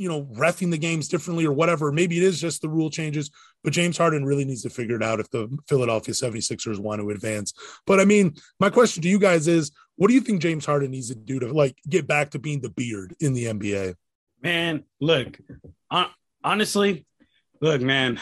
you 0.00 0.08
know, 0.08 0.24
refing 0.32 0.70
the 0.70 0.78
games 0.78 1.08
differently 1.08 1.44
or 1.44 1.52
whatever. 1.52 1.92
Maybe 1.92 2.16
it 2.16 2.22
is 2.22 2.40
just 2.40 2.62
the 2.62 2.70
rule 2.70 2.88
changes, 2.88 3.30
but 3.62 3.74
James 3.74 3.98
Harden 3.98 4.24
really 4.24 4.46
needs 4.46 4.62
to 4.62 4.70
figure 4.70 4.96
it 4.96 5.02
out 5.02 5.20
if 5.20 5.28
the 5.28 5.46
Philadelphia 5.68 6.14
76ers 6.14 6.78
want 6.78 7.02
to 7.02 7.10
advance. 7.10 7.52
But 7.86 8.00
I 8.00 8.06
mean, 8.06 8.34
my 8.58 8.70
question 8.70 9.02
to 9.02 9.10
you 9.10 9.18
guys 9.18 9.46
is 9.46 9.72
what 10.00 10.08
do 10.08 10.14
you 10.14 10.22
think 10.22 10.40
James 10.40 10.64
Harden 10.64 10.92
needs 10.92 11.08
to 11.08 11.14
do 11.14 11.38
to 11.40 11.52
like 11.52 11.76
get 11.86 12.06
back 12.06 12.30
to 12.30 12.38
being 12.38 12.62
the 12.62 12.70
beard 12.70 13.14
in 13.20 13.34
the 13.34 13.44
NBA? 13.44 13.96
Man, 14.42 14.84
look, 14.98 15.38
honestly, 16.42 17.04
look, 17.60 17.82
man, 17.82 18.18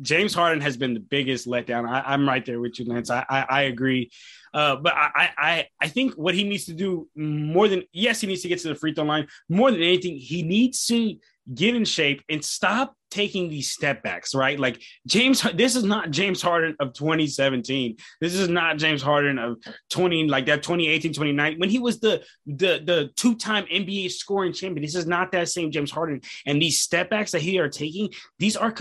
James 0.00 0.32
Harden 0.32 0.60
has 0.60 0.76
been 0.76 0.94
the 0.94 1.00
biggest 1.00 1.48
letdown. 1.48 1.88
I, 1.88 2.14
am 2.14 2.28
right 2.28 2.46
there 2.46 2.60
with 2.60 2.78
you, 2.78 2.84
Lance. 2.84 3.10
I, 3.10 3.26
I, 3.28 3.46
I 3.50 3.62
agree. 3.62 4.12
Uh, 4.54 4.76
but 4.76 4.94
I, 4.94 5.30
I, 5.36 5.66
I 5.80 5.88
think 5.88 6.14
what 6.14 6.36
he 6.36 6.44
needs 6.44 6.66
to 6.66 6.72
do 6.72 7.08
more 7.16 7.66
than 7.66 7.82
yes, 7.92 8.20
he 8.20 8.28
needs 8.28 8.42
to 8.42 8.48
get 8.48 8.60
to 8.60 8.68
the 8.68 8.76
free 8.76 8.94
throw 8.94 9.02
line. 9.02 9.26
More 9.48 9.72
than 9.72 9.82
anything, 9.82 10.18
he 10.18 10.44
needs 10.44 10.86
to 10.86 11.16
get 11.54 11.74
in 11.74 11.84
shape 11.84 12.22
and 12.28 12.44
stop 12.44 12.94
taking 13.10 13.48
these 13.48 13.70
step 13.70 14.02
backs, 14.02 14.34
right? 14.34 14.58
Like 14.58 14.82
James, 15.06 15.42
this 15.54 15.76
is 15.76 15.84
not 15.84 16.10
James 16.10 16.42
Harden 16.42 16.76
of 16.80 16.92
2017. 16.92 17.96
This 18.20 18.34
is 18.34 18.48
not 18.48 18.76
James 18.76 19.02
Harden 19.02 19.38
of 19.38 19.56
20, 19.90 20.28
like 20.28 20.46
that 20.46 20.62
2018, 20.62 21.12
2019, 21.12 21.58
when 21.58 21.70
he 21.70 21.78
was 21.78 22.00
the 22.00 22.22
the 22.46 22.82
the 22.84 23.10
two-time 23.16 23.64
NBA 23.64 24.10
scoring 24.10 24.52
champion. 24.52 24.82
This 24.82 24.94
is 24.94 25.06
not 25.06 25.32
that 25.32 25.48
same 25.48 25.70
James 25.70 25.90
Harden. 25.90 26.20
And 26.46 26.60
these 26.60 26.80
step 26.80 27.10
backs 27.10 27.32
that 27.32 27.42
he 27.42 27.58
are 27.58 27.68
taking, 27.68 28.10
these 28.38 28.56
are, 28.56 28.74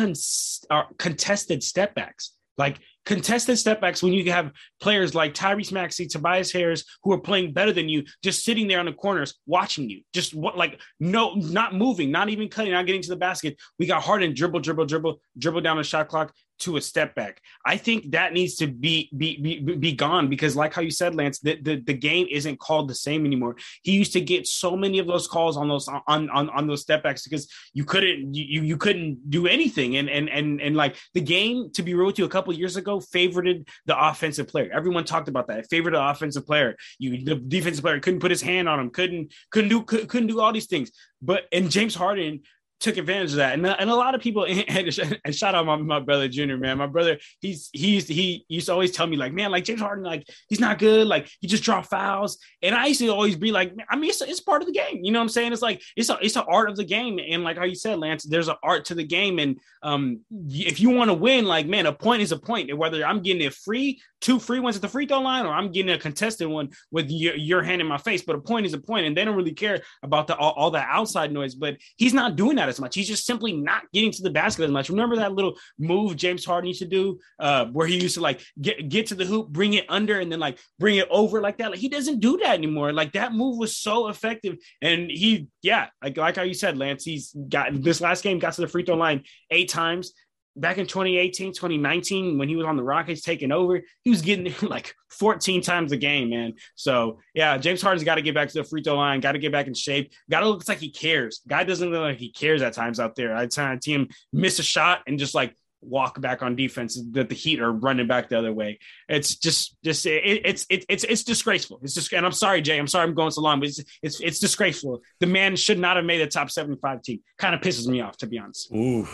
are 0.70 0.88
contested 0.98 1.64
step 1.64 1.96
backs. 1.96 2.34
Like 2.58 2.80
contested 3.08 3.56
stepbacks 3.56 4.04
when 4.04 4.12
you 4.12 4.30
have 4.34 4.52
players 4.82 5.16
like 5.16 5.34
Tyrese 5.34 5.72
Maxey, 5.72 6.08
Tobias 6.08 6.52
Harris, 6.52 6.84
who 7.04 7.14
are 7.14 7.20
playing 7.20 7.54
better 7.54 7.72
than 7.72 7.88
you, 7.88 8.04
just 8.22 8.44
sitting 8.44 8.68
there 8.68 8.80
on 8.80 8.86
the 8.86 8.92
corners 8.92 9.34
watching 9.46 9.90
you, 9.90 10.02
just 10.14 10.34
what 10.34 10.58
like 10.58 10.82
no, 11.00 11.34
not 11.36 11.74
moving, 11.74 12.12
not 12.12 12.28
even 12.28 12.50
cutting, 12.50 12.74
not 12.74 12.86
getting 12.86 13.02
to 13.02 13.10
the 13.10 13.16
basket. 13.16 13.56
We 13.80 13.86
got 13.86 14.04
Harden 14.04 14.34
dribble, 14.34 14.60
dribble, 14.60 14.88
dribble, 14.88 15.22
dribble 15.38 15.62
down 15.62 15.78
the 15.78 15.84
shot 15.84 16.10
clock, 16.10 16.34
to 16.60 16.78
a 16.78 16.82
step 16.82 17.16
back. 17.16 17.42
I 17.66 17.78
think 17.78 18.12
that 18.12 18.34
needs 18.34 18.56
to 18.56 18.68
be 18.68 19.10
be 19.16 19.38
be, 19.42 19.60
be 19.60 19.92
gone 19.94 20.30
because, 20.30 20.56
like 20.56 20.74
how 20.74 20.82
you 20.82 20.92
said, 20.92 21.16
Lance, 21.16 21.40
the, 21.40 21.60
the, 21.62 21.76
the 21.76 21.94
game 21.94 22.28
isn't 22.30 22.60
called 22.60 22.90
the 22.90 22.96
same 22.96 23.26
anymore. 23.26 23.56
He 23.84 23.94
used 23.94 24.14
to 24.14 24.22
get 24.22 24.48
so 24.48 24.76
many 24.76 25.00
of 25.00 25.08
those 25.08 25.28
calls 25.28 25.58
on 25.58 25.68
those 25.68 25.88
on 25.88 26.30
on, 26.30 26.50
on 26.50 26.68
those 26.68 26.82
step 26.82 27.04
backs 27.04 27.24
because 27.24 27.52
you 27.74 27.84
couldn't 27.84 28.34
you 28.34 28.62
you 28.62 28.78
couldn't 28.78 29.30
do 29.30 29.48
anything. 29.48 29.98
And 29.98 30.10
and 30.10 30.30
and 30.30 30.62
and 30.62 30.76
like 30.76 30.96
the 31.14 31.22
game, 31.22 31.72
to 31.74 31.84
be 31.84 31.94
real 31.94 32.08
with 32.08 32.20
you, 32.20 32.26
a 32.26 32.30
couple 32.30 32.54
years 32.54 32.78
ago 32.78 33.00
favored 33.00 33.68
the 33.86 34.08
offensive 34.08 34.48
player. 34.48 34.70
Everyone 34.74 35.04
talked 35.06 35.28
about 35.28 35.48
that. 35.48 35.60
It 35.60 35.68
favored 35.70 35.94
the 35.94 36.04
offensive 36.04 36.46
player. 36.46 36.76
You 37.00 37.24
the 37.24 37.36
defensive 37.36 37.84
player 37.84 38.00
couldn't 38.00 38.20
put 38.20 38.32
his 38.32 38.42
hand 38.42 38.68
on 38.68 38.80
him, 38.80 38.90
couldn't 38.90 39.34
couldn't 39.52 39.70
do 39.70 39.84
couldn't 39.84 40.28
do 40.28 40.40
all 40.40 40.54
these 40.54 40.68
things. 40.68 40.92
But 41.22 41.46
and 41.52 41.72
James 41.72 41.96
Harden 41.96 42.42
took 42.80 42.98
advantage 42.98 43.32
of 43.32 43.38
that. 43.38 43.54
And, 43.54 43.66
and 43.66 43.90
a 43.90 43.96
lot 43.96 44.16
of 44.16 44.22
people, 44.22 44.46
and, 44.50 45.20
and 45.26 45.36
shout 45.36 45.56
out 45.56 45.66
my, 45.66 45.76
my 45.76 46.00
brother 46.00 46.28
Junior, 46.28 46.58
man. 46.58 46.78
My 46.78 46.88
brother, 46.88 47.18
he's 47.42 47.70
he's 47.74 48.08
he 48.08 48.46
used 48.48 48.68
to 48.68 48.74
always 48.74 48.92
tell 48.92 49.08
me 49.08 49.18
like, 49.18 49.34
man, 49.34 49.52
like 49.52 49.64
James 49.64 49.82
Harden, 49.82 50.04
like 50.04 50.28
he's 50.50 50.60
not 50.60 50.80
good, 50.80 51.08
like 51.08 51.30
he 51.42 51.48
just 51.48 51.64
draw 51.64 51.82
fouls. 51.82 52.38
And 52.62 52.76
I 52.76 52.88
used 52.88 53.00
to 53.02 53.10
always 53.10 53.36
be 53.36 53.52
like, 53.52 53.74
I 53.90 53.96
mean, 53.96 54.10
it's, 54.10 54.22
it's 54.22 54.40
part 54.40 54.62
of 54.62 54.68
the 54.68 54.74
game. 54.74 55.04
You 55.04 55.12
know 55.12 55.20
what 55.20 55.24
I'm 55.24 55.30
saying? 55.30 55.54
It's 55.54 55.62
like 55.62 55.82
it's 55.96 56.10
a 56.10 56.18
it's 56.22 56.36
an 56.36 56.46
art 56.48 56.70
of 56.70 56.76
the 56.76 56.86
game. 56.86 57.20
And 57.20 57.44
like 57.44 57.58
how 57.58 57.66
you 57.66 57.76
said, 57.76 58.00
Lance, 58.00 58.24
there's 58.24 58.48
an 58.48 58.56
art 58.64 58.86
to 58.86 58.96
the 58.96 59.04
game. 59.04 59.40
And 59.40 59.60
um, 59.84 60.22
if 60.50 60.80
you 60.80 60.90
want 60.90 61.10
to 61.10 61.14
win, 61.14 61.46
like 61.46 61.68
man, 61.68 61.86
a 61.86 61.94
point 61.94 62.22
is 62.22 62.32
a 62.32 62.40
point. 62.40 62.70
And 62.70 62.80
whether 62.80 63.06
I'm 63.06 63.22
getting 63.22 63.42
it 63.42 63.54
free, 63.54 64.02
two 64.22 64.40
free 64.40 64.60
ones 64.60 64.76
at 64.76 64.82
the 64.82 64.88
free 64.88 65.06
throw 65.06 65.20
line, 65.20 65.46
or 65.46 65.54
I'm 65.54 65.72
getting 65.72 65.92
a 65.92 65.98
contested 65.98 66.48
one 66.48 66.70
with 66.92 67.10
your, 67.10 67.36
your 67.36 67.64
hand 67.64 67.82
in 67.82 67.88
my 67.88 67.98
face. 67.98 68.24
But 68.24 68.36
a 68.36 68.40
point 68.40 68.66
is 68.66 68.74
a 68.74 68.80
point, 68.80 69.06
and 69.06 69.16
they 69.16 69.26
don't 69.26 69.36
really 69.36 69.54
care 69.54 69.82
about 70.04 70.28
the 70.28 70.36
all, 70.36 70.52
all 70.52 70.72
that 70.72 70.88
outside 70.90 71.32
noise. 71.32 71.56
But 71.56 71.78
he's 71.98 72.14
not 72.14 72.36
doing 72.36 72.56
that 72.58 72.67
as 72.68 72.80
much. 72.80 72.96
He's 72.96 73.08
just 73.08 73.26
simply 73.26 73.54
not 73.54 73.84
getting 73.94 74.12
to 74.12 74.22
the 74.22 74.30
basket 74.30 74.64
as 74.64 74.72
much. 74.72 74.90
Remember 74.90 75.16
that 75.18 75.34
little 75.34 75.56
move 75.80 76.16
James 76.16 76.46
Harden 76.46 76.68
used 76.68 76.82
to 76.82 76.88
do, 76.88 77.20
uh, 77.40 77.66
where 77.68 77.88
he 77.88 78.02
used 78.02 78.16
to 78.16 78.22
like 78.22 78.42
get 78.62 78.90
get 78.90 79.08
to 79.08 79.16
the 79.16 79.26
hoop, 79.26 79.50
bring 79.50 79.74
it 79.74 79.86
under, 79.90 80.20
and 80.20 80.32
then 80.32 80.40
like 80.40 80.60
bring 80.80 80.98
it 80.98 81.08
over 81.10 81.42
like 81.42 81.58
that. 81.58 81.72
Like 81.72 81.80
he 81.80 81.90
doesn't 81.90 82.20
do 82.20 82.38
that 82.38 82.54
anymore. 82.54 82.94
Like 82.94 83.14
that 83.14 83.34
move 83.34 83.58
was 83.58 83.78
so 83.78 84.08
effective, 84.08 84.58
and 84.82 85.10
he, 85.10 85.48
yeah, 85.62 85.88
like 86.04 86.18
like 86.18 86.36
how 86.36 86.44
you 86.44 86.54
said, 86.54 86.78
Lance, 86.78 87.04
he's 87.04 87.36
got 87.50 87.74
this 87.82 88.02
last 88.02 88.24
game 88.24 88.40
got 88.40 88.54
to 88.54 88.62
the 88.62 88.68
free 88.68 88.84
throw 88.84 88.96
line 88.96 89.24
eight 89.52 89.70
times 89.70 90.14
back 90.58 90.78
in 90.78 90.88
2018, 90.88 91.54
2019, 91.54 92.38
when 92.38 92.50
he 92.50 92.56
was 92.56 92.66
on 92.66 92.76
the 92.76 92.84
Rockets 92.84 93.22
taking 93.22 93.52
over, 93.52 93.82
he 94.04 94.10
was 94.10 94.22
getting 94.22 94.54
like 94.68 94.94
14 95.12 95.62
times 95.62 95.92
a 95.92 95.98
game, 95.98 96.30
man. 96.30 96.54
So 96.76 97.20
yeah, 97.34 97.58
James 97.58 97.82
Harden's 97.82 98.04
got 98.04 98.16
to 98.16 98.22
get 98.22 98.36
back 98.36 98.50
to 98.50 98.54
the 98.56 98.64
free 98.64 98.82
throw 98.84 98.96
line, 98.96 99.20
got 99.20 99.34
to 99.34 99.40
get 99.40 99.52
back 99.52 99.68
in 99.68 99.74
shape. 99.74 100.14
Got 100.30 100.42
to 100.42 100.50
look 100.50 100.68
like 100.68 100.80
he 100.80 100.90
cares. 100.90 101.42
Guy 101.48 101.64
doesn't 101.64 101.90
look 101.90 102.02
like 102.02 102.18
he 102.18 102.32
cares 102.32 102.62
at 102.62 102.74
times 102.74 103.00
out 103.00 103.16
there. 103.16 103.36
I 103.36 103.48
see 103.48 103.94
him 103.94 104.10
miss 104.34 104.60
a 104.60 104.64
shot 104.64 105.02
and 105.08 105.20
just 105.20 105.36
like 105.36 105.56
walk 105.82 106.20
back 106.20 106.42
on 106.42 106.56
defense 106.56 107.00
that 107.12 107.30
the 107.30 107.36
Heat 107.36 107.62
are 107.62 107.72
running 107.72 108.08
back 108.08 108.30
the 108.30 108.40
other 108.40 108.52
way. 108.52 108.80
It's 109.08 109.36
just, 109.36 109.78
just 109.84 110.06
it, 110.08 110.42
it's 110.44 110.66
it, 110.70 110.86
it's 110.90 111.04
it's 111.04 111.24
disgraceful. 111.24 111.80
It's 111.84 111.94
just, 111.94 112.12
and 112.14 112.26
I'm 112.26 112.32
sorry, 112.32 112.62
Jay. 112.62 112.78
I'm 112.78 112.88
sorry 112.88 113.08
I'm 113.08 113.14
going 113.14 113.32
so 113.32 113.42
long, 113.42 113.60
but 113.60 113.70
it's 113.70 113.84
it's 114.02 114.20
it's 114.20 114.40
disgraceful. 114.40 115.02
The 115.20 115.28
man 115.28 115.56
should 115.56 115.80
not 115.80 115.96
have 115.96 116.06
made 116.06 116.22
a 116.22 116.28
top 116.28 116.50
75 116.50 117.04
team. 117.04 117.20
Kind 117.38 117.54
of 117.54 117.62
pisses 117.62 117.88
me 117.88 118.02
off, 118.02 118.18
to 118.18 118.28
be 118.28 118.40
honest. 118.40 118.72
Ooh 118.74 119.08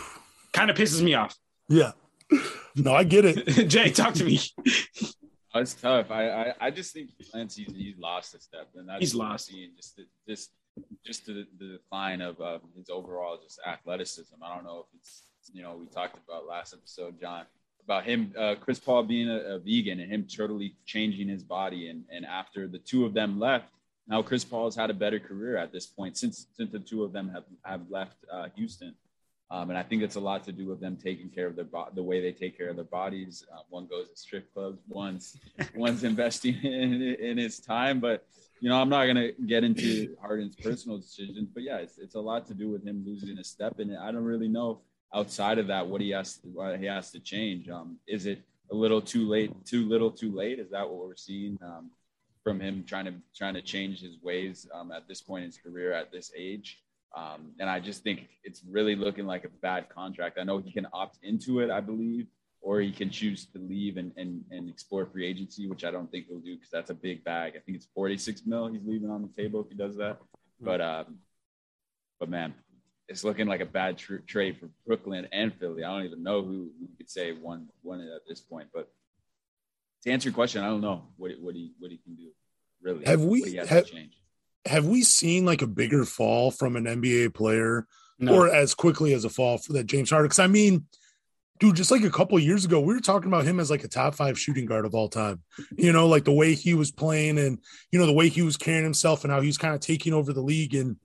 kind 0.54 0.70
of 0.70 0.76
pisses 0.76 1.02
me 1.02 1.12
off. 1.14 1.36
Yeah. 1.68 1.92
No, 2.76 2.94
I 2.94 3.04
get 3.04 3.24
it. 3.24 3.68
Jay, 3.68 3.90
talk 3.90 4.14
to 4.14 4.24
me. 4.24 4.40
Oh, 5.56 5.60
it's 5.60 5.74
tough. 5.74 6.10
I, 6.10 6.30
I, 6.30 6.54
I 6.62 6.70
just 6.72 6.92
think 6.92 7.10
Lance 7.32 7.54
he's, 7.54 7.72
he's 7.76 7.96
lost 7.96 8.34
a 8.34 8.40
step, 8.40 8.70
and 8.74 8.88
that's 8.88 8.98
he's 8.98 9.14
lost. 9.14 9.54
Just 9.76 9.96
the, 9.96 10.04
just 10.28 10.50
just 11.06 11.26
the, 11.26 11.46
the 11.60 11.78
decline 11.78 12.20
of 12.20 12.40
uh, 12.40 12.58
his 12.76 12.90
overall 12.90 13.38
just 13.40 13.60
athleticism. 13.64 14.34
I 14.42 14.52
don't 14.52 14.64
know 14.64 14.80
if 14.80 14.98
it's 14.98 15.22
you 15.52 15.62
know 15.62 15.76
we 15.76 15.86
talked 15.86 16.18
about 16.26 16.48
last 16.48 16.74
episode, 16.74 17.20
John, 17.20 17.44
about 17.84 18.04
him, 18.04 18.34
uh, 18.36 18.56
Chris 18.60 18.80
Paul 18.80 19.04
being 19.04 19.28
a, 19.28 19.54
a, 19.54 19.58
vegan 19.60 20.00
and 20.00 20.10
him 20.10 20.26
totally 20.26 20.74
changing 20.86 21.28
his 21.28 21.44
body, 21.44 21.88
and 21.88 22.02
and 22.10 22.26
after 22.26 22.66
the 22.66 22.80
two 22.80 23.04
of 23.04 23.14
them 23.14 23.38
left, 23.38 23.66
now 24.08 24.22
Chris 24.22 24.44
Paul 24.44 24.64
has 24.64 24.74
had 24.74 24.90
a 24.90 24.94
better 24.94 25.20
career 25.20 25.56
at 25.56 25.70
this 25.70 25.86
point 25.86 26.16
since 26.16 26.48
since 26.56 26.72
the 26.72 26.80
two 26.80 27.04
of 27.04 27.12
them 27.12 27.28
have 27.28 27.44
have 27.64 27.82
left 27.88 28.16
uh, 28.32 28.48
Houston. 28.56 28.92
Um, 29.50 29.70
and 29.70 29.78
I 29.78 29.82
think 29.82 30.02
it's 30.02 30.16
a 30.16 30.20
lot 30.20 30.42
to 30.44 30.52
do 30.52 30.66
with 30.66 30.80
them 30.80 30.96
taking 30.96 31.28
care 31.28 31.46
of 31.46 31.54
their 31.54 31.66
bo- 31.66 31.90
the 31.94 32.02
way 32.02 32.20
they 32.20 32.32
take 32.32 32.56
care 32.56 32.70
of 32.70 32.76
their 32.76 32.84
bodies. 32.84 33.44
Uh, 33.52 33.60
one 33.68 33.86
goes 33.86 34.10
to 34.10 34.16
strip 34.16 34.52
clubs, 34.52 34.80
one's 34.88 35.38
one's 35.74 36.02
investing 36.02 36.56
in, 36.62 37.02
in 37.02 37.38
his 37.38 37.60
time. 37.60 38.00
But 38.00 38.26
you 38.60 38.68
know, 38.68 38.80
I'm 38.80 38.88
not 38.88 39.06
gonna 39.06 39.32
get 39.46 39.62
into 39.62 40.16
Harden's 40.20 40.56
personal 40.56 40.98
decisions. 40.98 41.50
But 41.52 41.62
yeah, 41.62 41.76
it's, 41.76 41.98
it's 41.98 42.14
a 42.14 42.20
lot 42.20 42.46
to 42.48 42.54
do 42.54 42.70
with 42.70 42.86
him 42.86 43.04
losing 43.06 43.38
a 43.38 43.44
step 43.44 43.80
in 43.80 43.90
it. 43.90 43.98
I 44.00 44.10
don't 44.10 44.24
really 44.24 44.48
know 44.48 44.80
outside 45.14 45.58
of 45.58 45.68
that 45.68 45.86
what 45.86 46.00
he 46.00 46.10
has 46.10 46.38
to, 46.38 46.48
what 46.48 46.78
he 46.78 46.86
has 46.86 47.10
to 47.12 47.20
change. 47.20 47.68
Um, 47.68 47.98
is 48.06 48.26
it 48.26 48.42
a 48.70 48.74
little 48.74 49.00
too 49.00 49.28
late? 49.28 49.52
Too 49.64 49.86
little, 49.86 50.10
too 50.10 50.34
late? 50.34 50.58
Is 50.58 50.70
that 50.70 50.88
what 50.88 51.06
we're 51.06 51.16
seeing 51.16 51.58
um, 51.62 51.90
from 52.42 52.60
him 52.60 52.84
trying 52.86 53.04
to 53.04 53.14
trying 53.36 53.54
to 53.54 53.62
change 53.62 54.00
his 54.00 54.16
ways 54.22 54.66
um, 54.74 54.90
at 54.90 55.06
this 55.06 55.20
point 55.20 55.44
in 55.44 55.50
his 55.50 55.58
career 55.58 55.92
at 55.92 56.10
this 56.10 56.32
age? 56.36 56.80
Um, 57.16 57.52
and 57.60 57.70
I 57.70 57.78
just 57.78 58.02
think 58.02 58.28
it's 58.42 58.62
really 58.68 58.96
looking 58.96 59.26
like 59.26 59.44
a 59.44 59.48
bad 59.48 59.88
contract. 59.88 60.38
I 60.38 60.44
know 60.44 60.58
he 60.58 60.72
can 60.72 60.86
opt 60.92 61.18
into 61.22 61.60
it, 61.60 61.70
I 61.70 61.80
believe, 61.80 62.26
or 62.60 62.80
he 62.80 62.90
can 62.90 63.10
choose 63.10 63.46
to 63.46 63.58
leave 63.58 63.98
and, 63.98 64.12
and, 64.16 64.42
and 64.50 64.68
explore 64.68 65.06
free 65.06 65.26
agency, 65.26 65.68
which 65.68 65.84
I 65.84 65.90
don't 65.90 66.10
think 66.10 66.26
he'll 66.26 66.40
do 66.40 66.56
because 66.56 66.70
that's 66.70 66.90
a 66.90 66.94
big 66.94 67.22
bag. 67.22 67.52
I 67.56 67.60
think 67.60 67.76
it's 67.76 67.86
46 67.94 68.42
mil 68.46 68.66
he's 68.68 68.84
leaving 68.84 69.10
on 69.10 69.22
the 69.22 69.28
table 69.28 69.60
if 69.60 69.68
he 69.68 69.76
does 69.76 69.96
that. 69.96 70.18
But, 70.60 70.80
um, 70.80 71.18
but 72.18 72.28
man, 72.28 72.54
it's 73.08 73.24
looking 73.24 73.46
like 73.46 73.60
a 73.60 73.66
bad 73.66 73.98
tr- 73.98 74.16
trade 74.26 74.58
for 74.58 74.68
Brooklyn 74.86 75.28
and 75.32 75.54
Philly. 75.54 75.84
I 75.84 75.94
don't 75.94 76.06
even 76.06 76.22
know 76.22 76.42
who, 76.42 76.70
who 76.80 76.88
could 76.96 77.10
say 77.10 77.32
one 77.32 77.68
one 77.82 78.00
at 78.00 78.26
this 78.26 78.40
point. 78.40 78.68
But 78.72 78.88
to 80.02 80.10
answer 80.10 80.28
your 80.28 80.34
question, 80.34 80.62
I 80.62 80.68
don't 80.68 80.80
know 80.80 81.04
what 81.16 81.32
what 81.40 81.54
he 81.54 81.72
what 81.78 81.90
he 81.90 81.98
can 81.98 82.14
do. 82.14 82.30
Really, 82.80 83.04
have 83.04 83.22
we 83.22 83.54
have, 83.56 83.90
have 84.66 84.86
we 84.86 85.02
seen 85.02 85.44
like 85.44 85.62
a 85.62 85.66
bigger 85.66 86.04
fall 86.04 86.50
from 86.50 86.76
an 86.76 86.84
NBA 86.84 87.34
player 87.34 87.86
no. 88.18 88.34
or 88.34 88.52
as 88.52 88.74
quickly 88.74 89.12
as 89.12 89.24
a 89.24 89.28
fall 89.30 89.58
for 89.58 89.74
that 89.74 89.86
James 89.86 90.10
Harden? 90.10 90.26
Because 90.26 90.38
I 90.38 90.46
mean, 90.46 90.86
dude, 91.60 91.76
just 91.76 91.90
like 91.90 92.02
a 92.02 92.10
couple 92.10 92.38
years 92.38 92.64
ago, 92.64 92.80
we 92.80 92.94
were 92.94 93.00
talking 93.00 93.28
about 93.28 93.44
him 93.44 93.60
as 93.60 93.70
like 93.70 93.84
a 93.84 93.88
top 93.88 94.14
five 94.14 94.38
shooting 94.38 94.66
guard 94.66 94.86
of 94.86 94.94
all 94.94 95.08
time. 95.08 95.42
You 95.76 95.92
know, 95.92 96.06
like 96.06 96.24
the 96.24 96.32
way 96.32 96.54
he 96.54 96.74
was 96.74 96.90
playing 96.90 97.38
and 97.38 97.58
you 97.90 97.98
know 97.98 98.06
the 98.06 98.12
way 98.12 98.28
he 98.28 98.42
was 98.42 98.56
carrying 98.56 98.84
himself 98.84 99.24
and 99.24 99.32
how 99.32 99.40
he 99.40 99.46
was 99.46 99.58
kind 99.58 99.74
of 99.74 99.80
taking 99.80 100.12
over 100.12 100.32
the 100.32 100.42
league. 100.42 100.74
And 100.74 100.96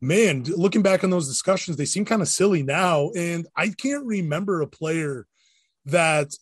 man, 0.00 0.44
looking 0.44 0.82
back 0.82 1.04
on 1.04 1.10
those 1.10 1.28
discussions, 1.28 1.76
they 1.76 1.84
seem 1.84 2.04
kind 2.04 2.22
of 2.22 2.28
silly 2.28 2.62
now. 2.62 3.10
And 3.16 3.46
I 3.56 3.68
can't 3.68 4.06
remember 4.06 4.60
a 4.60 4.66
player 4.66 5.26
that 5.86 6.32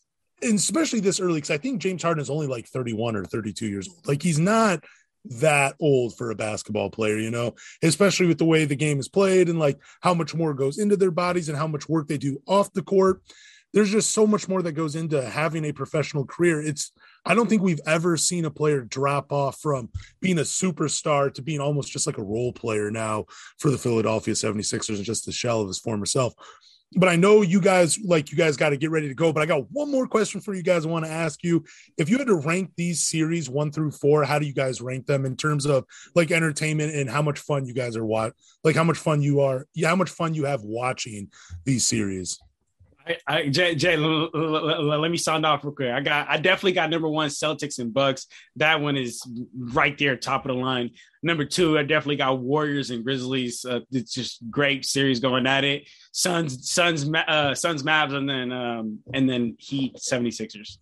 and 0.42 0.54
especially 0.54 1.00
this 1.00 1.20
early 1.20 1.34
because 1.34 1.50
I 1.50 1.58
think 1.58 1.80
James 1.80 2.02
Harden 2.02 2.22
is 2.22 2.30
only 2.30 2.46
like 2.46 2.66
31 2.66 3.16
or 3.16 3.24
32 3.24 3.66
years 3.66 3.88
old. 3.88 4.06
Like 4.06 4.22
he's 4.22 4.38
not 4.38 4.84
that 5.24 5.74
old 5.80 6.16
for 6.16 6.30
a 6.30 6.34
basketball 6.34 6.90
player, 6.90 7.18
you 7.18 7.30
know, 7.30 7.54
especially 7.82 8.26
with 8.26 8.38
the 8.38 8.44
way 8.44 8.64
the 8.64 8.76
game 8.76 8.98
is 8.98 9.08
played 9.08 9.48
and 9.48 9.58
like 9.58 9.78
how 10.00 10.14
much 10.14 10.34
more 10.34 10.54
goes 10.54 10.78
into 10.78 10.96
their 10.96 11.10
bodies 11.10 11.48
and 11.48 11.58
how 11.58 11.66
much 11.66 11.88
work 11.88 12.08
they 12.08 12.18
do 12.18 12.40
off 12.46 12.72
the 12.72 12.82
court. 12.82 13.22
There's 13.72 13.92
just 13.92 14.10
so 14.10 14.26
much 14.26 14.48
more 14.48 14.62
that 14.62 14.72
goes 14.72 14.96
into 14.96 15.22
having 15.22 15.64
a 15.64 15.72
professional 15.72 16.26
career. 16.26 16.60
It's, 16.60 16.90
I 17.24 17.34
don't 17.34 17.48
think 17.48 17.62
we've 17.62 17.80
ever 17.86 18.16
seen 18.16 18.44
a 18.44 18.50
player 18.50 18.80
drop 18.80 19.30
off 19.30 19.60
from 19.60 19.90
being 20.20 20.38
a 20.38 20.42
superstar 20.42 21.32
to 21.34 21.42
being 21.42 21.60
almost 21.60 21.92
just 21.92 22.06
like 22.06 22.18
a 22.18 22.22
role 22.24 22.52
player 22.52 22.90
now 22.90 23.26
for 23.58 23.70
the 23.70 23.78
Philadelphia 23.78 24.34
76ers 24.34 24.96
and 24.96 25.04
just 25.04 25.24
the 25.24 25.30
shell 25.30 25.60
of 25.60 25.68
his 25.68 25.78
former 25.78 26.06
self 26.06 26.34
but 26.96 27.08
I 27.08 27.16
know 27.16 27.42
you 27.42 27.60
guys 27.60 27.98
like 28.04 28.32
you 28.32 28.36
guys 28.36 28.56
got 28.56 28.70
to 28.70 28.76
get 28.76 28.90
ready 28.90 29.08
to 29.08 29.14
go. 29.14 29.32
But 29.32 29.42
I 29.42 29.46
got 29.46 29.70
one 29.70 29.90
more 29.90 30.06
question 30.06 30.40
for 30.40 30.54
you 30.54 30.62
guys. 30.62 30.84
I 30.84 30.88
want 30.88 31.04
to 31.04 31.10
ask 31.10 31.44
you 31.44 31.64
if 31.98 32.08
you 32.08 32.18
had 32.18 32.26
to 32.26 32.34
rank 32.34 32.72
these 32.76 33.02
series 33.02 33.48
one 33.48 33.70
through 33.70 33.92
four, 33.92 34.24
how 34.24 34.38
do 34.38 34.46
you 34.46 34.54
guys 34.54 34.80
rank 34.80 35.06
them 35.06 35.24
in 35.24 35.36
terms 35.36 35.66
of 35.66 35.84
like 36.14 36.30
entertainment 36.30 36.94
and 36.94 37.08
how 37.08 37.22
much 37.22 37.38
fun 37.38 37.64
you 37.64 37.74
guys 37.74 37.96
are 37.96 38.04
what 38.04 38.34
like 38.64 38.76
how 38.76 38.84
much 38.84 38.98
fun 38.98 39.22
you 39.22 39.40
are, 39.40 39.66
yeah, 39.74 39.88
how 39.88 39.96
much 39.96 40.10
fun 40.10 40.34
you 40.34 40.44
have 40.44 40.62
watching 40.62 41.28
these 41.64 41.86
series? 41.86 42.38
I, 43.06 43.16
I 43.26 43.48
Jay, 43.48 43.74
Jay 43.74 43.94
l- 43.94 44.30
l- 44.34 44.70
l- 44.70 45.00
let 45.00 45.10
me 45.10 45.16
sound 45.16 45.46
off 45.46 45.64
real 45.64 45.72
quick. 45.72 45.90
I 45.90 46.00
got, 46.00 46.28
I 46.28 46.36
definitely 46.36 46.72
got 46.72 46.90
number 46.90 47.08
one 47.08 47.28
Celtics 47.28 47.78
and 47.78 47.92
Bucks. 47.92 48.26
That 48.56 48.80
one 48.80 48.96
is 48.96 49.22
right 49.54 49.96
there, 49.98 50.16
top 50.16 50.44
of 50.44 50.54
the 50.54 50.60
line. 50.60 50.90
Number 51.22 51.44
two, 51.44 51.78
I 51.78 51.82
definitely 51.82 52.16
got 52.16 52.40
Warriors 52.40 52.90
and 52.90 53.04
Grizzlies. 53.04 53.64
Uh, 53.64 53.80
it's 53.90 54.12
just 54.12 54.48
great 54.50 54.84
series 54.84 55.20
going 55.20 55.46
at 55.46 55.64
it. 55.64 55.88
Suns, 56.12 56.70
Suns, 56.70 57.10
uh, 57.12 57.54
Suns, 57.54 57.82
Mavs, 57.82 58.14
and 58.14 58.28
then 58.28 58.52
um, 58.52 59.00
and 59.12 59.28
then 59.28 59.56
Heat, 59.58 59.96
76ers. 59.96 60.78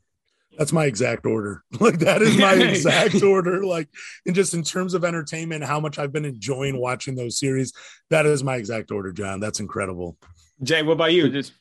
That's 0.56 0.72
my 0.72 0.86
exact 0.86 1.24
order. 1.24 1.62
Like 1.80 2.00
that 2.00 2.22
is 2.22 2.36
my 2.36 2.54
exact 2.70 3.22
order. 3.22 3.64
Like, 3.64 3.88
and 4.26 4.34
just 4.34 4.54
in 4.54 4.64
terms 4.64 4.94
of 4.94 5.04
entertainment, 5.04 5.64
how 5.64 5.78
much 5.78 5.98
I've 5.98 6.12
been 6.12 6.24
enjoying 6.24 6.78
watching 6.80 7.14
those 7.14 7.38
series. 7.38 7.72
That 8.10 8.26
is 8.26 8.42
my 8.42 8.56
exact 8.56 8.90
order, 8.90 9.12
John. 9.12 9.38
That's 9.38 9.60
incredible. 9.60 10.16
Jay, 10.62 10.82
what 10.82 10.94
about 10.94 11.12
you? 11.12 11.28
Just 11.28 11.52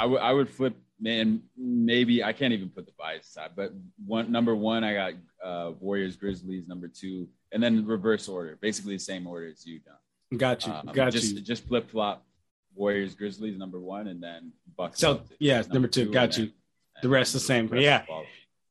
I 0.00 0.06
would 0.06 0.20
I 0.20 0.32
would 0.32 0.48
flip 0.48 0.74
man 0.98 1.42
maybe 1.56 2.24
I 2.24 2.32
can't 2.32 2.52
even 2.52 2.70
put 2.70 2.86
the 2.86 2.92
bias 2.98 3.28
aside, 3.28 3.50
but 3.54 3.72
one 4.06 4.32
number 4.32 4.56
one 4.56 4.82
I 4.82 4.94
got 4.94 5.12
uh, 5.44 5.72
Warriors 5.78 6.16
Grizzlies 6.16 6.66
number 6.66 6.88
two, 6.88 7.28
and 7.52 7.62
then 7.62 7.84
reverse 7.86 8.28
order, 8.28 8.58
basically 8.60 8.94
the 8.94 9.00
same 9.00 9.26
order 9.26 9.48
as 9.48 9.66
you 9.66 9.80
done. 9.80 10.38
Got 10.38 10.66
you, 10.66 10.72
um, 10.72 10.90
got 10.94 11.12
just, 11.12 11.34
you. 11.34 11.40
Just 11.40 11.66
flip 11.66 11.90
flop. 11.90 12.24
Warriors 12.74 13.14
Grizzlies 13.14 13.58
number 13.58 13.80
one, 13.80 14.06
and 14.06 14.22
then 14.22 14.52
Bucks. 14.76 15.00
So 15.00 15.16
Celtics, 15.16 15.36
yeah, 15.38 15.62
number 15.72 15.88
two. 15.88 16.02
and 16.02 16.12
Got 16.12 16.32
then- 16.32 16.46
you. 16.46 16.52
The 17.02 17.08
rest 17.08 17.32
the 17.32 17.40
same. 17.40 17.66
rest 17.66 17.82
Yeah. 17.82 18.04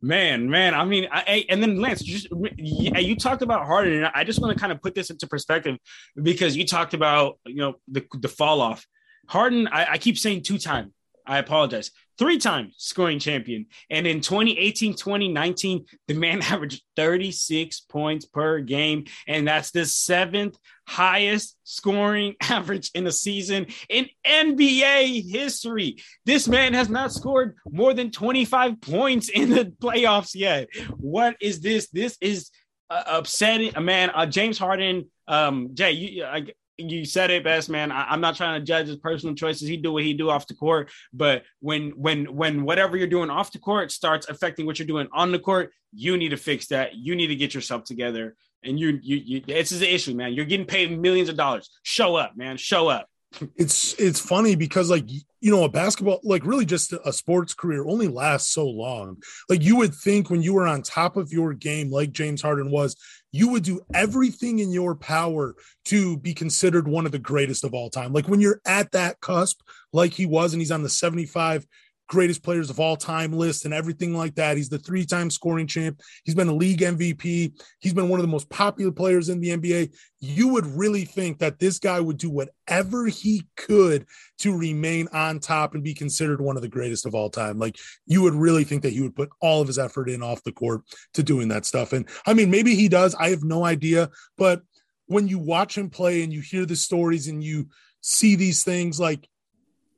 Man, 0.02 0.50
man. 0.50 0.74
I 0.74 0.86
mean, 0.86 1.08
I, 1.12 1.46
and 1.50 1.62
then 1.62 1.82
Lance, 1.82 2.02
just 2.02 2.28
yeah, 2.58 3.00
you 3.00 3.16
talked 3.16 3.42
about 3.42 3.66
Harden, 3.66 3.94
and 3.94 4.06
I 4.14 4.24
just 4.24 4.40
want 4.40 4.54
to 4.54 4.60
kind 4.60 4.72
of 4.72 4.82
put 4.82 4.96
this 4.96 5.10
into 5.10 5.28
perspective 5.28 5.78
because 6.22 6.56
you 6.56 6.66
talked 6.66 6.94
about 6.94 7.40
you 7.46 7.56
know 7.56 7.76
the 7.88 8.06
the 8.14 8.30
fall 8.30 8.62
off. 8.62 8.86
Harden, 9.28 9.68
I, 9.68 9.94
I 9.94 9.98
keep 9.98 10.18
saying 10.18 10.44
two 10.44 10.58
time. 10.58 10.94
I 11.30 11.38
apologize. 11.38 11.92
Three 12.18 12.40
time 12.40 12.72
scoring 12.76 13.20
champion. 13.20 13.68
And 13.90 14.08
in 14.08 14.20
2018, 14.20 14.96
2019, 14.96 15.86
the 16.08 16.16
man 16.16 16.42
averaged 16.50 16.82
36 16.96 17.82
points 17.82 18.26
per 18.26 18.60
game. 18.60 19.06
And 19.28 19.48
that's 19.48 19.70
the 19.72 19.86
seventh 19.86 20.58
highest 20.88 21.56
scoring 21.64 22.36
average 22.42 22.90
in 22.96 23.06
a 23.06 23.12
season 23.12 23.68
in 23.90 24.10
NBA 24.26 25.32
history. 25.32 25.98
This 26.26 26.48
man 26.48 26.74
has 26.74 26.90
not 26.90 27.14
scored 27.14 27.56
more 27.70 27.94
than 27.94 28.10
25 28.10 28.82
points 28.82 29.30
in 29.30 29.52
the 29.52 29.66
playoffs 29.66 30.34
yet. 30.34 30.68
What 30.98 31.38
is 31.40 31.62
this? 31.62 31.90
This 31.90 32.18
is 32.22 32.50
uh, 32.90 33.04
upsetting. 33.06 33.78
Uh, 33.78 33.82
man, 33.82 34.10
uh, 34.16 34.26
James 34.26 34.58
Harden, 34.58 35.12
um, 35.28 35.70
Jay, 35.76 35.92
you, 35.92 36.26
I, 36.26 36.48
you 36.80 37.06
said 37.06 37.32
it 37.32 37.44
best, 37.44 37.70
man. 37.70 37.92
I, 37.92 38.14
am 38.14 38.22
not 38.22 38.36
trying 38.36 38.60
to 38.60 38.66
judge 38.66 38.88
his 38.88 38.98
personal 38.98 39.36
choices. 39.36 39.68
He 39.68 39.78
do 39.78 39.92
what 39.92 40.04
he 40.04 40.14
do 40.14 40.30
off 40.30 40.48
the 40.48 40.56
court, 40.56 40.90
but 41.14 41.44
when 41.60 41.92
when 41.92 42.26
when 42.36 42.64
whatever 42.64 42.98
you're 42.98 43.08
doing 43.08 43.30
off 43.30 43.52
the 43.52 43.60
court 43.60 43.92
starts 43.92 44.30
affecting 44.30 44.66
what 44.66 44.80
you're 44.80 44.88
doing 44.88 45.08
on 45.14 45.32
the 45.32 45.40
court, 45.40 45.72
you 45.94 46.18
need 46.18 46.30
to 46.30 46.38
fix 46.38 46.68
that. 46.68 46.96
You 46.96 47.16
need 47.16 47.28
to 47.28 47.36
get 47.36 47.54
yourself 47.54 47.84
together. 47.84 48.36
And 48.64 48.80
you, 48.80 49.00
you, 49.02 49.18
you, 49.18 49.42
this 49.42 49.72
is 49.72 49.80
the 49.80 49.94
issue, 49.94 50.14
man. 50.14 50.34
You're 50.34 50.46
getting 50.46 50.66
paid 50.66 50.98
millions 51.00 51.30
of 51.30 51.38
dollars. 51.38 51.70
Show 51.84 52.16
up, 52.16 52.36
man. 52.36 52.58
Show 52.58 52.90
up. 52.90 53.08
It's 53.56 53.94
it's 54.00 54.20
funny 54.20 54.56
because 54.56 54.90
like 54.90 55.06
you 55.08 55.52
know 55.52 55.64
a 55.64 55.70
basketball 55.70 56.20
like 56.24 56.46
really 56.46 56.66
just 56.66 56.94
a 57.06 57.14
sports 57.14 57.54
career 57.54 57.86
only 57.88 58.08
lasts 58.08 58.54
so 58.54 58.68
long. 58.68 59.18
Like 59.48 59.62
you 59.64 59.76
would 59.78 59.94
think 59.94 60.30
when 60.30 60.42
you 60.42 60.54
were 60.54 60.68
on 60.68 60.82
top 60.82 61.16
of 61.16 61.32
your 61.32 61.54
game 61.54 61.92
like 61.92 62.12
james 62.12 62.42
harden 62.42 62.72
was 62.72 62.96
you 63.32 63.50
would 63.50 63.64
do 63.64 63.82
everything 63.94 64.60
in 64.60 64.72
your 64.72 64.96
power 64.96 65.56
to 65.86 66.18
be 66.18 66.34
considered 66.34 66.88
one 66.88 67.06
of 67.06 67.12
the 67.12 67.20
greatest 67.20 67.64
of 67.64 67.74
all 67.74 67.90
time. 67.90 68.12
Like 68.12 68.28
when 68.28 68.42
you're 68.42 68.62
at 68.66 68.92
that 68.92 69.20
cusp 69.22 69.62
like 69.94 70.14
he 70.14 70.26
was 70.26 70.54
and 70.54 70.62
he's 70.62 70.72
on 70.72 70.84
the 70.84 70.90
75 70.90 71.66
greatest 72.10 72.44
players 72.44 72.70
of 72.72 72.80
all 72.80 72.98
time 72.98 73.32
list 73.32 73.66
and 73.66 73.74
everything 73.74 74.14
like 74.14 74.36
that. 74.36 74.58
He's 74.58 74.68
the 74.68 74.80
three 74.80 75.06
time 75.06 75.30
scoring 75.30 75.68
champ. 75.68 76.02
He's 76.26 76.36
been 76.36 76.50
a 76.50 76.54
league 76.54 76.82
MVP. 76.82 77.54
He's 77.80 77.94
been 77.94 78.10
one 78.10 78.20
of 78.20 78.24
the 78.26 78.32
most 78.32 78.50
popular 78.50 78.92
players 78.92 79.30
in 79.30 79.40
the 79.40 79.50
NBA. 79.50 79.96
You 80.20 80.50
would 80.50 80.66
really 80.66 81.06
think 81.06 81.38
that 81.40 81.60
this 81.60 81.80
guy 81.80 82.00
would 82.00 82.18
do 82.18 82.30
whatever 82.30 83.06
he 83.06 83.48
could 83.56 84.06
to 84.40 84.58
remain 84.58 85.08
on 85.14 85.40
top 85.40 85.76
and 85.76 85.84
be 85.84 85.94
considered 85.94 86.42
one 86.42 86.56
of 86.56 86.64
the 86.64 86.68
greatest 86.68 87.06
of 87.06 87.14
all 87.14 87.30
time. 87.30 87.60
Like 87.60 87.78
you 88.08 88.24
would 88.24 88.34
really 88.34 88.64
think 88.64 88.82
that 88.82 88.94
he 88.94 89.02
would 89.02 89.16
put 89.16 89.30
all 89.40 89.62
of 89.62 89.68
his 89.68 89.80
effort 89.80 90.10
in 90.10 90.24
off 90.24 90.44
the 90.44 90.52
court 90.52 90.82
to 91.14 91.24
doing 91.24 91.48
that 91.50 91.66
stuff. 91.66 91.94
And 91.94 92.10
I 92.26 92.34
mean, 92.34 92.50
maybe 92.50 92.76
he 92.76 92.90
does. 92.90 93.16
I 93.16 93.30
have 93.30 93.44
no 93.44 93.64
idea. 93.64 94.10
But 94.36 94.64
when 95.06 95.28
you 95.28 95.38
watch 95.38 95.78
him 95.78 95.92
play 95.92 96.24
and 96.24 96.34
you 96.34 96.42
hear 96.42 96.66
the 96.66 96.76
stories 96.76 97.28
and 97.28 97.44
you 97.44 97.70
see 98.02 98.36
these 98.36 98.64
things, 98.64 99.00
like 99.00 99.28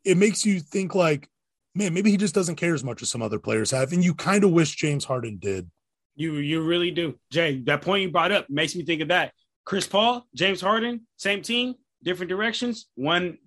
it 0.04 0.18
makes 0.18 0.46
you 0.46 0.60
think 0.60 0.94
like, 0.94 1.30
man, 1.76 1.94
maybe 1.94 2.12
he 2.12 2.18
just 2.18 2.36
doesn't 2.36 2.56
care 2.56 2.74
as 2.74 2.84
much 2.84 3.02
as 3.02 3.10
some 3.10 3.22
other 3.22 3.40
players 3.40 3.72
have. 3.72 3.94
And 3.94 4.04
you 4.04 4.14
kind 4.14 4.44
of 4.44 4.52
wish 4.52 4.76
James 4.76 5.06
Harden 5.06 5.38
did. 5.38 5.70
You 6.16 6.36
you 6.36 6.62
really 6.62 6.92
do, 6.92 7.18
Jay. 7.32 7.62
That 7.66 7.82
point 7.82 8.04
you 8.04 8.12
brought 8.12 8.32
up 8.32 8.50
makes 8.50 8.76
me 8.76 8.84
think 8.84 9.02
of 9.02 9.08
that. 9.08 9.34
Chris 9.64 9.88
Paul, 9.88 10.28
James 10.36 10.60
Harden, 10.60 11.08
same 11.16 11.42
team, 11.42 11.76
different 12.04 12.30
directions. 12.30 12.88
One, 12.96 13.38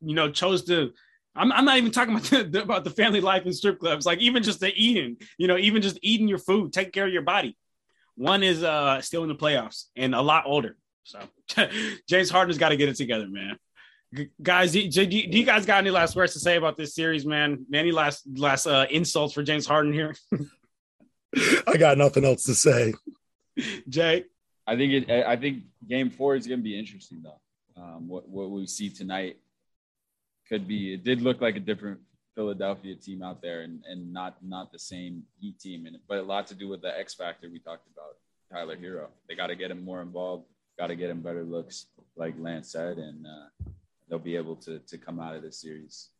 you 0.00 0.14
know, 0.14 0.30
chose 0.30 0.64
to. 0.66 0.92
I'm, 1.34 1.50
I'm 1.50 1.64
not 1.64 1.78
even 1.78 1.90
talking 1.90 2.14
about 2.14 2.52
the, 2.52 2.62
about 2.62 2.84
the 2.84 2.90
family 2.90 3.22
life 3.22 3.46
in 3.46 3.54
strip 3.54 3.78
clubs. 3.78 4.04
Like 4.04 4.18
even 4.18 4.42
just 4.42 4.60
the 4.60 4.70
eating, 4.74 5.16
you 5.38 5.48
know, 5.48 5.56
even 5.56 5.80
just 5.80 5.98
eating 6.02 6.28
your 6.28 6.38
food, 6.38 6.74
taking 6.74 6.92
care 6.92 7.06
of 7.06 7.12
your 7.12 7.22
body. 7.22 7.56
One 8.16 8.42
is 8.42 8.62
uh 8.62 9.00
still 9.00 9.22
in 9.22 9.30
the 9.30 9.34
playoffs 9.34 9.86
and 9.96 10.14
a 10.14 10.20
lot 10.20 10.44
older. 10.46 10.76
So 11.04 11.20
James 12.08 12.28
Harden's 12.28 12.58
got 12.58 12.68
to 12.68 12.76
get 12.76 12.90
it 12.90 12.96
together, 12.96 13.26
man 13.26 13.56
guys, 14.42 14.72
do, 14.72 14.88
do, 14.88 15.06
do, 15.06 15.16
you 15.16 15.44
guys 15.44 15.66
got 15.66 15.78
any 15.78 15.90
last 15.90 16.16
words 16.16 16.32
to 16.34 16.38
say 16.38 16.56
about 16.56 16.76
this 16.76 16.94
series, 16.94 17.24
man? 17.24 17.66
Any 17.72 17.92
last 17.92 18.26
last 18.36 18.66
uh, 18.66 18.86
insults 18.90 19.34
for 19.34 19.42
James 19.42 19.66
Harden 19.66 19.92
here? 19.92 20.14
I 21.66 21.76
got 21.78 21.98
nothing 21.98 22.24
else 22.24 22.44
to 22.44 22.54
say. 22.54 22.94
Jay, 23.88 24.24
I 24.66 24.76
think 24.76 25.08
it. 25.08 25.26
I 25.26 25.36
think 25.36 25.64
Game 25.88 26.10
Four 26.10 26.36
is 26.36 26.46
going 26.46 26.60
to 26.60 26.64
be 26.64 26.78
interesting, 26.78 27.22
though. 27.22 27.82
Um, 27.82 28.08
what 28.08 28.28
what 28.28 28.50
we 28.50 28.66
see 28.66 28.90
tonight 28.90 29.36
could 30.48 30.68
be. 30.68 30.94
It 30.94 31.04
did 31.04 31.22
look 31.22 31.40
like 31.40 31.56
a 31.56 31.60
different 31.60 32.00
Philadelphia 32.34 32.94
team 32.96 33.22
out 33.22 33.40
there, 33.40 33.62
and 33.62 33.82
and 33.88 34.12
not 34.12 34.36
not 34.42 34.72
the 34.72 34.78
same 34.78 35.22
Heat 35.40 35.58
team, 35.58 35.86
and 35.86 35.96
but 36.06 36.18
a 36.18 36.22
lot 36.22 36.46
to 36.48 36.54
do 36.54 36.68
with 36.68 36.82
the 36.82 36.98
X 36.98 37.14
factor 37.14 37.48
we 37.50 37.58
talked 37.60 37.86
about, 37.94 38.16
Tyler 38.52 38.76
Herro. 38.76 39.08
They 39.28 39.34
got 39.34 39.46
to 39.46 39.56
get 39.56 39.70
him 39.70 39.84
more 39.84 40.02
involved. 40.02 40.44
Got 40.78 40.88
to 40.88 40.96
get 40.96 41.10
him 41.10 41.20
better 41.20 41.44
looks, 41.44 41.86
like 42.16 42.34
Lance 42.38 42.72
said, 42.72 42.98
and. 42.98 43.26
Uh, 43.26 43.70
they'll 44.12 44.18
be 44.18 44.36
able 44.36 44.56
to 44.56 44.78
to 44.80 44.98
come 44.98 45.18
out 45.18 45.34
of 45.34 45.42
this 45.42 45.58
series 45.58 46.10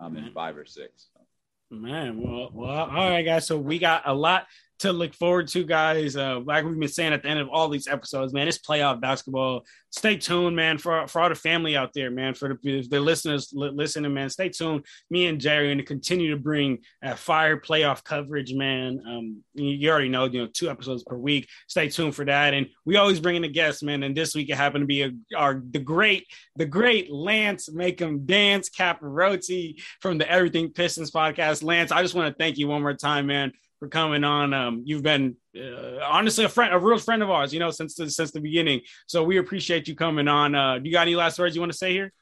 um, 0.00 0.16
in 0.16 0.32
five 0.32 0.56
or 0.56 0.66
six. 0.66 1.06
So. 1.14 1.76
Man, 1.76 2.20
well, 2.20 2.50
well, 2.52 2.90
all 2.90 3.10
right, 3.10 3.22
guys. 3.22 3.46
So 3.46 3.56
we 3.56 3.78
got 3.78 4.02
a 4.04 4.12
lot 4.12 4.46
to 4.78 4.92
look 4.92 5.14
forward 5.14 5.48
to, 5.48 5.64
guys. 5.64 6.16
Uh, 6.16 6.40
like 6.44 6.64
we've 6.64 6.78
been 6.78 6.88
saying 6.88 7.12
at 7.12 7.22
the 7.22 7.28
end 7.28 7.40
of 7.40 7.48
all 7.48 7.68
these 7.68 7.88
episodes, 7.88 8.32
man, 8.32 8.46
it's 8.46 8.58
playoff 8.58 9.00
basketball. 9.00 9.64
Stay 9.90 10.16
tuned, 10.16 10.54
man, 10.54 10.76
for, 10.76 11.08
for 11.08 11.22
all 11.22 11.28
the 11.30 11.34
family 11.34 11.76
out 11.76 11.92
there, 11.94 12.10
man, 12.10 12.34
for 12.34 12.58
the, 12.62 12.86
the 12.88 13.00
listeners 13.00 13.50
li- 13.54 13.70
listening, 13.72 14.12
man. 14.12 14.28
Stay 14.28 14.50
tuned. 14.50 14.84
Me 15.08 15.26
and 15.26 15.40
Jerry 15.40 15.66
are 15.66 15.68
going 15.68 15.78
to 15.78 15.84
continue 15.84 16.30
to 16.30 16.36
bring 16.36 16.78
uh, 17.02 17.14
fire 17.14 17.58
playoff 17.58 18.04
coverage, 18.04 18.52
man. 18.52 19.00
Um, 19.06 19.42
you, 19.54 19.90
already 19.90 20.10
know, 20.10 20.26
you 20.26 20.42
know, 20.42 20.48
two 20.52 20.68
episodes 20.68 21.02
per 21.04 21.16
week. 21.16 21.48
Stay 21.68 21.88
tuned 21.88 22.14
for 22.14 22.26
that. 22.26 22.52
And 22.52 22.66
we 22.84 22.96
always 22.96 23.20
bring 23.20 23.36
in 23.36 23.44
a 23.44 23.48
guest, 23.48 23.82
man. 23.82 24.02
And 24.02 24.14
this 24.14 24.34
week 24.34 24.50
it 24.50 24.56
happened 24.56 24.82
to 24.82 24.86
be 24.86 25.02
a, 25.02 25.12
our 25.34 25.62
the 25.70 25.78
great, 25.78 26.26
the 26.56 26.66
great 26.66 27.10
Lance 27.10 27.72
Make 27.72 28.02
'em 28.02 28.26
Dance 28.26 28.68
Caparoti 28.68 29.80
from 30.02 30.18
the 30.18 30.30
Everything 30.30 30.70
Pistons 30.70 31.10
podcast. 31.10 31.62
Lance, 31.62 31.90
I 31.90 32.02
just 32.02 32.14
want 32.14 32.28
to 32.28 32.36
thank 32.36 32.58
you 32.58 32.68
one 32.68 32.82
more 32.82 32.94
time, 32.94 33.26
man 33.26 33.52
for 33.78 33.88
coming 33.88 34.24
on. 34.24 34.54
Um, 34.54 34.82
you've 34.84 35.02
been 35.02 35.36
uh, 35.56 35.98
honestly 36.04 36.44
a 36.44 36.48
friend, 36.48 36.72
a 36.72 36.78
real 36.78 36.98
friend 36.98 37.22
of 37.22 37.30
ours, 37.30 37.52
you 37.52 37.60
know, 37.60 37.70
since 37.70 37.94
the, 37.94 38.10
since 38.10 38.30
the 38.30 38.40
beginning. 38.40 38.80
So 39.06 39.22
we 39.22 39.38
appreciate 39.38 39.88
you 39.88 39.94
coming 39.94 40.28
on. 40.28 40.54
Uh, 40.54 40.78
do 40.78 40.86
you 40.86 40.92
got 40.92 41.02
any 41.02 41.16
last 41.16 41.38
words 41.38 41.54
you 41.54 41.60
want 41.60 41.72
to 41.72 41.78
say 41.78 41.92
here? 41.92 42.12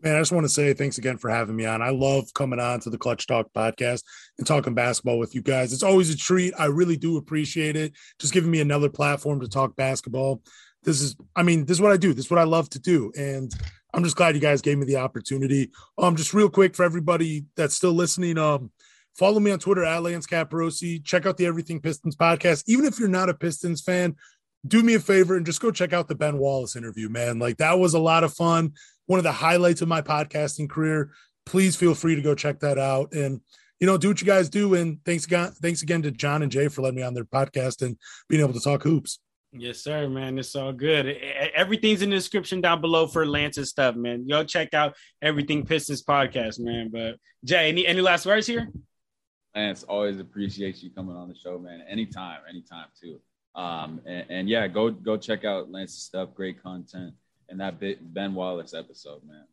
Man, 0.00 0.16
I 0.16 0.18
just 0.18 0.32
want 0.32 0.44
to 0.44 0.48
say 0.48 0.74
thanks 0.74 0.98
again 0.98 1.16
for 1.16 1.30
having 1.30 1.54
me 1.54 1.64
on. 1.64 1.80
I 1.80 1.90
love 1.90 2.34
coming 2.34 2.58
on 2.58 2.80
to 2.80 2.90
the 2.90 2.98
Clutch 2.98 3.28
Talk 3.28 3.52
podcast 3.54 4.02
and 4.36 4.44
talking 4.44 4.74
basketball 4.74 5.18
with 5.18 5.32
you 5.32 5.42
guys. 5.42 5.72
It's 5.72 5.84
always 5.84 6.10
a 6.10 6.16
treat. 6.16 6.54
I 6.58 6.64
really 6.64 6.96
do 6.96 7.18
appreciate 7.18 7.76
it. 7.76 7.92
Just 8.18 8.32
giving 8.32 8.50
me 8.50 8.60
another 8.60 8.88
platform 8.88 9.40
to 9.40 9.48
talk 9.48 9.76
basketball. 9.76 10.42
This 10.82 11.00
is, 11.00 11.14
I 11.36 11.44
mean, 11.44 11.66
this 11.66 11.76
is 11.76 11.80
what 11.80 11.92
I 11.92 11.96
do. 11.98 12.12
This 12.14 12.24
is 12.24 12.30
what 12.32 12.40
I 12.40 12.44
love 12.44 12.68
to 12.70 12.80
do. 12.80 13.12
And 13.16 13.54
I'm 13.94 14.02
just 14.02 14.16
glad 14.16 14.34
you 14.34 14.40
guys 14.40 14.60
gave 14.60 14.78
me 14.78 14.86
the 14.86 14.96
opportunity. 14.96 15.70
Um, 15.98 16.16
just 16.16 16.34
real 16.34 16.50
quick 16.50 16.74
for 16.74 16.82
everybody 16.82 17.44
that's 17.54 17.76
still 17.76 17.92
listening, 17.92 18.38
um, 18.38 18.72
Follow 19.18 19.40
me 19.40 19.50
on 19.50 19.58
Twitter 19.58 19.84
at 19.84 20.02
Lance 20.02 20.26
Caparosi. 20.26 21.04
Check 21.04 21.26
out 21.26 21.36
the 21.36 21.46
Everything 21.46 21.80
Pistons 21.80 22.16
podcast. 22.16 22.64
Even 22.66 22.84
if 22.84 22.98
you're 22.98 23.08
not 23.08 23.28
a 23.28 23.34
Pistons 23.34 23.82
fan, 23.82 24.16
do 24.66 24.82
me 24.82 24.94
a 24.94 25.00
favor 25.00 25.36
and 25.36 25.44
just 25.44 25.60
go 25.60 25.70
check 25.70 25.92
out 25.92 26.08
the 26.08 26.14
Ben 26.14 26.38
Wallace 26.38 26.76
interview, 26.76 27.08
man. 27.08 27.38
Like 27.38 27.58
that 27.58 27.78
was 27.78 27.94
a 27.94 27.98
lot 27.98 28.24
of 28.24 28.32
fun. 28.32 28.72
One 29.06 29.18
of 29.18 29.24
the 29.24 29.32
highlights 29.32 29.82
of 29.82 29.88
my 29.88 30.00
podcasting 30.00 30.70
career. 30.70 31.10
Please 31.44 31.76
feel 31.76 31.94
free 31.94 32.14
to 32.14 32.22
go 32.22 32.34
check 32.34 32.60
that 32.60 32.78
out 32.78 33.12
and 33.12 33.40
you 33.80 33.86
know 33.86 33.98
do 33.98 34.08
what 34.08 34.20
you 34.20 34.26
guys 34.26 34.48
do. 34.48 34.74
And 34.74 35.04
thanks 35.04 35.24
again, 35.24 35.50
thanks 35.60 35.82
again 35.82 36.02
to 36.02 36.10
John 36.12 36.42
and 36.42 36.52
Jay 36.52 36.68
for 36.68 36.82
letting 36.82 36.96
me 36.96 37.02
on 37.02 37.14
their 37.14 37.24
podcast 37.24 37.82
and 37.82 37.96
being 38.28 38.40
able 38.40 38.54
to 38.54 38.60
talk 38.60 38.82
hoops. 38.84 39.18
Yes, 39.54 39.80
sir, 39.80 40.08
man. 40.08 40.38
It's 40.38 40.54
all 40.56 40.72
good. 40.72 41.08
Everything's 41.54 42.00
in 42.00 42.08
the 42.08 42.16
description 42.16 42.62
down 42.62 42.80
below 42.80 43.06
for 43.06 43.26
Lance's 43.26 43.68
stuff, 43.68 43.96
man. 43.96 44.26
Go 44.26 44.44
check 44.44 44.72
out 44.72 44.96
Everything 45.20 45.66
Pistons 45.66 46.02
podcast, 46.02 46.58
man. 46.58 46.90
But 46.90 47.16
Jay, 47.44 47.68
any 47.68 47.86
any 47.86 48.00
last 48.00 48.24
words 48.24 48.46
here? 48.46 48.70
Lance, 49.54 49.82
always 49.84 50.18
appreciate 50.18 50.82
you 50.82 50.90
coming 50.90 51.16
on 51.16 51.28
the 51.28 51.34
show, 51.34 51.58
man. 51.58 51.82
Anytime, 51.88 52.40
anytime 52.48 52.86
too. 53.00 53.20
Um, 53.54 54.00
and, 54.06 54.24
and, 54.30 54.48
yeah, 54.48 54.66
go 54.66 54.90
go 54.90 55.18
check 55.18 55.44
out 55.44 55.70
Lance's 55.70 56.02
stuff. 56.02 56.30
Great 56.34 56.62
content, 56.62 57.12
and 57.50 57.60
that 57.60 57.78
bit 57.78 58.14
Ben 58.14 58.34
Wallace 58.34 58.72
episode, 58.72 59.22
man. 59.26 59.44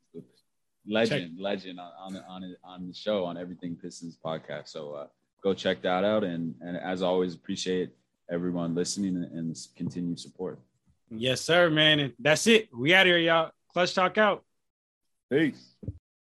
Legend, 0.87 1.31
check. 1.35 1.43
legend 1.43 1.79
on 1.79 1.91
on 1.99 2.23
on, 2.29 2.55
on 2.63 2.87
the 2.87 2.93
show 2.93 3.25
on 3.25 3.37
Everything 3.37 3.75
Pistons 3.75 4.17
podcast. 4.23 4.69
So 4.69 4.93
uh, 4.93 5.07
go 5.43 5.53
check 5.53 5.81
that 5.81 6.05
out, 6.05 6.23
and 6.23 6.55
and 6.61 6.77
as 6.77 7.01
always, 7.01 7.35
appreciate 7.35 7.89
everyone 8.31 8.73
listening 8.73 9.17
and, 9.17 9.25
and 9.33 9.57
continued 9.75 10.19
support. 10.19 10.59
Yes, 11.09 11.41
sir, 11.41 11.69
man. 11.69 11.99
And 11.99 12.13
that's 12.19 12.47
it. 12.47 12.69
We 12.73 12.93
out 12.93 13.05
here, 13.05 13.17
y'all. 13.17 13.51
Clutch 13.73 13.93
Talk 13.93 14.17
out. 14.17 14.43
Peace. 15.29 15.75